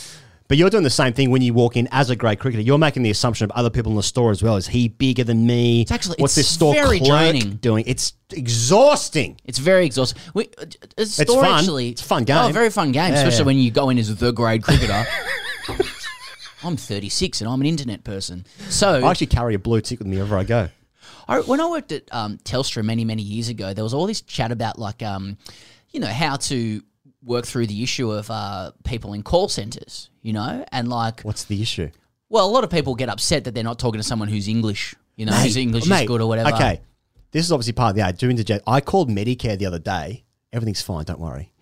But 0.47 0.57
you're 0.57 0.69
doing 0.69 0.83
the 0.83 0.91
same 0.91 1.11
thing 1.13 1.31
when 1.31 1.41
you 1.41 1.55
walk 1.55 1.75
in 1.75 1.87
as 1.91 2.11
a 2.11 2.15
grade 2.15 2.37
cricketer. 2.37 2.61
You're 2.61 2.77
making 2.77 3.01
the 3.01 3.09
assumption 3.09 3.45
of 3.45 3.51
other 3.51 3.71
people 3.71 3.91
in 3.91 3.95
the 3.95 4.03
store 4.03 4.29
as 4.29 4.43
well. 4.43 4.57
Is 4.57 4.67
he 4.67 4.87
bigger 4.87 5.23
than 5.23 5.47
me? 5.47 5.81
It's 5.81 5.91
actually- 5.91 6.17
what's 6.19 6.37
it's 6.37 6.47
this 6.47 6.53
store 6.53 6.73
very 6.75 6.99
clerk 6.99 7.31
draining. 7.31 7.55
doing? 7.55 7.83
It's 7.87 8.13
exhausting. 8.31 9.39
It's 9.43 9.57
very 9.57 9.87
exhausting. 9.87 10.21
We, 10.35 10.49
uh, 10.59 10.65
a 10.97 11.01
It's 11.01 11.23
fun. 11.23 11.45
actually. 11.45 11.89
It's 11.89 12.01
a 12.01 12.05
fun 12.05 12.25
game. 12.25 12.37
Oh, 12.37 12.49
very 12.49 12.69
fun 12.69 12.91
game, 12.91 13.11
Yeah, 13.13 13.19
especially 13.21 13.45
when 13.45 13.57
you 13.57 13.71
go 13.71 13.89
in 13.89 13.97
as 13.97 14.15
the 14.15 14.31
grade 14.31 14.61
cricketer. 14.61 15.05
I'm 16.63 16.77
36 16.77 17.41
and 17.41 17.49
I'm 17.49 17.61
an 17.61 17.67
internet 17.67 18.03
person. 18.03 18.45
So 18.69 19.03
I 19.03 19.09
actually 19.11 19.27
carry 19.27 19.53
a 19.55 19.59
blue 19.59 19.81
tick 19.81 19.99
with 19.99 20.07
me 20.07 20.17
wherever 20.17 20.37
I 20.37 20.43
go. 20.43 20.69
I, 21.27 21.39
when 21.41 21.59
I 21.59 21.67
worked 21.67 21.91
at 21.91 22.03
um, 22.13 22.37
Telstra 22.39 22.83
many, 22.83 23.03
many 23.03 23.21
years 23.23 23.49
ago, 23.49 23.73
there 23.73 23.83
was 23.83 23.93
all 23.93 24.05
this 24.07 24.21
chat 24.21 24.51
about 24.51 24.77
like, 24.79 25.01
um, 25.01 25.37
you 25.95 26.01
know, 26.01 26.07
how 26.07 26.35
to 26.35 26.83
work 27.23 27.45
through 27.45 27.67
the 27.67 27.81
issue 27.81 28.11
of 28.11 28.29
uh, 28.29 28.71
people 28.83 29.13
in 29.13 29.23
call 29.23 29.47
centers, 29.47 30.09
you 30.21 30.33
know, 30.33 30.65
and 30.73 30.89
like, 30.89 31.21
What's 31.21 31.45
the 31.45 31.61
issue? 31.61 31.89
well, 32.27 32.45
a 32.45 32.51
lot 32.51 32.65
of 32.65 32.69
people 32.69 32.95
get 32.95 33.07
upset 33.07 33.45
that 33.45 33.55
they're 33.55 33.63
not 33.63 33.79
talking 33.79 33.99
to 33.99 34.03
someone 34.03 34.27
who's 34.27 34.49
English, 34.49 34.93
you 35.15 35.25
know, 35.25 35.31
whose 35.31 35.55
English 35.55 35.87
mate, 35.87 36.01
is 36.01 36.07
good 36.07 36.19
or 36.19 36.27
whatever. 36.27 36.53
Okay, 36.53 36.81
this 37.31 37.45
is 37.45 37.51
obviously 37.53 37.71
part 37.71 37.91
of 37.91 37.95
the 37.95 38.01
ad. 38.01 38.17
Do 38.17 38.29
interject. 38.29 38.65
I 38.67 38.81
called 38.81 39.09
Medicare 39.09 39.57
the 39.57 39.67
other 39.67 39.79
day. 39.79 40.25
Everything's 40.51 40.81
fine. 40.81 41.05
Don't 41.05 41.19
worry. 41.21 41.53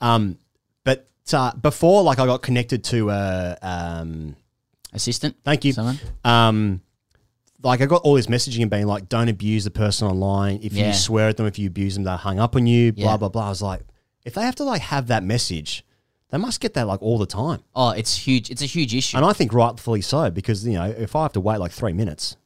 Um, 0.00 0.38
but 0.82 1.06
uh, 1.34 1.54
before, 1.54 2.02
like, 2.02 2.18
I 2.18 2.24
got 2.24 2.40
connected 2.40 2.84
to 2.84 3.10
a 3.10 3.58
um, 3.60 4.34
assistant. 4.94 5.36
Thank 5.44 5.66
you. 5.66 5.74
Someone. 5.74 5.98
Um, 6.24 6.80
like 7.64 7.80
I 7.80 7.86
got 7.86 8.02
all 8.02 8.14
this 8.14 8.26
messaging 8.26 8.62
and 8.62 8.70
being 8.70 8.86
like, 8.86 9.08
don't 9.08 9.28
abuse 9.28 9.64
the 9.64 9.70
person 9.70 10.06
online. 10.08 10.60
If 10.62 10.72
Yeah. 10.74 10.88
you 10.88 10.92
swear 10.92 11.28
at 11.28 11.36
them, 11.36 11.46
if 11.46 11.58
you 11.58 11.66
abuse 11.66 11.94
them, 11.94 12.04
they 12.04 12.12
hung 12.12 12.38
up 12.38 12.54
on 12.56 12.66
you. 12.66 12.92
Blah 12.92 13.12
Yeah. 13.12 13.16
blah 13.16 13.28
blah. 13.30 13.46
I 13.46 13.48
was 13.48 13.62
like, 13.62 13.80
if 14.24 14.34
they 14.34 14.42
have 14.42 14.54
to 14.56 14.64
like 14.64 14.82
have 14.82 15.06
that 15.08 15.22
message, 15.24 15.84
they 16.30 16.38
must 16.38 16.60
get 16.60 16.74
that 16.74 16.86
like 16.86 17.00
all 17.02 17.18
the 17.18 17.26
time. 17.26 17.60
Oh, 17.74 17.90
it's 17.90 18.16
huge. 18.16 18.50
It's 18.50 18.62
a 18.62 18.66
huge 18.66 18.94
issue. 18.94 19.16
And 19.16 19.24
I 19.26 19.32
think 19.32 19.52
rightfully 19.52 20.00
so 20.02 20.30
because 20.30 20.66
you 20.66 20.74
know 20.74 20.84
if 20.84 21.16
I 21.16 21.22
have 21.22 21.32
to 21.32 21.40
wait 21.40 21.58
like 21.58 21.72
three 21.72 21.92
minutes, 21.92 22.36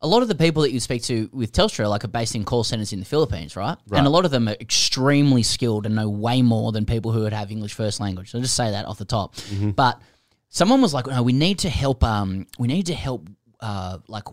a 0.00 0.06
lot 0.08 0.22
of 0.22 0.28
the 0.28 0.34
people 0.34 0.62
that 0.62 0.72
you 0.72 0.80
speak 0.80 1.02
to 1.04 1.30
with 1.32 1.52
Telstra 1.52 1.88
like 1.88 2.02
are 2.04 2.08
based 2.08 2.34
in 2.34 2.44
call 2.44 2.64
centers 2.64 2.92
in 2.92 2.98
the 2.98 3.04
Philippines, 3.04 3.54
right? 3.54 3.76
Right. 3.88 3.98
And 3.98 4.06
a 4.06 4.10
lot 4.10 4.24
of 4.24 4.30
them 4.32 4.48
are 4.48 4.56
extremely 4.60 5.42
skilled 5.44 5.86
and 5.86 5.94
know 5.94 6.08
way 6.08 6.42
more 6.42 6.72
than 6.72 6.84
people 6.86 7.12
who 7.12 7.20
would 7.20 7.32
have 7.32 7.50
English 7.52 7.74
first 7.74 8.00
language. 8.00 8.30
So 8.30 8.38
I'll 8.38 8.42
just 8.42 8.54
say 8.56 8.70
that 8.72 8.86
off 8.86 8.98
the 8.98 9.04
top. 9.04 9.36
Mm-hmm. 9.36 9.70
But 9.70 10.00
someone 10.48 10.82
was 10.82 10.92
like, 10.92 11.06
"No, 11.06 11.22
we 11.22 11.32
need 11.32 11.60
to 11.60 11.70
help. 11.70 12.02
Um, 12.02 12.46
we 12.58 12.66
need 12.66 12.86
to 12.86 12.94
help. 12.94 13.28
Uh, 13.62 13.98
like." 14.08 14.24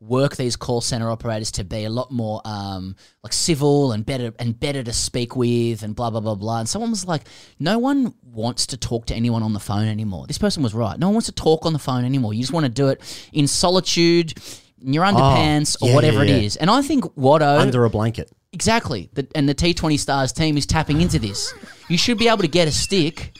Work 0.00 0.36
these 0.36 0.54
call 0.54 0.80
center 0.80 1.10
operators 1.10 1.50
to 1.50 1.64
be 1.64 1.82
a 1.82 1.90
lot 1.90 2.12
more 2.12 2.40
um, 2.44 2.94
like 3.24 3.32
civil 3.32 3.90
and 3.90 4.06
better 4.06 4.32
and 4.38 4.54
better 4.60 4.80
to 4.84 4.92
speak 4.92 5.34
with 5.34 5.82
and 5.82 5.96
blah 5.96 6.08
blah 6.10 6.20
blah 6.20 6.36
blah. 6.36 6.60
And 6.60 6.68
someone 6.68 6.90
was 6.90 7.04
like, 7.04 7.22
"No 7.58 7.80
one 7.80 8.14
wants 8.22 8.68
to 8.68 8.76
talk 8.76 9.06
to 9.06 9.14
anyone 9.16 9.42
on 9.42 9.54
the 9.54 9.58
phone 9.58 9.88
anymore." 9.88 10.28
This 10.28 10.38
person 10.38 10.62
was 10.62 10.72
right. 10.72 10.96
No 10.96 11.08
one 11.08 11.14
wants 11.14 11.26
to 11.26 11.32
talk 11.32 11.66
on 11.66 11.72
the 11.72 11.80
phone 11.80 12.04
anymore. 12.04 12.32
You 12.32 12.40
just 12.42 12.52
want 12.52 12.62
to 12.62 12.70
do 12.70 12.86
it 12.90 13.00
in 13.32 13.48
solitude, 13.48 14.34
in 14.80 14.92
your 14.92 15.02
underpants, 15.04 15.76
Oh, 15.82 15.86
yeah, 15.88 15.92
or 15.92 15.94
whatever 15.96 16.24
yeah, 16.24 16.36
yeah. 16.36 16.42
is. 16.42 16.54
And 16.54 16.70
I 16.70 16.80
think 16.80 17.02
Watto 17.16 17.58
under 17.58 17.84
a 17.84 17.90
blanket. 17.90 18.30
exactly, 18.52 19.10
the, 19.14 19.26
and 19.34 19.48
the 19.48 19.54
T20 19.56 19.98
Stars 19.98 20.30
team 20.32 20.56
is 20.56 20.64
tapping 20.64 21.00
into 21.00 21.18
this. 21.18 21.52
You 21.88 21.98
should 21.98 22.18
be 22.18 22.28
able 22.28 22.42
to 22.42 22.46
get 22.48 22.68
a 22.68 22.72
stick 22.72 23.36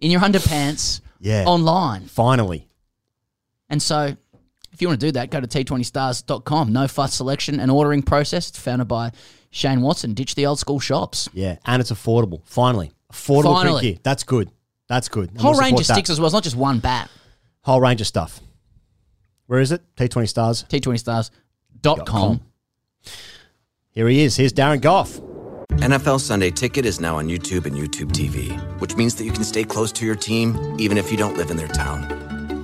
in 0.00 0.10
your 0.10 0.22
underpants 0.22 1.02
Yeah. 1.20 1.44
online. 1.46 2.06
Finally, 2.06 2.66
And 3.68 3.80
so, 3.80 4.16
if 4.72 4.80
you 4.80 4.88
want 4.88 5.00
to 5.00 5.06
do 5.06 5.12
that, 5.12 5.30
go 5.30 5.40
to 5.40 5.46
t20stars.com. 5.46 6.72
No 6.72 6.86
fuss 6.88 7.14
selection 7.14 7.60
and 7.60 7.70
ordering 7.70 8.02
process. 8.02 8.48
It's 8.48 8.58
founded 8.58 8.88
by 8.88 9.12
Shane 9.50 9.80
Watson. 9.82 10.14
Ditch 10.14 10.34
the 10.34 10.46
old 10.46 10.58
school 10.58 10.80
shops. 10.80 11.28
yeah, 11.32 11.56
and 11.66 11.80
it's 11.80 11.90
affordable. 11.92 12.42
Finally, 12.44 12.92
affordable 13.12 13.54
Finally. 13.54 13.82
gear. 13.82 13.96
That's 14.02 14.22
good. 14.22 14.50
That's 14.88 15.08
good. 15.08 15.30
I'm 15.30 15.36
Whole 15.40 15.52
gonna 15.52 15.64
range 15.64 15.80
of 15.80 15.86
that. 15.86 15.94
sticks 15.94 16.10
as 16.10 16.18
well. 16.20 16.26
It's 16.26 16.34
not 16.34 16.42
just 16.44 16.56
one 16.56 16.78
bat. 16.80 17.10
Whole 17.62 17.80
range 17.80 18.00
of 18.00 18.06
stuff. 18.06 18.40
Where 19.46 19.60
is 19.60 19.72
it? 19.72 19.82
T20 19.96 20.28
stars. 20.28 20.64
T20stars.com. 20.68 22.40
Here 23.90 24.08
he 24.08 24.20
is. 24.22 24.36
Here's 24.36 24.52
Darren 24.52 24.80
Gough. 24.80 25.20
NFL 25.80 26.20
Sunday 26.20 26.50
Ticket 26.50 26.84
is 26.86 27.00
now 27.00 27.16
on 27.16 27.28
YouTube 27.28 27.66
and 27.66 27.74
YouTube 27.76 28.10
TV, 28.12 28.50
which 28.80 28.96
means 28.96 29.14
that 29.16 29.24
you 29.24 29.32
can 29.32 29.44
stay 29.44 29.64
close 29.64 29.90
to 29.92 30.04
your 30.04 30.14
team 30.16 30.76
even 30.78 30.98
if 30.98 31.10
you 31.10 31.16
don't 31.16 31.36
live 31.36 31.50
in 31.50 31.56
their 31.56 31.68
town. 31.68 32.39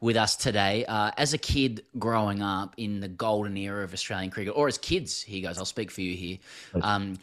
with 0.00 0.16
us 0.16 0.36
today. 0.36 0.84
Uh, 0.86 1.10
as 1.16 1.34
a 1.34 1.38
kid 1.38 1.84
growing 1.98 2.42
up 2.42 2.74
in 2.76 3.00
the 3.00 3.08
golden 3.08 3.56
era 3.56 3.84
of 3.84 3.92
Australian 3.92 4.30
cricket, 4.30 4.54
or 4.56 4.66
as 4.66 4.78
kids, 4.78 5.22
here 5.22 5.42
goes, 5.42 5.58
I'll 5.58 5.64
speak 5.64 5.90
for 5.90 6.00
you 6.00 6.16
here. 6.16 6.38
Um, 6.82 7.18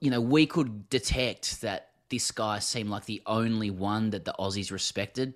you 0.00 0.10
know, 0.10 0.20
we 0.20 0.46
could 0.46 0.90
detect 0.90 1.60
that 1.62 1.90
this 2.08 2.30
guy 2.30 2.58
seemed 2.58 2.90
like 2.90 3.04
the 3.04 3.22
only 3.26 3.70
one 3.70 4.10
that 4.10 4.24
the 4.24 4.34
Aussies 4.38 4.72
respected 4.72 5.34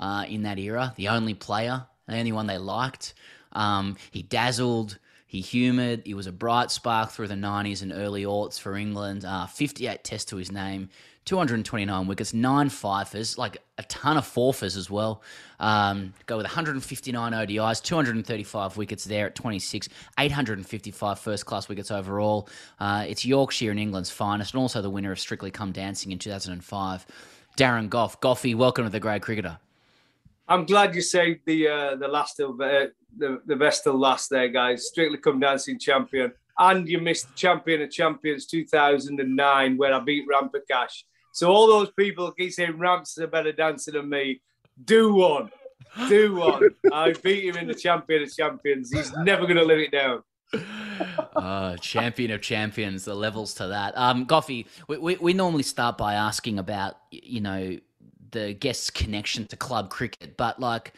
uh, 0.00 0.24
in 0.28 0.42
that 0.42 0.58
era, 0.58 0.94
the 0.96 1.08
only 1.08 1.34
player, 1.34 1.84
the 2.06 2.16
only 2.16 2.32
one 2.32 2.46
they 2.46 2.58
liked. 2.58 3.14
Um, 3.52 3.96
he 4.10 4.22
dazzled, 4.22 4.98
he 5.28 5.42
humoured, 5.42 6.04
he 6.06 6.14
was 6.14 6.26
a 6.26 6.32
bright 6.32 6.70
spark 6.70 7.10
through 7.10 7.28
the 7.28 7.34
90s 7.34 7.82
and 7.82 7.92
early 7.92 8.24
aughts 8.24 8.58
for 8.58 8.74
England. 8.74 9.26
Uh, 9.26 9.44
58 9.44 10.02
tests 10.02 10.30
to 10.30 10.36
his 10.36 10.50
name, 10.50 10.88
229 11.26 12.06
wickets, 12.06 12.32
nine 12.32 12.70
fifers, 12.70 13.36
like 13.36 13.58
a 13.76 13.82
ton 13.82 14.16
of 14.16 14.24
forfers 14.24 14.74
as 14.74 14.88
well. 14.88 15.22
Um, 15.60 16.14
go 16.24 16.38
with 16.38 16.46
159 16.46 17.32
ODIs, 17.32 17.82
235 17.82 18.78
wickets 18.78 19.04
there 19.04 19.26
at 19.26 19.34
26, 19.34 19.90
855 20.18 21.18
first 21.18 21.44
class 21.44 21.68
wickets 21.68 21.90
overall. 21.90 22.48
Uh, 22.80 23.04
it's 23.06 23.26
Yorkshire 23.26 23.70
and 23.70 23.78
England's 23.78 24.10
finest, 24.10 24.54
and 24.54 24.62
also 24.62 24.80
the 24.80 24.88
winner 24.88 25.12
of 25.12 25.20
Strictly 25.20 25.50
Come 25.50 25.72
Dancing 25.72 26.10
in 26.10 26.18
2005. 26.18 27.06
Darren 27.58 27.90
Gough. 27.90 28.18
Goughy, 28.22 28.54
welcome 28.54 28.84
to 28.84 28.90
the 28.90 28.98
Grade 28.98 29.20
Cricketer. 29.20 29.58
I'm 30.48 30.64
glad 30.64 30.94
you 30.94 31.02
saved 31.02 31.40
the 31.44 31.68
uh, 31.68 31.96
the 31.96 32.08
last 32.08 32.40
of 32.40 32.60
uh, 32.60 32.86
the 33.16 33.40
the 33.46 33.56
best 33.56 33.84
till 33.84 33.98
last 33.98 34.30
there, 34.30 34.48
guys. 34.48 34.88
Strictly 34.88 35.18
Come 35.18 35.40
Dancing 35.40 35.78
champion, 35.78 36.32
and 36.58 36.88
you 36.88 36.98
missed 37.00 37.28
the 37.28 37.34
Champion 37.34 37.82
of 37.82 37.90
Champions 37.90 38.46
2009 38.46 39.76
where 39.76 39.92
I 39.92 40.00
beat 40.00 40.26
Ramprakash. 40.26 41.02
So 41.32 41.50
all 41.50 41.66
those 41.66 41.90
people 41.92 42.32
keep 42.32 42.52
saying 42.52 42.78
Ramps 42.78 43.16
is 43.16 43.24
a 43.24 43.26
better 43.28 43.52
dancer 43.52 43.92
than 43.92 44.08
me. 44.08 44.40
Do 44.84 45.14
one, 45.14 45.50
do 46.08 46.36
one. 46.36 46.70
I 46.92 47.12
beat 47.12 47.44
him 47.44 47.56
in 47.56 47.68
the 47.68 47.74
Champion 47.74 48.22
of 48.22 48.34
Champions. 48.34 48.90
He's 48.90 49.12
never 49.18 49.42
going 49.42 49.56
to 49.56 49.64
live 49.64 49.80
it 49.80 49.92
down. 49.92 50.22
uh, 51.36 51.76
champion 51.76 52.30
of 52.30 52.40
champions, 52.40 53.04
the 53.04 53.14
levels 53.14 53.52
to 53.54 53.66
that. 53.66 53.96
Um, 53.98 54.24
Goughy, 54.24 54.66
we, 54.88 54.96
we, 54.96 55.16
we 55.16 55.32
normally 55.34 55.62
start 55.62 55.98
by 55.98 56.14
asking 56.14 56.58
about, 56.58 56.96
you 57.10 57.42
know, 57.42 57.78
the 58.30 58.54
guest's 58.54 58.90
connection 58.90 59.46
to 59.46 59.56
club 59.56 59.90
cricket, 59.90 60.36
but 60.36 60.60
like, 60.60 60.92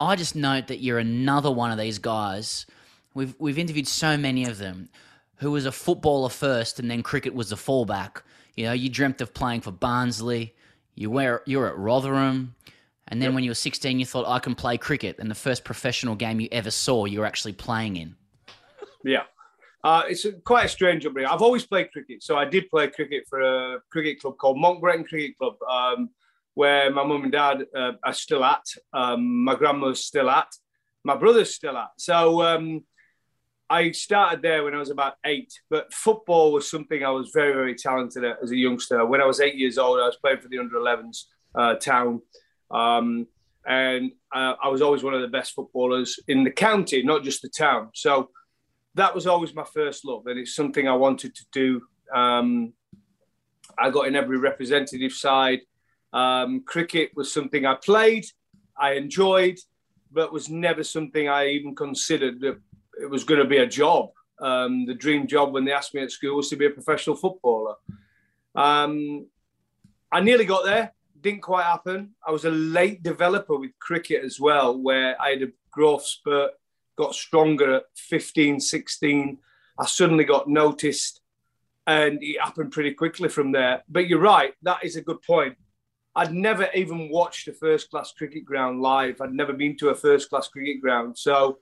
I 0.00 0.16
just 0.16 0.36
note 0.36 0.66
that 0.68 0.78
you're 0.78 0.98
another 0.98 1.50
one 1.50 1.70
of 1.70 1.78
these 1.78 1.98
guys. 1.98 2.66
We've 3.14 3.34
we've 3.38 3.58
interviewed 3.58 3.88
so 3.88 4.16
many 4.16 4.44
of 4.44 4.58
them 4.58 4.88
who 5.36 5.50
was 5.50 5.66
a 5.66 5.72
footballer 5.72 6.28
first, 6.28 6.78
and 6.78 6.90
then 6.90 7.02
cricket 7.02 7.34
was 7.34 7.50
the 7.50 7.56
fallback. 7.56 8.22
You 8.56 8.66
know, 8.66 8.72
you 8.72 8.88
dreamt 8.88 9.20
of 9.20 9.34
playing 9.34 9.62
for 9.62 9.70
Barnsley. 9.70 10.54
You 10.94 11.10
were 11.10 11.42
you 11.46 11.58
were 11.58 11.68
at 11.68 11.78
Rotherham, 11.78 12.54
and 13.08 13.22
then 13.22 13.34
when 13.34 13.44
you 13.44 13.50
were 13.50 13.54
16, 13.54 13.98
you 13.98 14.06
thought 14.06 14.26
I 14.26 14.38
can 14.38 14.54
play 14.54 14.76
cricket, 14.76 15.16
and 15.18 15.30
the 15.30 15.34
first 15.34 15.64
professional 15.64 16.14
game 16.14 16.40
you 16.40 16.48
ever 16.52 16.70
saw, 16.70 17.04
you 17.04 17.20
were 17.20 17.26
actually 17.26 17.52
playing 17.52 17.96
in. 17.96 18.16
Yeah. 19.04 19.22
Uh, 19.84 20.02
it's 20.08 20.24
a, 20.24 20.32
quite 20.32 20.64
a 20.64 20.68
strange 20.68 21.06
upbringing. 21.06 21.30
I've 21.30 21.42
always 21.42 21.64
played 21.64 21.92
cricket. 21.92 22.20
So 22.20 22.36
I 22.36 22.44
did 22.44 22.68
play 22.70 22.88
cricket 22.88 23.24
for 23.28 23.40
a 23.40 23.78
cricket 23.92 24.20
club 24.20 24.36
called 24.36 24.58
Monk 24.58 24.80
Breton 24.80 25.04
Cricket 25.04 25.38
Club, 25.38 25.54
um, 25.62 26.10
where 26.56 26.90
my 26.90 27.04
mum 27.04 27.22
and 27.22 27.32
dad 27.32 27.66
uh, 27.76 27.92
are 28.02 28.14
still 28.14 28.42
at. 28.42 28.64
Um, 28.94 29.44
my 29.44 29.54
grandma's 29.54 30.02
still 30.02 30.30
at. 30.30 30.48
My 31.04 31.14
brother's 31.14 31.54
still 31.54 31.76
at. 31.76 31.90
So 31.98 32.42
um, 32.42 32.82
I 33.68 33.90
started 33.90 34.40
there 34.40 34.64
when 34.64 34.74
I 34.74 34.78
was 34.78 34.88
about 34.88 35.16
eight. 35.26 35.52
But 35.68 35.92
football 35.92 36.54
was 36.54 36.70
something 36.70 37.04
I 37.04 37.10
was 37.10 37.30
very, 37.34 37.52
very 37.52 37.74
talented 37.74 38.24
at 38.24 38.38
as 38.42 38.52
a 38.52 38.56
youngster. 38.56 39.04
When 39.04 39.20
I 39.20 39.26
was 39.26 39.38
eight 39.38 39.56
years 39.56 39.76
old, 39.76 40.00
I 40.00 40.06
was 40.06 40.16
playing 40.16 40.40
for 40.40 40.48
the 40.48 40.58
under 40.58 40.78
11s 40.78 41.24
uh, 41.54 41.74
town. 41.74 42.22
Um, 42.70 43.26
and 43.66 44.12
uh, 44.34 44.54
I 44.62 44.68
was 44.68 44.80
always 44.80 45.02
one 45.02 45.12
of 45.12 45.20
the 45.20 45.28
best 45.28 45.52
footballers 45.52 46.18
in 46.26 46.42
the 46.42 46.50
county, 46.50 47.02
not 47.02 47.22
just 47.22 47.42
the 47.42 47.50
town. 47.50 47.90
So 47.92 48.30
that 48.94 49.14
was 49.14 49.26
always 49.26 49.54
my 49.54 49.64
first 49.74 50.06
love, 50.06 50.26
and 50.26 50.38
it's 50.38 50.54
something 50.54 50.88
I 50.88 50.94
wanted 50.94 51.34
to 51.34 51.44
do. 51.52 51.82
Um, 52.14 52.72
I 53.78 53.90
got 53.90 54.06
in 54.06 54.16
every 54.16 54.38
representative 54.38 55.12
side. 55.12 55.60
Um, 56.16 56.62
cricket 56.62 57.10
was 57.14 57.30
something 57.30 57.66
I 57.66 57.74
played, 57.74 58.24
I 58.78 58.92
enjoyed, 58.92 59.58
but 60.10 60.32
was 60.32 60.48
never 60.48 60.82
something 60.82 61.28
I 61.28 61.48
even 61.48 61.74
considered 61.74 62.40
that 62.40 62.58
it 62.98 63.10
was 63.10 63.22
going 63.22 63.40
to 63.40 63.46
be 63.46 63.58
a 63.58 63.66
job. 63.66 64.12
Um, 64.40 64.86
the 64.86 64.94
dream 64.94 65.26
job 65.26 65.52
when 65.52 65.66
they 65.66 65.72
asked 65.72 65.94
me 65.94 66.02
at 66.02 66.10
school 66.10 66.36
was 66.36 66.48
to 66.48 66.56
be 66.56 66.64
a 66.64 66.70
professional 66.70 67.16
footballer. 67.16 67.74
Um, 68.54 69.26
I 70.10 70.20
nearly 70.20 70.46
got 70.46 70.64
there, 70.64 70.94
didn't 71.20 71.42
quite 71.42 71.64
happen. 71.64 72.14
I 72.26 72.30
was 72.30 72.46
a 72.46 72.50
late 72.50 73.02
developer 73.02 73.58
with 73.58 73.78
cricket 73.78 74.24
as 74.24 74.40
well, 74.40 74.80
where 74.80 75.20
I 75.20 75.30
had 75.32 75.42
a 75.42 75.52
growth 75.70 76.06
spurt, 76.06 76.52
got 76.96 77.14
stronger 77.14 77.74
at 77.74 77.84
15, 77.94 78.58
16. 78.58 79.36
I 79.78 79.84
suddenly 79.84 80.24
got 80.24 80.48
noticed 80.48 81.20
and 81.86 82.18
it 82.22 82.40
happened 82.40 82.72
pretty 82.72 82.92
quickly 82.92 83.28
from 83.28 83.52
there. 83.52 83.82
But 83.86 84.08
you're 84.08 84.18
right, 84.18 84.54
that 84.62 84.82
is 84.82 84.96
a 84.96 85.02
good 85.02 85.20
point. 85.20 85.58
I'd 86.16 86.32
never 86.32 86.68
even 86.74 87.10
watched 87.10 87.46
a 87.46 87.52
first 87.52 87.90
class 87.90 88.10
cricket 88.10 88.46
ground 88.46 88.80
live. 88.80 89.20
I'd 89.20 89.34
never 89.34 89.52
been 89.52 89.76
to 89.76 89.90
a 89.90 89.94
first 89.94 90.30
class 90.30 90.48
cricket 90.48 90.80
ground. 90.80 91.18
So 91.18 91.58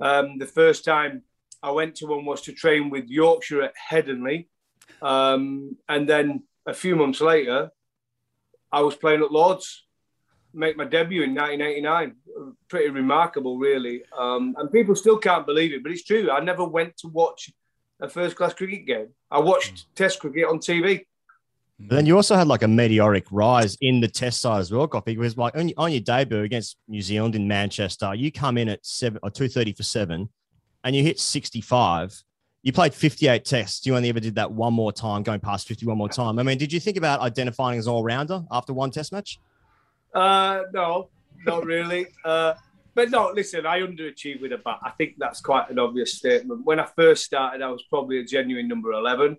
um, 0.00 0.38
the 0.38 0.46
first 0.46 0.82
time 0.82 1.22
I 1.62 1.72
went 1.72 1.96
to 1.96 2.06
one 2.06 2.24
was 2.24 2.40
to 2.42 2.52
train 2.52 2.88
with 2.88 3.08
Yorkshire 3.08 3.60
at 3.60 3.74
Headingley. 3.90 4.46
Um, 5.02 5.76
and 5.90 6.08
then 6.08 6.44
a 6.66 6.72
few 6.72 6.96
months 6.96 7.20
later, 7.20 7.70
I 8.72 8.80
was 8.80 8.96
playing 8.96 9.22
at 9.22 9.30
Lords. 9.30 9.84
make 10.54 10.78
my 10.78 10.84
debut 10.84 11.22
in 11.22 11.34
1989. 11.34 12.16
Pretty 12.68 12.88
remarkable, 12.88 13.58
really. 13.58 14.04
Um, 14.16 14.56
and 14.58 14.72
people 14.72 14.96
still 14.96 15.18
can't 15.18 15.44
believe 15.44 15.74
it, 15.74 15.82
but 15.82 15.92
it's 15.92 16.04
true. 16.04 16.30
I 16.30 16.40
never 16.40 16.64
went 16.64 16.96
to 16.98 17.08
watch 17.08 17.50
a 18.00 18.08
first 18.08 18.36
class 18.36 18.54
cricket 18.54 18.86
game. 18.86 19.08
I 19.30 19.40
watched 19.40 19.94
Test 19.94 20.20
cricket 20.20 20.46
on 20.46 20.60
TV. 20.60 21.04
But 21.80 21.94
then 21.94 22.06
you 22.06 22.16
also 22.16 22.34
had 22.34 22.48
like 22.48 22.62
a 22.62 22.68
meteoric 22.68 23.26
rise 23.30 23.76
in 23.80 24.00
the 24.00 24.08
test 24.08 24.40
side 24.40 24.60
as 24.60 24.72
well, 24.72 24.88
Goughy. 24.88 25.16
Because 25.16 25.36
like 25.36 25.56
on, 25.56 25.70
on 25.76 25.92
your 25.92 26.00
debut 26.00 26.42
against 26.42 26.76
New 26.88 27.00
Zealand 27.00 27.36
in 27.36 27.46
Manchester, 27.46 28.14
you 28.14 28.32
come 28.32 28.58
in 28.58 28.68
at 28.68 28.84
seven 28.84 29.20
or 29.22 29.30
two 29.30 29.48
thirty 29.48 29.72
for 29.72 29.84
seven, 29.84 30.28
and 30.82 30.96
you 30.96 31.02
hit 31.02 31.20
sixty 31.20 31.60
five. 31.60 32.20
You 32.62 32.72
played 32.72 32.94
fifty 32.94 33.28
eight 33.28 33.44
tests. 33.44 33.86
You 33.86 33.96
only 33.96 34.08
ever 34.08 34.18
did 34.18 34.34
that 34.34 34.50
one 34.50 34.74
more 34.74 34.92
time, 34.92 35.22
going 35.22 35.40
past 35.40 35.68
fifty 35.68 35.86
one 35.86 35.98
more 35.98 36.08
time. 36.08 36.40
I 36.40 36.42
mean, 36.42 36.58
did 36.58 36.72
you 36.72 36.80
think 36.80 36.96
about 36.96 37.20
identifying 37.20 37.78
as 37.78 37.86
all 37.86 38.02
rounder 38.02 38.42
after 38.50 38.72
one 38.72 38.90
test 38.90 39.12
match? 39.12 39.38
Uh, 40.12 40.62
no, 40.72 41.10
not 41.46 41.64
really. 41.64 42.06
Uh, 42.24 42.54
but 42.94 43.10
no, 43.10 43.30
listen, 43.32 43.64
I 43.64 43.78
underachieved 43.78 44.40
with 44.40 44.52
a 44.52 44.58
bat. 44.58 44.80
I 44.82 44.90
think 44.90 45.14
that's 45.18 45.40
quite 45.40 45.70
an 45.70 45.78
obvious 45.78 46.14
statement. 46.14 46.64
When 46.64 46.80
I 46.80 46.88
first 46.96 47.22
started, 47.22 47.62
I 47.62 47.70
was 47.70 47.84
probably 47.84 48.18
a 48.18 48.24
genuine 48.24 48.66
number 48.66 48.90
11. 48.90 49.36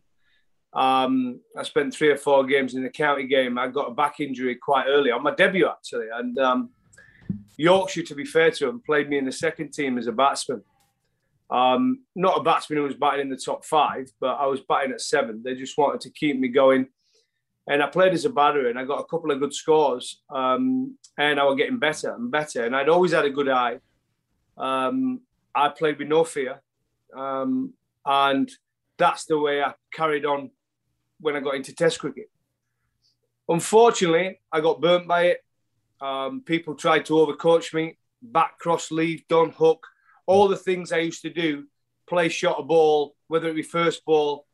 Um, 0.74 1.40
I 1.58 1.64
spent 1.64 1.94
three 1.94 2.10
or 2.10 2.18
four 2.18 2.46
games 2.46 2.76
in 2.76 2.84
the 2.84 2.90
county 2.90 3.28
game. 3.28 3.58
I 3.58 3.68
got 3.68 3.92
a 3.92 3.94
back 3.94 4.20
injury 4.20 4.56
quite 4.56 4.86
early 4.88 5.12
on 5.12 5.24
my 5.24 5.34
debut, 5.34 5.68
actually. 5.68 6.08
And 6.14 6.38
um, 6.38 6.70
Yorkshire, 7.58 8.04
to 8.04 8.16
be 8.16 8.26
fair 8.26 8.52
to 8.52 8.68
them, 8.68 8.82
played 8.86 9.10
me 9.10 9.18
in 9.18 9.26
the 9.26 9.32
second 9.32 9.72
team 9.72 9.98
as 9.98 10.08
a 10.08 10.12
batsman. 10.12 10.64
Um, 11.50 12.04
not 12.16 12.40
a 12.40 12.44
batsman 12.44 12.78
who 12.78 12.84
was 12.84 12.94
batting 12.94 13.22
in 13.22 13.30
the 13.30 13.36
top 13.36 13.66
five, 13.66 14.08
but 14.22 14.36
I 14.36 14.46
was 14.46 14.62
batting 14.62 14.92
at 14.92 15.02
seven. 15.02 15.42
They 15.44 15.56
just 15.56 15.78
wanted 15.78 16.02
to 16.02 16.12
keep 16.12 16.40
me 16.40 16.50
going. 16.50 16.88
And 17.68 17.84
I 17.84 17.88
played 17.88 18.14
as 18.14 18.26
a 18.26 18.30
batter 18.30 18.70
and 18.70 18.80
I 18.80 18.86
got 18.86 19.00
a 19.00 19.06
couple 19.06 19.32
of 19.32 19.40
good 19.40 19.54
scores. 19.54 20.22
Um, 20.30 20.98
and 21.18 21.40
I 21.40 21.44
was 21.44 21.56
getting 21.56 21.80
better 21.80 22.14
and 22.14 22.32
better. 22.32 22.66
And 22.66 22.76
I'd 22.76 22.90
always 22.90 23.12
had 23.12 23.26
a 23.26 23.30
good 23.30 23.50
eye. 23.50 23.80
Um, 24.58 25.22
I 25.56 25.70
played 25.70 25.98
with 25.98 26.08
no 26.08 26.24
fear. 26.24 26.62
Um, 27.16 27.74
and 28.06 28.50
that's 28.98 29.26
the 29.26 29.40
way 29.40 29.64
I 29.64 29.74
carried 29.94 30.26
on 30.26 30.52
when 31.20 31.36
I 31.36 31.40
got 31.40 31.56
into 31.56 31.74
Test 31.74 32.00
cricket. 32.00 32.30
Unfortunately, 33.48 34.40
I 34.52 34.62
got 34.62 34.82
burnt 34.82 35.08
by 35.08 35.24
it. 35.28 35.44
Um, 36.00 36.42
people 36.46 36.76
tried 36.76 37.06
to 37.08 37.14
overcoach 37.14 37.74
me, 37.74 37.98
back 38.22 38.60
cross 38.60 38.92
leave, 38.92 39.28
don't 39.28 39.54
hook, 39.54 39.86
all 40.28 40.48
the 40.48 40.56
things 40.56 40.92
I 40.92 41.00
used 41.00 41.24
to 41.24 41.30
do, 41.30 41.66
play 42.08 42.30
shot 42.30 42.60
a 42.60 42.64
ball, 42.64 43.16
whether 43.28 43.50
it 43.50 43.56
be 43.56 43.64
first 43.64 44.06
ball. 44.06 44.46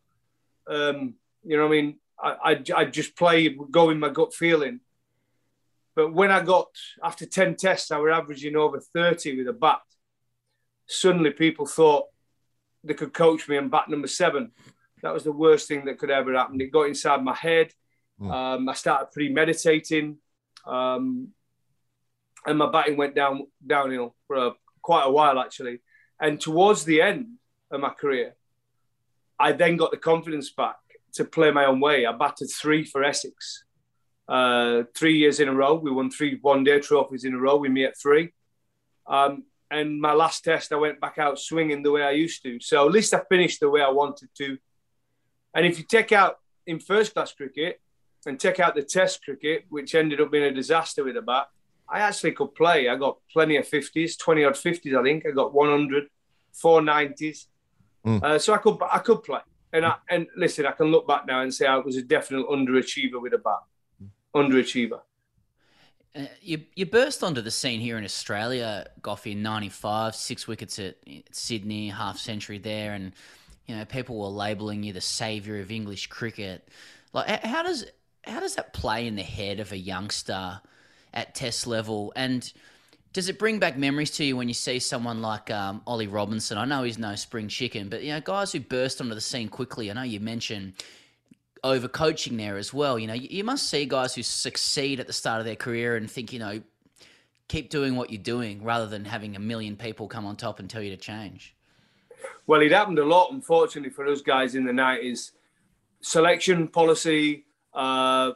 Um, 0.68 1.16
you 1.44 1.58
know 1.58 1.68
what 1.68 1.78
I 1.78 1.82
mean? 1.82 2.00
I, 2.20 2.30
I, 2.44 2.64
I 2.76 2.86
just 2.86 3.16
play, 3.16 3.50
go 3.50 3.90
in 3.90 4.00
my 4.00 4.10
gut 4.10 4.34
feeling. 4.34 4.80
But 5.96 6.14
when 6.14 6.32
I 6.32 6.42
got, 6.42 6.68
after 7.04 7.26
10 7.26 7.56
tests, 7.56 7.92
I 7.92 8.00
were 8.00 8.12
averaging 8.12 8.56
over 8.56 8.80
30 8.80 9.38
with 9.38 9.48
a 9.48 9.54
bat. 9.54 9.82
Suddenly 10.88 11.32
people 11.32 11.66
thought 11.66 12.06
they 12.84 12.94
could 12.94 13.14
coach 13.14 13.48
me 13.50 13.58
and 13.58 13.72
bat 13.72 13.90
number 13.90 14.08
seven 14.08 14.52
that 15.02 15.14
was 15.14 15.24
the 15.24 15.32
worst 15.32 15.68
thing 15.68 15.86
that 15.86 16.00
could 16.00 16.10
ever 16.10 16.34
happen. 16.34 16.60
It 16.60 16.72
got 16.72 16.88
inside 16.88 17.24
my 17.24 17.36
head. 17.36 17.72
Mm. 18.20 18.32
Um, 18.32 18.70
I 18.70 18.74
started 18.74 19.12
premeditating, 19.12 20.18
um, 20.66 21.30
and 22.46 22.58
my 22.58 22.72
batting 22.72 22.98
went 22.98 23.16
down 23.16 23.48
downhill 23.66 24.16
for 24.28 24.36
a, 24.38 24.52
quite 24.82 25.04
a 25.04 25.12
while 25.12 25.40
actually. 25.40 25.80
And 26.20 26.40
towards 26.40 26.86
the 26.86 27.02
end 27.02 27.36
of 27.72 27.82
my 27.82 27.90
career, 27.90 28.36
I 29.38 29.52
then 29.52 29.76
got 29.76 29.92
the 29.92 29.98
confidence 29.98 30.52
back 30.52 30.78
to 31.16 31.26
play 31.26 31.52
my 31.52 31.66
own 31.66 31.80
way. 31.80 32.06
I 32.06 32.14
batted 32.14 32.50
three 32.50 32.86
for 32.86 33.04
Essex, 33.04 33.66
uh, 34.30 34.84
three 34.96 35.18
years 35.18 35.40
in 35.40 35.50
a 35.50 35.54
row. 35.54 35.76
We 35.76 35.92
won 35.92 36.10
three 36.10 36.40
one-day 36.42 36.80
trophies 36.80 37.26
in 37.26 37.34
a 37.34 37.38
row. 37.38 37.58
We 37.58 37.70
met 37.70 37.96
three. 38.02 38.32
Um, 39.08 39.44
and 39.70 40.00
my 40.00 40.14
last 40.14 40.44
test, 40.44 40.72
I 40.72 40.78
went 40.78 41.02
back 41.02 41.18
out 41.18 41.40
swinging 41.40 41.84
the 41.84 41.92
way 41.92 42.04
I 42.04 42.12
used 42.12 42.44
to. 42.44 42.60
So 42.62 42.86
at 42.86 42.92
least 42.92 43.14
I 43.14 43.22
finished 43.28 43.60
the 43.60 43.70
way 43.70 43.82
I 43.82 43.90
wanted 43.90 44.30
to. 44.38 44.58
And 45.56 45.66
if 45.66 45.80
you 45.80 45.86
take 45.86 46.12
out 46.12 46.40
in 46.68 46.80
first 46.80 47.14
class 47.14 47.34
cricket 47.34 47.82
and 48.26 48.40
take 48.40 48.60
out 48.60 48.76
the 48.76 48.84
test 48.84 49.24
cricket, 49.24 49.66
which 49.70 49.96
ended 49.96 50.20
up 50.20 50.32
being 50.32 50.44
a 50.44 50.52
disaster 50.52 51.04
with 51.04 51.16
the 51.16 51.22
bat, 51.22 51.48
I 51.88 52.02
actually 52.02 52.34
could 52.34 52.54
play. 52.54 52.90
I 52.90 52.96
got 52.96 53.18
plenty 53.32 53.56
of 53.58 53.68
50s, 53.68 54.18
20 54.20 54.44
odd 54.44 54.54
50s, 54.54 55.00
I 55.00 55.04
think. 55.04 55.26
I 55.26 55.32
got 55.32 55.54
100, 55.54 56.08
490s. 56.54 57.46
Mm. 58.06 58.24
Uh, 58.24 58.38
so 58.38 58.54
I 58.54 58.58
could 58.58 58.78
I 58.92 59.00
could 59.00 59.24
play. 59.24 59.40
And 59.74 59.86
I, 59.86 59.96
and 60.10 60.28
listen, 60.38 60.66
I 60.66 60.72
can 60.72 60.88
look 60.88 61.08
back 61.08 61.26
now 61.26 61.42
and 61.42 61.54
say 61.54 61.66
I 61.66 61.78
was 61.78 61.96
a 61.98 62.02
definite 62.02 62.48
underachiever 62.48 63.22
with 63.22 63.34
a 63.34 63.38
bat. 63.38 63.60
Underachiever. 64.36 65.02
Uh, 66.16 66.26
you 66.42 66.62
you 66.76 66.86
burst 66.86 67.24
onto 67.24 67.42
the 67.42 67.52
scene 67.52 67.80
here 67.80 67.98
in 67.98 68.04
Australia, 68.04 68.88
Goughy, 69.02 69.34
in 69.34 69.42
'95, 69.42 70.16
six 70.16 70.48
wickets 70.48 70.80
at 70.80 70.96
Sydney, 71.32 71.90
half 71.90 72.18
century 72.18 72.58
there, 72.58 72.94
and 72.94 73.12
you 73.66 73.76
know, 73.76 73.86
people 73.86 74.18
were 74.20 74.28
labeling 74.28 74.84
you 74.84 74.94
the 74.94 75.02
savior 75.02 75.60
of 75.60 75.72
English 75.72 76.08
cricket. 76.08 76.68
Like, 77.14 77.44
how 77.44 77.64
does 77.64 77.86
how 78.24 78.40
does 78.40 78.56
that 78.56 78.74
play 78.74 79.08
in 79.08 79.16
the 79.16 79.24
head 79.24 79.60
of 79.60 79.72
a 79.72 79.78
youngster 79.78 80.62
at 81.14 81.36
Test 81.36 81.68
level? 81.68 82.12
And 82.16 82.52
does 83.14 83.30
it 83.30 83.40
bring 83.40 83.60
back 83.60 83.78
memories 83.78 84.12
to 84.12 84.26
you 84.26 84.36
when 84.36 84.48
you 84.48 84.54
see 84.54 84.80
someone 84.80 85.22
like 85.22 85.50
um, 85.50 85.82
Ollie 85.88 86.08
Robinson? 86.08 86.58
I 86.58 86.66
know 86.66 86.84
he's 86.84 86.98
no 86.98 87.16
spring 87.16 87.48
chicken, 87.48 87.90
but 87.90 88.04
you 88.04 88.12
know, 88.12 88.20
guys 88.20 88.52
who 88.52 88.60
burst 88.60 89.00
onto 89.00 89.16
the 89.16 89.22
scene 89.22 89.48
quickly. 89.48 89.90
I 89.90 89.94
know 89.94 90.04
you 90.04 90.20
mentioned 90.20 90.74
overcoaching 91.64 92.38
there 92.38 92.58
as 92.58 92.74
well. 92.74 93.00
You 93.00 93.08
know, 93.08 93.14
you 93.14 93.44
must 93.44 93.70
see 93.70 93.86
guys 93.86 94.14
who 94.14 94.22
succeed 94.22 95.00
at 95.00 95.08
the 95.08 95.14
start 95.14 95.40
of 95.40 95.46
their 95.46 95.56
career 95.56 95.96
and 95.96 96.12
think, 96.12 96.34
you 96.34 96.40
know, 96.40 96.62
keep 97.48 97.70
doing 97.70 97.96
what 97.96 98.12
you're 98.12 98.22
doing 98.22 98.64
rather 98.64 98.86
than 98.86 99.06
having 99.06 99.36
a 99.36 99.40
million 99.40 99.76
people 99.76 100.08
come 100.08 100.26
on 100.26 100.36
top 100.36 100.60
and 100.60 100.70
tell 100.70 100.82
you 100.82 100.92
to 100.92 100.98
change. 100.98 101.55
Well, 102.48 102.62
it 102.62 102.72
happened 102.72 103.00
a 103.00 103.06
lot, 103.06 103.32
unfortunately, 103.32 103.90
for 103.90 104.08
us 104.08 104.22
guys 104.22 104.56
in 104.56 104.66
the 104.66 104.72
90s. 104.72 105.32
Selection 106.02 106.68
policy, 106.68 107.46
uh, 107.74 108.34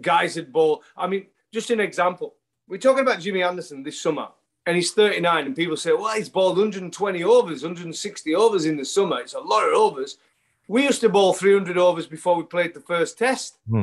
guys 0.00 0.34
had 0.36 0.52
ball. 0.52 0.82
I 0.96 1.06
mean, 1.06 1.26
just 1.52 1.70
an 1.70 1.80
example. 1.80 2.34
We're 2.68 2.78
talking 2.78 3.02
about 3.02 3.20
Jimmy 3.20 3.42
Anderson 3.42 3.82
this 3.82 4.00
summer, 4.00 4.28
and 4.66 4.76
he's 4.76 4.92
39, 4.92 5.46
and 5.46 5.56
people 5.56 5.76
say, 5.76 5.92
well, 5.92 6.14
he's 6.14 6.28
bowled 6.28 6.56
120 6.56 7.24
overs, 7.24 7.62
160 7.62 8.34
overs 8.34 8.64
in 8.64 8.76
the 8.76 8.84
summer. 8.84 9.20
It's 9.20 9.34
a 9.34 9.40
lot 9.40 9.68
of 9.68 9.74
overs. 9.74 10.18
We 10.68 10.84
used 10.84 11.02
to 11.02 11.08
bowl 11.08 11.34
300 11.34 11.76
overs 11.76 12.06
before 12.06 12.36
we 12.36 12.44
played 12.44 12.72
the 12.72 12.80
first 12.80 13.18
test. 13.18 13.58
Hmm. 13.68 13.82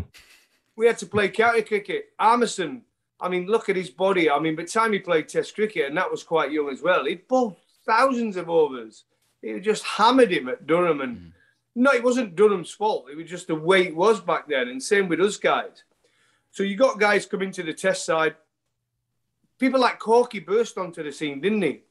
We 0.76 0.88
had 0.88 0.98
to 1.00 1.06
play 1.06 1.30
county 1.30 1.62
cricket. 1.62 2.10
Harmison, 2.18 2.84
I 3.22 3.30
mean, 3.30 3.46
look 3.46 3.70
at 3.70 3.76
his 3.76 3.90
body. 3.90 4.30
I 4.30 4.40
mean, 4.40 4.56
by 4.56 4.64
the 4.64 4.70
time 4.70 4.94
he 4.94 5.00
played 5.00 5.30
Test 5.30 5.54
cricket, 5.54 5.88
and 5.88 5.98
that 5.98 6.10
was 6.10 6.24
quite 6.24 6.52
young 6.52 6.70
as 6.70 6.82
well, 6.82 7.06
he'd 7.06 7.28
bowled 7.28 7.56
thousands 7.86 8.36
of 8.36 8.50
overs. 8.50 9.04
He 9.42 9.60
just 9.60 9.84
hammered 9.84 10.32
him 10.32 10.50
at 10.50 10.68
Durham, 10.68 11.02
and 11.02 11.18
mm. 11.18 11.32
no, 11.76 11.92
it 11.92 12.04
wasn't 12.04 12.36
Durham's 12.36 12.72
fault. 12.72 13.08
It 13.12 13.18
was 13.18 13.30
just 13.30 13.48
the 13.48 13.56
way 13.56 13.88
it 13.88 13.96
was 13.96 14.22
back 14.22 14.48
then, 14.48 14.68
and 14.68 14.82
same 14.82 15.08
with 15.08 15.20
us 15.20 15.38
guys. 15.38 15.84
So 16.52 16.64
you 16.64 16.76
got 16.76 17.00
guys 17.00 17.26
coming 17.26 17.52
to 17.54 17.64
the 17.64 17.74
test 17.74 18.06
side. 18.06 18.36
People 19.58 19.80
like 19.80 20.00
Corky 20.00 20.40
burst 20.40 20.78
onto 20.78 21.04
the 21.04 21.12
scene, 21.12 21.42
didn't 21.42 21.62
he? 21.62 21.82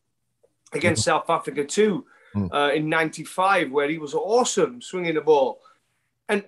Against 0.72 1.02
mm-hmm. 1.02 1.18
South 1.18 1.30
Africa 1.30 1.64
too, 1.64 2.06
mm. 2.34 2.52
uh, 2.52 2.72
in 2.72 2.88
'95, 2.88 3.72
where 3.72 3.88
he 3.88 3.98
was 3.98 4.14
awesome 4.14 4.80
swinging 4.80 5.14
the 5.14 5.20
ball. 5.20 5.60
And 6.28 6.44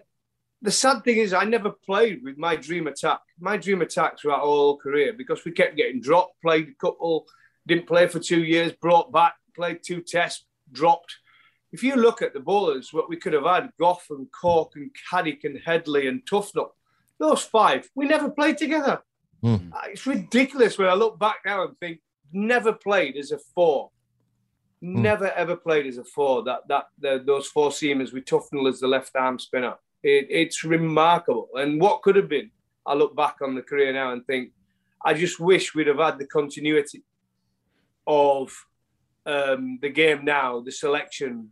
the 0.61 0.71
sad 0.71 1.03
thing 1.03 1.17
is, 1.17 1.33
I 1.33 1.43
never 1.45 1.71
played 1.71 2.23
with 2.23 2.39
my 2.39 2.55
dream 2.55 2.87
attack. 2.87 3.21
My 3.41 3.57
dream 3.57 3.83
attack 3.83 4.21
throughout 4.21 4.41
whole 4.41 4.77
career 4.77 5.13
because 5.13 5.45
we 5.45 5.51
kept 5.51 5.77
getting 5.77 6.01
dropped. 6.01 6.41
Played 6.41 6.69
a 6.69 6.75
couple, 6.75 7.27
didn't 7.67 7.89
play 7.89 8.07
for 8.07 8.21
two 8.21 8.45
years, 8.45 8.73
brought 8.73 9.11
back, 9.11 9.35
played 9.57 9.81
two 9.83 10.01
tests, 10.01 10.45
dropped. 10.73 11.17
If 11.73 11.83
you 11.83 11.97
look 11.97 12.21
at 12.23 12.35
the 12.35 12.41
bowlers, 12.41 12.93
what 12.93 13.09
we 13.09 13.17
could 13.17 13.33
have 13.33 13.45
had, 13.45 13.71
Gough 13.81 14.07
and 14.11 14.31
Cork 14.33 14.73
and 14.77 14.91
Caddick 15.11 15.45
and 15.45 15.59
Headley 15.65 16.07
and 16.07 16.25
Tufnell, 16.27 16.73
those 17.19 17.43
five, 17.43 17.89
we 17.95 18.07
never 18.07 18.31
played 18.31 18.59
together. 18.59 19.01
Mm. 19.43 19.73
It's 19.87 20.07
ridiculous 20.07 20.79
when 20.79 20.89
I 20.89 20.95
look 20.95 21.19
back 21.19 21.37
now 21.47 21.65
and 21.65 21.79
think, 21.79 22.01
never 22.33 22.73
played 22.73 23.17
as 23.17 23.33
a 23.33 23.39
four. 23.39 23.91
Mm. 24.83 24.97
Never 24.97 25.31
ever 25.33 25.57
played 25.57 25.87
as 25.87 25.99
a 25.99 26.05
four. 26.05 26.43
That 26.43 26.67
that 26.69 26.87
the, 26.99 27.23
those 27.25 27.47
four 27.47 27.71
seamers 27.71 28.13
with 28.13 28.25
Tufnell 28.25 28.69
as 28.69 28.81
the 28.81 28.89
left 28.89 29.15
arm 29.17 29.39
spinner. 29.39 29.75
It, 30.03 30.27
it's 30.29 30.65
remarkable. 30.65 31.49
And 31.55 31.81
what 31.81 32.03
could 32.03 32.17
have 32.17 32.29
been? 32.29 32.51
I 32.85 32.95
look 32.95 33.15
back 33.15 33.37
on 33.41 33.55
the 33.55 33.63
career 33.63 33.93
now 33.93 34.13
and 34.13 34.27
think, 34.27 34.51
I 35.05 35.15
just 35.15 35.39
wish 35.39 35.75
we'd 35.75 35.87
have 35.87 35.99
had 35.99 36.19
the 36.19 36.27
continuity 36.27 37.05
of 38.07 38.53
um, 39.27 39.79
the 39.81 39.89
game 39.89 40.25
now, 40.25 40.61
the 40.61 40.73
selection, 40.73 41.51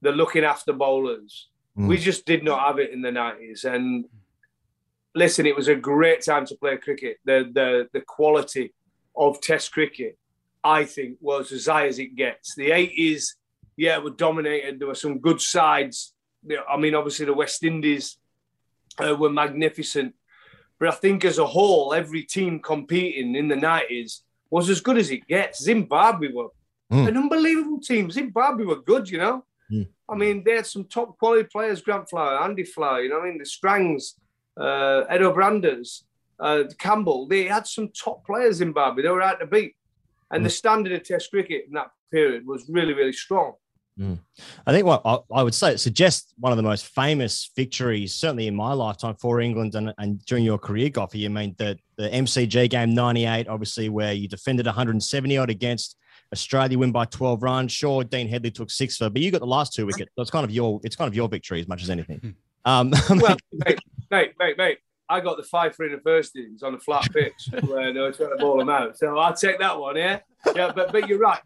the 0.00 0.12
looking 0.12 0.44
after 0.44 0.72
bowlers. 0.72 1.48
Mm. 1.78 1.88
We 1.88 1.96
just 1.96 2.26
did 2.26 2.44
not 2.44 2.66
have 2.66 2.78
it 2.78 2.90
in 2.90 3.02
the 3.02 3.10
90s. 3.10 3.64
And 3.64 4.06
listen, 5.14 5.46
it 5.46 5.56
was 5.56 5.68
a 5.68 5.74
great 5.74 6.22
time 6.22 6.46
to 6.46 6.56
play 6.56 6.76
cricket. 6.76 7.18
The, 7.24 7.50
the, 7.52 7.88
the 7.92 8.00
quality 8.00 8.74
of 9.16 9.40
Test 9.40 9.72
cricket, 9.72 10.18
I 10.64 10.84
think, 10.84 11.18
was 11.20 11.52
as 11.52 11.66
high 11.66 11.86
as 11.86 11.98
it 11.98 12.16
gets. 12.16 12.54
The 12.54 12.70
80s, 12.70 13.34
yeah, 13.76 13.98
were 13.98 14.10
dominated. 14.10 14.78
There 14.78 14.88
were 14.88 14.94
some 14.94 15.18
good 15.18 15.40
sides. 15.40 16.14
I 16.68 16.76
mean, 16.76 16.94
obviously, 16.94 17.26
the 17.26 17.34
West 17.34 17.62
Indies 17.62 18.18
uh, 18.98 19.14
were 19.14 19.30
magnificent. 19.30 20.14
But 20.78 20.88
I 20.88 20.92
think 20.92 21.24
as 21.24 21.38
a 21.38 21.46
whole, 21.46 21.94
every 21.94 22.24
team 22.24 22.58
competing 22.58 23.36
in 23.36 23.48
the 23.48 23.54
90s 23.54 24.22
was 24.50 24.68
as 24.68 24.80
good 24.80 24.98
as 24.98 25.10
it 25.10 25.26
gets. 25.28 25.62
Zimbabwe 25.62 26.32
were 26.32 26.48
Mm. 26.92 27.08
an 27.08 27.16
unbelievable 27.16 27.80
team. 27.80 28.10
Zimbabwe 28.10 28.66
were 28.66 28.82
good, 28.82 29.08
you 29.08 29.18
know. 29.18 29.44
Mm. 29.70 29.88
I 30.08 30.14
mean, 30.14 30.44
they 30.44 30.56
had 30.56 30.66
some 30.66 30.84
top 30.84 31.18
quality 31.18 31.48
players, 31.50 31.80
Grant 31.80 32.10
Flower, 32.10 32.42
Andy 32.42 32.64
Flower, 32.64 33.00
you 33.00 33.08
know 33.08 33.18
what 33.18 33.26
I 33.26 33.30
mean? 33.30 33.38
The 33.38 33.46
Strangs, 33.46 34.14
uh, 34.60 35.04
Eddo 35.10 35.32
Brandes, 35.32 36.04
uh, 36.38 36.64
Campbell. 36.78 37.26
They 37.26 37.44
had 37.44 37.66
some 37.66 37.88
top 37.88 38.26
players 38.26 38.60
in 38.60 38.68
Zimbabwe. 38.68 39.02
They 39.02 39.08
were 39.08 39.22
out 39.22 39.40
to 39.40 39.46
beat. 39.46 39.74
And 40.30 40.44
the 40.44 40.50
standard 40.50 40.92
of 40.92 41.02
Test 41.02 41.30
cricket 41.30 41.64
in 41.66 41.74
that 41.74 41.90
period 42.10 42.46
was 42.46 42.64
really, 42.68 42.94
really 42.94 43.12
strong. 43.12 43.54
Mm. 43.98 44.18
I 44.66 44.72
think 44.72 44.86
what 44.86 45.02
I, 45.04 45.18
I 45.30 45.42
would 45.42 45.54
say 45.54 45.72
it 45.72 45.78
suggests 45.78 46.32
one 46.38 46.52
of 46.52 46.56
the 46.56 46.62
most 46.62 46.86
famous 46.86 47.50
victories, 47.54 48.14
certainly 48.14 48.46
in 48.46 48.56
my 48.56 48.72
lifetime, 48.72 49.16
for 49.16 49.40
England 49.40 49.74
and, 49.74 49.92
and 49.98 50.24
during 50.24 50.44
your 50.44 50.58
career, 50.58 50.88
Goughy. 50.88 51.16
You 51.16 51.30
mean, 51.30 51.54
the, 51.58 51.78
the 51.96 52.08
MCG 52.08 52.70
game 52.70 52.94
98, 52.94 53.48
obviously, 53.48 53.90
where 53.90 54.14
you 54.14 54.28
defended 54.28 54.64
170 54.64 55.36
odd 55.36 55.50
against 55.50 55.96
Australia, 56.32 56.78
win 56.78 56.92
by 56.92 57.04
12 57.04 57.42
runs. 57.42 57.72
Sure, 57.72 58.04
Dean 58.04 58.28
Headley 58.28 58.50
took 58.50 58.70
six 58.70 58.96
for, 58.96 59.10
but 59.10 59.20
you 59.22 59.30
got 59.30 59.40
the 59.40 59.46
last 59.46 59.72
two 59.72 59.86
wickets. 59.86 60.10
So 60.16 60.22
it's 60.22 60.30
kind 60.30 60.44
of 60.44 60.50
your 60.50 60.80
it's 60.82 60.96
kind 60.96 61.08
of 61.08 61.14
your 61.14 61.28
victory 61.28 61.60
as 61.60 61.68
much 61.68 61.82
as 61.82 61.90
anything. 61.90 62.34
Um, 62.64 62.92
well, 63.10 63.36
mate, 63.52 63.78
mate, 64.10 64.32
mate, 64.38 64.56
mate, 64.58 64.78
I 65.08 65.20
got 65.20 65.36
the 65.36 65.42
five 65.42 65.74
for 65.74 65.84
in 65.84 65.92
the 65.92 66.00
first 66.00 66.34
innings 66.36 66.62
on 66.62 66.74
a 66.74 66.78
flat 66.78 67.06
pitch 67.12 67.48
where 67.66 67.92
they 67.92 68.00
were 68.00 68.12
trying 68.12 68.30
to 68.30 68.36
ball 68.36 68.58
them 68.58 68.70
out. 68.70 68.96
So 68.96 69.18
I'll 69.18 69.34
take 69.34 69.58
that 69.58 69.78
one, 69.78 69.96
yeah. 69.96 70.20
Yeah, 70.54 70.72
but 70.74 70.92
but 70.92 71.08
you're 71.08 71.18
right. 71.18 71.40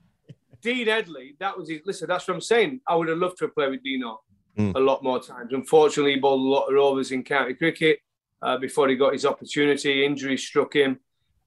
Dean 0.63 0.87
Headley, 0.87 1.37
that 1.41 1.57
was 1.57 1.69
his. 1.69 1.81
Listen, 1.85 2.09
that's 2.09 2.27
what 2.27 2.35
I'm 2.35 2.41
saying. 2.41 2.81
I 2.89 2.95
would 2.95 3.09
have 3.09 3.19
loved 3.19 3.39
to 3.39 3.47
have 3.47 3.55
played 3.55 3.71
with 3.71 3.83
Dino 3.83 4.21
Mm. 4.59 4.75
a 4.75 4.81
lot 4.81 5.03
more 5.03 5.21
times. 5.21 5.53
Unfortunately, 5.53 6.15
he 6.15 6.19
bowled 6.19 6.41
a 6.41 6.43
lot 6.43 6.67
of 6.69 6.77
overs 6.77 7.13
in 7.13 7.23
county 7.23 7.53
cricket 7.53 7.99
uh, 8.41 8.57
before 8.57 8.89
he 8.89 8.97
got 8.97 9.13
his 9.13 9.27
opportunity. 9.27 10.05
Injury 10.05 10.39
struck 10.39 10.75
him, 10.75 10.99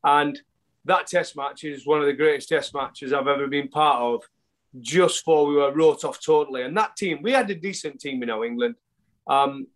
and 0.03 0.39
that 0.89 1.07
Test 1.07 1.37
match 1.37 1.63
is 1.63 1.85
one 1.85 1.99
of 1.99 2.07
the 2.07 2.13
greatest 2.13 2.49
Test 2.49 2.73
matches 2.73 3.13
I've 3.13 3.27
ever 3.27 3.47
been 3.47 3.67
part 3.67 4.01
of. 4.01 4.23
Just 4.81 5.25
before 5.25 5.47
we 5.47 5.55
were 5.55 5.73
wrote 5.73 6.03
off 6.03 6.23
totally, 6.23 6.61
and 6.63 6.77
that 6.77 6.95
team, 6.95 7.19
we 7.23 7.31
had 7.31 7.49
a 7.49 7.55
decent 7.55 7.99
team 7.99 8.21
in 8.21 8.29
our 8.29 8.45
England. 8.45 8.75
Um, 9.25 9.67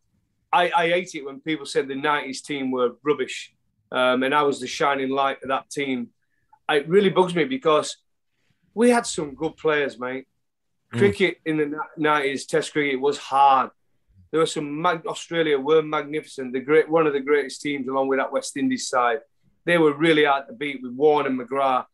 I, 0.51 0.71
I 0.75 0.87
hate 0.89 1.15
it 1.15 1.25
when 1.25 1.39
people 1.39 1.65
said 1.65 1.87
the 1.87 1.95
'90s 1.95 2.43
team 2.43 2.69
were 2.69 2.91
rubbish, 3.03 3.53
um, 3.91 4.21
and 4.21 4.35
I 4.35 4.43
was 4.43 4.59
the 4.59 4.67
shining 4.67 5.09
light 5.09 5.41
of 5.41 5.49
that 5.49 5.69
team. 5.71 6.09
It 6.69 6.87
really 6.87 7.09
bugs 7.09 7.33
me 7.33 7.45
because 7.45 7.97
we 8.75 8.91
had 8.91 9.07
some 9.07 9.33
good 9.33 9.57
players, 9.57 9.99
mate. 9.99 10.27
Cricket 10.91 11.37
in 11.45 11.57
the 11.57 11.79
nineties, 11.97 12.45
Test 12.45 12.71
cricket 12.71 13.01
was 13.01 13.17
hard. 13.17 13.71
There 14.29 14.39
were 14.39 14.45
some. 14.45 14.79
Mag- 14.79 15.07
Australia 15.07 15.57
were 15.59 15.81
magnificent. 15.81 16.53
The 16.53 16.59
great, 16.59 16.87
one 16.87 17.07
of 17.07 17.13
the 17.13 17.19
greatest 17.19 17.61
teams, 17.61 17.87
along 17.87 18.09
with 18.09 18.19
that 18.19 18.31
West 18.31 18.57
Indies 18.57 18.87
side. 18.87 19.19
They 19.65 19.77
were 19.77 19.93
really 19.93 20.25
hard 20.25 20.47
to 20.47 20.53
beat 20.53 20.81
with 20.81 20.93
Warne 20.93 21.25
and 21.27 21.39
McGrath. 21.39 21.85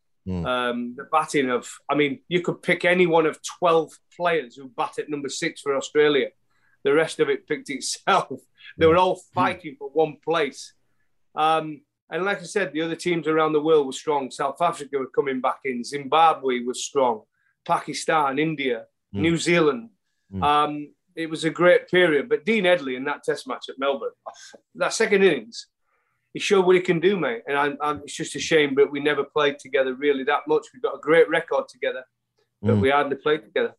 Um, 0.45 0.93
the 0.95 1.05
batting 1.11 1.49
of, 1.49 1.67
I 1.89 1.95
mean, 1.95 2.20
you 2.28 2.41
could 2.41 2.61
pick 2.61 2.86
any 2.86 3.07
one 3.07 3.26
of 3.26 3.39
twelve 3.57 3.91
players 4.15 4.55
who 4.55 4.70
bat 4.70 4.99
at 4.99 5.09
number 5.09 5.30
six 5.30 5.61
for 5.61 5.76
Australia. 5.76 6.28
The 6.84 6.93
rest 6.93 7.20
of 7.20 7.30
it 7.30 7.47
picked 7.47 7.70
itself. 7.70 8.30
They 8.78 8.86
were 8.86 8.97
all 8.97 9.20
fighting 9.34 9.76
for 9.80 9.89
one 9.89 10.17
place. 10.24 10.74
Um, 11.36 11.82
and 12.11 12.24
like 12.26 12.39
I 12.39 12.43
said, 12.43 12.72
the 12.72 12.82
other 12.82 12.95
teams 12.95 13.28
around 13.28 13.53
the 13.53 13.61
world 13.61 13.88
were 13.88 13.91
strong. 13.93 14.30
South 14.32 14.61
Africa 14.61 14.97
were 14.99 15.07
coming 15.07 15.41
back 15.41 15.59
in. 15.65 15.84
Zimbabwe 15.84 16.59
was 16.63 16.84
strong. 16.84 17.24
Pakistan, 17.65 18.38
India, 18.39 18.86
Mm. 19.15 19.22
New 19.22 19.38
Zealand. 19.38 19.89
Um, 20.43 20.93
it 21.15 21.28
was 21.32 21.43
a 21.43 21.49
great 21.49 21.88
period. 21.89 22.30
But 22.30 22.45
Dean 22.45 22.65
Headley 22.65 22.95
in 22.95 23.05
that 23.05 23.24
Test 23.24 23.47
match 23.47 23.65
at 23.70 23.80
Melbourne, 23.80 24.11
that 24.76 24.93
second 24.93 25.24
innings, 25.24 25.65
he 26.34 26.39
showed 26.39 26.65
what 26.65 26.75
he 26.75 26.82
can 26.82 26.99
do, 26.99 27.17
mate. 27.19 27.41
And 27.47 27.57
I, 27.57 27.71
I, 27.82 27.95
it's 28.03 28.15
just 28.15 28.36
a 28.36 28.39
shame 28.39 28.75
that 28.75 28.91
we 28.91 28.99
never 28.99 29.23
played 29.23 29.57
together 29.59 29.93
really 29.95 30.23
that 30.25 30.41
much. 30.47 30.67
We've 30.73 30.82
got 30.82 30.95
a 30.95 30.99
great 30.99 31.27
record 31.30 31.67
together, 31.67 32.03
but 32.61 32.75
Mm. 32.75 32.82
we 32.82 32.89
hardly 32.91 33.15
played 33.15 33.43
together. 33.43 33.73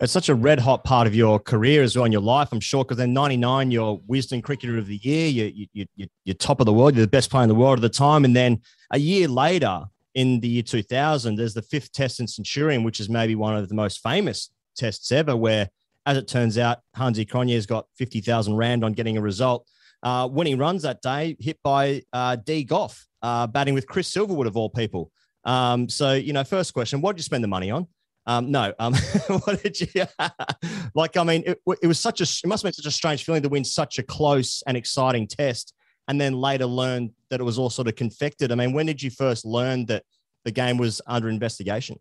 It's 0.00 0.12
such 0.12 0.28
a 0.28 0.34
red 0.34 0.60
hot 0.60 0.84
part 0.84 1.06
of 1.06 1.14
your 1.14 1.38
career 1.38 1.82
as 1.82 1.96
well 1.96 2.04
in 2.04 2.12
your 2.12 2.20
life, 2.20 2.50
I'm 2.52 2.60
sure. 2.60 2.84
Because 2.84 2.98
then 2.98 3.12
'99, 3.14 3.70
you're 3.70 3.98
Wisden 4.08 4.42
Cricketer 4.42 4.76
of 4.78 4.86
the 4.86 4.96
Year. 4.98 5.28
You, 5.28 5.44
you, 5.54 5.66
you, 5.72 5.86
you- 5.96 6.06
you're 6.24 6.34
top 6.34 6.60
of 6.60 6.66
the 6.66 6.72
world. 6.72 6.94
You're 6.94 7.06
the 7.06 7.10
best 7.10 7.30
player 7.30 7.42
in 7.42 7.48
the 7.48 7.54
world 7.54 7.78
at 7.78 7.82
the 7.82 7.88
time. 7.88 8.24
And 8.26 8.36
then 8.36 8.60
a 8.90 8.98
year 8.98 9.28
later, 9.28 9.84
in 10.14 10.40
the 10.40 10.48
year 10.48 10.62
2000, 10.62 11.36
there's 11.36 11.54
the 11.54 11.62
fifth 11.62 11.90
test 11.92 12.20
in 12.20 12.26
Centurion, 12.28 12.84
which 12.84 13.00
is 13.00 13.08
maybe 13.08 13.34
one 13.34 13.56
of 13.56 13.66
the 13.68 13.74
most 13.74 14.02
famous 14.02 14.50
tests 14.76 15.10
ever. 15.10 15.34
Where, 15.34 15.70
as 16.04 16.18
it 16.18 16.28
turns 16.28 16.58
out, 16.58 16.80
Hansi 16.94 17.24
Cronje's 17.24 17.64
got 17.64 17.86
50,000 17.96 18.54
rand 18.54 18.84
on 18.84 18.92
getting 18.92 19.16
a 19.16 19.22
result. 19.22 19.66
Uh, 20.02 20.28
when 20.28 20.46
he 20.46 20.54
runs 20.54 20.82
that 20.82 21.00
day, 21.00 21.36
hit 21.38 21.58
by 21.62 22.02
uh, 22.12 22.36
D 22.36 22.64
Gough, 22.64 23.06
uh, 23.22 23.46
batting 23.46 23.74
with 23.74 23.86
Chris 23.86 24.12
Silverwood 24.12 24.46
of 24.46 24.56
all 24.56 24.68
people. 24.68 25.10
Um, 25.44 25.88
so, 25.88 26.12
you 26.14 26.32
know, 26.32 26.44
first 26.44 26.74
question: 26.74 27.00
What 27.00 27.12
did 27.12 27.20
you 27.20 27.24
spend 27.24 27.44
the 27.44 27.48
money 27.48 27.70
on? 27.70 27.86
Um, 28.26 28.50
no. 28.50 28.72
Um, 28.78 28.94
what 29.44 29.62
did 29.62 29.80
you 29.80 29.86
like? 30.94 31.16
I 31.16 31.24
mean, 31.24 31.42
it, 31.46 31.60
it 31.82 31.86
was 31.86 31.98
such 31.98 32.20
a 32.20 32.24
it 32.24 32.46
must 32.46 32.62
have 32.62 32.68
been 32.68 32.72
such 32.72 32.86
a 32.86 32.90
strange 32.90 33.24
feeling 33.24 33.42
to 33.42 33.48
win 33.48 33.64
such 33.64 33.98
a 33.98 34.02
close 34.02 34.62
and 34.66 34.76
exciting 34.76 35.26
test, 35.26 35.74
and 36.08 36.20
then 36.20 36.34
later 36.34 36.66
learn 36.66 37.12
that 37.30 37.40
it 37.40 37.44
was 37.44 37.58
all 37.58 37.70
sort 37.70 37.88
of 37.88 37.96
confected. 37.96 38.52
I 38.52 38.54
mean, 38.54 38.72
when 38.72 38.86
did 38.86 39.02
you 39.02 39.10
first 39.10 39.44
learn 39.44 39.86
that 39.86 40.04
the 40.44 40.50
game 40.50 40.76
was 40.76 41.00
under 41.06 41.28
investigation? 41.28 41.98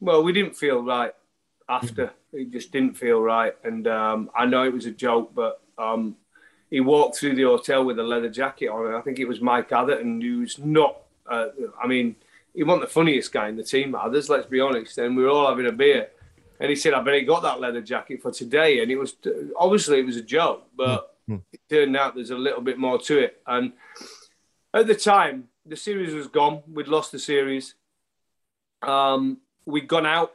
Well, 0.00 0.22
we 0.22 0.32
didn't 0.32 0.56
feel 0.56 0.82
right 0.82 1.12
after. 1.68 2.12
It 2.32 2.50
just 2.50 2.70
didn't 2.70 2.94
feel 2.94 3.20
right. 3.20 3.54
And 3.64 3.86
um, 3.88 4.30
I 4.34 4.46
know 4.46 4.64
it 4.64 4.72
was 4.72 4.86
a 4.86 4.90
joke, 4.90 5.34
but 5.34 5.62
um, 5.78 6.16
he 6.70 6.80
walked 6.80 7.16
through 7.16 7.36
the 7.36 7.44
hotel 7.44 7.84
with 7.84 7.98
a 7.98 8.02
leather 8.02 8.28
jacket 8.28 8.68
on. 8.68 8.94
I 8.94 9.00
think 9.00 9.18
it 9.18 9.28
was 9.28 9.40
Mike 9.40 9.70
Atherton, 9.72 10.20
who's 10.20 10.58
not, 10.58 10.96
uh, 11.30 11.48
I 11.82 11.86
mean, 11.86 12.16
he 12.54 12.62
wasn't 12.62 12.82
the 12.82 12.92
funniest 12.92 13.32
guy 13.32 13.48
in 13.48 13.56
the 13.56 13.62
team, 13.62 13.94
others, 13.94 14.28
let's 14.28 14.46
be 14.46 14.60
honest. 14.60 14.98
And 14.98 15.16
we 15.16 15.22
were 15.22 15.30
all 15.30 15.48
having 15.48 15.66
a 15.66 15.72
beer. 15.72 16.08
And 16.58 16.70
he 16.70 16.76
said, 16.76 16.94
I 16.94 17.02
bet 17.02 17.14
he 17.14 17.22
got 17.22 17.42
that 17.42 17.60
leather 17.60 17.82
jacket 17.82 18.22
for 18.22 18.32
today. 18.32 18.80
And 18.82 18.90
it 18.90 18.96
was, 18.96 19.14
obviously, 19.56 20.00
it 20.00 20.06
was 20.06 20.16
a 20.16 20.22
joke, 20.22 20.66
but 20.74 21.14
it 21.52 21.60
turned 21.68 21.96
out 21.96 22.14
there's 22.14 22.30
a 22.30 22.36
little 22.36 22.62
bit 22.62 22.78
more 22.78 22.98
to 22.98 23.18
it. 23.18 23.42
And 23.46 23.72
at 24.72 24.86
the 24.86 24.94
time, 24.94 25.48
the 25.66 25.76
series 25.76 26.14
was 26.14 26.28
gone. 26.28 26.62
We'd 26.72 26.88
lost 26.88 27.12
the 27.12 27.18
series. 27.18 27.74
Um, 28.82 29.38
we'd 29.66 29.88
gone 29.88 30.06
out 30.06 30.32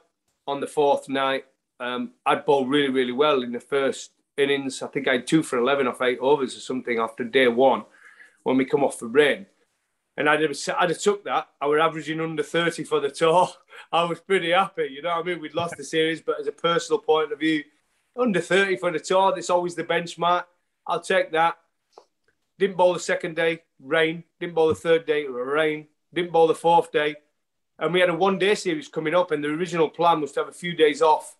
on 0.48 0.60
the 0.60 0.68
fourth 0.68 1.10
night. 1.10 1.46
Um, 1.80 2.12
I'd 2.26 2.46
bowled 2.46 2.70
really, 2.70 2.90
really 2.90 3.14
well 3.14 3.42
in 3.42 3.52
the 3.52 3.60
first 3.60 4.12
innings. 4.38 4.82
I 4.82 4.88
think 4.88 5.08
I 5.08 5.14
had 5.14 5.28
two 5.28 5.44
for 5.44 5.58
11 5.58 5.88
off 5.88 6.02
eight 6.02 6.20
overs 6.20 6.56
or 6.56 6.60
something 6.60 7.00
after 7.00 7.24
day 7.24 7.48
one 7.48 7.86
when 8.44 8.58
we 8.58 8.66
come 8.66 8.84
off 8.84 9.00
the 9.00 9.08
rain. 9.08 9.46
And 10.18 10.30
I'd 10.30 10.42
have, 10.42 10.58
I'd 10.78 10.90
have 10.90 11.00
took 11.00 11.24
that. 11.26 11.48
I 11.62 11.68
was 11.68 11.80
averaging 11.80 12.20
under 12.20 12.44
30 12.44 12.84
for 12.84 13.00
the 13.00 13.10
tour. 13.10 13.50
I 13.92 14.04
was 14.04 14.20
pretty 14.20 14.52
happy. 14.52 14.90
You 14.92 15.02
know 15.02 15.10
what 15.10 15.20
I 15.20 15.24
mean? 15.24 15.42
We'd 15.42 15.56
lost 15.56 15.78
the 15.78 15.84
series, 15.84 16.22
but 16.22 16.40
as 16.40 16.48
a 16.48 16.52
personal 16.52 17.00
point 17.00 17.32
of 17.32 17.40
view, 17.40 17.64
under 18.18 18.42
30 18.42 18.78
for 18.78 18.92
the 18.92 19.00
tour, 19.00 19.32
that's 19.34 19.50
always 19.50 19.76
the 19.76 19.84
benchmark. 19.84 20.44
I'll 20.86 21.02
take 21.02 21.32
that. 21.32 21.58
Didn't 22.60 22.78
bowl 22.78 22.94
the 22.94 23.00
second 23.00 23.36
day, 23.36 23.62
rain. 23.80 24.24
Didn't 24.40 24.56
bowl 24.56 24.68
the 24.68 24.76
third 24.76 25.06
day, 25.06 25.26
rain. 25.26 25.88
Didn't 26.14 26.32
bowl 26.32 26.48
the 26.48 26.56
fourth 26.56 26.92
day. 26.92 27.16
And 27.80 27.94
we 27.94 28.00
had 28.00 28.10
a 28.10 28.16
one 28.16 28.38
day 28.38 28.54
series 28.54 28.88
coming 28.88 29.16
up, 29.16 29.32
and 29.32 29.44
the 29.44 29.48
original 29.48 29.90
plan 29.90 30.22
was 30.22 30.34
to 30.34 30.42
have 30.42 30.50
a 30.50 30.54
few 30.54 30.74
days 30.74 31.02
off 31.02 31.38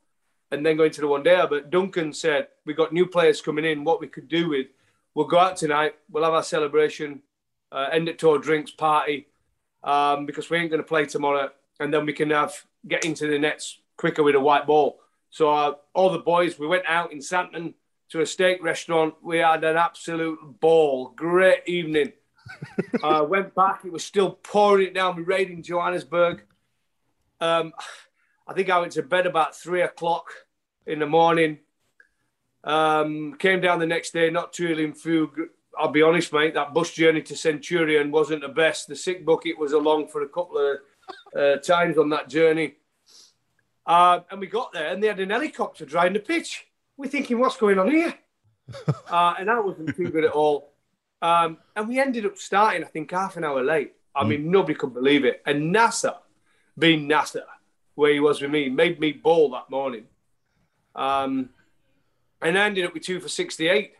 and 0.52 0.66
then 0.66 0.78
go 0.78 0.84
into 0.84 1.02
the 1.02 1.08
one 1.08 1.24
day. 1.24 1.44
But 1.50 1.70
Duncan 1.70 2.14
said, 2.14 2.48
We 2.66 2.74
got 2.74 2.94
new 2.94 3.06
players 3.06 3.42
coming 3.42 3.66
in. 3.66 3.84
What 3.84 4.00
we 4.00 4.08
could 4.08 4.28
do 4.28 4.50
with, 4.50 4.68
we'll 5.14 5.28
go 5.28 5.40
out 5.40 5.58
tonight, 5.58 5.96
we'll 6.10 6.24
have 6.24 6.34
our 6.34 6.44
celebration, 6.44 7.22
uh, 7.72 7.90
end 7.92 8.10
it 8.10 8.20
tour 8.20 8.38
drinks 8.38 8.72
party, 8.72 9.28
um, 9.84 10.26
because 10.26 10.50
we 10.50 10.58
ain't 10.58 10.70
going 10.70 10.82
to 10.82 10.88
play 10.88 11.06
tomorrow. 11.06 11.50
And 11.80 11.94
then 11.94 12.06
we 12.06 12.14
can 12.14 12.30
have 12.30 12.54
get 12.88 13.06
into 13.06 13.28
the 13.28 13.40
nets 13.40 13.80
quicker 13.98 14.24
with 14.24 14.36
a 14.36 14.40
white 14.40 14.68
ball. 14.68 15.00
So 15.30 15.52
uh, 15.52 15.74
all 15.94 16.10
the 16.10 16.20
boys, 16.20 16.60
we 16.60 16.68
went 16.68 16.84
out 16.88 17.12
in 17.12 17.20
Sandton 17.20 17.74
to 18.10 18.22
a 18.22 18.26
steak 18.26 18.62
restaurant. 18.62 19.16
We 19.24 19.38
had 19.38 19.64
an 19.64 19.78
absolute 19.78 20.60
ball. 20.60 21.14
Great 21.16 21.62
evening. 21.66 22.12
uh, 23.04 23.26
went 23.28 23.56
back. 23.56 23.82
It 23.86 23.92
was 23.92 24.04
still 24.04 24.32
pouring 24.32 24.88
it 24.88 24.94
down. 24.94 25.16
We 25.16 25.24
raid 25.24 25.50
in 25.50 25.64
Johannesburg. 25.64 26.44
Um, 27.40 27.72
I 28.52 28.54
think 28.54 28.70
I 28.70 28.80
went 28.80 28.92
to 28.94 29.02
bed 29.02 29.28
about 29.28 29.56
three 29.56 29.82
o'clock 29.82 30.30
in 30.86 31.00
the 31.00 31.06
morning. 31.06 31.60
Um, 32.66 33.36
came 33.40 33.62
down 33.62 33.80
the 33.80 33.86
next 33.86 34.12
day, 34.12 34.30
not 34.30 34.54
feeling 34.54 34.92
through. 34.92 35.52
I'll 35.80 35.88
be 35.88 36.02
honest, 36.02 36.34
mate. 36.34 36.56
That 36.56 36.74
bus 36.74 36.92
journey 36.92 37.22
to 37.22 37.36
Centurion 37.38 38.12
wasn't 38.12 38.42
the 38.42 38.50
best. 38.50 38.90
The 38.90 38.96
sick 38.98 39.26
bucket 39.26 39.58
was 39.58 39.72
along 39.72 40.10
for 40.10 40.24
a 40.24 40.28
couple 40.28 40.58
of 40.58 40.80
uh, 41.34 41.62
times 41.62 41.98
on 41.98 42.10
that 42.10 42.28
journey. 42.28 42.76
Uh, 43.86 44.20
and 44.30 44.42
we 44.42 44.48
got 44.48 44.74
there, 44.74 44.90
and 44.90 45.02
they 45.02 45.08
had 45.08 45.22
an 45.22 45.30
helicopter 45.30 45.86
drying 45.86 46.12
the 46.12 46.20
pitch. 46.20 46.68
We're 46.98 47.08
thinking, 47.08 47.40
what's 47.40 47.56
going 47.56 47.80
on 47.80 47.90
here? 47.90 48.14
uh, 49.10 49.36
and 49.40 49.48
that 49.48 49.64
wasn't 49.64 49.96
too 49.96 50.10
good 50.10 50.26
at 50.26 50.32
all. 50.32 50.74
Um, 51.22 51.58
and 51.78 51.88
we 51.88 52.02
ended 52.02 52.26
up 52.26 52.38
starting, 52.38 52.84
I 52.84 52.88
think, 52.88 53.12
half 53.12 53.38
an 53.38 53.46
hour 53.46 53.64
late. 53.64 53.94
I 54.14 54.26
mean, 54.26 54.52
nobody 54.52 54.76
could 54.76 54.94
believe 54.94 55.24
it. 55.24 55.42
And 55.46 55.72
Nasser, 55.72 56.16
being 56.78 57.08
Nasser, 57.08 57.46
where 57.96 58.14
he 58.14 58.20
was 58.20 58.42
with 58.42 58.52
me, 58.52 58.70
made 58.70 59.00
me 59.00 59.12
bowl 59.12 59.50
that 59.52 59.70
morning. 59.70 60.06
Um, 60.96 61.50
and 62.42 62.58
ended 62.58 62.86
up 62.86 62.94
with 62.94 63.04
two 63.04 63.20
for 63.20 63.30
68. 63.30 63.94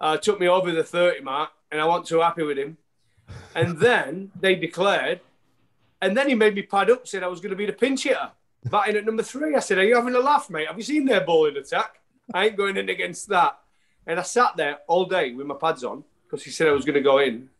uh, 0.00 0.16
took 0.16 0.40
me 0.40 0.48
over 0.48 0.72
the 0.72 0.84
30 0.84 1.20
mark, 1.20 1.50
and 1.70 1.80
I 1.80 1.84
wasn't 1.84 2.08
so 2.08 2.22
happy 2.22 2.42
with 2.42 2.58
him. 2.58 2.78
And 3.54 3.78
then 3.78 4.30
they 4.38 4.54
declared, 4.54 5.20
and 6.00 6.16
then 6.16 6.28
he 6.28 6.34
made 6.34 6.54
me 6.54 6.62
pad 6.62 6.90
up, 6.90 7.06
said 7.06 7.22
I 7.22 7.28
was 7.28 7.40
going 7.40 7.50
to 7.50 7.56
be 7.56 7.66
the 7.66 7.72
pinch 7.72 8.04
hitter, 8.04 8.30
batting 8.64 8.96
at 8.96 9.04
number 9.04 9.22
three. 9.22 9.54
I 9.54 9.60
said, 9.60 9.78
Are 9.78 9.84
you 9.84 9.94
having 9.94 10.14
a 10.14 10.20
laugh, 10.20 10.48
mate? 10.50 10.68
Have 10.68 10.76
you 10.76 10.82
seen 10.82 11.04
their 11.04 11.20
bowling 11.20 11.56
attack? 11.56 12.00
I 12.32 12.46
ain't 12.46 12.56
going 12.56 12.76
in 12.76 12.88
against 12.88 13.28
that. 13.28 13.58
And 14.06 14.18
I 14.18 14.22
sat 14.22 14.56
there 14.56 14.78
all 14.88 15.04
day 15.04 15.34
with 15.34 15.46
my 15.46 15.54
pads 15.54 15.84
on 15.84 16.04
because 16.24 16.44
he 16.44 16.50
said 16.50 16.68
I 16.68 16.72
was 16.72 16.84
going 16.84 16.94
to 16.94 17.02
go 17.02 17.18
in. 17.18 17.50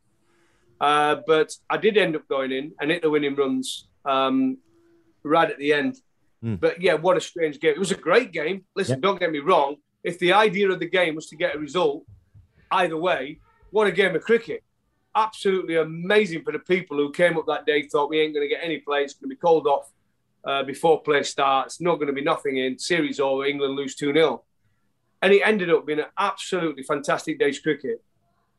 Uh, 0.80 1.16
but 1.26 1.54
I 1.68 1.76
did 1.76 1.98
end 1.98 2.16
up 2.16 2.26
going 2.28 2.52
in 2.52 2.72
and 2.80 2.90
hit 2.90 3.02
the 3.02 3.10
winning 3.10 3.34
runs 3.34 3.86
um, 4.04 4.56
right 5.22 5.50
at 5.50 5.58
the 5.58 5.72
end. 5.72 5.96
Hmm. 6.42 6.56
But 6.56 6.80
yeah, 6.80 6.94
what 6.94 7.16
a 7.16 7.20
strange 7.20 7.60
game. 7.60 7.72
It 7.72 7.78
was 7.78 7.92
a 7.92 7.96
great 7.96 8.32
game. 8.32 8.64
Listen, 8.74 9.00
don't 9.00 9.20
get 9.20 9.30
me 9.30 9.40
wrong. 9.40 9.76
If 10.02 10.18
the 10.18 10.32
idea 10.32 10.70
of 10.70 10.80
the 10.80 10.88
game 10.88 11.14
was 11.14 11.26
to 11.28 11.36
get 11.36 11.54
a 11.54 11.58
result, 11.58 12.04
either 12.70 12.96
way, 12.96 13.40
what 13.70 13.86
a 13.86 13.92
game 13.92 14.16
of 14.16 14.22
cricket. 14.22 14.62
Absolutely 15.14 15.76
amazing 15.76 16.42
for 16.42 16.52
the 16.52 16.58
people 16.58 16.96
who 16.96 17.12
came 17.12 17.36
up 17.36 17.44
that 17.46 17.66
day, 17.66 17.82
thought 17.82 18.08
we 18.08 18.20
ain't 18.20 18.34
going 18.34 18.48
to 18.48 18.54
get 18.54 18.64
any 18.64 18.78
play. 18.78 19.02
It's 19.02 19.14
going 19.14 19.28
to 19.28 19.34
be 19.34 19.38
called 19.38 19.66
off 19.66 19.90
uh, 20.44 20.62
before 20.62 21.02
play 21.02 21.22
starts. 21.22 21.80
Not 21.80 21.96
going 21.96 22.06
to 22.06 22.12
be 22.12 22.22
nothing 22.22 22.56
in. 22.56 22.78
Series 22.78 23.20
over, 23.20 23.44
England 23.44 23.74
lose 23.74 23.94
2 23.94 24.12
0. 24.12 24.42
And 25.22 25.32
it 25.34 25.42
ended 25.44 25.70
up 25.70 25.86
being 25.86 25.98
an 25.98 26.06
absolutely 26.18 26.82
fantastic 26.82 27.38
day's 27.38 27.58
cricket. 27.58 28.02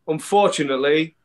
Unfortunately, 0.08 1.16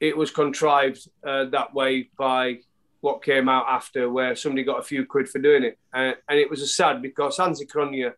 it 0.00 0.16
was 0.16 0.30
contrived 0.30 1.08
uh, 1.26 1.46
that 1.46 1.72
way 1.72 2.10
by 2.18 2.58
what 3.06 3.22
came 3.22 3.48
out 3.48 3.66
after, 3.68 4.10
where 4.10 4.34
somebody 4.34 4.64
got 4.64 4.80
a 4.80 4.82
few 4.82 5.06
quid 5.06 5.28
for 5.28 5.38
doing 5.38 5.62
it. 5.62 5.78
Uh, 5.94 6.12
and 6.28 6.40
it 6.40 6.50
was 6.50 6.60
a 6.60 6.66
sad 6.66 7.00
because 7.00 7.36
Hansi 7.36 7.64
Cronje, 7.64 8.12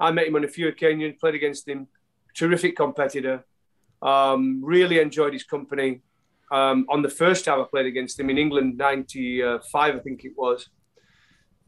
I 0.00 0.10
met 0.10 0.26
him 0.26 0.34
on 0.34 0.44
a 0.44 0.48
few 0.48 0.66
occasions, 0.66 1.14
played 1.20 1.36
against 1.36 1.68
him, 1.68 1.86
terrific 2.34 2.74
competitor. 2.74 3.44
Um, 4.02 4.62
really 4.64 4.98
enjoyed 4.98 5.32
his 5.32 5.44
company. 5.44 6.00
Um, 6.50 6.86
on 6.88 7.02
the 7.02 7.08
first 7.08 7.44
time 7.44 7.60
I 7.60 7.66
played 7.70 7.86
against 7.86 8.18
him 8.18 8.30
in 8.30 8.36
England, 8.36 8.76
95, 8.76 9.94
I 9.94 9.98
think 10.00 10.24
it 10.24 10.32
was. 10.36 10.68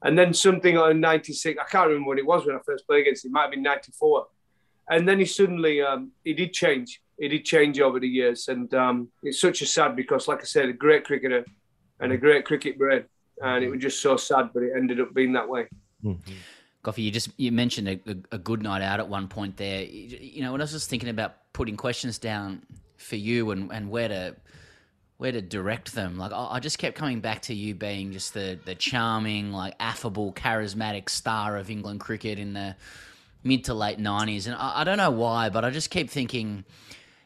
And 0.03 0.19
then 0.19 0.35
something 0.35 0.77
on 0.77 0.99
96, 0.99 1.61
I 1.61 1.71
can't 1.71 1.87
remember 1.87 2.09
what 2.09 2.19
it 2.19 2.27
was 2.27 2.45
when 2.45 2.57
I 2.57 2.61
first 2.67 2.89
played 2.89 3.03
against 3.03 3.25
him, 3.25 3.31
it 3.31 3.35
might 3.35 3.43
have 3.43 3.53
been 3.53 3.63
94. 3.63 4.27
And 4.91 5.09
then 5.09 5.21
he 5.21 5.27
suddenly, 5.27 5.81
um, 5.81 6.11
he 6.25 6.35
did 6.35 6.53
change. 6.53 7.01
He 7.21 7.29
did 7.29 7.45
change 7.45 7.79
over 7.79 8.01
the 8.01 8.09
years. 8.09 8.49
And 8.49 8.75
um, 8.75 9.13
it's 9.23 9.41
such 9.41 9.63
a 9.63 9.67
sad 9.67 9.95
because, 9.95 10.27
like 10.27 10.41
I 10.41 10.45
said, 10.55 10.69
a 10.69 10.73
great 10.73 11.05
cricketer 11.05 11.45
and 12.03 12.13
a 12.13 12.19
great 12.19 12.45
cricket 12.45 12.79
brain. 12.79 13.05
And 13.43 13.65
it 13.65 13.71
was 13.71 13.81
just 13.81 14.01
so 14.01 14.17
sad, 14.17 14.51
but 14.53 14.63
it 14.63 14.73
ended 14.77 15.01
up 15.01 15.15
being 15.15 15.33
that 15.33 15.49
way. 15.49 15.67
Hmm. 16.03 16.15
Goughy, 16.85 17.05
you 17.05 17.11
just 17.11 17.31
you 17.37 17.53
mentioned 17.53 17.89
a, 17.89 18.01
a, 18.07 18.17
a 18.33 18.39
good 18.39 18.63
night 18.63 18.83
out 18.83 19.01
at 19.01 19.09
one 19.09 19.29
point 19.29 19.57
there. 19.57 19.83
You, 19.85 20.19
you 20.21 20.43
know, 20.43 20.53
when 20.53 20.61
I 20.61 20.65
was 20.65 20.73
just 20.73 20.91
thinking 20.91 21.09
about 21.09 21.53
putting 21.53 21.77
questions 21.77 22.19
down 22.19 22.63
for 22.97 23.17
you 23.17 23.53
and, 23.53 23.73
and 23.73 23.89
where 23.89 24.09
to 24.09 24.37
where 25.17 25.33
to 25.33 25.41
direct 25.41 25.95
them, 25.95 26.19
like 26.19 26.33
I, 26.33 26.57
I 26.57 26.61
just 26.61 26.79
kept 26.79 26.97
coming 26.97 27.21
back 27.21 27.43
to 27.43 27.55
you 27.55 27.75
being 27.75 28.13
just 28.13 28.35
the 28.35 28.59
the 28.65 28.75
charming, 28.75 29.53
like 29.53 29.75
affable, 29.79 30.33
charismatic 30.33 31.09
star 31.09 31.57
of 31.57 31.71
England 31.71 32.01
cricket 32.01 32.39
in 32.39 32.53
the 32.53 32.75
mid 33.45 33.65
to 33.65 33.75
late 33.75 34.01
nineties, 34.01 34.49
and 34.49 34.57
I, 34.57 34.81
I 34.81 34.85
don't 34.85 34.99
know 34.99 35.13
why, 35.13 35.49
but 35.51 35.65
I 35.65 35.71
just 35.71 35.91
keep 35.91 36.11
thinking. 36.11 36.65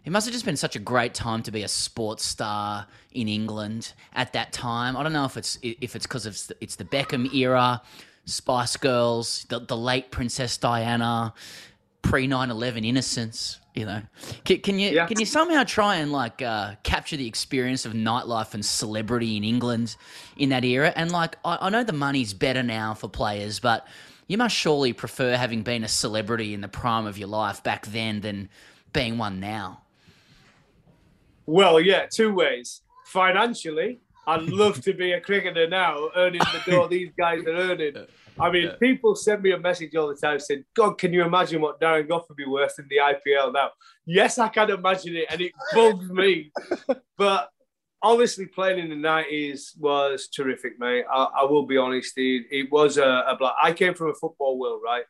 It 0.06 0.12
must 0.12 0.24
have 0.26 0.32
just 0.32 0.44
been 0.44 0.56
such 0.56 0.76
a 0.76 0.78
great 0.78 1.14
time 1.14 1.42
to 1.42 1.50
be 1.50 1.64
a 1.64 1.68
sports 1.68 2.24
star 2.24 2.86
in 3.10 3.26
England 3.26 3.92
at 4.14 4.34
that 4.34 4.52
time. 4.52 4.96
I 4.96 5.02
don't 5.02 5.12
know 5.12 5.24
if 5.24 5.36
it's 5.36 5.58
if 5.62 5.96
it's 5.96 6.06
because 6.06 6.26
it's 6.26 6.46
the, 6.46 6.56
it's 6.60 6.76
the 6.76 6.84
Beckham 6.84 7.34
era, 7.34 7.82
Spice 8.24 8.76
Girls, 8.76 9.46
the, 9.48 9.58
the 9.58 9.76
late 9.76 10.12
Princess 10.12 10.58
Diana, 10.58 11.34
pre 12.02 12.28
9/11 12.28 12.86
innocence. 12.86 13.58
You 13.74 13.86
know, 13.86 14.02
can, 14.44 14.60
can 14.60 14.78
you 14.78 15.04
can 15.08 15.18
you 15.18 15.26
somehow 15.26 15.64
try 15.64 15.96
and 15.96 16.12
like 16.12 16.40
uh, 16.40 16.76
capture 16.84 17.16
the 17.16 17.26
experience 17.26 17.84
of 17.84 17.92
nightlife 17.92 18.54
and 18.54 18.64
celebrity 18.64 19.36
in 19.36 19.42
England 19.42 19.96
in 20.36 20.50
that 20.50 20.64
era? 20.64 20.92
And 20.94 21.10
like, 21.10 21.36
I, 21.44 21.58
I 21.62 21.70
know 21.70 21.82
the 21.82 21.92
money's 21.92 22.32
better 22.32 22.62
now 22.62 22.94
for 22.94 23.08
players, 23.08 23.58
but 23.58 23.88
you 24.28 24.38
must 24.38 24.54
surely 24.54 24.92
prefer 24.92 25.34
having 25.34 25.62
been 25.62 25.82
a 25.82 25.88
celebrity 25.88 26.54
in 26.54 26.60
the 26.60 26.68
prime 26.68 27.06
of 27.06 27.18
your 27.18 27.28
life 27.28 27.64
back 27.64 27.86
then 27.86 28.20
than 28.20 28.48
being 28.92 29.18
one 29.18 29.40
now. 29.40 29.82
Well, 31.46 31.80
yeah, 31.80 32.06
two 32.10 32.34
ways. 32.34 32.82
Financially, 33.06 34.00
I'd 34.26 34.42
love 34.42 34.80
to 34.82 34.92
be 34.92 35.12
a 35.12 35.20
cricketer 35.20 35.68
now, 35.68 36.08
earning 36.16 36.40
the 36.40 36.70
door 36.70 36.88
these 36.88 37.12
guys 37.16 37.44
are 37.44 37.56
earning. 37.56 37.94
I 38.38 38.50
mean, 38.50 38.70
people 38.80 39.14
send 39.14 39.42
me 39.42 39.52
a 39.52 39.58
message 39.58 39.94
all 39.94 40.08
the 40.08 40.14
time 40.14 40.38
saying, 40.38 40.64
God, 40.74 40.98
can 40.98 41.12
you 41.12 41.24
imagine 41.24 41.62
what 41.62 41.80
Darren 41.80 42.06
Gough 42.06 42.28
would 42.28 42.36
be 42.36 42.44
worth 42.44 42.78
in 42.78 42.86
the 42.88 42.96
IPL 42.96 43.52
now? 43.54 43.70
Yes, 44.04 44.38
I 44.38 44.48
can 44.48 44.70
imagine 44.70 45.16
it, 45.16 45.26
and 45.30 45.40
it 45.40 45.52
bugs 45.72 46.10
me. 46.10 46.52
but 47.16 47.50
obviously, 48.02 48.46
playing 48.46 48.78
in 48.78 48.90
the 48.90 49.08
90s 49.08 49.78
was 49.78 50.28
terrific, 50.28 50.78
mate. 50.78 51.04
I, 51.10 51.28
I 51.40 51.44
will 51.44 51.64
be 51.66 51.78
honest. 51.78 52.12
It, 52.18 52.46
it 52.50 52.70
was 52.70 52.98
a, 52.98 53.24
a 53.26 53.36
black. 53.38 53.54
I 53.62 53.72
came 53.72 53.94
from 53.94 54.10
a 54.10 54.14
football 54.14 54.58
world, 54.58 54.82
right? 54.84 55.04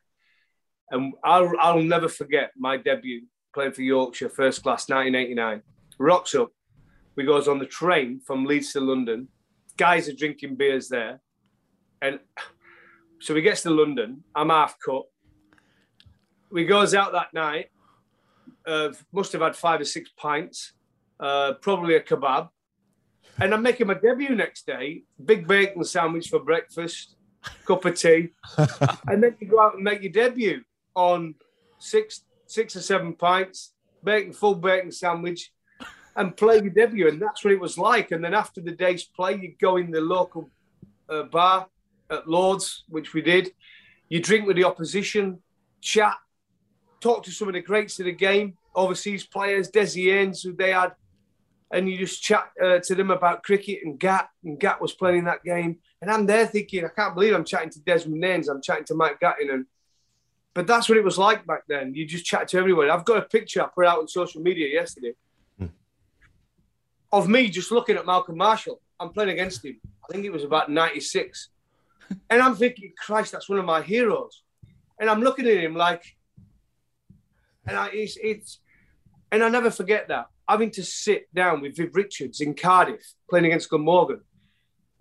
And 0.91 1.15
I'll, 1.25 1.51
I'll 1.59 1.83
never 1.83 2.09
forget 2.09 2.53
my 2.57 2.77
debut 2.77 3.23
playing 3.53 3.73
for 3.73 3.83
Yorkshire, 3.83 4.29
first 4.29 4.63
class, 4.63 4.89
1989. 4.89 5.63
Rocks 5.99 6.35
up. 6.35 6.51
We 7.15 7.25
goes 7.25 7.49
on 7.49 7.59
the 7.59 7.67
train 7.67 8.21
from 8.21 8.45
Leeds 8.45 8.73
to 8.73 8.81
London. 8.81 9.29
Guys 9.77 10.09
are 10.09 10.13
drinking 10.13 10.57
beers 10.57 10.89
there. 10.89 11.21
And 12.03 12.21
so 13.21 13.35
we 13.35 13.43
gets 13.43 13.63
to 13.63 13.71
London. 13.71 14.23
I'm 14.35 14.51
half 14.51 14.77
cut. 14.85 15.05
We 16.51 16.65
goes 16.65 16.95
out 16.95 17.13
that 17.13 17.33
night. 17.35 17.71
Uh, 18.67 18.93
must 19.13 19.33
have 19.33 19.43
had 19.43 19.55
five 19.55 19.81
or 19.81 19.85
six 19.85 20.11
pints, 20.17 20.73
uh, 21.21 21.53
probably 21.61 21.95
a 21.95 22.01
kebab. 22.01 22.49
And 23.39 23.55
I'm 23.55 23.63
making 23.63 23.87
my 23.87 23.95
debut 23.95 24.35
next 24.35 24.67
day. 24.67 25.05
Big 25.25 25.47
bacon 25.47 25.85
sandwich 25.85 26.29
for 26.29 26.41
breakfast, 26.41 27.17
cup 27.65 27.85
of 27.85 27.95
tea, 27.95 28.31
and 29.07 29.23
then 29.23 29.37
you 29.39 29.47
go 29.47 29.61
out 29.61 29.75
and 29.75 29.85
make 29.85 30.03
your 30.03 30.13
debut 30.13 30.63
on 30.95 31.35
six, 31.79 32.23
six 32.47 32.75
or 32.75 32.81
seven 32.81 33.13
pints, 33.13 33.75
bacon, 34.03 34.33
full 34.33 34.55
bacon 34.55 34.91
sandwich, 34.91 35.53
and 36.17 36.37
play 36.37 36.61
debut. 36.61 37.09
And 37.09 37.21
that's 37.21 37.45
what 37.45 37.53
it 37.53 37.61
was 37.61 37.79
like. 37.79 38.11
And 38.11 38.25
then 38.25 38.35
after 38.35 38.61
the 38.61 38.73
day's 38.73 39.05
play, 39.05 39.35
you 39.35 39.55
go 39.61 39.77
in 39.77 39.91
the 39.91 40.01
local 40.01 40.51
uh, 41.09 41.25
bar 41.25 41.69
at 42.11 42.29
Lords, 42.29 42.85
which 42.89 43.13
we 43.15 43.21
did. 43.21 43.53
You 44.09 44.21
drink 44.21 44.47
with 44.47 44.57
the 44.57 44.65
opposition, 44.65 45.41
chat, 45.81 46.17
talk 47.01 47.25
to 47.25 47.31
some 47.31 47.49
of 47.49 47.55
the 47.55 47.61
greats 47.61 47.99
of 48.01 48.07
the 48.07 48.13
game, 48.13 48.57
overseas 48.75 49.27
players, 49.27 49.71
Dessie 49.71 50.11
Haynes, 50.11 50.43
who 50.43 50.53
they 50.53 50.73
had, 50.73 50.93
and 51.73 51.89
you 51.89 51.99
just 51.99 52.23
chat 52.23 52.49
uh, 52.63 52.79
to 52.79 52.95
them 52.95 53.11
about 53.11 53.43
cricket 53.43 53.81
and 53.85 53.99
Gat. 53.99 54.29
And 54.45 54.59
Gat 54.59 54.81
was 54.81 54.93
playing 54.93 55.25
that 55.25 55.43
game. 55.45 55.79
And 56.01 56.11
I'm 56.11 56.25
there 56.25 56.47
thinking, 56.47 56.85
I 56.85 56.89
can't 56.89 57.15
believe 57.15 57.35
I'm 57.35 57.45
chatting 57.45 57.71
to 57.71 57.81
Desmond 57.81 58.25
Haynes, 58.25 58.49
I'm 58.49 58.63
chatting 58.63 58.85
to 58.87 58.95
Mike 58.95 59.21
Gatting. 59.21 59.53
And, 59.53 59.67
but 60.55 60.67
that's 60.67 60.89
what 60.89 60.97
it 60.97 61.05
was 61.05 61.19
like 61.19 61.45
back 61.47 61.65
then. 61.69 61.95
You 61.95 62.07
just 62.07 62.25
chat 62.25 62.49
to 62.49 62.59
everyone. 62.59 62.89
I've 62.89 63.05
got 63.05 63.19
a 63.19 63.23
picture 63.23 63.63
I 63.63 63.67
put 63.67 63.85
out 63.85 63.99
on 63.99 64.09
social 64.09 64.41
media 64.41 64.69
yesterday 64.69 65.13
of 67.13 67.29
me 67.29 67.49
just 67.49 67.71
looking 67.71 67.97
at 67.97 68.07
Malcolm 68.07 68.37
Marshall. 68.37 68.81
I'm 68.99 69.11
playing 69.11 69.31
against 69.31 69.65
him. 69.65 69.79
I 70.05 70.13
think 70.13 70.25
it 70.25 70.33
was 70.33 70.45
about 70.45 70.71
96. 70.71 71.51
And 72.31 72.41
I'm 72.41 72.55
thinking, 72.55 72.93
Christ, 72.97 73.33
that's 73.33 73.49
one 73.49 73.59
of 73.59 73.65
my 73.65 73.83
heroes. 73.83 74.45
And 75.01 75.11
I'm 75.11 75.23
looking 75.23 75.45
at 75.49 75.57
him 75.57 75.75
like, 75.75 76.05
and 77.67 77.77
I, 77.77 77.89
it's, 77.93 78.17
it's, 78.23 78.61
and 79.33 79.43
I 79.43 79.49
never 79.49 79.73
forget 79.73 80.07
that 80.07 80.29
having 80.49 80.71
to 80.73 80.85
sit 80.85 81.33
down 81.35 81.61
with 81.61 81.77
Viv 81.77 81.95
Richards 81.95 82.41
in 82.41 82.55
Cardiff 82.55 83.15
playing 83.29 83.47
against 83.47 83.69
Glamorgan 83.71 84.21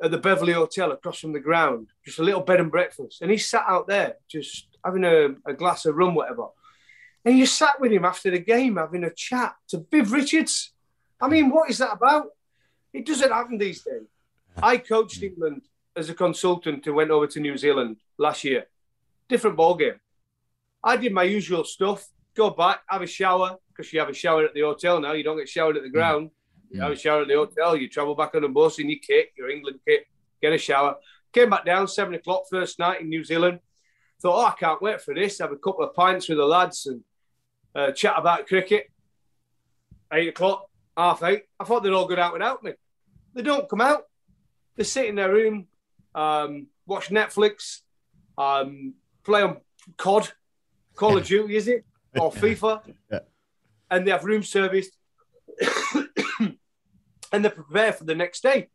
at 0.01 0.11
the 0.11 0.17
Beverly 0.17 0.53
Hotel 0.53 0.91
across 0.91 1.19
from 1.19 1.33
the 1.33 1.39
ground, 1.39 1.87
just 2.03 2.19
a 2.19 2.23
little 2.23 2.41
bed 2.41 2.59
and 2.59 2.71
breakfast. 2.71 3.21
And 3.21 3.31
he 3.31 3.37
sat 3.37 3.63
out 3.67 3.87
there 3.87 4.15
just 4.27 4.67
having 4.83 5.03
a, 5.03 5.35
a 5.45 5.53
glass 5.53 5.85
of 5.85 5.95
rum, 5.95 6.15
whatever. 6.15 6.47
And 7.23 7.37
you 7.37 7.45
sat 7.45 7.79
with 7.79 7.91
him 7.91 8.05
after 8.05 8.29
the 8.29 8.39
game 8.39 8.75
having 8.75 9.03
a 9.03 9.09
chat 9.09 9.55
to 9.69 9.85
Viv 9.89 10.11
Richards. 10.11 10.73
I 11.21 11.27
mean, 11.27 11.49
what 11.49 11.69
is 11.69 11.77
that 11.79 11.93
about? 11.93 12.27
It 12.93 13.05
doesn't 13.05 13.31
happen 13.31 13.57
these 13.57 13.81
days. 13.83 14.07
I 14.61 14.77
coached 14.77 15.21
England 15.21 15.63
as 15.95 16.09
a 16.09 16.13
consultant 16.13 16.85
who 16.85 16.93
went 16.93 17.11
over 17.11 17.27
to 17.27 17.39
New 17.39 17.57
Zealand 17.57 17.97
last 18.17 18.43
year. 18.43 18.65
Different 19.27 19.57
ball 19.57 19.75
game. 19.75 19.99
I 20.83 20.97
did 20.97 21.13
my 21.13 21.23
usual 21.23 21.63
stuff. 21.63 22.07
Go 22.35 22.49
back, 22.49 22.81
have 22.87 23.01
a 23.01 23.07
shower 23.07 23.57
because 23.69 23.91
you 23.91 23.99
have 23.99 24.09
a 24.09 24.13
shower 24.13 24.45
at 24.45 24.53
the 24.53 24.61
hotel 24.61 24.99
now. 24.99 25.13
You 25.13 25.23
don't 25.23 25.37
get 25.37 25.49
showered 25.49 25.77
at 25.77 25.83
the 25.83 25.89
ground. 25.89 26.31
You 26.69 26.81
have 26.81 26.91
a 26.91 26.95
shower 26.95 27.21
at 27.21 27.27
the 27.27 27.35
hotel. 27.35 27.75
You 27.75 27.87
travel 27.89 28.15
back 28.15 28.35
on 28.35 28.41
the 28.41 28.49
bus 28.49 28.79
in 28.79 28.89
your 28.89 28.99
kit, 28.99 29.29
your 29.37 29.49
England 29.49 29.79
kit. 29.87 30.05
Get 30.41 30.53
a 30.53 30.57
shower. 30.57 30.95
Came 31.31 31.49
back 31.49 31.65
down 31.65 31.87
seven 31.87 32.13
o'clock 32.13 32.43
first 32.49 32.79
night 32.79 33.01
in 33.01 33.09
New 33.09 33.23
Zealand. 33.23 33.59
Thought, 34.21 34.43
oh, 34.43 34.47
I 34.47 34.53
can't 34.59 34.81
wait 34.81 35.01
for 35.01 35.13
this. 35.13 35.39
Have 35.39 35.51
a 35.51 35.57
couple 35.57 35.83
of 35.83 35.93
pints 35.93 36.29
with 36.29 36.37
the 36.37 36.45
lads 36.45 36.85
and 36.85 37.03
uh, 37.73 37.91
chat 37.91 38.15
about 38.17 38.47
cricket. 38.47 38.91
Eight 40.11 40.29
o'clock, 40.29 40.69
half 40.97 41.23
eight. 41.23 41.43
I 41.59 41.63
thought 41.63 41.83
they'd 41.83 41.91
all 41.93 42.07
go 42.07 42.15
out 42.17 42.33
without 42.33 42.63
me. 42.63 42.73
They 43.33 43.41
don't 43.41 43.69
come 43.69 43.81
out. 43.81 44.03
They 44.75 44.83
sit 44.83 45.05
in 45.05 45.15
their 45.15 45.31
room, 45.31 45.67
um, 46.13 46.67
watch 46.85 47.09
Netflix, 47.09 47.79
um, 48.37 48.93
play 49.23 49.41
on 49.41 49.57
COD, 49.97 50.31
Call 50.95 51.17
of 51.17 51.25
Duty, 51.25 51.55
is 51.55 51.67
it? 51.67 51.85
Or 52.17 52.31
FIFA. 52.31 52.81
Yeah. 53.11 53.19
and 53.91 54.07
they 54.07 54.11
have 54.11 54.23
room 54.23 54.41
service, 54.41 54.87
and 57.31 57.43
they 57.43 57.49
prepare 57.49 57.91
for 57.91 58.05
the 58.05 58.15
next 58.15 58.41
day. 58.41 58.69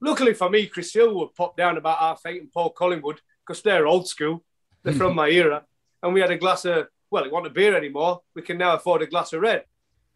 Luckily 0.00 0.32
for 0.32 0.48
me, 0.48 0.66
Chris 0.66 0.94
Hill 0.94 1.14
would 1.16 1.34
pop 1.34 1.54
down 1.54 1.76
about 1.76 1.98
half 1.98 2.22
eight 2.26 2.40
and 2.40 2.50
Paul 2.50 2.70
Collingwood 2.70 3.20
because 3.46 3.60
they're 3.62 3.86
old 3.86 4.08
school. 4.08 4.42
They're 4.82 4.94
from 4.94 5.14
my 5.22 5.28
era. 5.28 5.64
And 6.02 6.14
we 6.14 6.20
had 6.20 6.30
a 6.30 6.38
glass 6.38 6.64
of, 6.64 6.86
well, 7.10 7.24
it 7.24 7.32
wasn't 7.32 7.48
a 7.48 7.54
beer 7.54 7.76
anymore. 7.76 8.22
We 8.34 8.40
can 8.42 8.56
now 8.56 8.74
afford 8.74 9.02
a 9.02 9.06
glass 9.06 9.32
of 9.32 9.42
red. 9.42 9.64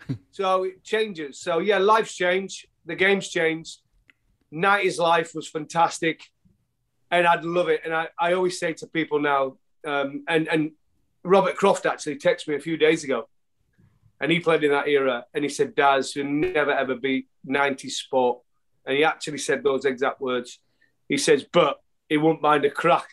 so 0.30 0.64
it 0.64 0.82
changes. 0.84 1.40
So, 1.40 1.58
yeah, 1.58 1.78
life's 1.78 2.14
changed. 2.14 2.66
The 2.86 2.94
game's 2.94 3.28
changed. 3.28 3.80
90s 4.52 4.98
life 4.98 5.32
was 5.34 5.48
fantastic. 5.48 6.22
And 7.10 7.26
I'd 7.26 7.44
love 7.44 7.68
it. 7.68 7.82
And 7.84 7.94
I, 7.94 8.08
I 8.18 8.32
always 8.32 8.58
say 8.58 8.72
to 8.74 8.86
people 8.86 9.20
now, 9.20 9.56
um, 9.86 10.24
and, 10.28 10.48
and 10.48 10.72
Robert 11.24 11.56
Croft 11.56 11.86
actually 11.86 12.16
texted 12.16 12.48
me 12.48 12.54
a 12.56 12.60
few 12.60 12.76
days 12.76 13.04
ago 13.04 13.28
and 14.22 14.30
he 14.30 14.38
played 14.38 14.62
in 14.62 14.70
that 14.70 14.88
era. 14.88 15.26
And 15.34 15.44
he 15.44 15.50
said, 15.50 15.74
Daz, 15.74 16.14
you'll 16.14 16.28
never 16.28 16.70
ever 16.70 16.94
beat 16.94 17.26
90s 17.46 17.90
sport. 17.90 18.38
And 18.86 18.96
he 18.96 19.04
actually 19.04 19.38
said 19.38 19.62
those 19.62 19.84
exact 19.84 20.20
words. 20.20 20.60
He 21.08 21.18
says, 21.18 21.44
but 21.52 21.80
he 22.08 22.16
wouldn't 22.16 22.40
mind 22.40 22.64
a 22.64 22.70
crack 22.70 23.08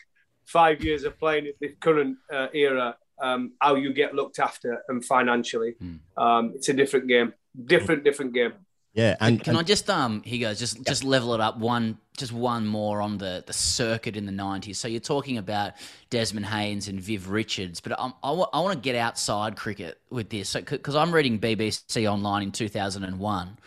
five 0.46 0.82
years 0.84 1.02
of 1.02 1.18
playing 1.18 1.48
at 1.48 1.54
the 1.60 1.68
current 1.80 2.16
uh, 2.32 2.46
era, 2.54 2.96
um, 3.20 3.52
how 3.60 3.74
you 3.74 3.92
get 3.92 4.14
looked 4.14 4.38
after 4.38 4.82
and 4.88 5.04
financially. 5.04 5.76
Um, 6.16 6.52
it's 6.54 6.68
a 6.68 6.72
different 6.72 7.08
game, 7.08 7.32
different, 7.66 8.04
different 8.04 8.32
game. 8.32 8.52
Yeah, 8.92 9.16
and 9.20 9.42
Can 9.42 9.54
I 9.54 9.62
just 9.62 9.88
um 9.88 10.20
he 10.24 10.40
goes 10.40 10.58
just 10.58 10.84
just 10.84 11.04
level 11.04 11.32
it 11.34 11.40
up 11.40 11.58
one 11.58 11.98
just 12.16 12.32
one 12.32 12.66
more 12.66 13.00
on 13.00 13.18
the 13.18 13.44
the 13.46 13.52
circuit 13.52 14.16
in 14.16 14.26
the 14.26 14.32
nineties. 14.32 14.78
So 14.78 14.88
you're 14.88 15.00
talking 15.00 15.38
about 15.38 15.74
Desmond 16.10 16.46
Haynes 16.46 16.88
and 16.88 17.00
Viv 17.00 17.30
Richards, 17.30 17.80
but 17.80 17.98
um, 18.00 18.14
I, 18.24 18.30
I 18.30 18.60
want 18.60 18.74
to 18.74 18.80
get 18.80 18.96
outside 18.96 19.56
cricket 19.56 20.00
with 20.10 20.28
this 20.28 20.54
because 20.54 20.96
I'm 20.96 21.12
reading 21.12 21.38
BBC 21.38 22.10
Online 22.10 22.42
in 22.44 22.52
2001, 22.52 23.58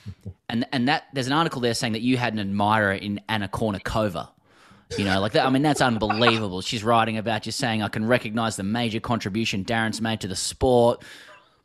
and 0.48 0.66
and 0.72 0.88
that 0.88 1.04
there's 1.12 1.28
an 1.28 1.32
article 1.32 1.60
there 1.60 1.74
saying 1.74 1.92
that 1.92 2.02
you 2.02 2.16
had 2.16 2.32
an 2.32 2.40
admirer 2.40 2.92
in 2.92 3.20
Anna 3.28 3.46
Kournikova. 3.46 4.30
You 4.98 5.04
know, 5.06 5.20
like 5.20 5.32
that. 5.32 5.46
I 5.46 5.50
mean, 5.50 5.62
that's 5.62 5.80
unbelievable. 5.80 6.60
She's 6.60 6.84
writing 6.84 7.16
about 7.16 7.46
you 7.46 7.52
saying, 7.52 7.82
I 7.82 7.88
can 7.88 8.04
recognize 8.06 8.56
the 8.56 8.62
major 8.62 9.00
contribution 9.00 9.64
Darren's 9.64 10.00
made 10.02 10.20
to 10.20 10.28
the 10.28 10.36
sport, 10.36 11.02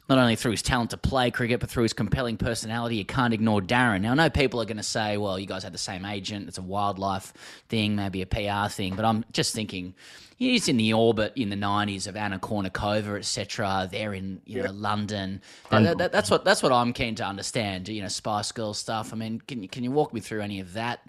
not 0.09 0.17
only 0.17 0.35
through 0.37 0.51
his 0.51 0.61
talent 0.61 0.91
to 0.91 0.97
play 0.97 1.29
cricket, 1.29 1.59
but 1.59 1.69
through 1.69 1.83
his 1.83 1.91
compelling 1.93 2.37
personality. 2.37 2.95
You 2.95 3.05
can't 3.05 3.33
ignore 3.33 3.61
Darren. 3.61 4.01
Now, 4.01 4.11
I 4.11 4.15
know 4.15 4.29
people 4.29 4.61
are 4.61 4.65
going 4.65 4.77
to 4.77 4.83
say, 4.83 5.17
well, 5.17 5.37
you 5.37 5.45
guys 5.45 5.63
had 5.63 5.73
the 5.73 5.77
same 5.77 6.05
agent. 6.05 6.47
It's 6.47 6.57
a 6.57 6.61
wildlife 6.61 7.33
thing, 7.67 7.95
maybe 7.97 8.21
a 8.21 8.25
PR 8.25 8.69
thing. 8.71 8.95
But 8.95 9.03
I'm 9.03 9.25
just 9.33 9.53
thinking, 9.53 9.93
he's 10.37 10.69
in 10.69 10.77
the 10.77 10.93
orbit 10.93 11.33
in 11.35 11.49
the 11.49 11.57
90s 11.57 12.07
of 12.07 12.15
Anna 12.15 12.39
Kournikova, 12.39 13.17
etc. 13.17 13.89
They're 13.91 14.13
in, 14.13 14.41
you 14.45 14.63
know, 14.63 14.71
London. 14.71 15.41
That- 15.69 15.83
that- 15.83 15.97
that- 15.97 16.11
that's, 16.13 16.31
what, 16.31 16.45
that's 16.45 16.63
what 16.63 16.71
I'm 16.71 16.93
keen 16.93 17.15
to 17.15 17.25
understand, 17.25 17.89
you 17.89 18.01
know, 18.01 18.07
Spice 18.07 18.53
Girls 18.53 18.77
stuff. 18.77 19.11
I 19.11 19.17
mean, 19.17 19.41
can, 19.45 19.61
you- 19.63 19.69
can 19.69 19.83
you 19.83 19.91
walk 19.91 20.13
me 20.13 20.21
through 20.21 20.41
any 20.41 20.61
of 20.61 20.71
that 20.73 21.01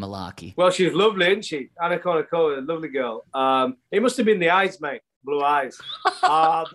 malarkey? 0.00 0.54
Well, 0.56 0.70
she's 0.70 0.92
lovely, 0.92 1.26
isn't 1.26 1.44
she? 1.44 1.70
Anna 1.82 1.98
Kournikova, 1.98 2.58
a 2.58 2.60
lovely 2.60 2.88
girl. 2.88 3.24
Um, 3.34 3.76
it 3.90 4.02
must 4.02 4.16
have 4.16 4.26
been 4.26 4.40
the 4.40 4.50
eyes, 4.50 4.80
mate. 4.80 5.02
Blue 5.22 5.42
eyes. 5.42 5.78
um, 6.22 6.66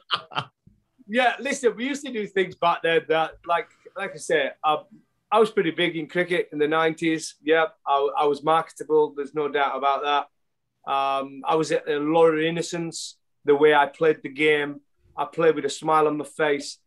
yeah, 1.08 1.34
listen, 1.40 1.76
we 1.76 1.88
used 1.88 2.06
to 2.06 2.12
do 2.12 2.28
things 2.28 2.56
back 2.56 2.82
then 2.84 3.02
that, 3.10 3.32
like, 3.48 3.68
like 3.98 4.12
I 4.14 4.18
said, 4.18 4.54
uh, 4.64 4.78
I 5.32 5.40
was 5.40 5.52
pretty 5.52 5.72
big 5.72 5.96
in 5.98 6.08
cricket 6.08 6.50
in 6.52 6.60
the 6.60 6.68
nineties. 6.68 7.36
Yep, 7.44 7.76
I, 7.86 8.10
I 8.20 8.26
was 8.26 8.44
marketable. 8.44 9.14
There's 9.16 9.34
no 9.34 9.50
doubt 9.50 9.78
about 9.78 10.04
that. 10.04 10.92
Um, 10.92 11.42
I 11.46 11.56
was 11.56 11.72
at 11.72 11.90
a 11.90 12.00
lot 12.00 12.28
of 12.28 12.40
innocence. 12.40 13.18
The 13.44 13.56
way 13.56 13.74
I 13.74 13.86
played 13.86 14.22
the 14.24 14.30
game, 14.30 14.82
I 15.18 15.26
played 15.26 15.56
with 15.56 15.66
a 15.66 15.70
smile 15.70 16.08
on 16.08 16.18
my 16.18 16.26
face, 16.26 16.80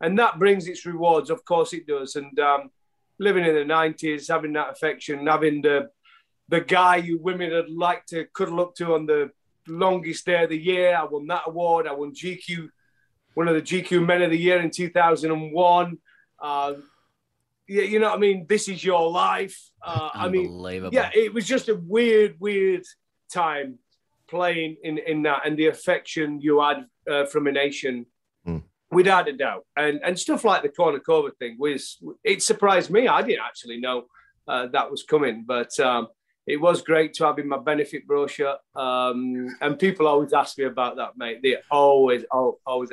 and 0.00 0.18
that 0.18 0.38
brings 0.38 0.66
its 0.66 0.86
rewards. 0.86 1.30
Of 1.30 1.44
course, 1.44 1.72
it 1.72 1.86
does. 1.86 2.16
And 2.16 2.38
um, 2.38 2.70
living 3.18 3.44
in 3.44 3.54
the 3.54 3.64
nineties, 3.64 4.28
having 4.28 4.52
that 4.54 4.70
affection, 4.70 5.26
having 5.26 5.62
the 5.62 5.88
the 6.48 6.60
guy 6.60 6.96
you 6.96 7.18
women 7.18 7.50
would 7.50 7.70
like 7.70 8.06
to 8.06 8.26
cuddle 8.32 8.60
up 8.60 8.74
to 8.76 8.94
on 8.94 9.06
the 9.06 9.30
longest 9.68 10.26
day 10.26 10.44
of 10.44 10.50
the 10.50 10.58
year. 10.58 10.96
I 10.96 11.04
won 11.04 11.26
that 11.26 11.42
award. 11.46 11.86
I 11.86 11.92
won 11.92 12.12
GQ, 12.12 12.68
one 13.34 13.48
of 13.48 13.54
the 13.54 13.62
GQ 13.62 14.04
Men 14.06 14.22
of 14.22 14.30
the 14.30 14.38
Year 14.38 14.60
in 14.60 14.70
2001. 14.70 15.98
Um, 16.40 16.82
yeah, 17.68 17.82
you 17.82 17.98
know 17.98 18.10
what 18.10 18.16
I 18.16 18.20
mean? 18.20 18.46
This 18.48 18.68
is 18.68 18.84
your 18.84 19.10
life. 19.10 19.58
Uh, 19.82 20.10
I 20.14 20.28
mean, 20.28 20.62
yeah, 20.92 21.10
it 21.12 21.34
was 21.34 21.46
just 21.46 21.68
a 21.68 21.74
weird, 21.74 22.36
weird 22.38 22.84
time 23.32 23.80
playing 24.28 24.76
in, 24.82 24.98
in 24.98 25.22
that 25.22 25.46
and 25.46 25.56
the 25.56 25.66
affection 25.66 26.40
you 26.40 26.60
had 26.60 26.86
uh, 27.10 27.26
from 27.26 27.46
a 27.46 27.52
nation 27.52 28.06
without 28.96 29.28
a 29.28 29.34
doubt. 29.46 29.64
And 29.76 30.00
and 30.06 30.14
stuff 30.26 30.42
like 30.50 30.62
the 30.62 30.74
Kournikova 30.76 31.30
thing 31.40 31.54
was 31.58 31.80
it 32.32 32.38
surprised 32.50 32.90
me. 32.96 33.02
I 33.18 33.20
didn't 33.26 33.46
actually 33.50 33.78
know 33.86 33.98
uh, 34.52 34.64
that 34.74 34.90
was 34.90 35.02
coming, 35.12 35.44
but 35.54 35.72
um, 35.80 36.02
it 36.46 36.58
was 36.66 36.80
great 36.90 37.12
to 37.14 37.26
have 37.26 37.38
in 37.38 37.48
my 37.54 37.58
benefit 37.58 38.06
brochure. 38.06 38.56
Um, 38.86 39.20
and 39.60 39.78
people 39.86 40.06
always 40.06 40.32
ask 40.32 40.56
me 40.58 40.64
about 40.64 40.96
that, 40.96 41.12
mate. 41.16 41.40
They 41.42 41.56
always, 41.70 42.22
al- 42.32 42.60
always. 42.64 42.90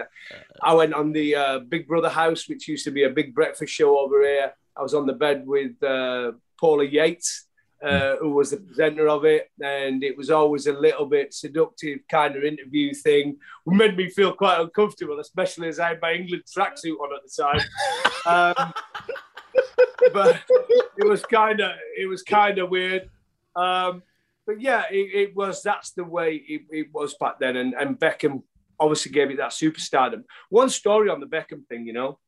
I 0.62 0.74
went 0.74 0.94
on 0.94 1.14
the 1.14 1.28
uh, 1.36 1.60
Big 1.60 1.88
Brother 1.88 2.10
house, 2.10 2.50
which 2.50 2.68
used 2.68 2.86
to 2.86 2.92
be 2.92 3.04
a 3.04 3.10
big 3.20 3.30
breakfast 3.40 3.72
show 3.72 3.92
over 4.04 4.20
here. 4.24 4.50
I 4.76 4.82
was 4.82 4.96
on 4.96 5.06
the 5.06 5.18
bed 5.26 5.46
with 5.46 5.82
uh, 5.84 6.32
Paula 6.60 6.86
Yates. 6.86 7.48
Uh, 7.84 8.16
who 8.22 8.30
was 8.30 8.52
the 8.52 8.58
presenter 8.58 9.10
of 9.10 9.26
it, 9.26 9.52
and 9.62 10.06
it 10.06 10.16
was 10.16 10.30
always 10.30 10.68
a 10.68 10.72
little 10.72 11.06
bit 11.06 11.34
seductive 11.34 12.00
kind 12.10 12.38
of 12.38 12.46
interview 12.46 12.94
thing. 12.94 13.36
It 13.68 13.74
made 13.74 13.98
me 13.98 14.10
feel 14.10 14.32
quite 14.32 14.62
uncomfortable, 14.62 15.20
especially 15.20 15.68
as 15.68 15.82
I 15.82 15.90
had 15.90 16.02
my 16.02 16.14
England 16.14 16.44
tracksuit 16.46 16.96
on 17.02 17.10
at 17.14 17.24
the 17.26 17.44
time. 17.44 18.56
Um, 18.56 18.74
but 20.14 20.42
it 20.96 21.06
was 21.06 21.24
kind 21.26 21.60
of 21.60 21.72
it 21.98 22.08
was 22.08 22.24
kind 22.24 22.58
of 22.58 22.70
weird. 22.70 23.10
Um, 23.54 24.02
but 24.46 24.62
yeah, 24.62 24.84
it, 24.90 25.30
it 25.30 25.36
was. 25.36 25.62
That's 25.62 25.92
the 25.92 26.06
way 26.06 26.36
it, 26.36 26.62
it 26.70 26.88
was 26.94 27.16
back 27.16 27.40
then, 27.40 27.58
and, 27.58 27.74
and 27.74 28.00
Beckham 28.00 28.44
obviously 28.80 29.12
gave 29.12 29.32
it 29.32 29.38
that 29.38 29.52
superstardom. 29.52 30.24
One 30.50 30.70
story 30.70 31.10
on 31.10 31.20
the 31.20 31.26
Beckham 31.26 31.66
thing, 31.68 31.86
you 31.86 31.94
know, 31.94 32.20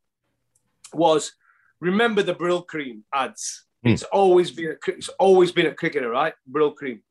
was 0.93 1.33
remember 1.79 2.23
the 2.23 2.35
Brylcreem 2.35 3.01
ads. 3.13 3.65
It's 3.85 4.03
always 4.03 4.51
been 4.51 4.71
a, 4.71 4.91
it's 4.91 5.09
always 5.19 5.51
been 5.51 5.67
a 5.67 5.73
cricketer, 5.73 6.09
right? 6.09 6.33
Brylcreem, 6.51 7.01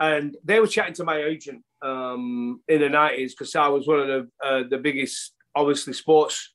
and 0.00 0.36
they 0.44 0.58
were 0.60 0.66
chatting 0.66 0.94
to 0.94 1.04
my 1.04 1.22
agent 1.22 1.62
um, 1.82 2.60
in 2.68 2.80
the 2.80 2.88
nineties 2.88 3.34
because 3.34 3.54
I 3.54 3.68
was 3.68 3.86
one 3.86 4.00
of 4.00 4.08
the 4.08 4.28
uh, 4.44 4.62
the 4.68 4.78
biggest, 4.78 5.34
obviously, 5.54 5.92
sports 5.92 6.52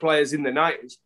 players 0.00 0.32
in 0.32 0.42
the 0.42 0.52
nineties. 0.52 0.98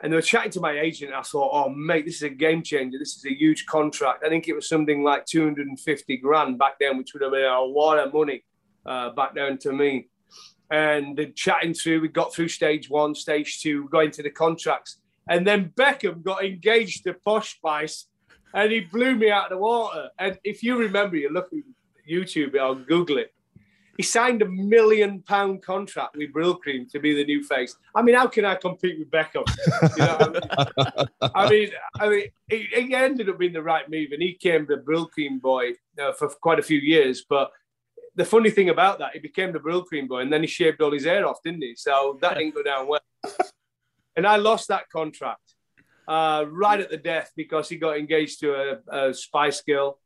And 0.00 0.12
they 0.12 0.16
were 0.16 0.22
chatting 0.22 0.50
to 0.52 0.60
my 0.60 0.78
agent. 0.78 1.14
I 1.14 1.22
thought, 1.22 1.50
oh, 1.52 1.70
mate, 1.70 2.04
this 2.04 2.16
is 2.16 2.24
a 2.24 2.28
game 2.28 2.62
changer. 2.62 2.98
This 2.98 3.16
is 3.16 3.24
a 3.24 3.32
huge 3.32 3.64
contract. 3.64 4.24
I 4.24 4.28
think 4.28 4.46
it 4.46 4.54
was 4.54 4.68
something 4.68 5.02
like 5.02 5.24
250 5.24 6.18
grand 6.18 6.58
back 6.58 6.74
then, 6.78 6.98
which 6.98 7.14
would 7.14 7.22
have 7.22 7.32
been 7.32 7.44
a 7.44 7.60
lot 7.60 7.98
of 7.98 8.12
money 8.12 8.44
uh, 8.84 9.10
back 9.10 9.34
then 9.34 9.56
to 9.58 9.72
me. 9.72 10.08
And 10.70 11.16
they're 11.16 11.30
chatting 11.30 11.72
through, 11.72 12.02
we 12.02 12.08
got 12.08 12.34
through 12.34 12.48
stage 12.48 12.90
one, 12.90 13.14
stage 13.14 13.62
two, 13.62 13.88
got 13.88 14.04
into 14.04 14.22
the 14.22 14.28
contracts. 14.28 15.00
And 15.28 15.46
then 15.46 15.72
Beckham 15.76 16.22
got 16.22 16.44
engaged 16.44 17.04
to 17.04 17.14
Posh 17.14 17.56
Spice 17.56 18.06
and 18.54 18.72
he 18.72 18.80
blew 18.80 19.14
me 19.16 19.30
out 19.30 19.44
of 19.44 19.50
the 19.50 19.58
water. 19.58 20.08
And 20.18 20.38
if 20.44 20.62
you 20.62 20.78
remember, 20.78 21.16
you 21.16 21.30
look 21.30 21.52
at 21.52 21.58
YouTube 22.08 22.54
or 22.60 22.74
Google 22.76 23.18
it, 23.18 23.32
he 23.96 24.02
signed 24.02 24.42
a 24.42 24.48
million 24.48 25.22
pound 25.22 25.62
contract 25.62 26.16
with 26.16 26.32
Brylcreem 26.32 26.90
to 26.92 27.00
be 27.00 27.14
the 27.14 27.24
new 27.24 27.42
face. 27.42 27.76
I 27.94 28.02
mean, 28.02 28.14
how 28.14 28.26
can 28.26 28.44
I 28.44 28.54
compete 28.54 28.98
with 28.98 29.10
Beckham? 29.10 29.44
You 29.96 30.04
know 30.04 31.30
I 31.34 31.48
mean? 31.48 31.48
I 31.48 31.48
mean, 31.50 31.70
I 32.00 32.08
mean, 32.08 32.28
he, 32.48 32.68
he 32.74 32.94
ended 32.94 33.30
up 33.30 33.38
being 33.38 33.54
the 33.54 33.62
right 33.62 33.88
move, 33.88 34.08
and 34.12 34.22
he 34.22 34.34
came 34.34 34.66
the 34.66 34.76
Brylcreem 34.76 35.40
boy 35.40 35.72
uh, 36.00 36.12
for 36.12 36.28
quite 36.28 36.58
a 36.58 36.62
few 36.62 36.78
years. 36.78 37.24
But 37.28 37.50
the 38.16 38.24
funny 38.24 38.50
thing 38.50 38.68
about 38.68 38.98
that, 38.98 39.12
he 39.14 39.18
became 39.18 39.52
the 39.52 39.60
Brylcreem 39.60 40.08
boy, 40.08 40.20
and 40.20 40.32
then 40.32 40.42
he 40.42 40.46
shaved 40.46 40.82
all 40.82 40.92
his 40.92 41.04
hair 41.04 41.26
off, 41.26 41.42
didn't 41.42 41.62
he? 41.62 41.74
So 41.76 42.18
that 42.20 42.34
didn't 42.34 42.54
go 42.54 42.62
down 42.62 42.88
well. 42.88 43.00
And 44.16 44.26
I 44.26 44.36
lost 44.36 44.68
that 44.68 44.88
contract 44.90 45.54
uh, 46.08 46.44
right 46.48 46.80
at 46.80 46.90
the 46.90 46.96
death 46.96 47.30
because 47.36 47.68
he 47.68 47.76
got 47.76 47.98
engaged 47.98 48.40
to 48.40 48.54
a, 48.54 49.08
a 49.08 49.14
Spice 49.14 49.62
Girl. 49.62 49.98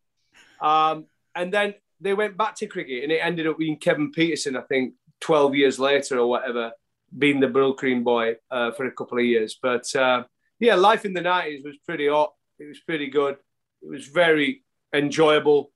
Um, 0.60 1.06
and 1.34 1.52
then 1.52 1.74
they 2.00 2.14
went 2.14 2.36
back 2.36 2.56
to 2.56 2.66
cricket, 2.66 3.02
and 3.02 3.12
it 3.12 3.18
ended 3.22 3.46
up 3.46 3.58
being 3.58 3.76
Kevin 3.76 4.10
Pietersen, 4.12 4.56
I 4.56 4.62
think, 4.62 4.94
12 5.20 5.54
years 5.54 5.78
later 5.78 6.18
or 6.18 6.28
whatever, 6.28 6.72
being 7.16 7.40
the 7.40 7.46
Brylcreem 7.46 8.04
boy 8.04 8.36
uh, 8.50 8.72
for 8.72 8.86
a 8.86 8.92
couple 8.92 9.18
of 9.18 9.24
years. 9.24 9.58
But 9.60 9.94
uh, 9.94 10.24
yeah, 10.58 10.74
life 10.74 11.04
in 11.04 11.12
the 11.12 11.20
90s 11.20 11.64
was 11.64 11.76
pretty 11.86 12.08
hot. 12.08 12.32
It 12.58 12.66
was 12.66 12.80
pretty 12.80 13.08
good. 13.08 13.36
It 13.82 13.88
was 13.88 14.06
very 14.06 14.64
enjoyable. 14.94 15.72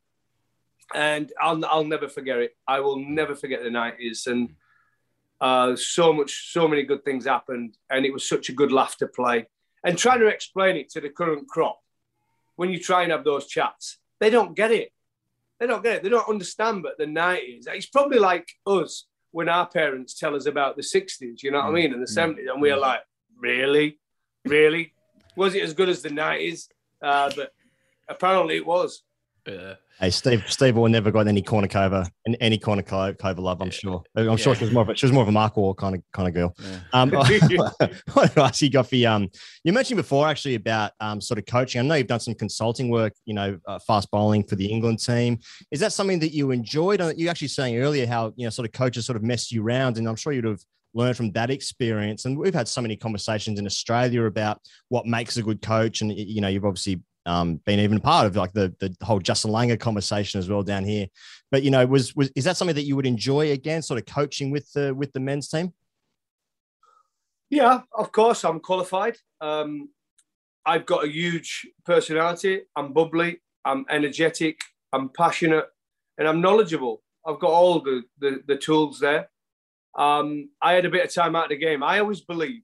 And 0.94 1.32
I'll, 1.40 1.64
I'll 1.64 1.84
never 1.84 2.08
forget 2.08 2.38
it. 2.38 2.52
I 2.68 2.80
will 2.80 2.98
never 2.98 3.34
forget 3.34 3.62
the 3.62 3.70
90s. 3.70 4.26
And 4.26 4.50
uh, 5.44 5.76
so 5.76 6.10
much, 6.10 6.52
so 6.52 6.66
many 6.66 6.82
good 6.84 7.04
things 7.04 7.26
happened. 7.26 7.76
And 7.90 8.06
it 8.06 8.12
was 8.12 8.26
such 8.26 8.48
a 8.48 8.52
good 8.60 8.72
laugh 8.72 8.96
to 8.98 9.06
play. 9.06 9.46
And 9.84 9.98
trying 9.98 10.20
to 10.20 10.26
explain 10.28 10.76
it 10.76 10.88
to 10.92 11.00
the 11.02 11.10
current 11.10 11.46
crop, 11.48 11.80
when 12.56 12.70
you 12.70 12.78
try 12.78 13.02
and 13.02 13.12
have 13.12 13.24
those 13.24 13.46
chats, 13.46 13.98
they 14.20 14.30
don't 14.30 14.56
get 14.56 14.70
it. 14.72 14.90
They 15.60 15.66
don't 15.66 15.82
get 15.82 15.96
it. 15.96 16.02
They 16.02 16.08
don't 16.08 16.28
understand. 16.28 16.82
But 16.82 16.96
the 16.96 17.04
90s, 17.04 17.64
it's 17.68 17.84
probably 17.86 18.18
like 18.18 18.48
us 18.66 19.06
when 19.32 19.50
our 19.50 19.66
parents 19.66 20.14
tell 20.14 20.34
us 20.34 20.46
about 20.46 20.76
the 20.76 20.82
60s, 20.82 21.42
you 21.42 21.50
know 21.50 21.58
what 21.58 21.66
I 21.66 21.70
Mm. 21.70 21.74
mean, 21.74 21.92
and 21.92 22.02
the 22.02 22.06
Mm. 22.10 22.14
70s, 22.14 22.48
and 22.52 22.62
we're 22.62 22.76
like, 22.76 23.02
really? 23.36 23.98
Really? 24.46 24.94
Was 25.36 25.54
it 25.54 25.62
as 25.62 25.74
good 25.74 25.88
as 25.90 26.00
the 26.02 26.08
90s? 26.10 26.68
Uh, 27.02 27.30
but 27.36 27.52
apparently 28.08 28.56
it 28.56 28.64
was. 28.64 29.02
Yeah. 29.46 29.74
Hey, 30.00 30.10
Steve. 30.10 30.44
Steve 30.48 30.76
will 30.76 30.88
never 30.88 31.10
got 31.10 31.28
any 31.28 31.40
Kournikova 31.40 32.08
and 32.26 32.36
any 32.40 32.58
Kournikova 32.58 33.38
love. 33.38 33.60
I'm 33.60 33.70
sure. 33.70 34.02
I'm 34.16 34.36
sure 34.36 34.54
she 34.54 34.64
was 34.64 34.72
more 34.72 34.82
of 34.82 34.88
a, 34.88 34.96
she 34.96 35.06
was 35.06 35.12
more 35.12 35.22
of 35.22 35.28
a 35.28 35.32
Mark 35.32 35.56
Waugh 35.56 35.74
kind 35.74 35.94
of 35.94 36.02
kind 36.12 36.28
of 36.28 36.34
girl. 36.34 36.54
Um, 36.92 37.14
I 37.14 37.38
want 38.16 38.32
to 38.32 38.42
ask 38.42 38.60
you, 38.62 38.70
Goughy. 38.70 39.08
Um, 39.08 39.28
you 39.62 39.72
mentioned 39.72 39.98
before 39.98 40.26
actually 40.26 40.56
about 40.56 40.92
um, 40.98 41.20
sort 41.20 41.38
of 41.38 41.46
coaching. 41.46 41.80
I 41.80 41.84
know 41.84 41.94
you've 41.94 42.06
done 42.08 42.20
some 42.20 42.34
consulting 42.34 42.88
work. 42.88 43.12
You 43.24 43.34
know, 43.34 43.58
uh, 43.68 43.78
fast 43.78 44.10
bowling 44.10 44.44
for 44.44 44.56
the 44.56 44.66
England 44.66 44.98
team. 44.98 45.38
Is 45.70 45.80
that 45.80 45.92
something 45.92 46.18
that 46.20 46.32
you 46.32 46.50
enjoyed? 46.50 47.00
Uh, 47.00 47.12
You 47.16 47.28
actually 47.28 47.48
saying 47.48 47.78
earlier 47.78 48.06
how 48.06 48.32
you 48.36 48.46
know 48.46 48.50
sort 48.50 48.66
of 48.66 48.72
coaches 48.72 49.06
sort 49.06 49.16
of 49.16 49.22
messed 49.22 49.52
you 49.52 49.62
around, 49.62 49.98
and 49.98 50.08
I'm 50.08 50.16
sure 50.16 50.32
you'd 50.32 50.44
have 50.44 50.60
learned 50.94 51.16
from 51.16 51.30
that 51.32 51.50
experience. 51.50 52.24
And 52.24 52.36
we've 52.38 52.54
had 52.54 52.66
so 52.66 52.80
many 52.80 52.96
conversations 52.96 53.58
in 53.58 53.66
Australia 53.66 54.24
about 54.24 54.60
what 54.88 55.06
makes 55.06 55.36
a 55.36 55.42
good 55.42 55.62
coach, 55.62 56.00
and 56.00 56.10
you 56.12 56.40
know, 56.40 56.48
you've 56.48 56.64
obviously 56.64 57.00
um, 57.26 57.56
been 57.64 57.80
even 57.80 58.00
part 58.00 58.26
of 58.26 58.36
like 58.36 58.52
the 58.52 58.74
the 58.80 58.94
whole 59.02 59.18
Justin 59.18 59.50
Langer 59.50 59.78
conversation 59.78 60.38
as 60.38 60.48
well 60.48 60.62
down 60.62 60.84
here. 60.84 61.06
But 61.50 61.62
you 61.62 61.70
know, 61.70 61.84
was 61.86 62.14
was 62.14 62.30
is 62.34 62.44
that 62.44 62.56
something 62.56 62.74
that 62.74 62.84
you 62.84 62.96
would 62.96 63.06
enjoy 63.06 63.52
again, 63.52 63.82
sort 63.82 63.98
of 63.98 64.06
coaching 64.06 64.50
with 64.50 64.70
the 64.72 64.94
with 64.94 65.12
the 65.12 65.20
men's 65.20 65.48
team? 65.48 65.72
Yeah, 67.50 67.82
of 67.92 68.12
course, 68.12 68.44
I'm 68.44 68.60
qualified. 68.60 69.16
Um, 69.40 69.90
I've 70.66 70.86
got 70.86 71.04
a 71.04 71.08
huge 71.08 71.66
personality. 71.84 72.62
I'm 72.74 72.92
bubbly. 72.92 73.40
I'm 73.64 73.86
energetic. 73.90 74.60
I'm 74.92 75.08
passionate, 75.08 75.66
and 76.18 76.28
I'm 76.28 76.40
knowledgeable. 76.40 77.02
I've 77.26 77.38
got 77.38 77.50
all 77.50 77.80
the 77.80 78.02
the, 78.18 78.42
the 78.46 78.56
tools 78.56 78.98
there. 79.00 79.30
Um, 79.96 80.50
I 80.60 80.72
had 80.72 80.84
a 80.84 80.90
bit 80.90 81.04
of 81.04 81.14
time 81.14 81.36
out 81.36 81.44
of 81.44 81.50
the 81.50 81.56
game. 81.56 81.82
I 81.82 82.00
always 82.00 82.20
believe 82.20 82.62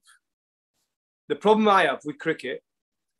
the 1.29 1.35
problem 1.35 1.67
I 1.69 1.83
have 1.83 2.01
with 2.03 2.17
cricket 2.19 2.61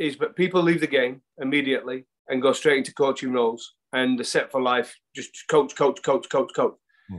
is 0.02 0.18
that 0.18 0.36
people 0.36 0.64
leave 0.64 0.82
the 0.82 0.88
game 0.88 1.22
immediately 1.38 2.06
and 2.28 2.42
go 2.42 2.54
straight 2.54 2.80
into 2.80 2.94
coaching 2.94 3.32
roles 3.32 3.76
and 3.94 4.18
they're 4.18 4.24
set 4.24 4.52
for 4.52 4.62
life. 4.62 4.98
Just 5.16 5.48
coach, 5.48 5.76
coach, 5.76 6.02
coach, 6.02 6.28
coach, 6.28 6.52
coach. 6.56 6.76
Hmm. 7.08 7.18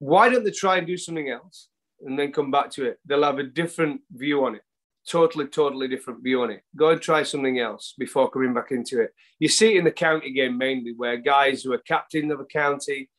Why 0.00 0.28
don't 0.28 0.44
they 0.44 0.50
try 0.50 0.78
and 0.78 0.86
do 0.86 0.96
something 0.96 1.30
else 1.30 1.68
and 2.04 2.18
then 2.18 2.32
come 2.32 2.50
back 2.50 2.70
to 2.72 2.84
it? 2.86 2.98
They'll 3.06 3.22
have 3.22 3.38
a 3.38 3.44
different 3.44 4.00
view 4.10 4.44
on 4.44 4.56
it. 4.56 4.62
Totally, 5.08 5.46
totally 5.46 5.86
different 5.86 6.24
view 6.24 6.42
on 6.42 6.50
it. 6.50 6.62
Go 6.74 6.90
and 6.90 7.00
try 7.00 7.22
something 7.22 7.60
else 7.60 7.94
before 7.96 8.30
coming 8.30 8.54
back 8.54 8.72
into 8.72 9.00
it. 9.02 9.10
You 9.38 9.48
see 9.48 9.74
it 9.74 9.78
in 9.78 9.84
the 9.84 9.92
county 9.92 10.32
game 10.32 10.58
mainly, 10.58 10.94
where 10.96 11.18
guys 11.18 11.62
who 11.62 11.72
are 11.74 11.78
captain 11.78 12.32
of 12.32 12.40
a 12.40 12.46
county, 12.46 13.10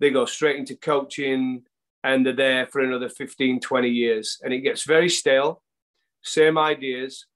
they 0.00 0.10
go 0.10 0.24
straight 0.24 0.56
into 0.56 0.74
coaching 0.74 1.62
and 2.02 2.24
they're 2.24 2.32
there 2.32 2.66
for 2.66 2.80
another 2.80 3.08
15, 3.08 3.60
20 3.60 3.88
years. 3.88 4.40
And 4.42 4.52
it 4.52 4.60
gets 4.60 4.84
very 4.84 5.10
stale, 5.10 5.62
same 6.22 6.56
ideas. 6.56 7.26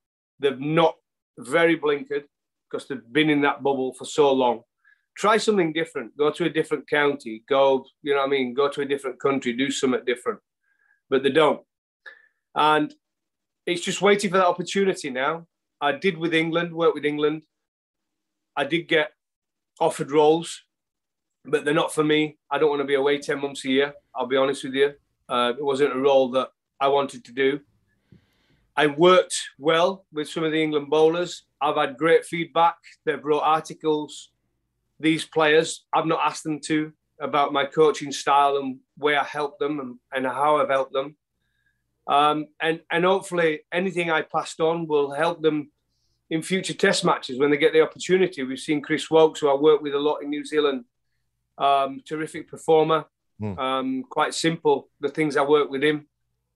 They've 0.40 0.58
not 0.58 0.96
very 1.38 1.78
blinkered 1.78 2.24
because 2.70 2.88
they've 2.88 3.12
been 3.12 3.30
in 3.30 3.42
that 3.42 3.62
bubble 3.62 3.94
for 3.94 4.04
so 4.04 4.32
long. 4.32 4.62
Try 5.16 5.36
something 5.36 5.72
different. 5.72 6.16
Go 6.16 6.30
to 6.30 6.44
a 6.44 6.50
different 6.50 6.88
county. 6.88 7.42
Go, 7.48 7.84
you 8.02 8.14
know 8.14 8.20
what 8.20 8.26
I 8.26 8.30
mean? 8.30 8.54
Go 8.54 8.68
to 8.68 8.80
a 8.80 8.86
different 8.86 9.20
country. 9.20 9.52
Do 9.52 9.70
something 9.70 10.04
different. 10.06 10.40
But 11.08 11.22
they 11.22 11.30
don't. 11.30 11.60
And 12.54 12.92
it's 13.66 13.82
just 13.82 14.02
waiting 14.02 14.30
for 14.30 14.38
that 14.38 14.46
opportunity 14.46 15.10
now. 15.10 15.46
I 15.80 15.92
did 15.92 16.16
with 16.16 16.34
England, 16.34 16.72
work 16.72 16.94
with 16.94 17.04
England. 17.04 17.44
I 18.56 18.64
did 18.64 18.88
get 18.88 19.10
offered 19.80 20.10
roles, 20.10 20.62
but 21.44 21.64
they're 21.64 21.74
not 21.74 21.94
for 21.94 22.04
me. 22.04 22.38
I 22.50 22.58
don't 22.58 22.70
want 22.70 22.80
to 22.80 22.86
be 22.86 22.94
away 22.94 23.18
10 23.18 23.40
months 23.40 23.64
a 23.64 23.68
year. 23.68 23.94
I'll 24.14 24.26
be 24.26 24.36
honest 24.36 24.64
with 24.64 24.74
you. 24.74 24.92
Uh, 25.28 25.52
it 25.56 25.64
wasn't 25.64 25.94
a 25.94 25.98
role 25.98 26.30
that 26.32 26.48
I 26.80 26.88
wanted 26.88 27.24
to 27.24 27.32
do. 27.32 27.60
I 28.80 28.86
worked 28.86 29.36
well 29.58 29.90
with 30.16 30.28
some 30.30 30.44
of 30.44 30.52
the 30.52 30.62
England 30.62 30.88
bowlers. 30.88 31.32
I've 31.60 31.76
had 31.76 31.98
great 32.04 32.24
feedback. 32.24 32.76
They've 33.04 33.22
wrote 33.28 33.40
articles. 33.58 34.30
These 34.98 35.24
players, 35.26 35.68
I've 35.92 36.06
not 36.12 36.20
asked 36.24 36.44
them 36.44 36.60
to 36.70 36.78
about 37.20 37.52
my 37.52 37.66
coaching 37.66 38.12
style 38.22 38.56
and 38.56 38.78
where 38.96 39.20
I 39.20 39.24
helped 39.24 39.58
them 39.58 39.74
and, 39.80 39.90
and 40.14 40.24
how 40.26 40.56
I've 40.56 40.70
helped 40.70 40.94
them. 40.94 41.08
Um, 42.06 42.46
and, 42.58 42.80
and 42.90 43.04
hopefully 43.04 43.52
anything 43.70 44.10
I 44.10 44.22
passed 44.22 44.60
on 44.60 44.86
will 44.86 45.10
help 45.12 45.42
them 45.42 45.70
in 46.30 46.40
future 46.42 46.72
test 46.72 47.04
matches 47.04 47.38
when 47.38 47.50
they 47.50 47.58
get 47.58 47.74
the 47.74 47.82
opportunity. 47.82 48.42
We've 48.42 48.58
seen 48.58 48.80
Chris 48.80 49.10
Woakes, 49.10 49.40
who 49.40 49.50
I 49.50 49.60
work 49.60 49.82
with 49.82 49.94
a 49.94 49.98
lot 49.98 50.22
in 50.22 50.30
New 50.30 50.44
Zealand, 50.52 50.84
um, 51.58 52.00
terrific 52.06 52.48
performer, 52.48 53.04
Hmm. 53.38 53.58
um, 53.58 54.04
quite 54.16 54.34
simple. 54.34 54.76
The 55.00 55.08
things 55.16 55.36
I 55.36 55.42
worked 55.42 55.70
with 55.70 55.82
him 55.82 56.06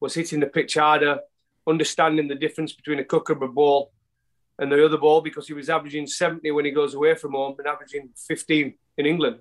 was 0.00 0.14
hitting 0.14 0.40
the 0.40 0.46
pitch 0.56 0.74
harder, 0.74 1.20
understanding 1.66 2.28
the 2.28 2.34
difference 2.34 2.72
between 2.72 2.98
a 2.98 3.04
Kookaburra 3.04 3.52
ball 3.52 3.92
and 4.58 4.70
the 4.70 4.84
other 4.84 4.98
ball 4.98 5.20
because 5.20 5.46
he 5.46 5.54
was 5.54 5.68
averaging 5.68 6.06
70 6.06 6.50
when 6.52 6.64
he 6.64 6.70
goes 6.70 6.94
away 6.94 7.14
from 7.14 7.32
home 7.32 7.56
and 7.58 7.66
averaging 7.66 8.10
15 8.16 8.74
in 8.98 9.06
England. 9.06 9.40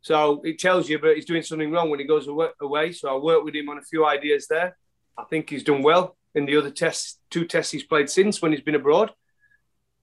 So 0.00 0.40
it 0.44 0.58
tells 0.58 0.88
you, 0.88 0.98
but 0.98 1.16
he's 1.16 1.24
doing 1.24 1.42
something 1.42 1.70
wrong 1.70 1.90
when 1.90 1.98
he 1.98 2.06
goes 2.06 2.28
away. 2.28 2.92
So 2.92 3.14
I 3.14 3.18
worked 3.18 3.44
with 3.44 3.54
him 3.54 3.68
on 3.68 3.78
a 3.78 3.82
few 3.82 4.06
ideas 4.06 4.46
there. 4.46 4.76
I 5.16 5.24
think 5.24 5.50
he's 5.50 5.64
done 5.64 5.82
well 5.82 6.16
in 6.34 6.46
the 6.46 6.56
other 6.56 6.70
tests, 6.70 7.18
two 7.30 7.44
tests 7.44 7.72
he's 7.72 7.82
played 7.82 8.08
since 8.08 8.40
when 8.40 8.52
he's 8.52 8.60
been 8.60 8.76
abroad. 8.76 9.12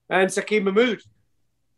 And 0.09 0.29
Saqib 0.29 0.63
Mahmood, 0.63 1.01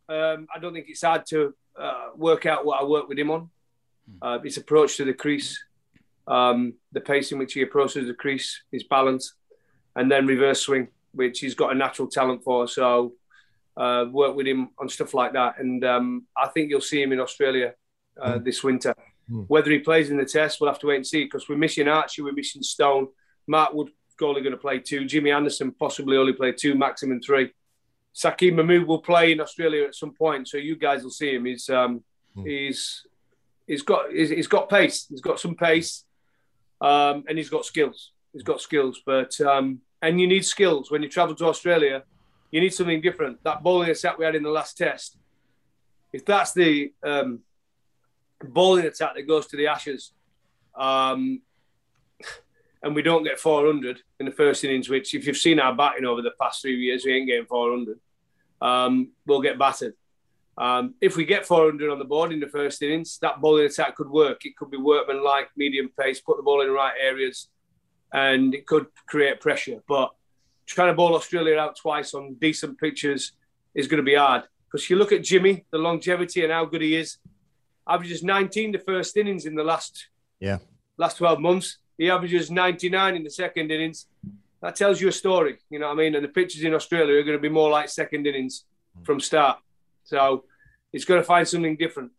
um, 0.09 0.47
I 0.53 0.59
don't 0.59 0.73
think 0.73 0.87
it's 0.89 1.03
hard 1.03 1.25
to 1.27 1.53
uh, 1.79 2.09
work 2.15 2.45
out 2.45 2.65
what 2.65 2.81
I 2.81 2.83
work 2.83 3.07
with 3.07 3.19
him 3.19 3.31
on. 3.31 3.49
Uh, 4.21 4.39
his 4.39 4.57
approach 4.57 4.97
to 4.97 5.05
the 5.05 5.13
crease, 5.13 5.61
um, 6.27 6.73
the 6.93 7.01
pace 7.01 7.31
in 7.31 7.37
which 7.37 7.53
he 7.53 7.61
approaches 7.61 8.07
the 8.07 8.13
crease, 8.13 8.63
his 8.71 8.83
balance, 8.83 9.33
and 9.97 10.09
then 10.09 10.25
reverse 10.25 10.61
swing, 10.61 10.87
which 11.11 11.39
he's 11.39 11.55
got 11.55 11.73
a 11.73 11.75
natural 11.75 12.07
talent 12.07 12.43
for. 12.43 12.67
So 12.67 13.13
uh, 13.75 14.05
work 14.09 14.35
with 14.35 14.47
him 14.47 14.69
on 14.79 14.87
stuff 14.87 15.13
like 15.13 15.33
that, 15.33 15.59
and 15.59 15.83
um, 15.83 16.25
I 16.37 16.47
think 16.47 16.69
you'll 16.69 16.81
see 16.81 17.01
him 17.01 17.11
in 17.11 17.19
Australia 17.19 17.73
uh, 18.21 18.37
this 18.37 18.63
winter. 18.63 18.95
Whether 19.47 19.71
he 19.71 19.79
plays 19.79 20.09
in 20.09 20.15
the 20.15 20.23
test, 20.25 20.61
we'll 20.61 20.69
have 20.69 20.79
to 20.79 20.87
wait 20.87 20.95
and 20.95 21.05
see 21.05 21.25
because 21.25 21.49
we're 21.49 21.57
missing 21.57 21.89
Archie, 21.89 22.21
we're 22.21 22.31
missing 22.31 22.63
Stone. 22.63 23.09
Mark 23.45 23.73
Wood 23.73 23.89
only 24.21 24.41
going 24.41 24.51
to 24.51 24.57
play 24.57 24.79
two. 24.79 25.05
Jimmy 25.05 25.31
Anderson 25.31 25.71
possibly 25.71 26.17
only 26.17 26.33
play 26.33 26.51
two, 26.51 26.75
maximum 26.75 27.21
three. 27.21 27.51
Saqib 28.15 28.55
Mahmood 28.55 28.87
will 28.87 29.01
play 29.01 29.31
in 29.31 29.41
Australia 29.41 29.83
at 29.83 29.95
some 29.95 30.13
point, 30.13 30.47
so 30.47 30.57
you 30.57 30.75
guys 30.75 31.03
will 31.03 31.11
see 31.11 31.35
him. 31.35 31.45
He's 31.45 31.69
um, 31.69 32.03
he's 32.43 33.05
he's 33.67 33.83
got 33.83 34.11
he's, 34.11 34.29
he's 34.29 34.47
got 34.47 34.69
pace. 34.69 35.05
He's 35.07 35.21
got 35.21 35.39
some 35.39 35.55
pace, 35.55 36.03
um, 36.81 37.25
and 37.27 37.37
he's 37.37 37.49
got 37.49 37.65
skills. 37.65 38.11
He's 38.33 38.43
got 38.43 38.61
skills, 38.61 39.01
but 39.05 39.39
um, 39.41 39.81
and 40.01 40.19
you 40.19 40.27
need 40.27 40.45
skills 40.45 40.91
when 40.91 41.03
you 41.03 41.09
travel 41.09 41.35
to 41.35 41.45
Australia. 41.45 42.03
You 42.51 42.61
need 42.61 42.73
something 42.73 43.01
different. 43.01 43.43
That 43.43 43.63
bowling 43.63 43.89
attack 43.89 44.17
we 44.17 44.25
had 44.25 44.35
in 44.35 44.43
the 44.43 44.49
last 44.49 44.77
test, 44.77 45.17
if 46.13 46.25
that's 46.25 46.53
the 46.53 46.93
um, 47.03 47.39
bowling 48.41 48.85
attack 48.85 49.15
that 49.15 49.27
goes 49.27 49.47
to 49.47 49.57
the 49.57 49.67
Ashes, 49.67 50.13
um, 50.75 51.41
and 52.83 52.95
we 52.95 53.01
don't 53.01 53.23
get 53.23 53.39
400 53.39 54.01
in 54.19 54.25
the 54.25 54.31
first 54.31 54.63
innings, 54.63 54.87
which 54.87 55.13
if 55.13 55.25
you've 55.25 55.37
seen 55.37 55.59
our 55.59 55.75
batting 55.75 56.05
over 56.05 56.21
the 56.21 56.31
past 56.39 56.61
three 56.61 56.77
years, 56.77 57.03
we 57.05 57.13
ain't 57.13 57.27
getting 57.27 57.45
400. 57.45 57.99
Um, 58.61 59.09
we'll 59.25 59.41
get 59.41 59.59
battered. 59.59 59.93
Um, 60.57 60.95
if 61.01 61.15
we 61.15 61.25
get 61.25 61.45
400 61.45 61.91
on 61.91 61.99
the 61.99 62.05
board 62.05 62.31
in 62.31 62.39
the 62.39 62.47
first 62.47 62.81
innings, 62.81 63.19
that 63.19 63.41
bowling 63.41 63.65
attack 63.65 63.95
could 63.95 64.09
work. 64.09 64.45
It 64.45 64.55
could 64.57 64.71
be 64.71 64.77
workman 64.77 65.23
like 65.23 65.49
medium 65.55 65.89
pace, 65.99 66.19
put 66.19 66.37
the 66.37 66.43
ball 66.43 66.61
in 66.61 66.67
the 66.67 66.73
right 66.73 66.93
areas, 66.99 67.49
and 68.13 68.53
it 68.53 68.65
could 68.65 68.87
create 69.07 69.39
pressure. 69.39 69.81
But 69.87 70.11
trying 70.65 70.89
to 70.89 70.95
bowl 70.95 71.15
Australia 71.15 71.57
out 71.57 71.77
twice 71.77 72.13
on 72.13 72.35
decent 72.35 72.79
pitches 72.79 73.33
is 73.73 73.87
going 73.87 73.97
to 73.97 74.03
be 74.03 74.15
hard. 74.15 74.43
Because 74.65 74.89
you 74.89 74.97
look 74.97 75.11
at 75.11 75.23
Jimmy, 75.23 75.65
the 75.71 75.77
longevity 75.77 76.43
and 76.43 76.51
how 76.51 76.65
good 76.65 76.81
he 76.81 76.95
is, 76.95 77.17
averages 77.87 78.23
19 78.23 78.73
the 78.73 78.79
first 78.79 79.15
innings 79.15 79.45
in 79.45 79.55
the 79.55 79.63
last 79.63 80.07
Yeah. 80.39 80.59
last 80.97 81.17
12 81.17 81.39
months. 81.39 81.77
He 81.97 82.09
averages 82.09 82.51
99 82.51 83.15
in 83.15 83.23
the 83.23 83.29
second 83.29 83.71
innings. 83.71 84.07
That 84.61 84.75
tells 84.75 84.99
you 84.99 85.07
a 85.07 85.11
story, 85.11 85.59
you 85.69 85.79
know 85.79 85.87
what 85.87 85.93
I 85.93 85.97
mean? 85.97 86.15
And 86.15 86.23
the 86.23 86.29
pitches 86.29 86.63
in 86.63 86.73
Australia 86.73 87.15
are 87.15 87.23
going 87.23 87.37
to 87.37 87.41
be 87.41 87.49
more 87.49 87.69
like 87.69 87.89
second 87.89 88.25
innings 88.27 88.65
from 89.03 89.19
start. 89.19 89.59
So 90.03 90.45
he's 90.91 91.05
to 91.21 91.23
find 91.23 91.47
something 91.47 91.77
different. 91.77 92.11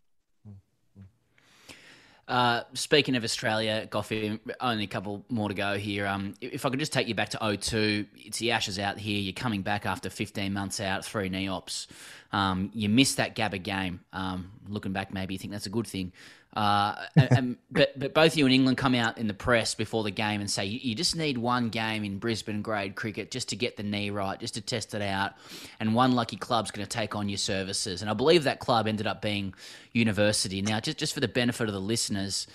Uh, 2.29 2.61
speaking 2.75 3.15
of 3.15 3.23
Australia, 3.23 3.87
Goughy, 3.89 4.39
only 4.61 4.83
a 4.83 4.87
couple 4.87 5.25
more 5.29 5.49
to 5.49 5.55
go 5.55 5.77
here. 5.79 6.05
Um, 6.05 6.35
if 6.41 6.63
I 6.63 6.69
could 6.69 6.77
just 6.77 6.93
take 6.93 7.07
you 7.07 7.15
back 7.15 7.29
to 7.29 7.57
02, 7.57 8.05
it's 8.17 8.37
the 8.37 8.51
Ashes 8.51 8.77
out 8.77 8.99
here. 8.99 9.19
You're 9.19 9.33
coming 9.33 9.63
back 9.63 9.87
after 9.87 10.11
15 10.11 10.53
months 10.53 10.79
out, 10.79 11.03
three 11.03 11.27
knee 11.27 11.47
ops. 11.47 11.87
Um, 12.31 12.69
you 12.75 12.87
missed 12.87 13.17
that 13.17 13.35
Gabba 13.35 13.63
game. 13.63 14.01
Um, 14.13 14.51
looking 14.67 14.93
back, 14.93 15.11
maybe 15.11 15.33
you 15.33 15.39
think 15.39 15.51
that's 15.51 15.65
a 15.65 15.71
good 15.71 15.87
thing. 15.87 16.13
Uh, 16.55 16.95
and, 17.15 17.57
but 17.69 17.97
but 17.97 18.13
both 18.13 18.35
you 18.35 18.43
and 18.45 18.53
England 18.53 18.77
come 18.77 18.95
out 18.95 19.19
in 19.19 19.27
the 19.27 19.33
press 19.35 19.75
before 19.75 20.03
the 20.03 20.11
game 20.11 20.41
and 20.41 20.49
say 20.49 20.65
you, 20.65 20.79
you 20.81 20.95
just 20.95 21.15
need 21.15 21.37
one 21.37 21.69
game 21.69 22.03
in 22.03 22.17
Brisbane 22.17 22.63
grade 22.63 22.95
cricket 22.95 23.29
just 23.29 23.49
to 23.49 23.55
get 23.55 23.77
the 23.77 23.83
knee 23.83 24.09
right, 24.09 24.39
just 24.39 24.55
to 24.55 24.61
test 24.61 24.95
it 24.95 25.01
out, 25.01 25.33
and 25.79 25.93
one 25.93 26.13
lucky 26.13 26.37
club's 26.37 26.71
going 26.71 26.85
to 26.85 26.89
take 26.89 27.15
on 27.15 27.29
your 27.29 27.37
services. 27.37 28.01
And 28.01 28.09
I 28.09 28.13
believe 28.15 28.45
that 28.45 28.59
club 28.59 28.87
ended 28.87 29.05
up 29.05 29.21
being 29.21 29.53
University. 29.93 30.61
Now, 30.63 30.79
just 30.79 30.97
just 30.97 31.13
for 31.13 31.19
the 31.19 31.27
benefit 31.27 31.67
of 31.67 31.73
the 31.73 31.79
listeners, 31.79 32.47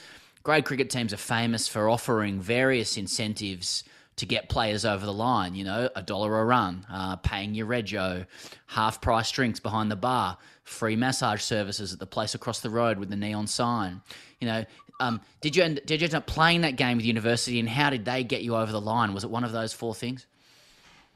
grade 0.42 0.64
cricket 0.64 0.90
teams 0.90 1.12
are 1.12 1.18
famous 1.18 1.68
for 1.68 1.88
offering 1.88 2.40
various 2.40 2.96
incentives 2.96 3.84
to 4.16 4.26
get 4.26 4.48
players 4.48 4.84
over 4.84 5.06
the 5.06 5.12
line. 5.12 5.54
You 5.54 5.64
know, 5.64 5.88
a 5.94 6.02
dollar 6.02 6.40
a 6.40 6.44
run, 6.44 6.84
uh, 6.90 7.16
paying 7.16 7.54
your 7.54 7.66
rego, 7.66 8.26
half 8.66 9.00
price 9.00 9.30
drinks 9.30 9.60
behind 9.60 9.90
the 9.90 9.96
bar, 9.96 10.36
free 10.64 10.96
massage 10.96 11.42
services 11.42 11.92
at 11.92 11.98
the 11.98 12.06
place 12.06 12.34
across 12.34 12.60
the 12.60 12.70
road 12.70 12.98
with 12.98 13.10
the 13.10 13.16
neon 13.16 13.46
sign. 13.46 14.00
You 14.40 14.48
know, 14.48 14.64
um, 15.00 15.20
did 15.40 15.56
you 15.56 15.62
end, 15.62 15.80
did 15.86 16.00
you 16.00 16.06
end 16.06 16.14
up 16.14 16.26
playing 16.26 16.62
that 16.62 16.76
game 16.76 16.96
with 16.96 17.06
university, 17.06 17.60
and 17.60 17.68
how 17.68 17.90
did 17.90 18.04
they 18.04 18.24
get 18.24 18.42
you 18.42 18.56
over 18.56 18.72
the 18.72 18.80
line? 18.80 19.14
Was 19.14 19.24
it 19.24 19.30
one 19.30 19.44
of 19.44 19.52
those 19.52 19.72
four 19.72 19.94
things? 19.94 20.26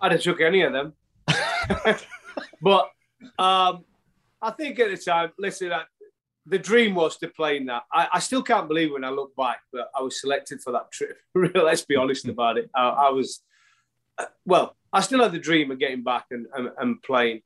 I 0.01 0.09
didn't 0.09 0.23
took 0.23 0.41
any 0.41 0.63
of 0.63 0.73
them, 0.73 0.93
but 2.63 2.91
um, 3.39 3.85
I 4.41 4.51
think 4.57 4.79
at 4.79 4.91
the 4.91 4.97
time, 4.97 5.33
listen, 5.39 5.73
I, 5.73 5.83
the 6.47 6.59
dream 6.59 6.95
was 6.95 7.17
to 7.19 7.29
play 7.29 7.57
in 7.57 7.67
that. 7.67 7.83
I, 7.93 8.09
I, 8.15 8.19
still 8.21 8.43
can't 8.43 8.69
believe 8.69 8.93
when 8.93 9.05
I 9.05 9.11
look 9.11 9.35
back 9.37 9.61
that 9.73 9.89
I 9.95 10.03
was 10.03 10.21
selected 10.21 10.63
for 10.63 10.73
that 10.73 10.91
trip. 10.91 11.19
Let's 11.55 11.85
be 11.85 11.97
honest 11.97 12.27
about 12.27 12.59
it. 12.59 12.71
I, 12.75 12.89
I 12.89 13.11
was, 13.11 13.43
uh, 14.17 14.27
well, 14.47 14.77
I 14.93 15.01
still 15.01 15.23
had 15.23 15.33
the 15.33 15.39
dream 15.39 15.71
of 15.71 15.79
getting 15.79 16.03
back 16.03 16.27
and, 16.31 16.47
and, 16.55 16.71
and, 16.79 17.03
playing. 17.03 17.43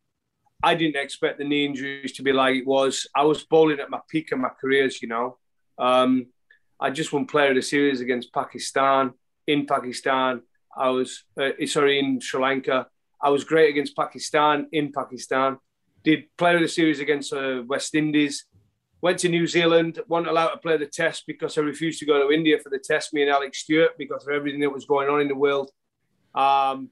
I 0.63 0.75
didn't 0.75 0.97
expect 0.97 1.39
the 1.39 1.45
knee 1.45 1.65
injuries 1.65 2.13
to 2.13 2.23
be 2.23 2.33
like 2.33 2.57
it 2.57 2.67
was. 2.67 3.07
I 3.15 3.25
was 3.25 3.45
bowling 3.45 3.81
at 3.81 3.91
my 3.91 4.01
peak 4.09 4.33
of 4.33 4.39
my 4.39 4.51
careers, 4.61 5.03
you 5.03 5.09
know. 5.09 5.39
Um, 5.79 6.27
I 6.81 6.91
just 6.91 7.13
won 7.13 7.27
Player 7.27 7.51
of 7.51 7.57
the 7.57 7.63
Series 7.63 8.01
against 8.01 8.33
Pakistan 8.33 9.13
in 9.47 9.67
Pakistan. 9.67 10.43
I 10.77 10.91
was 10.91 11.25
uh, 11.41 11.51
sorry 11.67 11.99
in 11.99 12.21
Sri 12.21 12.41
Lanka. 12.41 12.87
I 13.21 13.31
was 13.31 13.45
great 13.45 13.71
against 13.71 13.97
Pakistan 13.97 14.69
in 14.73 14.93
Pakistan. 14.93 15.59
Did 16.05 16.25
Player 16.37 16.57
of 16.57 16.63
the 16.63 16.69
Series 16.69 17.01
against 17.01 17.33
uh, 17.33 17.63
West 17.67 17.95
Indies 17.95 18.45
Went 19.03 19.19
to 19.19 19.29
New 19.29 19.49
Zealand, 19.49 19.99
wasn't 20.07 20.29
allowed 20.29 20.51
to 20.51 20.59
play 20.59 20.77
the 20.77 20.87
test 20.87 21.25
because 21.27 21.59
I 21.59 21.63
refused 21.63 21.99
to 21.99 22.07
go 22.07 22.25
to 22.25 22.33
India 22.33 22.57
for 22.63 22.71
the 22.71 22.79
test, 22.79 23.13
me 23.13 23.23
and 23.23 23.33
Alex 23.33 23.59
Stewart, 23.59 23.99
because 23.99 24.25
of 24.25 24.33
everything 24.33 24.61
that 24.61 24.71
was 24.71 24.85
going 24.85 25.09
on 25.09 25.21
in 25.21 25.27
the 25.27 25.35
world. 25.35 25.73
Um, 26.37 26.89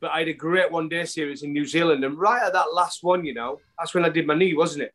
but 0.00 0.10
I 0.10 0.20
had 0.20 0.28
a 0.28 0.32
great 0.32 0.70
one 0.70 0.88
day 0.88 1.04
series 1.04 1.42
in 1.42 1.52
New 1.52 1.66
Zealand. 1.66 2.04
And 2.04 2.18
right 2.18 2.42
at 2.42 2.52
that 2.52 2.74
last 2.74 3.02
one, 3.02 3.24
you 3.24 3.34
know, 3.34 3.60
that's 3.78 3.94
when 3.94 4.04
I 4.04 4.08
did 4.08 4.26
my 4.26 4.34
knee, 4.34 4.54
wasn't 4.54 4.84
it? 4.84 4.94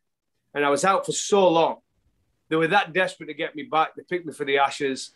And 0.54 0.64
I 0.64 0.70
was 0.70 0.84
out 0.84 1.06
for 1.06 1.12
so 1.12 1.48
long. 1.48 1.76
They 2.48 2.56
were 2.56 2.68
that 2.68 2.92
desperate 2.92 3.26
to 3.26 3.34
get 3.34 3.54
me 3.54 3.64
back. 3.64 3.94
They 3.94 4.02
picked 4.02 4.26
me 4.26 4.32
for 4.32 4.44
the 4.44 4.58
Ashes. 4.58 5.12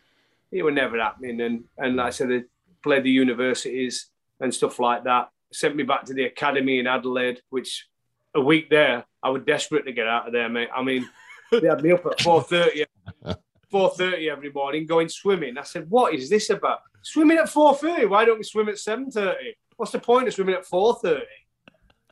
It 0.51 0.63
was 0.63 0.75
never 0.75 0.99
happening. 0.99 1.41
And, 1.41 1.65
and 1.79 1.97
like 1.97 2.07
I 2.07 2.11
said, 2.11 2.31
they 2.31 2.43
played 2.83 3.05
the 3.05 3.11
universities 3.11 4.11
and 4.41 4.55
stuff 4.55 4.79
like 4.79 5.05
that. 5.05 5.31
Sent 5.53 5.77
me 5.77 5.83
back 5.83 6.05
to 6.05 6.15
the 6.15 6.25
academy 6.25 6.79
in 6.79 6.87
Adelaide, 6.87 7.41
which 7.51 7.89
a 8.35 8.41
week 8.41 8.71
there, 8.71 9.05
I 9.23 9.31
was 9.31 9.43
desperate 9.45 9.85
to 9.87 9.93
get 9.93 10.07
out 10.07 10.27
of 10.27 10.33
there, 10.33 10.49
mate. 10.49 10.69
I 10.75 10.83
mean, 10.83 11.09
they 11.51 11.67
had 11.67 11.83
me 11.83 11.93
up 11.93 12.07
at 12.07 12.19
4.30, 12.19 12.85
4.30 13.73 14.31
every 14.31 14.53
morning 14.53 14.87
going 14.87 15.09
swimming. 15.09 15.59
I 15.59 15.63
said, 15.63 15.91
"What 15.91 16.15
is 16.15 16.31
this 16.31 16.51
about? 16.51 16.81
Swimming 17.03 17.39
at 17.39 17.49
four 17.49 17.75
thirty? 17.75 18.07
Why 18.07 18.25
don't 18.25 18.39
we 18.39 18.45
swim 18.45 18.69
at 18.69 18.79
seven 18.79 19.11
thirty? 19.11 19.55
What's 19.81 19.93
the 19.93 19.99
point 19.99 20.29
of 20.29 20.35
swimming 20.35 20.57
at 20.57 20.67
four 20.67 20.97
thirty? 20.97 21.25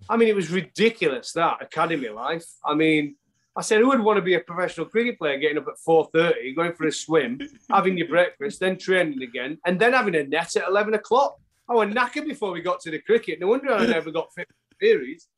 I 0.08 0.16
mean, 0.16 0.28
it 0.28 0.34
was 0.34 0.50
ridiculous 0.50 1.32
that 1.32 1.60
academy 1.60 2.08
life. 2.08 2.46
I 2.64 2.72
mean, 2.72 3.16
I 3.54 3.60
said, 3.60 3.82
who 3.82 3.88
would 3.88 4.00
want 4.00 4.16
to 4.16 4.22
be 4.22 4.36
a 4.36 4.40
professional 4.40 4.86
cricket 4.86 5.18
player 5.18 5.36
getting 5.36 5.58
up 5.58 5.68
at 5.68 5.78
four 5.78 6.08
thirty, 6.10 6.54
going 6.54 6.72
for 6.72 6.86
a 6.86 6.92
swim, 6.92 7.38
having 7.70 7.98
your 7.98 8.08
breakfast, 8.08 8.60
then 8.60 8.78
training 8.78 9.22
again, 9.22 9.58
and 9.66 9.78
then 9.78 9.92
having 9.92 10.14
a 10.14 10.24
net 10.24 10.56
at 10.56 10.66
eleven 10.66 10.94
o'clock? 10.94 11.36
I 11.68 11.74
was 11.74 11.90
knackered 11.90 12.26
before 12.26 12.52
we 12.52 12.62
got 12.62 12.80
to 12.80 12.90
the 12.90 13.00
cricket. 13.00 13.38
No 13.38 13.48
wonder 13.48 13.70
I 13.70 13.84
never 13.84 14.10
got 14.10 14.32
fit 14.32 14.48
series. 14.80 15.28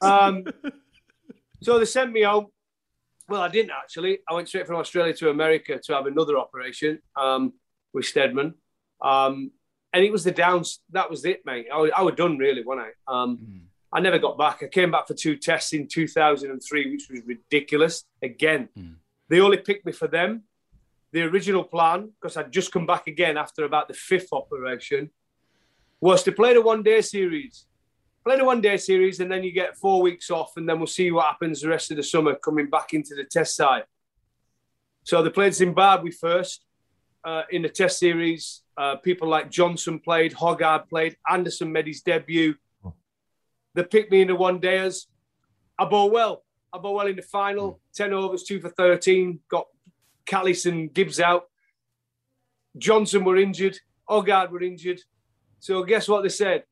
Um, 0.00 0.44
so 1.60 1.76
they 1.80 1.86
sent 1.86 2.12
me 2.12 2.24
out. 2.24 2.52
Well, 3.28 3.42
I 3.42 3.48
didn't 3.48 3.72
actually. 3.72 4.20
I 4.30 4.34
went 4.34 4.46
straight 4.46 4.68
from 4.68 4.76
Australia 4.76 5.14
to 5.14 5.30
America 5.30 5.76
to 5.76 5.92
have 5.92 6.06
another 6.06 6.38
operation 6.38 7.00
um, 7.16 7.54
with 7.92 8.06
Steadman. 8.06 8.54
Um, 9.00 9.50
and 9.92 10.04
it 10.04 10.12
was 10.12 10.24
the 10.24 10.32
downs. 10.32 10.80
That 10.90 11.10
was 11.10 11.24
it, 11.24 11.44
mate. 11.44 11.66
I, 11.72 11.90
I 11.96 12.02
was 12.02 12.14
done 12.14 12.38
really, 12.38 12.62
wasn't 12.64 12.88
I? 13.08 13.22
Um, 13.22 13.38
mm. 13.38 13.60
I 13.92 14.00
never 14.00 14.18
got 14.18 14.38
back. 14.38 14.62
I 14.62 14.68
came 14.68 14.90
back 14.90 15.06
for 15.06 15.14
two 15.14 15.36
tests 15.36 15.72
in 15.72 15.86
2003, 15.86 16.90
which 16.90 17.08
was 17.10 17.20
ridiculous. 17.26 18.04
Again, 18.22 18.68
mm. 18.78 18.94
they 19.28 19.40
only 19.40 19.58
picked 19.58 19.84
me 19.84 19.92
for 19.92 20.08
them. 20.08 20.44
The 21.12 21.22
original 21.22 21.64
plan, 21.64 22.10
because 22.20 22.38
I'd 22.38 22.52
just 22.52 22.72
come 22.72 22.86
back 22.86 23.06
again 23.06 23.36
after 23.36 23.64
about 23.64 23.88
the 23.88 23.94
fifth 23.94 24.32
operation, 24.32 25.10
was 26.00 26.22
to 26.22 26.32
play 26.32 26.54
the 26.54 26.62
one 26.62 26.82
day 26.82 27.02
series 27.02 27.66
play 28.24 28.36
the 28.36 28.44
one 28.44 28.60
day 28.60 28.76
series 28.76 29.20
and 29.20 29.30
then 29.30 29.42
you 29.42 29.52
get 29.52 29.76
four 29.76 30.00
weeks 30.00 30.30
off 30.30 30.56
and 30.56 30.68
then 30.68 30.78
we'll 30.78 30.86
see 30.86 31.10
what 31.10 31.26
happens 31.26 31.60
the 31.60 31.68
rest 31.68 31.90
of 31.90 31.96
the 31.96 32.02
summer 32.02 32.34
coming 32.36 32.70
back 32.70 32.92
into 32.92 33.14
the 33.14 33.24
test 33.24 33.56
side. 33.56 33.84
So 35.04 35.22
they 35.22 35.30
played 35.30 35.54
Zimbabwe 35.54 36.12
first 36.12 36.64
uh, 37.24 37.42
in 37.50 37.62
the 37.62 37.68
test 37.68 37.98
series. 37.98 38.62
Uh, 38.76 38.96
people 38.96 39.28
like 39.28 39.50
Johnson 39.50 39.98
played, 39.98 40.32
Hoggard 40.32 40.88
played, 40.88 41.16
Anderson 41.28 41.72
made 41.72 41.86
his 41.86 42.00
debut. 42.00 42.54
They 43.74 43.84
picked 43.84 44.10
me 44.10 44.22
in 44.22 44.28
the 44.28 44.34
one 44.34 44.58
days. 44.58 45.06
I 45.78 45.84
bowled 45.84 46.12
well. 46.12 46.44
I 46.72 46.78
bowled 46.78 46.96
well 46.96 47.06
in 47.06 47.16
the 47.16 47.22
final, 47.22 47.80
10 47.94 48.12
overs, 48.12 48.44
two 48.44 48.60
for 48.60 48.70
13. 48.70 49.40
Got 49.48 49.66
Kallis 50.26 50.66
and 50.66 50.92
Gibbs 50.92 51.20
out. 51.20 51.44
Johnson 52.76 53.24
were 53.24 53.36
injured. 53.36 53.78
Hoggard 54.08 54.50
were 54.50 54.62
injured. 54.62 55.00
So 55.60 55.82
guess 55.84 56.08
what 56.08 56.22
they 56.22 56.28
said? 56.28 56.64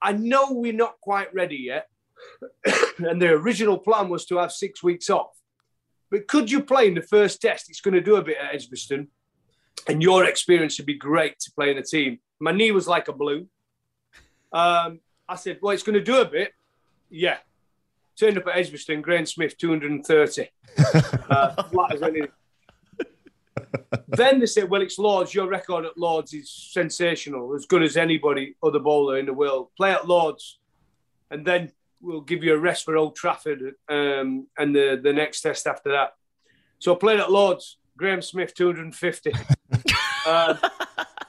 I 0.00 0.12
know 0.12 0.52
we're 0.52 0.72
not 0.72 1.00
quite 1.00 1.32
ready 1.34 1.56
yet. 1.56 1.88
and 2.98 3.20
the 3.20 3.30
original 3.30 3.78
plan 3.78 4.08
was 4.08 4.26
to 4.26 4.38
have 4.38 4.52
six 4.52 4.82
weeks 4.82 5.10
off. 5.10 5.30
But 6.10 6.28
could 6.28 6.50
you 6.50 6.62
play 6.62 6.88
in 6.88 6.94
the 6.94 7.02
first 7.02 7.40
test? 7.40 7.68
It's 7.68 7.80
going 7.80 7.94
to 7.94 8.00
do 8.00 8.16
a 8.16 8.22
bit 8.22 8.38
at 8.38 8.54
Edgbaston. 8.54 9.08
And 9.88 10.02
your 10.02 10.24
experience 10.24 10.78
would 10.78 10.86
be 10.86 10.94
great 10.94 11.38
to 11.40 11.52
play 11.52 11.70
in 11.70 11.76
the 11.76 11.82
team. 11.82 12.18
My 12.40 12.52
knee 12.52 12.72
was 12.72 12.88
like 12.88 13.08
a 13.08 13.12
balloon. 13.12 13.48
Um, 14.52 15.00
I 15.28 15.36
said, 15.36 15.58
well, 15.60 15.72
it's 15.72 15.82
going 15.82 15.98
to 15.98 16.04
do 16.04 16.20
a 16.20 16.24
bit. 16.24 16.52
Yeah. 17.10 17.38
Turned 18.18 18.38
up 18.38 18.46
at 18.46 18.56
Edgbaston, 18.56 19.02
Graeme 19.02 19.26
Smith, 19.26 19.56
230. 19.58 20.48
uh, 21.30 21.62
flat 21.64 21.94
as 21.94 22.02
anything 22.02 22.28
then 24.08 24.40
they 24.40 24.46
said, 24.46 24.68
well, 24.68 24.82
it's 24.82 24.98
Lords. 24.98 25.34
Your 25.34 25.48
record 25.48 25.84
at 25.84 25.98
Lords 25.98 26.32
is 26.32 26.50
sensational, 26.50 27.54
as 27.54 27.66
good 27.66 27.82
as 27.82 27.96
anybody 27.96 28.56
other 28.62 28.78
bowler 28.78 29.18
in 29.18 29.26
the 29.26 29.32
world. 29.32 29.68
Play 29.76 29.92
at 29.92 30.06
Lords, 30.06 30.58
and 31.30 31.46
then 31.46 31.72
we'll 32.00 32.20
give 32.20 32.44
you 32.44 32.54
a 32.54 32.58
rest 32.58 32.84
for 32.84 32.96
Old 32.96 33.16
Trafford 33.16 33.74
um, 33.88 34.46
and 34.58 34.74
the, 34.74 35.00
the 35.02 35.12
next 35.12 35.40
test 35.40 35.66
after 35.66 35.92
that. 35.92 36.14
So 36.78 36.94
I 36.94 36.98
played 36.98 37.20
at 37.20 37.30
Lords. 37.30 37.78
Graeme 37.96 38.20
Smith, 38.20 38.54
250. 38.54 39.32
Uh, 40.26 40.56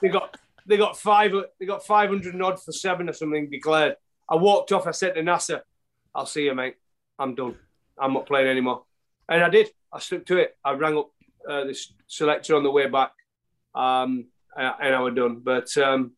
they 0.02 0.08
got 0.08 0.36
they 0.66 0.76
got 0.76 0.98
five 0.98 1.32
they 1.58 1.66
got 1.66 1.84
500 1.84 2.40
odd 2.40 2.62
for 2.62 2.72
seven 2.72 3.08
or 3.08 3.12
something 3.12 3.48
declared. 3.50 3.96
I 4.28 4.36
walked 4.36 4.72
off. 4.72 4.86
I 4.86 4.90
said 4.90 5.14
to 5.14 5.22
Nasser, 5.22 5.62
"I'll 6.14 6.26
see 6.26 6.44
you, 6.44 6.54
mate. 6.54 6.76
I'm 7.18 7.34
done. 7.34 7.56
I'm 7.98 8.12
not 8.12 8.26
playing 8.26 8.48
anymore." 8.48 8.84
And 9.28 9.42
I 9.42 9.48
did. 9.48 9.70
I 9.92 9.98
stuck 9.98 10.26
to 10.26 10.36
it. 10.38 10.56
I 10.64 10.72
rang 10.72 10.98
up 10.98 11.10
uh, 11.48 11.64
the 11.64 11.78
selector 12.06 12.56
on 12.56 12.62
the 12.62 12.70
way 12.70 12.88
back, 12.88 13.12
um, 13.74 14.26
and, 14.56 14.74
and 14.80 14.94
I 14.94 15.00
was 15.00 15.14
done. 15.14 15.40
But 15.42 15.76
um, 15.78 16.12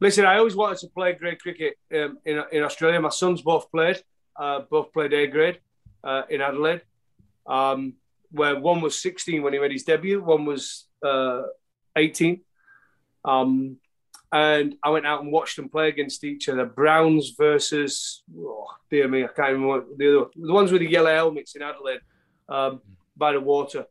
listen, 0.00 0.26
I 0.26 0.38
always 0.38 0.56
wanted 0.56 0.78
to 0.78 0.88
play 0.88 1.14
grade 1.14 1.40
cricket 1.40 1.78
um, 1.94 2.18
in 2.24 2.42
in 2.52 2.62
Australia. 2.62 3.00
My 3.00 3.08
sons 3.08 3.40
both 3.42 3.70
played, 3.70 4.02
uh, 4.38 4.60
both 4.70 4.92
played 4.92 5.14
A 5.14 5.26
grade 5.26 5.60
uh, 6.04 6.22
in 6.28 6.40
Adelaide, 6.40 6.82
um, 7.46 7.94
where 8.30 8.58
one 8.58 8.80
was 8.80 9.00
16 9.00 9.42
when 9.42 9.52
he 9.52 9.58
made 9.58 9.72
his 9.72 9.84
debut, 9.84 10.22
one 10.22 10.44
was 10.44 10.85
uh, 11.04 11.42
18. 11.96 12.40
Um, 13.24 13.76
and 14.32 14.76
I 14.82 14.90
went 14.90 15.06
out 15.06 15.22
and 15.22 15.32
watched 15.32 15.56
them 15.56 15.68
play 15.68 15.88
against 15.88 16.24
each 16.24 16.48
other. 16.48 16.66
Browns 16.66 17.34
versus, 17.38 18.22
oh, 18.38 18.66
dear 18.90 19.08
me, 19.08 19.24
I 19.24 19.28
can't 19.28 19.52
remember 19.52 19.86
the 19.96 20.18
other, 20.18 20.30
the 20.34 20.52
ones 20.52 20.72
with 20.72 20.82
the 20.82 20.90
yellow 20.90 21.14
helmets 21.14 21.54
in 21.54 21.62
Adelaide. 21.62 22.00
Um, 22.48 22.80
by 23.16 23.32
the 23.32 23.40
water, 23.40 23.86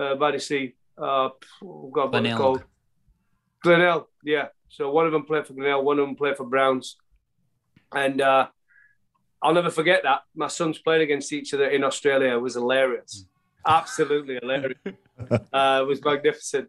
uh, 0.00 0.14
by 0.14 0.30
the 0.30 0.38
sea. 0.38 0.74
Uh, 0.96 1.30
oh 1.64 1.90
God, 1.92 2.12
what 2.12 2.36
called? 2.36 2.64
Glenelg, 3.62 4.06
yeah. 4.24 4.48
So 4.68 4.90
one 4.90 5.06
of 5.06 5.12
them 5.12 5.24
played 5.24 5.46
for 5.46 5.54
Glenelg, 5.54 5.84
one 5.84 5.98
of 5.98 6.06
them 6.06 6.16
played 6.16 6.36
for 6.36 6.44
Browns, 6.44 6.96
and 7.92 8.20
uh, 8.20 8.48
I'll 9.42 9.54
never 9.54 9.70
forget 9.70 10.02
that. 10.04 10.20
My 10.34 10.46
sons 10.46 10.78
played 10.78 11.00
against 11.00 11.32
each 11.32 11.52
other 11.52 11.68
in 11.68 11.84
Australia. 11.84 12.34
It 12.34 12.40
was 12.40 12.54
hilarious, 12.54 13.26
absolutely 13.66 14.38
hilarious. 14.40 14.78
uh, 15.52 15.80
it 15.82 15.86
was 15.86 16.04
magnificent. 16.04 16.68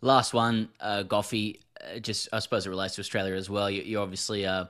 Last 0.00 0.34
one, 0.34 0.68
uh, 0.80 1.04
Goughy. 1.06 1.60
Uh, 1.80 1.98
just 1.98 2.28
I 2.32 2.38
suppose 2.38 2.66
it 2.66 2.70
relates 2.70 2.94
to 2.96 3.00
Australia 3.00 3.34
as 3.34 3.48
well. 3.48 3.70
You, 3.70 3.82
you 3.82 4.00
obviously 4.00 4.46
uh, 4.46 4.66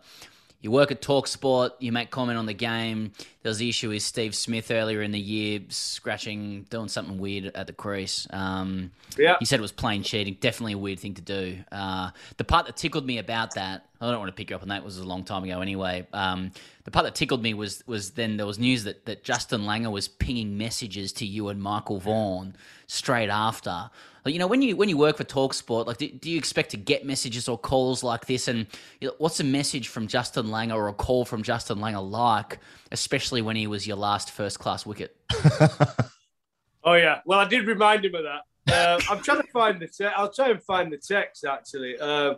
you 0.65 0.71
work 0.71 0.91
at 0.91 1.03
Talksport, 1.03 1.73
you 1.79 1.93
make 1.93 2.11
comment 2.11 2.39
on 2.39 2.47
the 2.47 2.55
game. 2.55 3.13
there 3.43 3.51
was 3.51 3.59
the 3.59 3.69
issue 3.69 3.91
with 3.91 4.03
Steve 4.03 4.35
Smith 4.35 4.71
earlier 4.71 5.03
in 5.03 5.13
the 5.13 5.21
year, 5.21 5.61
scratching, 5.69 6.65
doing 6.71 6.89
something 6.89 7.19
weird 7.19 7.55
at 7.55 7.67
the 7.67 7.75
crease. 7.75 8.27
Um, 8.31 8.91
Yeah. 9.19 9.37
He 9.39 9.45
said 9.45 9.59
it 9.59 9.63
was 9.63 9.73
plain 9.73 10.03
cheating. 10.03 10.39
Definitely 10.41 10.73
a 10.73 10.79
weird 10.79 11.01
thing 11.01 11.13
to 11.15 11.21
do. 11.21 11.59
Uh, 11.71 12.13
the 12.39 12.45
part 12.45 12.65
that 12.65 12.79
tickled 12.79 13.05
me 13.05 13.19
about 13.19 13.55
that, 13.57 13.85
I 14.01 14.11
don't 14.11 14.19
want 14.19 14.31
to 14.31 14.35
pick 14.35 14.49
you 14.49 14.57
up 14.57 14.63
on 14.63 14.69
that. 14.69 14.79
It 14.79 14.85
was 14.85 14.97
a 14.97 15.05
long 15.05 15.23
time 15.25 15.45
ago 15.45 15.61
anyway. 15.61 16.07
Um, 16.15 16.51
the 16.85 16.91
part 16.91 17.05
that 17.05 17.15
tickled 17.15 17.43
me 17.43 17.53
was 17.53 17.85
was 17.87 18.13
then 18.13 18.39
there 18.39 18.47
was 18.47 18.59
news 18.59 18.85
that, 18.85 19.05
that 19.05 19.23
Justin 19.23 19.63
Langer 19.63 19.93
was 19.93 20.09
pinging 20.09 20.57
messages 20.57 21.13
to 21.13 21.27
you 21.27 21.49
and 21.49 21.63
Michael 21.63 22.01
Vaughan 22.01 22.57
straight 22.87 23.29
after. 23.29 23.91
Like, 24.25 24.33
you 24.33 24.39
know, 24.39 24.47
when 24.47 24.63
you 24.63 24.77
when 24.77 24.89
you 24.89 24.97
work 24.97 25.19
for 25.19 25.25
Talksport, 25.25 25.87
like, 25.87 25.99
do, 25.99 26.09
do 26.09 26.31
you 26.31 26.39
expect 26.39 26.71
to 26.71 26.77
get 26.77 27.05
messages 27.05 27.49
or 27.49 27.59
calls 27.59 28.03
like 28.03 28.27
this? 28.27 28.49
And 28.49 28.67
you 29.01 29.09
know, 29.09 29.15
what's 29.19 29.41
a 29.41 29.45
message 29.45 29.89
from 29.89 30.07
Justin 30.07 30.47
Langer 30.47 30.75
or 30.75 30.89
a 30.89 30.95
call 30.95 31.25
from 31.25 31.43
Justin 31.43 31.79
Langer 31.79 32.09
like, 32.09 32.59
especially 32.91 33.43
when 33.43 33.57
he 33.57 33.67
was 33.67 33.87
your 33.87 33.97
last 33.97 34.31
first 34.31 34.59
class 34.59 34.87
wicket? 34.87 35.17
Oh 36.85 36.95
yeah. 36.95 37.21
Well, 37.25 37.39
I 37.39 37.47
did 37.47 37.67
remind 37.67 38.05
him 38.05 38.15
of 38.15 38.25
that. 38.25 38.73
Uh, 38.73 39.01
I'm 39.11 39.23
trying 39.23 39.41
to 39.41 39.49
find 39.49 39.81
the. 39.81 39.89
Te- 39.89 40.05
I'll 40.05 40.33
try 40.33 40.51
and 40.51 40.63
find 40.63 40.93
the 40.93 40.99
text 40.99 41.45
actually. 41.45 41.99
Uh, 41.99 42.35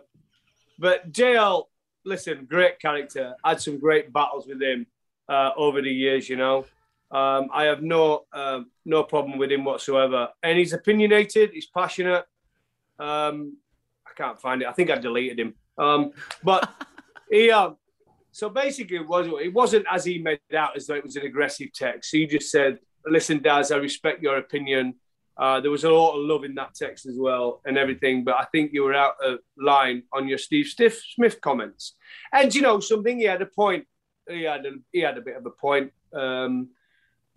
but 0.79 1.11
JL, 1.11 1.65
listen, 2.05 2.45
great 2.49 2.79
character. 2.79 3.35
Had 3.43 3.61
some 3.61 3.77
great 3.79 4.13
battles 4.13 4.47
with 4.47 4.61
him 4.61 4.87
uh, 5.27 5.51
over 5.57 5.81
the 5.81 5.91
years. 5.91 6.29
You 6.29 6.37
know, 6.37 6.65
um, 7.11 7.49
I 7.53 7.65
have 7.65 7.81
no 7.81 8.25
um 8.33 8.71
no 8.85 9.03
problem 9.03 9.37
with 9.37 9.51
him 9.51 9.63
whatsoever. 9.63 10.29
And 10.43 10.57
he's 10.57 10.73
opinionated. 10.73 11.51
He's 11.53 11.67
passionate. 11.67 12.25
Um, 12.99 13.57
I 14.05 14.11
can't 14.15 14.41
find 14.41 14.61
it. 14.61 14.67
I 14.67 14.73
think 14.73 14.89
I 14.89 14.97
deleted 14.97 15.39
him. 15.39 15.53
Um, 15.77 16.11
but 16.43 16.69
he. 17.31 17.51
Uh, 17.51 17.71
so 18.31 18.49
basically, 18.49 18.97
it 18.97 19.07
was 19.07 19.27
it 19.41 19.53
wasn't 19.53 19.85
as 19.91 20.05
he 20.05 20.19
made 20.19 20.39
it 20.49 20.55
out 20.55 20.75
as 20.75 20.85
though 20.85 20.95
it 20.95 21.03
was 21.03 21.15
an 21.15 21.25
aggressive 21.25 21.73
text. 21.73 22.11
He 22.11 22.27
just 22.27 22.51
said, 22.51 22.79
"Listen, 23.05 23.41
Daz, 23.41 23.71
I 23.71 23.77
respect 23.77 24.21
your 24.21 24.37
opinion." 24.37 24.95
Uh, 25.37 25.61
there 25.61 25.71
was 25.71 25.83
a 25.83 25.89
lot 25.89 26.17
of 26.17 26.25
love 26.25 26.43
in 26.43 26.55
that 26.55 26.73
text 26.73 27.05
as 27.05 27.15
well 27.15 27.61
and 27.65 27.77
everything, 27.77 28.23
but 28.23 28.35
I 28.35 28.45
think 28.45 28.73
you 28.73 28.83
were 28.83 28.95
out 28.95 29.13
of 29.23 29.39
line 29.55 30.01
on 30.11 30.27
your 30.27 30.39
Steve 30.39 30.65
Stiff 30.65 30.99
Smith 31.13 31.39
comments. 31.41 31.95
And 32.33 32.53
you 32.53 32.63
know 32.63 32.79
something, 32.79 33.19
he 33.19 33.25
had 33.25 33.43
a 33.43 33.45
point. 33.45 33.85
He 34.27 34.43
had 34.43 34.65
a, 34.65 34.71
he 34.91 35.01
had 35.01 35.15
a 35.17 35.21
bit 35.21 35.37
of 35.37 35.45
a 35.45 35.51
point. 35.51 35.91
Um, 36.11 36.69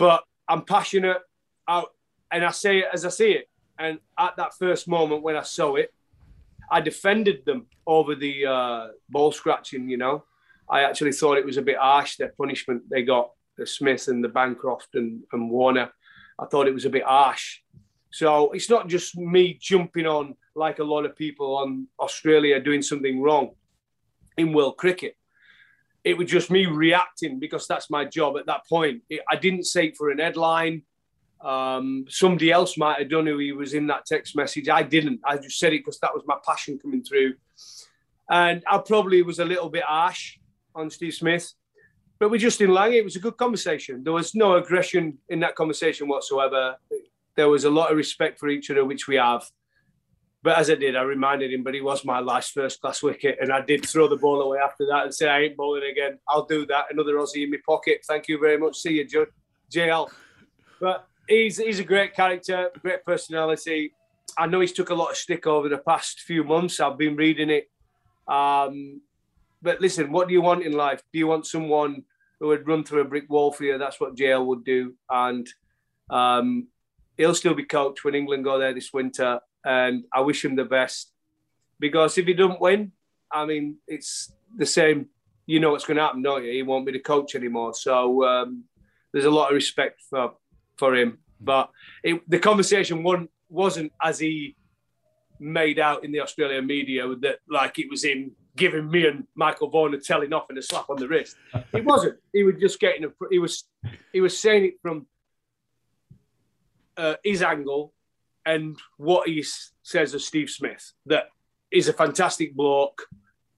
but 0.00 0.24
I'm 0.48 0.62
passionate, 0.62 1.18
out, 1.68 1.88
and 2.32 2.42
I 2.42 2.52
say 2.52 2.78
it 2.78 2.86
as 2.90 3.04
I 3.04 3.10
see 3.10 3.32
it. 3.32 3.50
And 3.78 3.98
at 4.18 4.34
that 4.38 4.54
first 4.54 4.88
moment 4.88 5.22
when 5.22 5.36
I 5.36 5.42
saw 5.42 5.74
it, 5.74 5.92
I 6.70 6.80
defended 6.80 7.44
them 7.44 7.66
over 7.86 8.14
the 8.14 8.46
uh, 8.46 8.86
ball 9.10 9.30
scratching. 9.30 9.90
You 9.90 9.98
know, 9.98 10.24
I 10.70 10.84
actually 10.84 11.12
thought 11.12 11.36
it 11.36 11.44
was 11.44 11.58
a 11.58 11.62
bit 11.62 11.76
harsh 11.76 12.16
their 12.16 12.32
punishment 12.38 12.88
they 12.88 13.02
got, 13.02 13.30
the 13.58 13.66
Smith 13.66 14.08
and 14.08 14.24
the 14.24 14.28
Bancroft 14.30 14.94
and, 14.94 15.22
and 15.32 15.50
Warner. 15.50 15.90
I 16.38 16.46
thought 16.46 16.66
it 16.66 16.74
was 16.74 16.86
a 16.86 16.90
bit 16.90 17.04
harsh. 17.04 17.58
So 18.10 18.52
it's 18.52 18.70
not 18.70 18.88
just 18.88 19.18
me 19.18 19.58
jumping 19.60 20.06
on 20.06 20.34
like 20.54 20.78
a 20.78 20.84
lot 20.84 21.04
of 21.04 21.14
people 21.14 21.58
on 21.58 21.86
Australia 22.00 22.58
doing 22.58 22.80
something 22.80 23.20
wrong 23.20 23.50
in 24.38 24.54
world 24.54 24.78
cricket. 24.78 25.14
It 26.04 26.16
was 26.16 26.30
just 26.30 26.50
me 26.50 26.66
reacting 26.66 27.38
because 27.38 27.66
that's 27.66 27.90
my 27.90 28.04
job 28.04 28.36
at 28.38 28.46
that 28.46 28.66
point. 28.68 29.02
It, 29.10 29.20
I 29.30 29.36
didn't 29.36 29.64
say 29.64 29.88
it 29.88 29.96
for 29.96 30.10
an 30.10 30.18
headline. 30.18 30.82
Um, 31.40 32.04
somebody 32.08 32.50
else 32.50 32.76
might 32.76 32.98
have 32.98 33.10
done 33.10 33.26
who 33.26 33.38
he 33.38 33.52
was 33.52 33.74
in 33.74 33.86
that 33.88 34.06
text 34.06 34.36
message. 34.36 34.68
I 34.68 34.82
didn't. 34.82 35.20
I 35.24 35.36
just 35.36 35.58
said 35.58 35.72
it 35.72 35.78
because 35.78 35.98
that 36.00 36.14
was 36.14 36.22
my 36.26 36.36
passion 36.46 36.78
coming 36.78 37.02
through. 37.02 37.34
And 38.30 38.62
I 38.70 38.78
probably 38.78 39.22
was 39.22 39.38
a 39.38 39.44
little 39.44 39.68
bit 39.68 39.82
harsh 39.84 40.38
on 40.74 40.90
Steve 40.90 41.14
Smith. 41.14 41.52
But 42.18 42.30
with 42.30 42.42
Justin 42.42 42.70
Langer, 42.70 42.96
it 42.96 43.04
was 43.04 43.16
a 43.16 43.20
good 43.20 43.38
conversation. 43.38 44.04
There 44.04 44.12
was 44.12 44.34
no 44.34 44.54
aggression 44.54 45.18
in 45.30 45.40
that 45.40 45.54
conversation 45.54 46.06
whatsoever. 46.06 46.76
There 47.34 47.48
was 47.48 47.64
a 47.64 47.70
lot 47.70 47.90
of 47.90 47.96
respect 47.96 48.38
for 48.38 48.48
each 48.48 48.70
other, 48.70 48.84
which 48.84 49.08
we 49.08 49.16
have. 49.16 49.42
But 50.42 50.56
as 50.56 50.70
I 50.70 50.74
did, 50.74 50.96
I 50.96 51.02
reminded 51.02 51.52
him, 51.52 51.62
but 51.62 51.74
he 51.74 51.82
was 51.82 52.04
my 52.04 52.20
last 52.20 52.52
first 52.52 52.80
class 52.80 53.02
wicket. 53.02 53.38
And 53.40 53.52
I 53.52 53.60
did 53.60 53.84
throw 53.84 54.08
the 54.08 54.16
ball 54.16 54.40
away 54.40 54.58
after 54.58 54.86
that 54.86 55.04
and 55.04 55.14
say, 55.14 55.28
I 55.28 55.40
ain't 55.40 55.56
bowling 55.56 55.90
again. 55.90 56.18
I'll 56.26 56.46
do 56.46 56.64
that. 56.66 56.86
Another 56.90 57.14
Aussie 57.14 57.44
in 57.44 57.50
my 57.50 57.58
pocket. 57.66 58.04
Thank 58.06 58.28
you 58.28 58.38
very 58.38 58.56
much. 58.56 58.78
See 58.78 58.94
you, 58.94 59.04
Judd. 59.04 59.28
JL. 59.70 60.08
But 60.80 61.06
he's, 61.28 61.58
he's 61.58 61.78
a 61.78 61.84
great 61.84 62.14
character, 62.14 62.70
great 62.80 63.04
personality. 63.04 63.92
I 64.38 64.46
know 64.46 64.60
he's 64.60 64.72
took 64.72 64.90
a 64.90 64.94
lot 64.94 65.10
of 65.10 65.16
stick 65.16 65.46
over 65.46 65.68
the 65.68 65.78
past 65.78 66.20
few 66.20 66.42
months. 66.42 66.80
I've 66.80 66.96
been 66.96 67.16
reading 67.16 67.50
it. 67.50 67.70
Um, 68.26 69.02
but 69.60 69.80
listen, 69.82 70.10
what 70.10 70.28
do 70.28 70.32
you 70.32 70.40
want 70.40 70.64
in 70.64 70.72
life? 70.72 71.02
Do 71.12 71.18
you 71.18 71.26
want 71.26 71.46
someone 71.46 72.04
who 72.38 72.48
would 72.48 72.66
run 72.66 72.84
through 72.84 73.02
a 73.02 73.04
brick 73.04 73.28
wall 73.28 73.52
for 73.52 73.64
you? 73.64 73.76
That's 73.76 74.00
what 74.00 74.16
JL 74.16 74.46
would 74.46 74.64
do. 74.64 74.94
And 75.10 75.46
um, 76.08 76.68
he'll 77.18 77.34
still 77.34 77.52
be 77.52 77.64
coached 77.64 78.04
when 78.04 78.14
England 78.14 78.44
go 78.44 78.58
there 78.58 78.72
this 78.72 78.92
winter. 78.92 79.40
And 79.64 80.04
I 80.12 80.20
wish 80.20 80.44
him 80.44 80.56
the 80.56 80.64
best 80.64 81.12
because 81.78 82.16
if 82.18 82.26
he 82.26 82.34
doesn't 82.34 82.60
win, 82.60 82.92
I 83.30 83.44
mean, 83.46 83.76
it's 83.86 84.32
the 84.56 84.66
same. 84.66 85.06
You 85.46 85.60
know 85.60 85.70
what's 85.72 85.84
going 85.84 85.96
to 85.96 86.02
happen, 86.02 86.22
don't 86.22 86.44
you? 86.44 86.52
He 86.52 86.62
won't 86.62 86.86
be 86.86 86.92
the 86.92 87.00
coach 87.00 87.34
anymore. 87.34 87.74
So 87.74 88.24
um, 88.24 88.64
there's 89.12 89.24
a 89.24 89.30
lot 89.30 89.50
of 89.50 89.54
respect 89.54 90.02
for 90.08 90.32
for 90.76 90.94
him. 90.94 91.18
But 91.40 91.70
it, 92.04 92.22
the 92.28 92.38
conversation 92.38 93.02
wasn't, 93.48 93.92
as 94.02 94.18
he 94.18 94.56
made 95.38 95.78
out 95.78 96.04
in 96.04 96.12
the 96.12 96.20
Australian 96.20 96.66
media 96.66 97.08
that 97.20 97.38
like 97.48 97.78
it 97.78 97.90
was 97.90 98.04
him 98.04 98.32
giving 98.56 98.90
me 98.90 99.06
and 99.06 99.26
Michael 99.34 99.70
Vaughan 99.70 99.94
a 99.94 99.98
telling 99.98 100.32
off 100.32 100.50
and 100.50 100.58
a 100.58 100.62
slap 100.62 100.90
on 100.90 100.96
the 100.96 101.08
wrist. 101.08 101.36
It 101.72 101.84
wasn't. 101.84 102.18
He 102.32 102.42
was 102.42 102.56
just 102.60 102.78
getting 102.78 103.04
a. 103.04 103.08
He 103.30 103.38
was 103.38 103.64
he 104.12 104.20
was 104.20 104.38
saying 104.38 104.64
it 104.64 104.74
from 104.82 105.06
uh, 106.96 107.14
his 107.24 107.42
angle 107.42 107.92
and 108.46 108.78
what 108.96 109.28
he 109.28 109.44
says 109.82 110.14
of 110.14 110.22
Steve 110.22 110.50
Smith 110.50 110.92
that 111.06 111.28
he's 111.70 111.88
a 111.88 111.92
fantastic 111.92 112.54
bloke. 112.54 113.06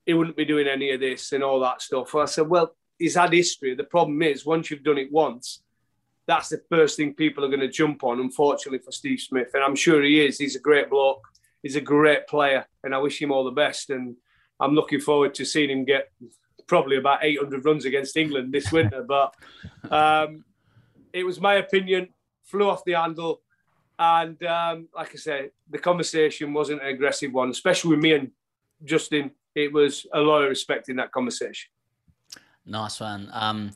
He 0.06 0.14
wouldn't 0.14 0.36
be 0.36 0.44
doing 0.44 0.66
any 0.66 0.90
of 0.90 1.00
this 1.00 1.32
and 1.32 1.44
all 1.44 1.60
that 1.60 1.82
stuff. 1.82 2.14
I 2.14 2.24
said, 2.24 2.48
well, 2.48 2.74
he's 2.98 3.14
had 3.14 3.32
history. 3.32 3.74
The 3.74 3.84
problem 3.84 4.22
is 4.22 4.44
once 4.44 4.70
you've 4.70 4.82
done 4.82 4.98
it 4.98 5.12
once, 5.12 5.62
that's 6.26 6.48
the 6.48 6.62
first 6.68 6.96
thing 6.96 7.14
people 7.14 7.44
are 7.44 7.48
going 7.48 7.60
to 7.60 7.68
jump 7.68 8.04
on. 8.04 8.20
Unfortunately 8.20 8.78
for 8.78 8.92
Steve 8.92 9.20
Smith, 9.20 9.50
and 9.54 9.62
I'm 9.62 9.76
sure 9.76 10.02
he 10.02 10.24
is. 10.24 10.38
He's 10.38 10.56
a 10.56 10.60
great 10.60 10.90
bloke. 10.90 11.22
He's 11.62 11.76
a 11.76 11.80
great 11.80 12.26
player, 12.26 12.66
and 12.82 12.94
I 12.94 12.98
wish 12.98 13.20
him 13.20 13.30
all 13.30 13.44
the 13.44 13.50
best. 13.50 13.90
And 13.90 14.16
I'm 14.59 14.74
looking 14.74 15.00
forward 15.00 15.34
to 15.34 15.44
seeing 15.44 15.70
him 15.70 15.84
get 15.84 16.10
probably 16.66 16.96
about 16.96 17.24
800 17.24 17.64
runs 17.64 17.84
against 17.84 18.16
England 18.16 18.52
this 18.52 18.72
winter. 18.72 19.04
But 19.06 19.34
um, 19.90 20.44
it 21.12 21.24
was 21.24 21.40
my 21.40 21.54
opinion, 21.54 22.09
flew 22.44 22.68
off 22.68 22.84
the 22.84 22.92
handle. 22.92 23.42
And 24.02 24.42
um, 24.42 24.88
like 24.92 25.10
I 25.12 25.16
said, 25.16 25.50
the 25.70 25.78
conversation 25.78 26.52
wasn't 26.52 26.82
an 26.82 26.88
aggressive 26.88 27.32
one, 27.32 27.50
especially 27.50 27.90
with 27.92 28.00
me 28.00 28.14
and 28.14 28.30
Justin. 28.84 29.30
It 29.54 29.72
was 29.72 30.06
a 30.12 30.18
lot 30.20 30.42
of 30.42 30.48
respect 30.48 30.88
in 30.88 30.96
that 30.96 31.12
conversation. 31.12 31.70
Nice 32.66 32.98
one. 32.98 33.30
Um, 33.32 33.70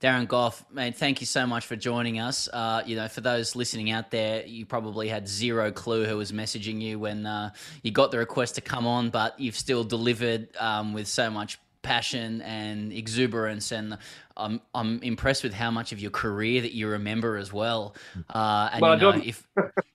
Darren 0.00 0.26
Gough, 0.26 0.64
mate, 0.72 0.96
thank 0.96 1.20
you 1.20 1.26
so 1.26 1.46
much 1.46 1.66
for 1.66 1.76
joining 1.76 2.18
us. 2.18 2.48
Uh, 2.50 2.82
you 2.86 2.96
know, 2.96 3.08
for 3.08 3.20
those 3.20 3.54
listening 3.54 3.90
out 3.90 4.10
there, 4.10 4.46
you 4.46 4.64
probably 4.64 5.06
had 5.08 5.28
zero 5.28 5.70
clue 5.70 6.06
who 6.06 6.16
was 6.16 6.32
messaging 6.32 6.80
you 6.80 6.98
when 6.98 7.26
uh, 7.26 7.50
you 7.82 7.90
got 7.90 8.10
the 8.10 8.18
request 8.18 8.54
to 8.54 8.62
come 8.62 8.86
on, 8.86 9.10
but 9.10 9.38
you've 9.38 9.56
still 9.56 9.84
delivered 9.84 10.48
um, 10.56 10.94
with 10.94 11.08
so 11.08 11.28
much 11.28 11.58
passion 11.82 12.40
and 12.42 12.92
exuberance, 12.92 13.72
and 13.72 13.98
I'm 14.38 14.60
I'm 14.74 15.02
impressed 15.02 15.42
with 15.42 15.52
how 15.52 15.70
much 15.70 15.92
of 15.92 16.00
your 16.00 16.10
career 16.10 16.60
that 16.62 16.72
you 16.72 16.88
remember 16.88 17.36
as 17.36 17.52
well. 17.52 17.94
Uh, 18.30 18.70
and 18.72 18.82
Well, 18.82 18.92
I 18.92 18.94
you 18.94 19.00
know, 19.00 19.22
if 19.24 19.46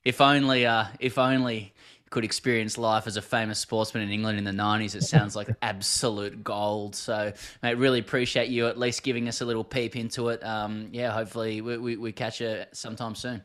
if 0.04 0.22
only 0.22 0.66
uh, 0.66 0.86
if 1.00 1.18
only 1.18 1.74
could 2.14 2.24
experience 2.24 2.78
life 2.78 3.08
as 3.08 3.18
a 3.18 3.22
famous 3.24 3.58
sportsman 3.58 4.04
in 4.04 4.12
England 4.12 4.38
in 4.38 4.44
the 4.44 4.52
90s, 4.52 4.94
it 4.94 5.02
sounds 5.02 5.36
like 5.36 5.50
absolute 5.64 6.44
gold. 6.44 6.96
So, 6.96 7.34
mate, 7.64 7.74
really 7.74 8.00
appreciate 8.00 8.50
you 8.50 8.68
at 8.68 8.78
least 8.78 9.02
giving 9.02 9.28
us 9.28 9.42
a 9.42 9.46
little 9.46 9.64
peep 9.64 9.96
into 9.96 10.30
it. 10.30 10.46
Um, 10.46 10.90
yeah, 10.92 11.10
hopefully 11.10 11.62
we, 11.62 11.80
we, 11.80 11.98
we 11.98 12.12
catch 12.12 12.40
you 12.40 12.66
sometime 12.72 13.16
soon. 13.16 13.42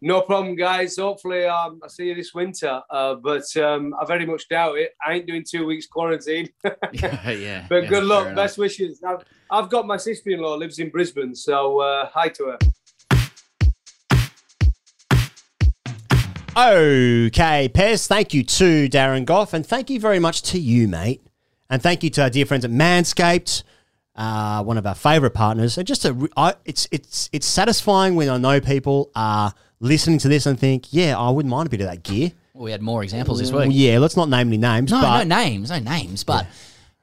No 0.00 0.22
problem, 0.22 0.54
guys. 0.56 0.96
Hopefully, 0.96 1.44
um, 1.44 1.80
I 1.84 1.88
see 1.88 2.06
you 2.06 2.14
this 2.14 2.32
winter. 2.32 2.80
Uh, 2.88 3.16
but 3.16 3.44
um, 3.58 3.94
I 4.00 4.06
very 4.06 4.24
much 4.24 4.48
doubt 4.48 4.78
it. 4.78 4.92
I 5.04 5.14
ain't 5.14 5.26
doing 5.26 5.44
two 5.46 5.66
weeks 5.66 5.86
quarantine. 5.86 6.48
yeah, 6.64 6.70
yeah. 7.30 7.66
But 7.68 7.82
yeah, 7.82 7.88
good 7.88 8.04
luck. 8.04 8.26
enough. 8.26 8.36
Best 8.36 8.56
wishes. 8.56 9.02
I've, 9.06 9.24
I've 9.50 9.68
got 9.70 9.86
my 9.86 9.96
sister-in-law 9.96 10.54
lives 10.56 10.78
in 10.78 10.90
Brisbane, 10.90 11.34
so 11.34 11.80
uh, 11.80 12.08
hi 12.12 12.28
to 12.30 12.44
her. 12.46 12.58
Okay, 16.56 17.68
Pez, 17.72 18.06
thank 18.08 18.34
you 18.34 18.42
to 18.42 18.88
Darren 18.88 19.24
Gough, 19.24 19.54
and 19.54 19.64
thank 19.64 19.88
you 19.90 20.00
very 20.00 20.18
much 20.18 20.42
to 20.42 20.58
you, 20.58 20.88
mate. 20.88 21.22
And 21.70 21.80
thank 21.80 22.02
you 22.02 22.10
to 22.10 22.22
our 22.22 22.30
dear 22.30 22.46
friends 22.46 22.64
at 22.64 22.70
Manscaped, 22.70 23.62
uh, 24.16 24.62
one 24.64 24.76
of 24.76 24.86
our 24.86 24.94
favourite 24.94 25.34
partners. 25.34 25.78
And 25.78 25.86
just 25.86 26.04
a, 26.04 26.12
re- 26.14 26.28
I, 26.36 26.54
it's 26.64 26.88
it's 26.90 27.28
it's 27.32 27.46
satisfying 27.46 28.16
when 28.16 28.28
I 28.28 28.38
know 28.38 28.60
people 28.60 29.10
are 29.14 29.52
listening 29.80 30.18
to 30.20 30.28
this 30.28 30.46
and 30.46 30.58
think, 30.58 30.86
yeah, 30.92 31.16
I 31.16 31.30
wouldn't 31.30 31.50
mind 31.50 31.68
a 31.68 31.70
bit 31.70 31.80
of 31.80 31.86
that 31.86 32.02
gear. 32.02 32.32
Well, 32.54 32.64
We 32.64 32.70
had 32.72 32.82
more 32.82 33.02
examples 33.04 33.38
this 33.38 33.52
Well, 33.52 33.68
week. 33.68 33.76
yeah, 33.76 33.98
let's 33.98 34.16
not 34.16 34.28
name 34.28 34.48
any 34.48 34.56
names, 34.56 34.90
No, 34.90 35.00
but 35.00 35.24
no 35.24 35.36
names, 35.36 35.70
no 35.70 35.78
names, 35.78 36.24
but 36.24 36.46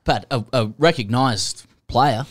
but 0.03 0.25
a, 0.31 0.43
a 0.51 0.73
recognised 0.77 1.65
player. 1.87 2.25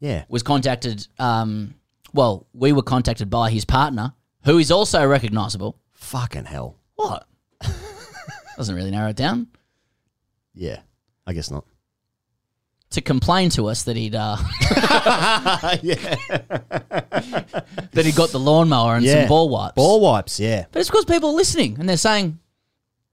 Yeah. 0.00 0.24
was 0.28 0.42
contacted. 0.42 1.06
Um, 1.18 1.74
well, 2.12 2.46
we 2.52 2.72
were 2.72 2.82
contacted 2.82 3.30
by 3.30 3.50
his 3.50 3.64
partner, 3.64 4.12
who 4.44 4.58
is 4.58 4.70
also 4.70 5.06
recognisable. 5.06 5.78
Fucking 5.94 6.44
hell. 6.44 6.76
What? 6.94 7.26
Doesn't 8.56 8.74
really 8.74 8.90
narrow 8.90 9.08
it 9.10 9.16
down. 9.16 9.48
Yeah. 10.54 10.80
I 11.26 11.32
guess 11.32 11.50
not. 11.50 11.64
To 12.90 13.00
complain 13.00 13.50
to 13.50 13.66
us 13.66 13.82
that 13.82 13.96
he'd 13.96 14.14
uh, 14.14 14.36
yeah. 15.82 16.16
that 17.92 18.02
he 18.04 18.12
got 18.12 18.30
the 18.30 18.38
lawnmower 18.38 18.94
and 18.96 19.04
Yeah. 19.04 19.20
some 19.22 19.28
ball 19.28 19.48
wipes. 19.48 19.74
Ball 19.74 20.00
wipes, 20.00 20.38
yeah. 20.40 20.66
But 20.70 20.80
it's 20.80 20.88
because 20.88 21.04
people 21.04 21.30
are 21.30 21.34
listening 21.34 21.76
and 21.80 21.88
they're 21.88 21.96
saying, 21.96 22.38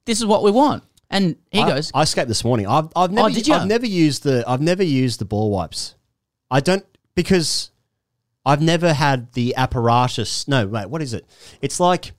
"This 0.06 0.20
is 0.20 0.26
what 0.26 0.44
we 0.44 0.52
want." 0.52 0.84
And 1.14 1.36
he 1.52 1.60
I, 1.62 1.70
goes, 1.70 1.92
I 1.94 2.02
escaped 2.02 2.28
this 2.28 2.44
morning. 2.44 2.68
I've, 2.68 2.90
I've 2.96 3.12
never, 3.12 3.28
Oh, 3.28 3.32
did 3.32 3.48
you? 3.48 3.54
I've 3.54 3.68
never 3.68 3.86
used 3.86 4.24
the, 4.24 4.44
I've 4.48 4.62
never 4.62 4.84
used 4.84 5.20
the 5.20 5.26
ball 5.26 5.52
wipes. 5.52 5.96
I 6.52 6.60
don't 6.60 6.86
because 7.16 7.70
I've 8.46 8.62
never 8.62 8.94
had 8.94 9.32
the 9.34 9.56
apparatus. 9.56 10.48
No, 10.48 10.68
wait, 10.68 10.90
what 10.90 11.02
is 11.02 11.14
it? 11.14 11.26
It's 11.62 11.80
like 11.80 12.12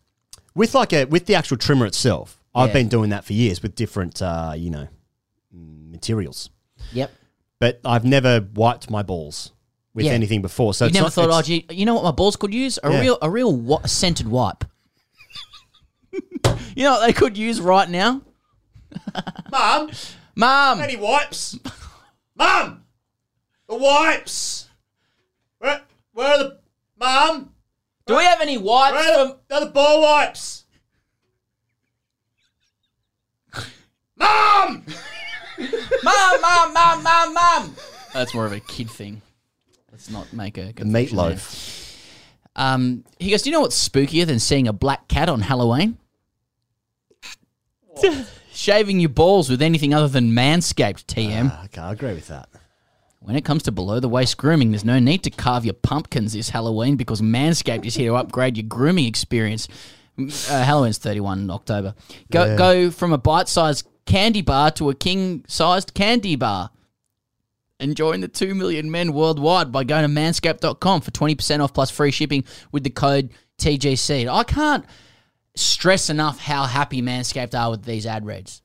with 0.54 0.74
like 0.74 0.92
a 0.92 1.04
with 1.06 1.26
the 1.26 1.34
actual 1.34 1.56
trimmer 1.56 1.86
itself. 1.86 2.40
I've 2.54 2.72
been 2.72 2.86
doing 2.88 3.10
that 3.10 3.24
for 3.24 3.32
years 3.32 3.60
with 3.62 3.74
different, 3.74 4.22
uh, 4.22 4.52
you 4.56 4.70
know, 4.70 4.86
materials. 5.52 6.50
"Yep." 6.92 7.10
But 7.58 7.80
I've 7.84 8.04
never 8.04 8.46
wiped 8.54 8.88
my 8.90 9.02
balls 9.02 9.50
with 9.92 10.06
Yeah. 10.06 10.12
anything 10.12 10.40
before. 10.40 10.72
So 10.74 10.84
you 10.84 10.88
it's 10.90 10.94
never 10.94 11.04
not- 11.06 11.12
thought, 11.14 11.30
oh, 11.30 11.42
gee, 11.42 11.66
you 11.70 11.84
know 11.84 11.94
what 11.94 12.04
my 12.04 12.10
balls 12.12 12.36
could 12.36 12.54
use? 12.54 12.78
A 12.84 12.90
Yeah. 12.92 13.00
real, 13.00 13.18
a 13.22 13.28
real 13.30 13.52
wa- 13.54 13.84
scented 13.86 14.28
wipe. 14.28 14.64
you 16.76 16.84
know 16.84 16.92
what 16.92 17.06
they 17.06 17.12
could 17.12 17.36
use 17.36 17.60
right 17.60 17.88
now? 17.88 18.22
Mum, 19.50 19.90
Mum, 20.34 20.80
any 20.80 20.96
wipes? 20.96 21.58
Mum, 22.36 22.84
the 23.68 23.76
wipes. 23.76 24.68
Where, 25.58 25.82
where 26.12 26.28
are 26.28 26.38
the 26.38 26.58
mum? 26.98 27.54
Do 28.06 28.16
we 28.16 28.24
have 28.24 28.40
any 28.40 28.58
wipes? 28.58 28.94
Where 28.94 29.18
are 29.18 29.26
the, 29.26 29.54
are 29.54 29.64
the 29.64 29.70
ball 29.70 30.02
wipes? 30.02 30.64
Mum! 34.16 34.84
mum, 36.02 36.40
mum, 36.40 36.72
mum, 36.72 37.02
mum, 37.02 37.34
mum. 37.34 37.76
That's 38.12 38.34
more 38.34 38.46
of 38.46 38.52
a 38.52 38.60
kid 38.60 38.90
thing. 38.90 39.22
Let's 39.90 40.10
not 40.10 40.32
make 40.32 40.58
a 40.58 40.72
The 40.72 40.84
meatloaf. 40.84 41.80
Um, 42.56 43.04
he 43.18 43.30
goes, 43.30 43.42
"Do 43.42 43.50
you 43.50 43.54
know 43.54 43.60
what's 43.60 43.88
spookier 43.88 44.26
than 44.26 44.38
seeing 44.38 44.68
a 44.68 44.72
black 44.72 45.08
cat 45.08 45.28
on 45.28 45.40
Halloween? 45.40 45.98
Shaving 48.54 49.00
your 49.00 49.08
balls 49.10 49.50
with 49.50 49.60
anything 49.60 49.92
other 49.92 50.08
than 50.08 50.32
Manscaped." 50.32 51.04
TM. 51.06 51.50
Ah, 51.52 51.64
okay, 51.64 51.80
I 51.80 51.92
agree 51.92 52.14
with 52.14 52.28
that. 52.28 52.48
When 53.20 53.36
it 53.36 53.44
comes 53.44 53.62
to 53.64 53.72
below 53.72 54.00
the 54.00 54.08
waist 54.08 54.36
grooming, 54.36 54.70
there's 54.70 54.84
no 54.84 54.98
need 54.98 55.22
to 55.24 55.30
carve 55.30 55.64
your 55.64 55.74
pumpkins 55.74 56.34
this 56.34 56.50
Halloween 56.50 56.96
because 56.96 57.22
Manscaped 57.22 57.86
is 57.86 57.94
here 57.94 58.10
to 58.10 58.16
upgrade 58.16 58.56
your 58.56 58.66
grooming 58.66 59.06
experience. 59.06 59.66
Uh, 60.18 60.28
Halloween's 60.62 60.98
31 60.98 61.50
October. 61.50 61.94
Go 62.30 62.44
Yeah. 62.44 62.56
go 62.56 62.90
from 62.90 63.12
a 63.12 63.18
bite-sized 63.18 63.86
candy 64.06 64.42
bar 64.42 64.70
to 64.72 64.90
a 64.90 64.94
king-sized 64.94 65.94
candy 65.94 66.36
bar. 66.36 66.70
And 67.80 67.96
join 67.96 68.20
the 68.20 68.28
2 68.28 68.54
million 68.54 68.90
men 68.90 69.12
worldwide 69.12 69.72
by 69.72 69.82
going 69.84 70.02
to 70.02 70.20
manscaped.com 70.20 71.00
for 71.00 71.10
20% 71.10 71.60
off 71.60 71.72
plus 71.74 71.90
free 71.90 72.10
shipping 72.12 72.44
with 72.70 72.84
the 72.84 72.90
code 72.90 73.30
TGC. 73.58 74.28
I 74.28 74.44
can't 74.44 74.84
stress 75.54 76.10
enough 76.10 76.38
how 76.38 76.64
happy 76.64 77.02
Manscaped 77.02 77.58
are 77.58 77.70
with 77.70 77.84
these 77.84 78.06
ad 78.06 78.26
reads. 78.26 78.62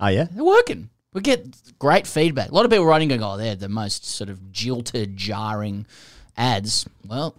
Oh 0.00 0.08
yeah, 0.08 0.26
They're 0.30 0.44
working. 0.44 0.90
We 1.12 1.20
get 1.20 1.46
great 1.78 2.06
feedback. 2.06 2.50
A 2.50 2.54
lot 2.54 2.64
of 2.64 2.70
people 2.70 2.86
writing 2.86 3.08
going, 3.08 3.22
"Oh, 3.22 3.36
they're 3.36 3.54
the 3.54 3.68
most 3.68 4.04
sort 4.04 4.30
of 4.30 4.50
jilted, 4.52 5.16
jarring 5.16 5.86
ads." 6.36 6.86
Well, 7.06 7.36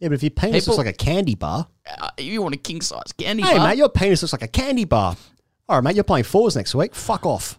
yeah, 0.00 0.08
but 0.08 0.14
if 0.14 0.22
your 0.22 0.30
penis 0.30 0.64
People- 0.64 0.76
looks 0.76 0.86
like 0.86 0.94
a 0.94 0.96
candy 0.98 1.36
bar, 1.36 1.68
uh, 1.98 2.10
if 2.16 2.24
you 2.24 2.42
want 2.42 2.54
a 2.54 2.58
king 2.58 2.80
size 2.80 3.12
candy 3.16 3.44
hey 3.44 3.56
bar, 3.56 3.68
mate, 3.68 3.78
your 3.78 3.88
penis 3.88 4.22
looks 4.22 4.32
like 4.32 4.42
a 4.42 4.48
candy 4.48 4.84
bar. 4.84 5.16
All 5.68 5.76
right, 5.76 5.84
mate, 5.84 5.94
you're 5.94 6.04
playing 6.04 6.24
fours 6.24 6.56
next 6.56 6.74
week. 6.74 6.94
Fuck 6.94 7.24
off. 7.24 7.58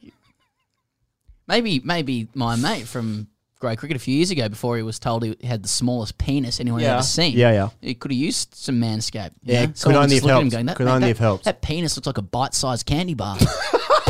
maybe 1.46 1.80
maybe 1.84 2.28
my 2.34 2.56
mate 2.56 2.86
from 2.86 3.28
grade 3.60 3.78
cricket 3.78 3.96
a 3.96 4.00
few 4.00 4.14
years 4.16 4.30
ago, 4.32 4.48
before 4.48 4.76
he 4.76 4.82
was 4.82 4.98
told 4.98 5.22
he 5.22 5.36
had 5.44 5.62
the 5.62 5.68
smallest 5.68 6.18
penis 6.18 6.58
anyone 6.60 6.80
had 6.80 6.86
Yeah. 6.86 6.94
ever 6.94 7.02
seen. 7.02 7.36
Yeah, 7.36 7.52
yeah. 7.52 7.68
He 7.80 7.94
could 7.94 8.10
have 8.10 8.18
used 8.18 8.54
some 8.54 8.80
manscape. 8.80 9.30
you 9.44 9.52
Yeah, 9.54 9.60
know? 9.60 9.66
could 9.68 9.78
Someone 9.78 10.02
only 10.04 10.16
just 10.16 10.26
have 10.26 10.36
look 10.36 10.36
at 10.36 10.38
him 10.38 10.42
helped. 10.42 10.52
Going, 10.52 10.66
that, 10.66 10.76
Could 10.76 10.86
mate, 10.86 10.92
only 10.92 11.00
that- 11.00 11.08
have 11.08 11.18
helped. 11.18 11.44
That 11.44 11.62
penis 11.62 11.96
looks 11.96 12.06
like 12.06 12.18
a 12.18 12.22
bite-sized 12.22 12.86
candy 12.86 13.14
bar. 13.14 13.36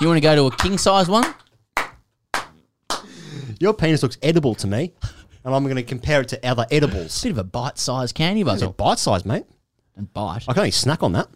you 0.00 0.06
want 0.06 0.16
to 0.16 0.20
go 0.20 0.36
to 0.36 0.46
a 0.46 0.56
king 0.56 0.78
size 0.78 1.08
one? 1.08 1.24
Your 3.58 3.72
penis 3.74 4.02
looks 4.02 4.18
edible 4.22 4.54
to 4.56 4.66
me, 4.66 4.92
and 5.44 5.54
I'm 5.54 5.62
going 5.64 5.76
to 5.76 5.82
compare 5.82 6.20
it 6.20 6.28
to 6.28 6.46
other 6.48 6.66
edibles. 6.70 7.22
Bit 7.22 7.32
of 7.32 7.38
a 7.38 7.44
bite-sized 7.44 8.14
candy 8.14 8.42
bar. 8.42 8.54
It's 8.54 8.62
a 8.62 8.68
bite 8.70 8.98
size, 8.98 9.24
mate. 9.24 9.44
And 9.96 10.12
bite. 10.12 10.44
I 10.48 10.52
can 10.52 10.60
only 10.60 10.70
snack 10.70 11.02
on 11.02 11.12
that. 11.12 11.28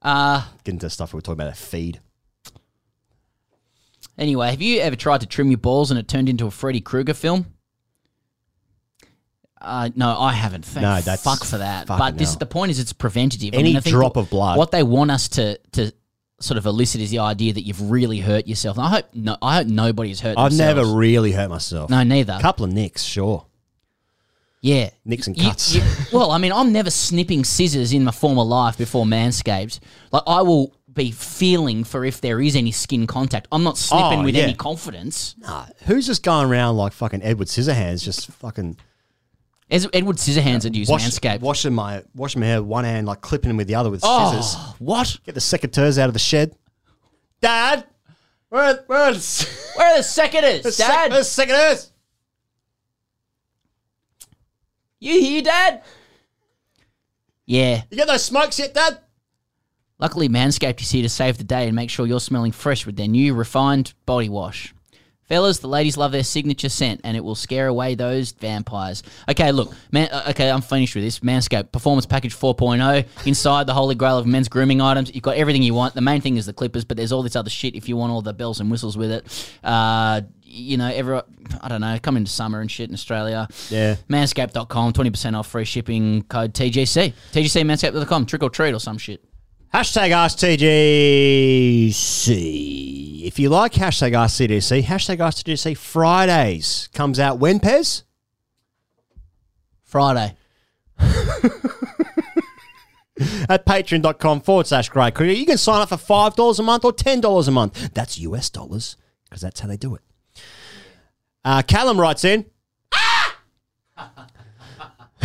Uh, 0.00 0.44
Get 0.64 0.72
into 0.72 0.88
stuff 0.90 1.12
we 1.12 1.18
were 1.18 1.22
talking 1.22 1.40
about 1.40 1.52
a 1.52 1.56
feed. 1.56 2.00
Anyway, 4.16 4.50
have 4.50 4.62
you 4.62 4.80
ever 4.80 4.96
tried 4.96 5.20
to 5.22 5.26
trim 5.26 5.50
your 5.50 5.58
balls 5.58 5.90
and 5.90 5.98
it 5.98 6.06
turned 6.08 6.28
into 6.28 6.46
a 6.46 6.50
Freddy 6.50 6.80
Krueger 6.80 7.14
film? 7.14 7.46
Uh, 9.60 9.88
no, 9.96 10.18
I 10.18 10.32
haven't. 10.34 10.64
Thank 10.64 10.82
No, 10.82 11.00
that's 11.00 11.22
fuck 11.22 11.42
for 11.44 11.58
that. 11.58 11.86
But 11.86 12.18
this 12.18 12.30
hell. 12.30 12.38
the 12.38 12.46
point 12.46 12.70
is, 12.70 12.78
it's 12.78 12.92
preventative. 12.92 13.54
Any 13.54 13.76
I 13.76 13.80
think 13.80 13.94
drop 13.94 14.16
of 14.16 14.28
blood. 14.30 14.58
What 14.58 14.70
they 14.70 14.82
want 14.82 15.10
us 15.10 15.28
to 15.30 15.58
to 15.72 15.92
sort 16.38 16.58
of 16.58 16.66
elicit 16.66 17.00
is 17.00 17.10
the 17.10 17.20
idea 17.20 17.52
that 17.54 17.62
you've 17.62 17.90
really 17.90 18.20
hurt 18.20 18.46
yourself. 18.46 18.76
And 18.76 18.86
I 18.86 18.90
hope 18.90 19.06
no, 19.14 19.36
I 19.40 19.56
hope 19.56 19.66
nobody's 19.68 20.20
hurt. 20.20 20.36
I've 20.36 20.50
themselves. 20.50 20.76
never 20.88 20.96
really 20.98 21.32
hurt 21.32 21.48
myself. 21.48 21.88
No, 21.88 22.02
neither. 22.02 22.34
A 22.38 22.42
couple 22.42 22.66
of 22.66 22.72
nicks, 22.72 23.02
sure. 23.02 23.46
Yeah. 24.60 24.90
Nicks 25.04 25.26
and 25.26 25.36
You- 25.36 25.44
cuts. 25.44 25.74
you- 25.74 25.82
well, 26.12 26.30
I 26.30 26.38
mean, 26.38 26.52
I'm 26.52 26.72
never 26.72 26.90
snipping 26.90 27.44
scissors 27.44 27.92
in 27.92 28.04
my 28.04 28.10
former 28.12 28.42
life 28.44 28.76
before 28.78 29.04
Manscaped. 29.04 29.78
Like, 30.10 30.22
I 30.26 30.42
will 30.42 30.74
be 30.94 31.10
feeling 31.10 31.84
for 31.84 32.04
if 32.04 32.20
there 32.20 32.40
is 32.40 32.54
any 32.56 32.70
skin 32.72 33.06
contact. 33.06 33.48
I'm 33.52 33.64
not 33.64 33.76
snipping 33.78 34.20
Oh, 34.20 34.24
with 34.24 34.34
yeah. 34.34 34.44
any 34.44 34.54
confidence. 34.54 35.34
Nah, 35.38 35.66
who's 35.86 36.06
just 36.06 36.22
going 36.22 36.48
around 36.48 36.76
like 36.76 36.92
fucking 36.92 37.22
Edward 37.22 37.48
Scissorhands, 37.48 38.02
just 38.02 38.28
fucking 38.30 38.76
Es- 39.70 39.86
Edward 39.92 40.16
Scissorhands 40.16 40.62
had 40.64 40.76
used 40.76 40.90
wash, 40.90 41.04
Manscaped. 41.04 41.40
washing 41.40 41.74
my 41.74 42.02
washing 42.14 42.40
my 42.40 42.46
hair 42.46 42.60
with 42.62 42.68
one 42.68 42.84
hand, 42.84 43.06
like 43.06 43.20
clipping 43.22 43.50
him 43.50 43.56
with 43.56 43.66
the 43.66 43.74
other 43.74 43.90
with 43.90 44.00
Oh, 44.04 44.32
scissors. 44.40 44.74
what? 44.78 45.18
Get 45.24 45.34
the 45.34 45.40
secateurs 45.40 45.98
out 45.98 46.08
of 46.08 46.12
the 46.12 46.18
shed. 46.18 46.54
Dad, 47.40 47.86
where 48.50 48.84
where 48.86 48.98
are 49.04 49.12
the, 49.14 49.48
Where 49.76 49.88
are 49.94 49.96
the 49.96 50.02
secateurs, 50.02 50.62
the 50.62 50.72
sec- 50.72 50.86
Dad? 50.86 51.12
the 51.12 51.18
secateurs? 51.20 51.90
You 55.00 55.20
here, 55.20 55.42
Dad? 55.42 55.82
Yeah. 57.46 57.82
You 57.90 57.96
get 57.98 58.06
those 58.06 58.24
smokes 58.24 58.58
yet, 58.58 58.72
Dad? 58.72 58.98
Luckily, 59.98 60.28
Manscaped 60.28 60.80
is 60.80 60.90
here 60.90 61.02
to 61.02 61.08
save 61.08 61.38
the 61.38 61.44
day 61.44 61.66
and 61.66 61.76
make 61.76 61.88
sure 61.90 62.06
you're 62.06 62.20
smelling 62.20 62.52
fresh 62.52 62.84
with 62.84 62.96
their 62.96 63.08
new 63.08 63.32
refined 63.34 63.94
body 64.06 64.28
wash. 64.28 64.74
Fellas, 65.28 65.60
the 65.60 65.68
ladies 65.68 65.96
love 65.96 66.12
their 66.12 66.22
signature 66.24 66.68
scent, 66.68 67.00
and 67.02 67.16
it 67.16 67.24
will 67.24 67.34
scare 67.36 67.66
away 67.68 67.94
those 67.94 68.32
vampires. 68.32 69.02
Okay, 69.30 69.52
look, 69.52 69.72
man. 69.90 70.08
uh, 70.12 70.24
Okay, 70.28 70.50
I'm 70.50 70.60
finished 70.60 70.94
with 70.94 71.02
this. 71.04 71.20
Manscaped 71.20 71.72
Performance 71.72 72.04
Package 72.04 72.34
4.0. 72.36 73.06
Inside 73.26 73.66
the 73.66 73.72
holy 73.72 73.94
grail 73.94 74.18
of 74.18 74.26
men's 74.26 74.48
grooming 74.50 74.82
items, 74.82 75.14
you've 75.14 75.22
got 75.22 75.36
everything 75.36 75.62
you 75.62 75.72
want. 75.72 75.94
The 75.94 76.02
main 76.02 76.20
thing 76.20 76.36
is 76.36 76.44
the 76.44 76.52
clippers, 76.52 76.84
but 76.84 76.98
there's 76.98 77.10
all 77.10 77.22
this 77.22 77.36
other 77.36 77.48
shit 77.48 77.74
if 77.74 77.88
you 77.88 77.96
want 77.96 78.12
all 78.12 78.20
the 78.20 78.34
bells 78.34 78.60
and 78.60 78.70
whistles 78.70 78.98
with 78.98 79.10
it. 79.12 79.50
Uh, 79.64 80.20
you 80.42 80.76
know, 80.76 80.88
every 80.92 81.18
I 81.62 81.68
don't 81.68 81.80
know, 81.80 81.98
come 82.02 82.18
into 82.18 82.30
summer 82.30 82.60
and 82.60 82.70
shit 82.70 82.90
in 82.90 82.94
Australia. 82.94 83.48
Yeah. 83.70 83.96
Manscaped.com, 84.10 84.92
20% 84.92 85.38
off 85.38 85.46
free 85.46 85.64
shipping 85.64 86.22
code 86.24 86.52
TGC. 86.52 87.14
TGC, 87.32 87.62
manscaped.com, 87.64 88.26
trick 88.26 88.42
or 88.42 88.50
treat 88.50 88.74
or 88.74 88.78
some 88.78 88.98
shit. 88.98 89.24
Hashtag 89.74 90.10
AskTGC. 91.88 93.24
If 93.24 93.40
you 93.40 93.48
like 93.48 93.72
hashtag 93.72 94.12
AskTGC, 94.12 94.84
hashtag 94.84 95.18
AskTGC 95.18 95.76
Fridays 95.76 96.88
comes 96.94 97.18
out 97.18 97.40
when, 97.40 97.58
Pez? 97.58 98.04
Friday. 99.82 100.36
At 103.48 103.66
patreon.com 103.66 104.42
forward 104.42 104.68
slash 104.68 104.88
grade 104.90 105.14
cricket. 105.14 105.38
You 105.38 105.46
can 105.46 105.58
sign 105.58 105.80
up 105.80 105.88
for 105.88 105.96
$5 105.96 106.58
a 106.60 106.62
month 106.62 106.84
or 106.84 106.92
$10 106.92 107.48
a 107.48 107.50
month. 107.50 107.94
That's 107.94 108.16
US 108.20 108.50
dollars 108.50 108.96
because 109.24 109.40
that's 109.40 109.58
how 109.58 109.66
they 109.66 109.76
do 109.76 109.96
it. 109.96 110.02
Uh, 111.44 111.62
Callum 111.62 112.00
writes 112.00 112.24
in. 112.24 112.46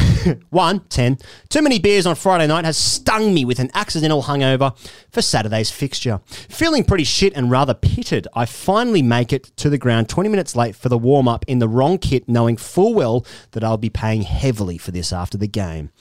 One, 0.50 0.82
10. 0.90 1.18
Too 1.50 1.62
many 1.62 1.80
beers 1.80 2.06
on 2.06 2.16
Friday 2.16 2.48
night 2.48 2.66
has 2.66 2.78
stung 2.78 3.34
me 3.34 3.46
with 3.46 3.60
an 3.60 3.70
accidental 3.74 4.24
hangover 4.24 4.74
for 5.12 5.22
Saturday's 5.22 5.72
fixture. 5.72 6.22
Feeling 6.26 6.84
pretty 6.84 7.04
shit 7.04 7.34
and 7.36 7.52
rather 7.52 7.74
pitted, 7.74 8.28
I 8.34 8.46
finally 8.46 9.02
make 9.02 9.34
it 9.34 9.46
to 9.58 9.70
the 9.70 9.78
ground 9.78 10.10
20 10.10 10.30
minutes 10.30 10.56
late 10.56 10.76
for 10.76 10.90
the 10.90 10.98
warm 10.98 11.28
up 11.28 11.46
in 11.48 11.60
the 11.60 11.68
wrong 11.68 11.98
kit, 11.98 12.28
knowing 12.28 12.58
full 12.58 12.94
well 12.94 13.26
that 13.52 13.64
I'll 13.64 13.78
be 13.78 13.90
paying 13.90 14.24
heavily 14.24 14.78
for 14.78 14.92
this 14.92 15.14
after 15.14 15.38
the 15.38 15.48
game. 15.48 15.92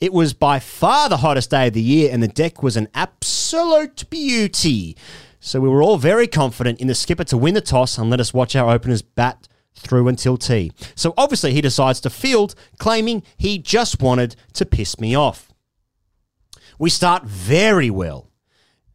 It 0.00 0.12
was 0.12 0.34
by 0.34 0.58
far 0.58 1.08
the 1.08 1.18
hottest 1.18 1.50
day 1.50 1.68
of 1.68 1.74
the 1.74 1.82
year, 1.82 2.10
and 2.12 2.22
the 2.22 2.28
deck 2.28 2.62
was 2.62 2.76
an 2.76 2.88
absolute 2.94 4.08
beauty. 4.10 4.96
So 5.40 5.60
we 5.60 5.68
were 5.68 5.82
all 5.82 5.98
very 5.98 6.26
confident 6.26 6.80
in 6.80 6.86
the 6.86 6.94
skipper 6.94 7.24
to 7.24 7.36
win 7.36 7.54
the 7.54 7.60
toss 7.60 7.98
and 7.98 8.08
let 8.08 8.20
us 8.20 8.32
watch 8.32 8.56
our 8.56 8.72
openers 8.72 9.02
bat 9.02 9.46
through 9.76 10.08
until 10.08 10.36
tea. 10.36 10.72
So 10.94 11.14
obviously 11.16 11.52
he 11.52 11.60
decides 11.60 12.00
to 12.00 12.10
field, 12.10 12.54
claiming 12.78 13.22
he 13.36 13.58
just 13.58 14.00
wanted 14.00 14.36
to 14.54 14.64
piss 14.64 14.98
me 14.98 15.14
off. 15.14 15.52
We 16.78 16.90
start 16.90 17.24
very 17.24 17.90
well, 17.90 18.30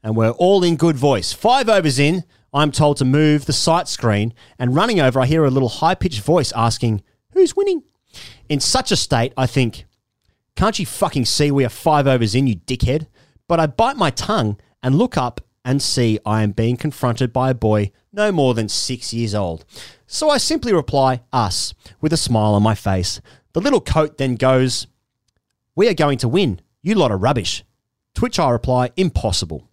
and 0.03 0.15
we're 0.15 0.31
all 0.31 0.63
in 0.63 0.75
good 0.75 0.95
voice. 0.95 1.31
Five 1.31 1.69
overs 1.69 1.99
in, 1.99 2.23
I'm 2.53 2.71
told 2.71 2.97
to 2.97 3.05
move 3.05 3.45
the 3.45 3.53
sight 3.53 3.87
screen, 3.87 4.33
and 4.57 4.75
running 4.75 4.99
over, 4.99 5.19
I 5.19 5.25
hear 5.25 5.45
a 5.45 5.51
little 5.51 5.69
high 5.69 5.95
pitched 5.95 6.21
voice 6.21 6.51
asking, 6.55 7.03
Who's 7.33 7.55
winning? 7.55 7.83
In 8.49 8.59
such 8.59 8.91
a 8.91 8.95
state, 8.95 9.33
I 9.37 9.45
think, 9.45 9.85
Can't 10.55 10.79
you 10.79 10.85
fucking 10.85 11.25
see 11.25 11.51
we 11.51 11.63
are 11.63 11.69
five 11.69 12.07
overs 12.07 12.35
in, 12.35 12.47
you 12.47 12.55
dickhead? 12.55 13.07
But 13.47 13.59
I 13.59 13.67
bite 13.67 13.97
my 13.97 14.09
tongue 14.09 14.59
and 14.83 14.97
look 14.97 15.17
up 15.17 15.41
and 15.63 15.81
see 15.81 16.19
I 16.25 16.41
am 16.41 16.51
being 16.51 16.77
confronted 16.77 17.31
by 17.31 17.49
a 17.49 17.53
boy 17.53 17.91
no 18.11 18.31
more 18.31 18.53
than 18.53 18.69
six 18.69 19.13
years 19.13 19.35
old. 19.35 19.65
So 20.11 20.31
I 20.31 20.39
simply 20.39 20.73
reply, 20.73 21.21
Us, 21.31 21.75
with 22.01 22.11
a 22.11 22.17
smile 22.17 22.55
on 22.55 22.63
my 22.63 22.73
face. 22.73 23.21
The 23.53 23.61
little 23.61 23.79
coat 23.79 24.17
then 24.17 24.37
goes, 24.37 24.87
We 25.75 25.87
are 25.87 25.93
going 25.93 26.17
to 26.17 26.27
win. 26.27 26.61
You 26.81 26.95
lot 26.95 27.11
are 27.11 27.17
rubbish. 27.17 27.63
To 28.15 28.21
which 28.21 28.39
I 28.39 28.49
reply, 28.49 28.89
Impossible. 28.97 29.69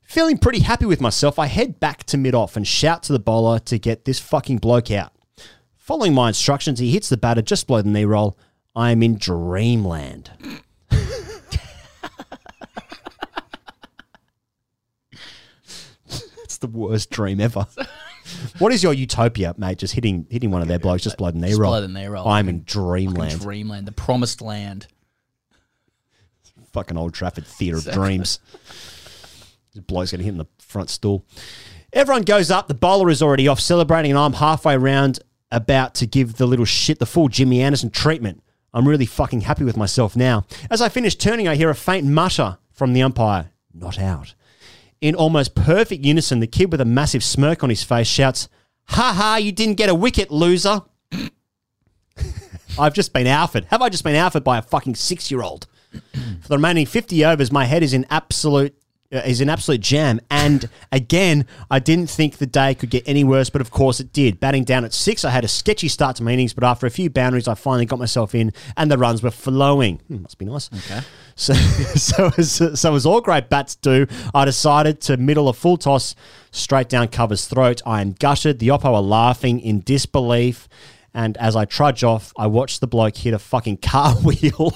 Feeling 0.00 0.38
pretty 0.38 0.60
happy 0.60 0.86
with 0.86 1.02
myself, 1.02 1.38
I 1.38 1.44
head 1.44 1.78
back 1.78 2.04
to 2.04 2.16
mid 2.16 2.34
off 2.34 2.56
and 2.56 2.66
shout 2.66 3.02
to 3.02 3.12
the 3.12 3.18
bowler 3.18 3.58
to 3.58 3.78
get 3.78 4.06
this 4.06 4.18
fucking 4.18 4.56
bloke 4.58 4.90
out. 4.90 5.12
Following 5.76 6.14
my 6.14 6.28
instructions, 6.28 6.78
he 6.78 6.92
hits 6.92 7.10
the 7.10 7.18
batter 7.18 7.42
just 7.42 7.66
below 7.66 7.82
the 7.82 7.90
knee 7.90 8.06
roll. 8.06 8.38
I 8.74 8.92
am 8.92 9.02
in 9.02 9.18
dreamland. 9.18 10.30
it's 16.08 16.56
the 16.56 16.66
worst 16.66 17.10
dream 17.10 17.42
ever. 17.42 17.66
What 18.58 18.72
is 18.72 18.82
your 18.82 18.92
utopia, 18.94 19.54
mate? 19.58 19.78
Just 19.78 19.94
hitting 19.94 20.26
hitting 20.30 20.50
one 20.50 20.62
of 20.62 20.68
their 20.68 20.78
blokes 20.78 21.02
just 21.02 21.16
below 21.16 21.30
the 21.30 21.38
knee 21.38 21.48
Just 21.48 21.60
roll. 21.60 21.70
below 21.72 21.80
the 21.82 21.88
knee 21.88 22.06
roll. 22.06 22.26
I'm 22.28 22.48
in 22.48 22.60
Fucking 22.60 22.82
dreamland. 22.82 23.40
Dreamland, 23.40 23.86
the 23.86 23.92
promised 23.92 24.40
land. 24.40 24.86
fucking 26.72 26.96
Old 26.96 27.14
Trafford 27.14 27.46
Theatre 27.46 27.78
of 27.78 27.90
Dreams. 27.92 28.38
This 29.74 29.84
bloke's 29.84 30.10
to 30.10 30.16
hit 30.18 30.26
in 30.26 30.38
the 30.38 30.46
front 30.58 30.90
stool. 30.90 31.24
Everyone 31.92 32.22
goes 32.22 32.50
up. 32.50 32.68
The 32.68 32.74
bowler 32.74 33.10
is 33.10 33.22
already 33.22 33.48
off 33.48 33.60
celebrating, 33.60 34.10
and 34.12 34.18
I'm 34.18 34.34
halfway 34.34 34.76
round 34.76 35.20
about 35.50 35.94
to 35.96 36.06
give 36.06 36.36
the 36.36 36.46
little 36.46 36.64
shit 36.64 36.98
the 36.98 37.06
full 37.06 37.28
Jimmy 37.28 37.60
Anderson 37.60 37.90
treatment. 37.90 38.42
I'm 38.72 38.86
really 38.86 39.06
fucking 39.06 39.40
happy 39.42 39.64
with 39.64 39.76
myself 39.76 40.14
now. 40.14 40.44
As 40.70 40.80
I 40.80 40.88
finish 40.88 41.16
turning, 41.16 41.48
I 41.48 41.56
hear 41.56 41.70
a 41.70 41.74
faint 41.74 42.06
mutter 42.06 42.58
from 42.72 42.92
the 42.92 43.02
umpire 43.02 43.50
not 43.74 43.98
out. 43.98 44.34
In 45.00 45.14
almost 45.14 45.54
perfect 45.54 46.04
unison, 46.04 46.40
the 46.40 46.46
kid 46.46 46.70
with 46.70 46.80
a 46.80 46.84
massive 46.84 47.24
smirk 47.24 47.62
on 47.62 47.70
his 47.70 47.82
face 47.82 48.06
shouts, 48.06 48.48
Ha 48.88 49.12
ha, 49.16 49.36
you 49.36 49.52
didn't 49.52 49.76
get 49.76 49.88
a 49.88 49.94
wicket, 49.94 50.30
loser. 50.30 50.82
I've 52.78 52.94
just 52.94 53.12
been 53.12 53.26
outfed. 53.26 53.66
Have 53.66 53.82
I 53.82 53.88
just 53.88 54.04
been 54.04 54.16
outfed 54.16 54.44
by 54.44 54.58
a 54.58 54.62
fucking 54.62 54.96
six 54.96 55.30
year 55.30 55.42
old? 55.42 55.66
For 56.12 56.48
the 56.48 56.56
remaining 56.56 56.86
50 56.86 57.24
overs, 57.24 57.52
my 57.52 57.64
head 57.64 57.82
is 57.82 57.92
in 57.92 58.06
absolute 58.10 58.74
is 59.10 59.40
an 59.40 59.48
absolute 59.48 59.80
jam. 59.80 60.20
And 60.30 60.68
again, 60.92 61.46
I 61.70 61.78
didn't 61.78 62.08
think 62.08 62.38
the 62.38 62.46
day 62.46 62.74
could 62.74 62.90
get 62.90 63.02
any 63.06 63.24
worse, 63.24 63.50
but 63.50 63.60
of 63.60 63.70
course 63.70 64.00
it 64.00 64.12
did. 64.12 64.38
Batting 64.38 64.64
down 64.64 64.84
at 64.84 64.92
six, 64.92 65.24
I 65.24 65.30
had 65.30 65.44
a 65.44 65.48
sketchy 65.48 65.88
start 65.88 66.16
to 66.16 66.22
my 66.22 66.32
innings, 66.32 66.52
but 66.52 66.64
after 66.64 66.86
a 66.86 66.90
few 66.90 67.10
boundaries, 67.10 67.48
I 67.48 67.54
finally 67.54 67.86
got 67.86 67.98
myself 67.98 68.34
in, 68.34 68.52
and 68.76 68.90
the 68.90 68.98
runs 68.98 69.22
were 69.22 69.30
flowing. 69.30 69.98
Hmm, 70.08 70.22
must 70.22 70.38
be 70.38 70.44
nice. 70.44 70.70
Okay. 70.72 71.00
So, 71.34 71.54
so 71.54 72.30
as, 72.38 72.80
so 72.80 72.94
as 72.94 73.06
all 73.06 73.20
great 73.20 73.48
bats 73.48 73.74
do, 73.76 74.06
I 74.34 74.44
decided 74.44 75.00
to 75.02 75.16
middle 75.16 75.48
a 75.48 75.52
full 75.52 75.76
toss 75.76 76.14
straight 76.52 76.88
down 76.88 77.08
cover's 77.08 77.46
throat. 77.46 77.82
I 77.84 78.00
am 78.00 78.12
gutted. 78.12 78.58
The 78.58 78.68
oppo 78.68 78.94
are 78.94 79.02
laughing 79.02 79.60
in 79.60 79.80
disbelief. 79.80 80.68
And 81.12 81.36
as 81.38 81.56
I 81.56 81.64
trudge 81.64 82.04
off, 82.04 82.32
I 82.36 82.46
watch 82.46 82.78
the 82.78 82.86
bloke 82.86 83.16
hit 83.16 83.34
a 83.34 83.38
fucking 83.40 83.78
cartwheel. 83.82 84.72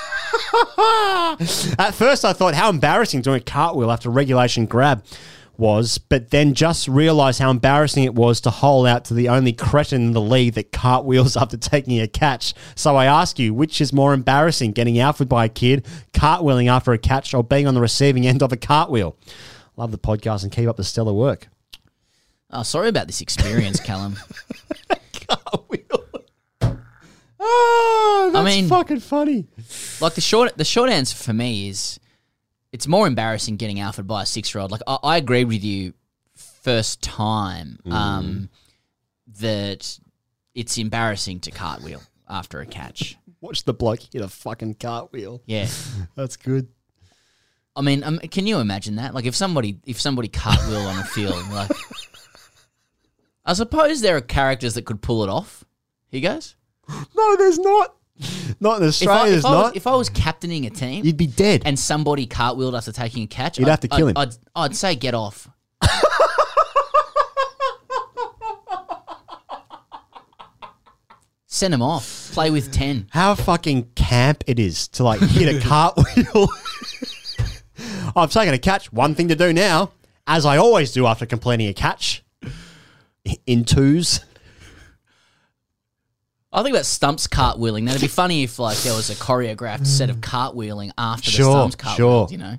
At 1.78 1.92
first, 1.92 2.24
I 2.24 2.32
thought 2.32 2.54
how 2.54 2.70
embarrassing 2.70 3.22
doing 3.22 3.38
a 3.38 3.44
cartwheel 3.44 3.90
after 3.90 4.10
regulation 4.10 4.66
grab 4.66 5.04
was, 5.56 5.98
but 5.98 6.30
then 6.30 6.54
just 6.54 6.88
realised 6.88 7.38
how 7.38 7.50
embarrassing 7.50 8.04
it 8.04 8.14
was 8.14 8.40
to 8.40 8.50
hole 8.50 8.86
out 8.86 9.04
to 9.04 9.14
the 9.14 9.28
only 9.28 9.52
cretin 9.52 10.06
in 10.06 10.12
the 10.12 10.20
league 10.20 10.54
that 10.54 10.72
cartwheels 10.72 11.36
after 11.40 11.56
taking 11.56 12.00
a 12.00 12.08
catch. 12.08 12.54
So 12.74 12.96
I 12.96 13.04
ask 13.04 13.38
you, 13.38 13.54
which 13.54 13.80
is 13.80 13.92
more 13.92 14.12
embarrassing, 14.14 14.72
getting 14.72 14.98
outfit 14.98 15.28
by 15.28 15.44
a 15.44 15.48
kid, 15.48 15.86
cartwheeling 16.12 16.68
after 16.68 16.92
a 16.92 16.98
catch, 16.98 17.34
or 17.34 17.44
being 17.44 17.66
on 17.66 17.74
the 17.74 17.80
receiving 17.80 18.26
end 18.26 18.42
of 18.42 18.52
a 18.52 18.56
cartwheel? 18.56 19.16
Love 19.76 19.92
the 19.92 19.98
podcast 19.98 20.42
and 20.42 20.50
keep 20.50 20.68
up 20.68 20.76
the 20.76 20.84
stellar 20.84 21.12
work. 21.12 21.48
Oh, 22.50 22.64
sorry 22.64 22.88
about 22.88 23.06
this 23.06 23.20
experience, 23.20 23.78
Callum. 23.78 24.16
Oh, 27.42 28.32
I 28.34 28.44
mean, 28.44 28.68
fucking 28.68 29.00
funny. 29.00 29.46
Like 30.00 30.14
the 30.14 30.20
short, 30.20 30.56
the 30.58 30.64
short 30.64 30.90
answer 30.90 31.16
for 31.16 31.32
me 31.32 31.68
is, 31.68 31.98
it's 32.72 32.86
more 32.86 33.06
embarrassing 33.06 33.56
getting 33.56 33.80
outfit 33.80 34.06
by 34.06 34.22
a 34.22 34.26
six-year-old. 34.26 34.70
Like 34.70 34.82
I, 34.86 34.98
I 35.02 35.16
agree 35.16 35.44
with 35.44 35.64
you, 35.64 35.94
first 36.34 37.02
time, 37.02 37.78
Mm. 37.86 37.92
um, 37.92 38.48
that 39.38 39.98
it's 40.54 40.76
embarrassing 40.76 41.40
to 41.40 41.50
cartwheel 41.50 42.02
after 42.28 42.60
a 42.60 42.66
catch. 42.66 43.16
Watch 43.40 43.64
the 43.64 43.72
bloke 43.72 44.00
hit 44.12 44.20
a 44.20 44.28
fucking 44.28 44.74
cartwheel. 44.74 45.40
Yeah, 45.46 45.66
That's 46.14 46.36
good. 46.36 46.68
I 47.74 47.80
mean, 47.82 48.02
um, 48.04 48.18
can 48.18 48.46
you 48.46 48.58
imagine 48.58 48.96
that? 48.96 49.14
Like 49.14 49.24
if 49.24 49.34
somebody, 49.34 49.78
if 49.86 49.98
somebody 50.00 50.28
cartwheel 50.28 50.86
on 50.86 50.98
a 50.98 51.04
field, 51.04 51.48
like, 51.50 51.70
I 53.44 53.54
suppose 53.54 54.00
there 54.02 54.16
are 54.16 54.20
characters 54.20 54.74
that 54.74 54.84
could 54.84 55.00
pull 55.00 55.24
it 55.24 55.30
off. 55.30 55.64
He 56.10 56.20
goes. 56.20 56.56
No, 57.16 57.36
there's 57.36 57.58
not. 57.58 57.94
Not 58.60 58.82
in 58.82 58.88
Australia, 58.88 59.22
if 59.22 59.26
I, 59.26 59.30
there's 59.30 59.44
if 59.44 59.46
I 59.46 59.50
was, 59.56 59.64
not. 59.66 59.76
if 59.76 59.86
I 59.86 59.94
was 59.94 60.08
captaining 60.10 60.66
a 60.66 60.70
team, 60.70 61.04
You'd 61.06 61.16
be 61.16 61.26
dead. 61.26 61.62
and 61.64 61.78
somebody 61.78 62.26
cartwheeled 62.26 62.76
after 62.76 62.92
taking 62.92 63.22
a 63.22 63.26
catch, 63.26 63.58
You'd 63.58 63.64
I'd- 63.66 63.70
have 63.70 63.80
to 63.80 63.88
kill 63.88 64.08
I'd- 64.08 64.10
him. 64.10 64.16
I'd, 64.56 64.64
I'd 64.64 64.76
say 64.76 64.94
get 64.96 65.14
off. 65.14 65.48
Send 71.46 71.74
him 71.74 71.82
off. 71.82 72.30
Play 72.32 72.50
with 72.50 72.72
ten. 72.72 73.08
How 73.10 73.34
fucking 73.34 73.90
camp 73.96 74.44
it 74.46 74.58
is 74.58 74.88
to 74.88 75.02
like 75.04 75.20
hit 75.20 75.56
a 75.56 75.60
cartwheel. 75.66 76.48
I've 78.14 78.30
taken 78.30 78.54
a 78.54 78.58
catch. 78.58 78.92
One 78.92 79.14
thing 79.14 79.28
to 79.28 79.36
do 79.36 79.52
now, 79.52 79.92
as 80.26 80.46
I 80.46 80.56
always 80.58 80.92
do 80.92 81.06
after 81.06 81.26
completing 81.26 81.68
a 81.68 81.74
catch, 81.74 82.22
in 83.46 83.64
twos. 83.64 84.20
I 86.52 86.62
think 86.62 86.74
about 86.74 86.86
stumps 86.86 87.26
cartwheeling. 87.28 87.86
That'd 87.86 88.00
be 88.00 88.08
funny 88.08 88.42
if 88.42 88.58
like 88.58 88.76
there 88.78 88.94
was 88.94 89.08
a 89.10 89.14
choreographed 89.14 89.86
set 89.86 90.10
of 90.10 90.16
cartwheeling 90.16 90.90
after 90.98 91.30
Sure, 91.30 91.44
the 91.46 91.70
stumps 91.70 91.76
cartwheeled. 91.76 91.96
sure. 91.96 92.28
You 92.30 92.38
know. 92.38 92.56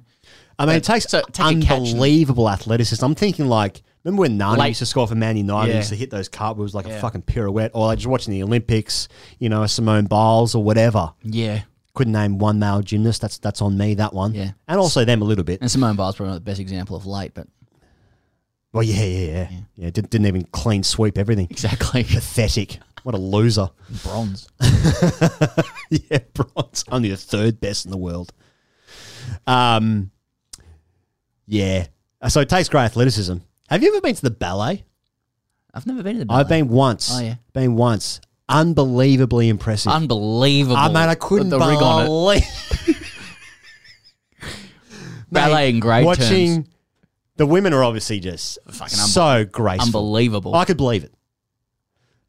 I 0.58 0.66
mean, 0.66 0.76
it 0.76 0.84
takes 0.84 1.06
so 1.06 1.22
take 1.32 1.58
a 1.58 1.62
catch 1.62 1.78
and- 1.80 1.88
unbelievable 1.88 2.50
athleticism. 2.50 3.04
I'm 3.04 3.16
thinking 3.16 3.48
like, 3.48 3.82
remember 4.04 4.22
when 4.22 4.38
Nani 4.38 4.60
Late- 4.62 4.68
used 4.70 4.80
to 4.80 4.86
score 4.86 5.08
for 5.08 5.16
Man 5.16 5.36
United? 5.36 5.68
He 5.68 5.72
Yeah. 5.74 5.78
used 5.80 5.90
to 5.90 5.96
hit 5.96 6.10
those 6.12 6.30
cartwheels 6.30 6.74
like 6.74 6.86
a 6.86 7.00
fucking 7.00 7.24
pirouette, 7.24 7.72
or 7.74 7.88
like 7.88 7.98
just 7.98 8.08
watching 8.08 8.32
the 8.32 8.44
Olympics, 8.44 9.08
you 9.40 9.50
know, 9.50 9.66
Simone 9.66 10.06
Biles 10.06 10.56
or 10.56 10.64
whatever. 10.64 11.12
Yeah. 11.24 11.62
Couldn't 11.94 12.14
name 12.14 12.38
one 12.38 12.60
male 12.60 12.82
gymnast. 12.82 13.22
That's 13.22 13.40
that's 13.40 13.62
on 13.62 13.78
me. 13.78 13.96
That 13.96 14.14
one. 14.14 14.34
Yeah. 14.34 14.52
and 14.70 14.80
also 14.80 15.04
them 15.04 15.22
a 15.22 15.26
little 15.26 15.44
bit. 15.44 15.60
And 15.60 15.70
Simone 15.70 15.98
Biles 15.98 16.16
probably 16.16 16.32
not 16.32 16.36
the 16.36 16.50
best 16.50 16.62
example 16.62 16.96
of 16.96 17.06
late, 17.06 17.34
but 17.34 17.48
Well, 18.72 18.84
yeah, 18.84 19.04
yeah, 19.04 19.28
yeah. 19.28 19.50
Yeah, 19.76 19.90
didn't, 19.90 20.12
didn't 20.12 20.28
even 20.28 20.44
clean 20.54 20.84
sweep 20.84 21.18
everything. 21.18 21.48
Exactly. 21.50 22.04
Pathetic. 22.06 22.80
What 23.04 23.16
a 23.16 23.18
loser. 23.18 23.70
bronze. 24.04 24.48
yeah, 25.90 26.20
bronze. 26.34 26.84
Only 26.92 27.10
the 27.10 27.18
third 27.18 27.60
best 27.60 27.86
in 27.86 27.92
the 27.92 27.98
world. 27.98 28.32
Um, 29.48 30.12
yeah. 31.48 31.88
So 32.28 32.42
it 32.42 32.50
takes 32.50 32.70
great 32.70 32.84
athleticism. 32.86 33.38
Have 33.70 33.82
you 33.84 33.90
ever 33.90 34.02
been 34.02 34.16
to 34.16 34.22
the 34.22 34.30
ballet? 34.32 34.84
I've 35.74 35.88
never 35.88 36.04
been 36.04 36.14
to 36.14 36.20
the 36.20 36.26
ballet. 36.26 36.40
I've 36.42 36.50
been 36.50 36.68
once. 36.70 37.10
Oh, 37.14 37.22
yeah. 37.22 37.36
Been 37.54 37.76
once. 37.76 38.22
Unbelievably 38.50 39.48
impressive. 39.50 39.92
Unbelievable. 39.94 40.76
I 40.76 40.88
mean, 40.90 40.98
I 40.98 41.16
couldn't 41.16 41.50
The 41.50 41.58
rig 41.58 41.82
on 41.82 42.04
it. 42.04 42.06
believe 42.08 42.44
Ballet 45.32 45.70
in 45.70 45.80
grade 45.80 46.06
watching 46.06 46.56
terms. 46.64 46.70
the 47.38 47.46
women 47.46 47.72
are 47.74 47.84
obviously 47.86 48.20
just 48.20 48.60
Fucking 48.70 48.90
so 48.90 49.46
graceful, 49.46 49.86
Unbelievable. 49.88 50.54
I 50.54 50.66
could 50.66 50.76
believe 50.78 51.06
it. 51.06 51.14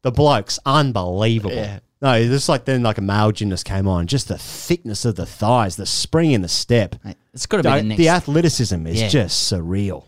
The 0.03 0.11
blokes, 0.11 0.59
unbelievable. 0.65 1.55
Yeah. 1.55 1.79
No, 2.01 2.13
it's 2.13 2.49
like 2.49 2.65
then 2.65 2.83
like 2.83 2.97
a 2.97 3.01
male 3.01 3.31
gymnast 3.31 3.65
came 3.65 3.87
on, 3.87 4.07
just 4.07 4.27
the 4.27 4.37
thickness 4.37 5.05
of 5.05 5.15
the 5.15 5.25
thighs, 5.25 5.77
the 5.77 5.85
spring 5.85 6.31
in 6.33 6.41
the 6.41 6.49
step. 6.49 6.95
It's 7.33 7.45
got 7.45 7.57
to 7.57 7.63
be 7.63 7.69
the 7.77 7.83
next. 7.83 7.97
the 7.97 8.09
athleticism 8.09 8.85
is 8.87 9.01
Yeah. 9.01 9.07
just 9.07 9.51
surreal. 9.51 10.05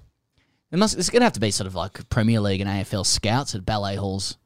It 0.72 0.77
must. 0.77 0.97
It's 0.97 1.09
going 1.09 1.22
to 1.22 1.26
have 1.26 1.34
to 1.34 1.39
be 1.39 1.51
sort 1.51 1.67
of 1.67 1.76
like 1.76 2.09
Premier 2.09 2.41
League 2.41 2.59
and 2.59 2.69
AFL 2.69 3.05
scouts 3.05 3.55
at 3.55 3.65
ballet 3.65 3.95
halls. 3.95 4.38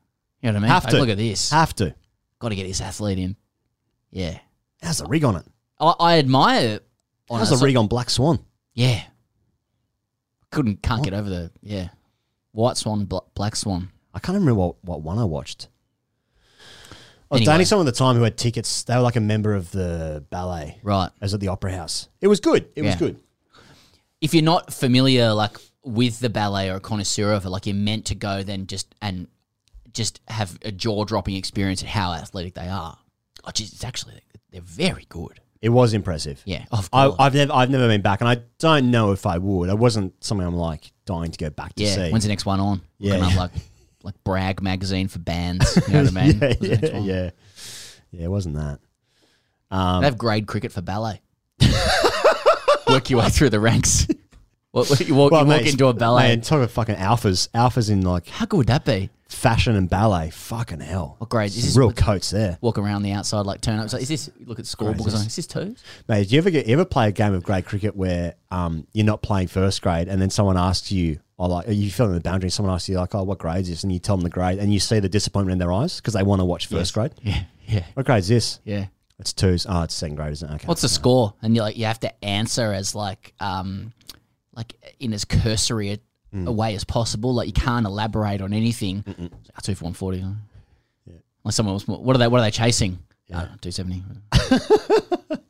You 0.41 0.47
know 0.51 0.53
what 0.53 0.57
I 0.57 0.61
mean? 0.61 0.71
Have 0.71 0.83
Like, 0.85 0.91
to 0.93 0.99
look 0.99 1.09
at 1.09 1.17
this. 1.17 1.49
Have 1.49 1.73
to. 1.77 1.95
Got 2.37 2.49
to 2.49 2.55
get 2.55 2.67
this 2.67 2.81
athlete 2.81 3.17
in. 3.17 3.35
Yeah. 4.11 4.37
How's 4.83 4.99
the 4.99 5.05
rig 5.05 5.23
on 5.23 5.35
it? 5.37 5.45
I, 5.79 5.93
I 5.99 6.19
admire 6.19 6.79
on 7.31 7.39
How's 7.39 7.49
a 7.49 7.53
the 7.53 7.57
sort- 7.57 7.67
rig 7.67 7.75
on 7.77 7.87
Black 7.87 8.09
Swan? 8.11 8.39
Yeah. 8.75 9.01
Couldn't 10.51 10.81
can't 10.81 11.03
get 11.03 11.13
over 11.13 11.29
the 11.29 11.51
yeah. 11.61 11.89
White 12.51 12.77
Swan, 12.77 13.05
Bla- 13.05 13.21
Black 13.35 13.55
Swan. 13.55 13.89
I 14.19 14.21
can't 14.21 14.35
remember 14.35 14.53
what, 14.53 14.75
what 14.83 15.01
one 15.01 15.17
I 15.17 15.23
watched. 15.23 15.69
I 17.31 17.35
was 17.35 17.41
Anyway. 17.41 17.53
dating 17.53 17.65
someone 17.67 17.87
at 17.87 17.93
the 17.93 17.97
time 17.97 18.17
who 18.17 18.23
had 18.23 18.35
tickets. 18.35 18.83
They 18.83 18.93
were 18.95 19.01
like 19.01 19.15
a 19.15 19.21
member 19.21 19.55
of 19.55 19.71
the 19.71 20.25
ballet. 20.29 20.77
Right. 20.83 21.09
As 21.21 21.33
at 21.33 21.39
the 21.39 21.47
Opera 21.47 21.71
House. 21.71 22.09
It 22.19 22.27
was 22.27 22.41
good. 22.41 22.67
It 22.75 22.81
was 22.81 22.95
good. 22.95 23.17
If 24.19 24.33
you're 24.33 24.43
not 24.43 24.73
familiar 24.73 25.33
like 25.33 25.55
with 25.85 26.19
the 26.19 26.29
ballet 26.29 26.69
or 26.69 26.75
a 26.75 26.79
connoisseur 26.81 27.31
of 27.31 27.45
it, 27.45 27.49
like 27.49 27.65
you're 27.65 27.75
meant 27.75 28.07
to 28.07 28.15
go 28.15 28.43
then 28.43 28.67
just 28.67 28.93
and 29.01 29.29
just 29.93 30.19
have 30.27 30.59
a 30.63 30.71
jaw 30.73 31.05
dropping 31.05 31.37
experience 31.37 31.81
at 31.81 31.87
how 31.87 32.11
athletic 32.11 32.55
they 32.55 32.67
are. 32.67 32.97
Oh, 33.45 33.51
geez, 33.51 33.71
it's 33.71 33.85
actually 33.85 34.19
they're 34.51 34.59
very 34.59 35.05
good. 35.07 35.39
It 35.61 35.69
was 35.69 35.93
impressive. 35.93 36.41
Yeah, 36.43 36.65
of 36.73 36.89
I, 36.91 37.07
course. 37.07 37.15
I've 37.19 37.33
never 37.35 37.53
I've 37.53 37.69
never 37.69 37.87
been 37.87 38.01
back, 38.01 38.19
and 38.19 38.29
I 38.29 38.41
don't 38.57 38.91
know 38.91 39.13
if 39.13 39.25
I 39.25 39.37
would. 39.37 39.69
It 39.69 39.77
wasn't 39.77 40.21
something 40.21 40.45
I'm 40.45 40.55
like 40.55 40.91
dying 41.05 41.31
to 41.31 41.37
go 41.37 41.49
back 41.49 41.73
to 41.75 41.83
yeah. 41.83 41.95
see. 41.95 42.11
When's 42.11 42.23
the 42.25 42.29
next 42.29 42.45
one 42.45 42.59
on? 42.59 42.81
Yeah. 42.97 43.17
Like 43.37 43.51
like 44.03 44.15
brag 44.23 44.61
magazine 44.61 45.07
for 45.07 45.19
bands. 45.19 45.75
You 45.87 45.93
know 45.93 46.03
what 46.03 46.17
I 46.17 46.25
mean? 46.27 46.39
yeah, 46.41 46.47
When's 46.47 46.59
the 46.59 46.67
next 46.69 46.93
yeah, 46.93 46.99
yeah, 46.99 47.29
yeah. 48.11 48.25
It 48.25 48.31
wasn't 48.31 48.55
that. 48.55 48.79
Um, 49.71 50.01
They 50.01 50.07
have 50.07 50.17
grade 50.17 50.47
cricket 50.47 50.71
for 50.71 50.81
ballet. 50.81 51.21
Work 52.87 53.09
your 53.09 53.19
way 53.19 53.29
through 53.29 53.49
the 53.51 53.59
ranks. 53.59 54.07
What- 54.71 54.99
you 55.07 55.15
walk, 55.15 55.31
well, 55.31 55.41
you 55.41 55.47
walk 55.47 55.61
mate, 55.63 55.71
into 55.71 55.87
a 55.87 55.93
ballet. 55.93 56.29
Man, 56.29 56.41
talk 56.41 56.57
about 56.57 56.71
fucking 56.71 56.95
alphas. 56.95 57.49
Alphas 57.49 57.89
in 57.89 58.01
like 58.01 58.27
How 58.27 58.45
good 58.45 58.57
would 58.57 58.67
that 58.67 58.85
be? 58.85 59.09
Fashion 59.29 59.75
and 59.75 59.89
ballet. 59.89 60.29
Fucking 60.31 60.79
hell. 60.81 61.15
What 61.19 61.29
grade? 61.29 61.47
Is 61.49 61.63
this 61.63 61.77
real 61.77 61.91
coats 61.93 62.31
there. 62.31 62.57
Walk 62.61 62.77
around 62.77 63.03
the 63.03 63.11
outside, 63.13 63.45
like 63.45 63.61
turn 63.61 63.79
up. 63.79 63.85
It's 63.85 63.93
like, 63.93 64.01
is 64.01 64.09
this? 64.09 64.29
Look 64.45 64.59
at 64.59 64.65
the 64.65 64.75
scorebook. 64.75 64.97
Grades, 64.97 65.05
It's 65.07 65.15
like. 65.15 65.27
Is 65.27 65.35
this 65.35 65.47
twos? 65.47 65.83
Mate, 66.07 66.27
do 66.27 66.35
you 66.35 66.39
ever 66.41 66.49
get 66.49 66.67
you 66.67 66.73
ever 66.73 66.85
play 66.85 67.07
a 67.07 67.11
game 67.11 67.33
of 67.33 67.43
grade 67.43 67.65
cricket 67.65 67.95
where 67.95 68.35
um 68.51 68.85
you're 68.93 69.05
not 69.05 69.21
playing 69.21 69.47
first 69.47 69.81
grade 69.81 70.07
and 70.07 70.21
then 70.21 70.29
someone 70.29 70.57
asks 70.57 70.91
you 70.91 71.19
or 71.37 71.47
like 71.47 71.67
you 71.69 71.89
fill 71.89 72.07
in 72.07 72.13
the 72.13 72.19
boundary, 72.19 72.49
someone 72.49 72.73
asks 72.73 72.89
you 72.89 72.97
like, 72.97 73.15
oh, 73.15 73.23
what 73.23 73.37
grade 73.37 73.61
is 73.61 73.69
this? 73.69 73.83
And 73.83 73.93
you 73.93 73.99
tell 73.99 74.17
them 74.17 74.23
the 74.23 74.29
grade 74.29 74.59
and 74.59 74.73
you 74.73 74.79
see 74.79 74.99
the 74.99 75.07
disappointment 75.09 75.53
in 75.53 75.59
their 75.59 75.71
eyes 75.71 75.97
because 76.01 76.13
they 76.13 76.23
want 76.23 76.41
to 76.41 76.45
watch 76.45 76.67
first 76.67 76.79
Yes. 76.79 76.91
grade. 76.91 77.11
Yeah, 77.23 77.43
yeah. 77.67 77.85
What 77.93 78.05
grade's 78.05 78.25
is 78.29 78.29
this? 78.29 78.59
Yeah. 78.65 78.85
It's 79.19 79.31
twos. 79.33 79.65
Oh, 79.69 79.83
it's 79.83 79.93
second 79.93 80.15
grade, 80.15 80.31
isn't 80.31 80.49
it? 80.49 80.55
Okay. 80.55 80.65
What's 80.67 80.81
the 80.81 80.89
score? 80.89 81.33
And 81.41 81.55
you 81.55 81.61
like 81.61 81.77
you 81.77 81.85
have 81.85 81.99
to 82.01 82.25
answer 82.25 82.73
as 82.73 82.95
like 82.95 83.33
um 83.39 83.93
like 84.53 84.73
in 84.99 85.13
as 85.13 85.23
cursory 85.23 85.91
a, 85.91 85.99
Mm. 86.33 86.47
a 86.47 86.51
way 86.51 86.75
as 86.75 86.83
possible. 86.83 87.33
Like 87.33 87.47
you 87.47 87.53
can't 87.53 87.85
elaborate 87.85 88.41
on 88.41 88.53
anything. 88.53 89.03
I 89.55 89.61
two 89.61 89.73
for 89.75 89.85
one 89.85 89.93
forty. 89.93 90.19
Yeah. 90.19 91.13
Like 91.43 91.53
someone 91.53 91.73
was. 91.73 91.87
What 91.87 92.15
are 92.15 92.19
they? 92.19 92.27
What 92.27 92.39
are 92.39 92.43
they 92.43 92.51
chasing? 92.51 92.99
Yeah. 93.27 93.47
Two 93.61 93.71
seventy. 93.71 94.03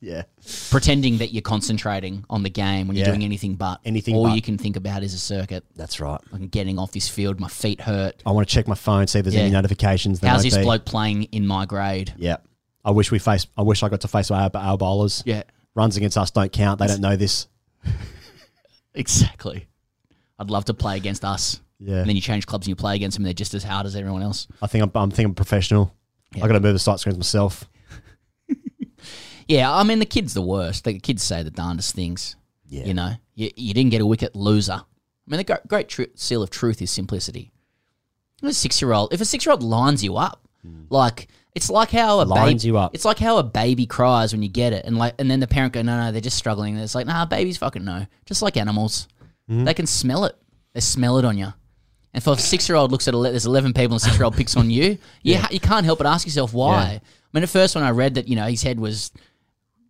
Yeah. 0.01 0.23
Pretending 0.72 1.18
that 1.18 1.34
you're 1.34 1.41
concentrating 1.41 2.26
on 2.30 2.41
the 2.43 2.49
game 2.49 2.88
when 2.88 2.95
Yeah. 2.95 3.06
you're 3.06 3.14
doing 3.14 3.26
anything 3.26 3.56
but 3.56 3.80
Anything 3.84 4.15
All 4.15 4.23
but. 4.23 4.35
you 4.35 4.41
can 4.41 4.57
think 4.57 4.76
about 4.77 5.03
is 5.03 5.14
a 5.14 5.18
circuit. 5.19 5.64
That's 5.76 5.99
right. 5.99 6.19
I'm 6.34 6.47
getting 6.47 6.80
off 6.80 6.93
this 6.93 7.10
field. 7.10 7.39
My 7.39 7.49
feet 7.49 7.81
hurt. 7.81 8.23
I 8.26 8.31
want 8.31 8.47
to 8.47 8.53
check 8.53 8.68
my 8.68 8.76
phone, 8.76 9.07
see 9.07 9.19
if 9.19 9.26
there's 9.26 9.35
any 9.35 9.51
notifications. 9.51 10.19
How's 10.22 10.43
this 10.43 10.56
be. 10.57 10.64
bloke 10.64 10.85
playing 10.85 11.23
in 11.26 11.45
my 11.45 11.65
grade? 11.65 12.14
Yeah. 12.18 12.38
I 12.84 12.91
wish 12.91 13.11
we 13.11 13.19
face. 13.19 13.45
I 13.57 13.61
wish 13.61 13.84
I 13.84 13.89
got 13.89 14.01
to 14.01 14.07
face 14.07 14.31
our, 14.31 14.49
our 14.53 14.77
bowlers. 14.77 15.22
Yeah. 15.26 15.43
Runs 15.76 15.97
against 15.97 16.18
us 16.18 16.31
don't 16.31 16.51
count. 16.51 16.80
They 16.80 16.88
don't 16.88 17.01
know 17.01 17.15
this. 17.18 17.47
Exactly. 18.95 19.68
I'd 20.40 20.49
love 20.49 20.66
to 20.66 20.74
play 20.74 20.98
against 20.98 21.24
us. 21.24 21.61
Yeah. 21.80 21.98
And 21.98 22.10
then 22.10 22.16
you 22.16 22.22
change 22.22 22.45
clubs 22.45 22.66
and 22.66 22.70
you 22.70 22.76
play 22.76 22.95
against 22.95 23.16
them. 23.16 23.24
and 23.24 23.28
They're 23.28 23.34
just 23.34 23.53
as 23.53 23.64
hard 23.64 23.86
as 23.86 23.95
everyone 23.95 24.24
else. 24.24 24.48
I 24.61 24.68
think 24.68 24.84
I'm. 24.84 24.91
I'm 24.95 25.11
thinking 25.11 25.36
professional. 25.36 25.94
I 26.36 26.40
got 26.40 26.53
to 26.53 26.60
move 26.60 26.74
the 26.74 26.80
sight 26.80 26.99
screens 26.99 27.18
myself. 27.18 27.70
Yeah, 29.49 29.74
I 29.74 29.84
mean 29.84 29.98
the 29.98 30.06
kid's 30.06 30.36
the 30.36 30.44
worst. 30.44 30.84
The 30.84 30.99
kids 30.99 31.24
say 31.24 31.41
the 31.41 31.49
darndest 31.49 31.95
things. 31.95 32.36
Yeah. 32.68 32.86
You 32.86 32.94
know, 32.94 33.14
you, 33.34 33.49
you 33.56 33.74
didn't 33.74 33.90
get 33.90 33.99
a 33.99 34.06
wicket, 34.06 34.36
loser. 34.36 34.74
I 34.74 34.82
mean, 35.26 35.40
the 35.40 35.44
great, 35.44 35.68
great 35.68 35.90
tru- 35.90 36.11
seal 36.14 36.44
of 36.44 36.52
truth 36.52 36.84
is 36.84 36.91
simplicity. 36.91 37.52
A 38.44 38.53
six 38.53 38.80
year 38.80 38.94
old, 38.94 39.11
if 39.11 39.20
a 39.22 39.26
six 39.26 39.45
year 39.45 39.52
old 39.52 39.64
lines 39.64 40.03
you 40.03 40.18
up, 40.18 40.48
hmm. 40.61 40.84
like 40.91 41.30
it's 41.56 41.68
like 41.68 41.90
how 41.90 42.22
a. 42.22 42.26
Lines 42.26 42.64
baby, 42.64 42.68
you 42.68 42.78
up. 42.78 42.94
It's 42.94 43.06
like 43.06 43.18
how 43.18 43.40
a 43.40 43.44
baby 43.44 43.88
cries 43.88 44.34
when 44.34 44.44
you 44.44 44.49
get 44.49 44.72
it, 44.72 44.86
and 44.86 44.99
like, 44.99 45.16
and 45.18 45.32
then 45.32 45.40
the 45.40 45.48
parent 45.48 45.74
go, 45.74 45.82
no, 45.82 45.99
no, 45.99 46.11
they're 46.11 46.22
just 46.22 46.38
struggling. 46.38 46.76
And 46.76 46.84
it's 46.84 46.94
like, 46.94 47.07
nah, 47.07 47.26
babies 47.26 47.57
fucking 47.57 47.84
know. 47.84 48.06
Just 48.26 48.44
like 48.44 48.56
animals, 48.56 49.07
Hmm. 49.49 49.63
they 49.65 49.73
can 49.73 49.88
smell 49.88 50.26
it. 50.26 50.35
They 50.73 50.80
smell 50.80 51.17
it 51.17 51.26
on 51.26 51.38
you. 51.38 51.53
And 52.13 52.23
for 52.23 52.34
a 52.34 52.38
six 52.38 52.69
year 52.69 52.76
old 52.76 52.91
looks 52.91 53.07
at 53.07 53.13
ele- 53.13 53.23
there's 53.23 53.45
eleven 53.45 53.73
people, 53.73 53.95
and 53.95 54.01
a 54.01 54.05
six 54.05 54.15
year 54.15 54.26
old 54.26 54.35
picks 54.35 54.55
on 54.55 54.69
you. 54.69 54.97
You 55.23 55.34
Yeah. 55.34 55.38
ha- 55.39 55.47
you 55.51 55.59
can't 55.59 55.85
help 55.85 55.97
but 55.99 56.07
ask 56.07 56.26
yourself 56.26 56.53
why. 56.53 56.91
Yeah. 56.93 56.99
I 56.99 57.01
mean, 57.34 57.43
at 57.43 57.49
first 57.49 57.76
when 57.76 57.84
I 57.84 57.91
read 57.91 58.15
that, 58.15 58.27
you 58.27 58.35
know, 58.35 58.45
his 58.47 58.63
head 58.63 58.80
was 58.80 59.11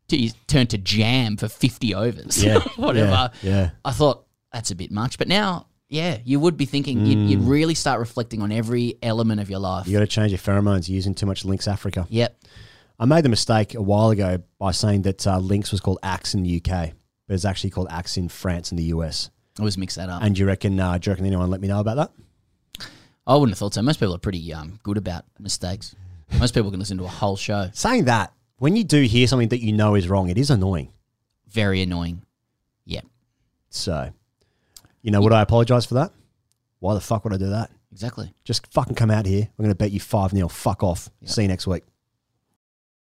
he 0.07 0.33
turned 0.47 0.71
to 0.71 0.77
jam 0.77 1.37
for 1.37 1.47
50 1.47 1.93
overs. 1.93 2.43
Yeah, 2.43 2.59
Whatever. 2.77 3.31
yeah, 3.43 3.49
yeah. 3.51 3.69
I 3.85 3.91
thought 3.91 4.25
that's 4.51 4.71
a 4.71 4.75
bit 4.75 4.91
much. 4.91 5.17
But 5.19 5.27
now, 5.27 5.67
yeah, 5.87 6.17
you 6.25 6.39
would 6.39 6.57
be 6.57 6.65
thinking, 6.65 7.05
you'd, 7.05 7.29
you'd 7.29 7.39
Mm. 7.41 7.47
really 7.49 7.75
start 7.75 7.99
reflecting 7.99 8.41
on 8.41 8.51
every 8.51 8.95
element 9.03 9.39
of 9.39 9.49
your 9.49 9.59
life. 9.59 9.87
You 9.87 9.93
got 9.93 9.99
to 9.99 10.07
change 10.07 10.31
your 10.31 10.39
pheromones. 10.39 10.89
You're 10.89 10.95
using 10.95 11.13
too 11.13 11.25
much 11.27 11.45
Lynx 11.45 11.67
Africa. 11.67 12.07
Yep. 12.09 12.43
I 12.99 13.05
made 13.05 13.23
the 13.23 13.29
mistake 13.29 13.75
a 13.75 13.81
while 13.81 14.09
ago 14.09 14.39
by 14.57 14.71
saying 14.71 15.03
that 15.03 15.25
uh, 15.27 15.37
Lynx 15.37 15.71
was 15.71 15.79
called 15.79 15.99
Axe 16.03 16.33
in 16.33 16.41
the 16.43 16.57
UK, 16.57 16.91
but 17.27 17.33
it's 17.35 17.45
actually 17.45 17.69
called 17.69 17.87
Axe 17.91 18.17
in 18.17 18.29
France 18.29 18.71
and 18.71 18.79
the 18.79 18.85
US. 18.85 19.29
I 19.59 19.61
always 19.61 19.77
mix 19.77 19.95
that 19.95 20.07
up. 20.07 20.23
And 20.23 20.33
do 20.33 20.39
you 20.39 20.47
reckon? 20.47 20.79
Uh, 20.79 20.97
do 20.97 21.09
you 21.09 21.11
reckon 21.11 21.25
anyone 21.25 21.49
let 21.49 21.59
me 21.59 21.67
know 21.67 21.81
about 21.81 21.97
that? 21.97 22.89
I 23.27 23.33
wouldn't 23.33 23.51
have 23.51 23.59
thought 23.59 23.73
so. 23.73 23.81
Most 23.81 23.99
people 23.99 24.15
are 24.15 24.19
pretty 24.19 24.53
um, 24.53 24.79
good 24.83 24.95
about 24.95 25.25
mistakes. 25.37 25.95
Most 26.39 26.53
people 26.53 26.71
can 26.71 26.79
listen 26.79 26.97
to 26.99 27.03
a 27.03 27.09
whole 27.09 27.35
show. 27.35 27.69
Saying 27.73 28.05
that, 28.05 28.31
when 28.57 28.77
you 28.77 28.85
do 28.85 29.01
hear 29.01 29.27
something 29.27 29.49
that 29.49 29.61
you 29.61 29.73
know 29.73 29.95
is 29.95 30.07
wrong, 30.07 30.29
it 30.29 30.37
is 30.37 30.49
annoying. 30.49 30.93
Very 31.49 31.81
annoying. 31.81 32.21
Yep. 32.85 33.05
So, 33.69 34.13
you 35.01 35.11
know, 35.11 35.19
would 35.21 35.33
I 35.33 35.41
apologise 35.41 35.85
for 35.85 35.95
that? 35.95 36.13
Why 36.79 36.93
the 36.93 37.01
fuck 37.01 37.25
would 37.25 37.33
I 37.33 37.37
do 37.37 37.49
that? 37.49 37.69
Exactly. 37.91 38.33
Just 38.45 38.71
fucking 38.71 38.95
come 38.95 39.11
out 39.11 39.25
here. 39.25 39.41
I'm 39.41 39.63
going 39.63 39.71
to 39.71 39.75
bet 39.75 39.91
you 39.91 39.99
5 39.99 40.31
0. 40.31 40.47
Fuck 40.47 40.83
off. 40.83 41.09
See 41.25 41.41
you 41.41 41.49
next 41.49 41.67
week. 41.67 41.83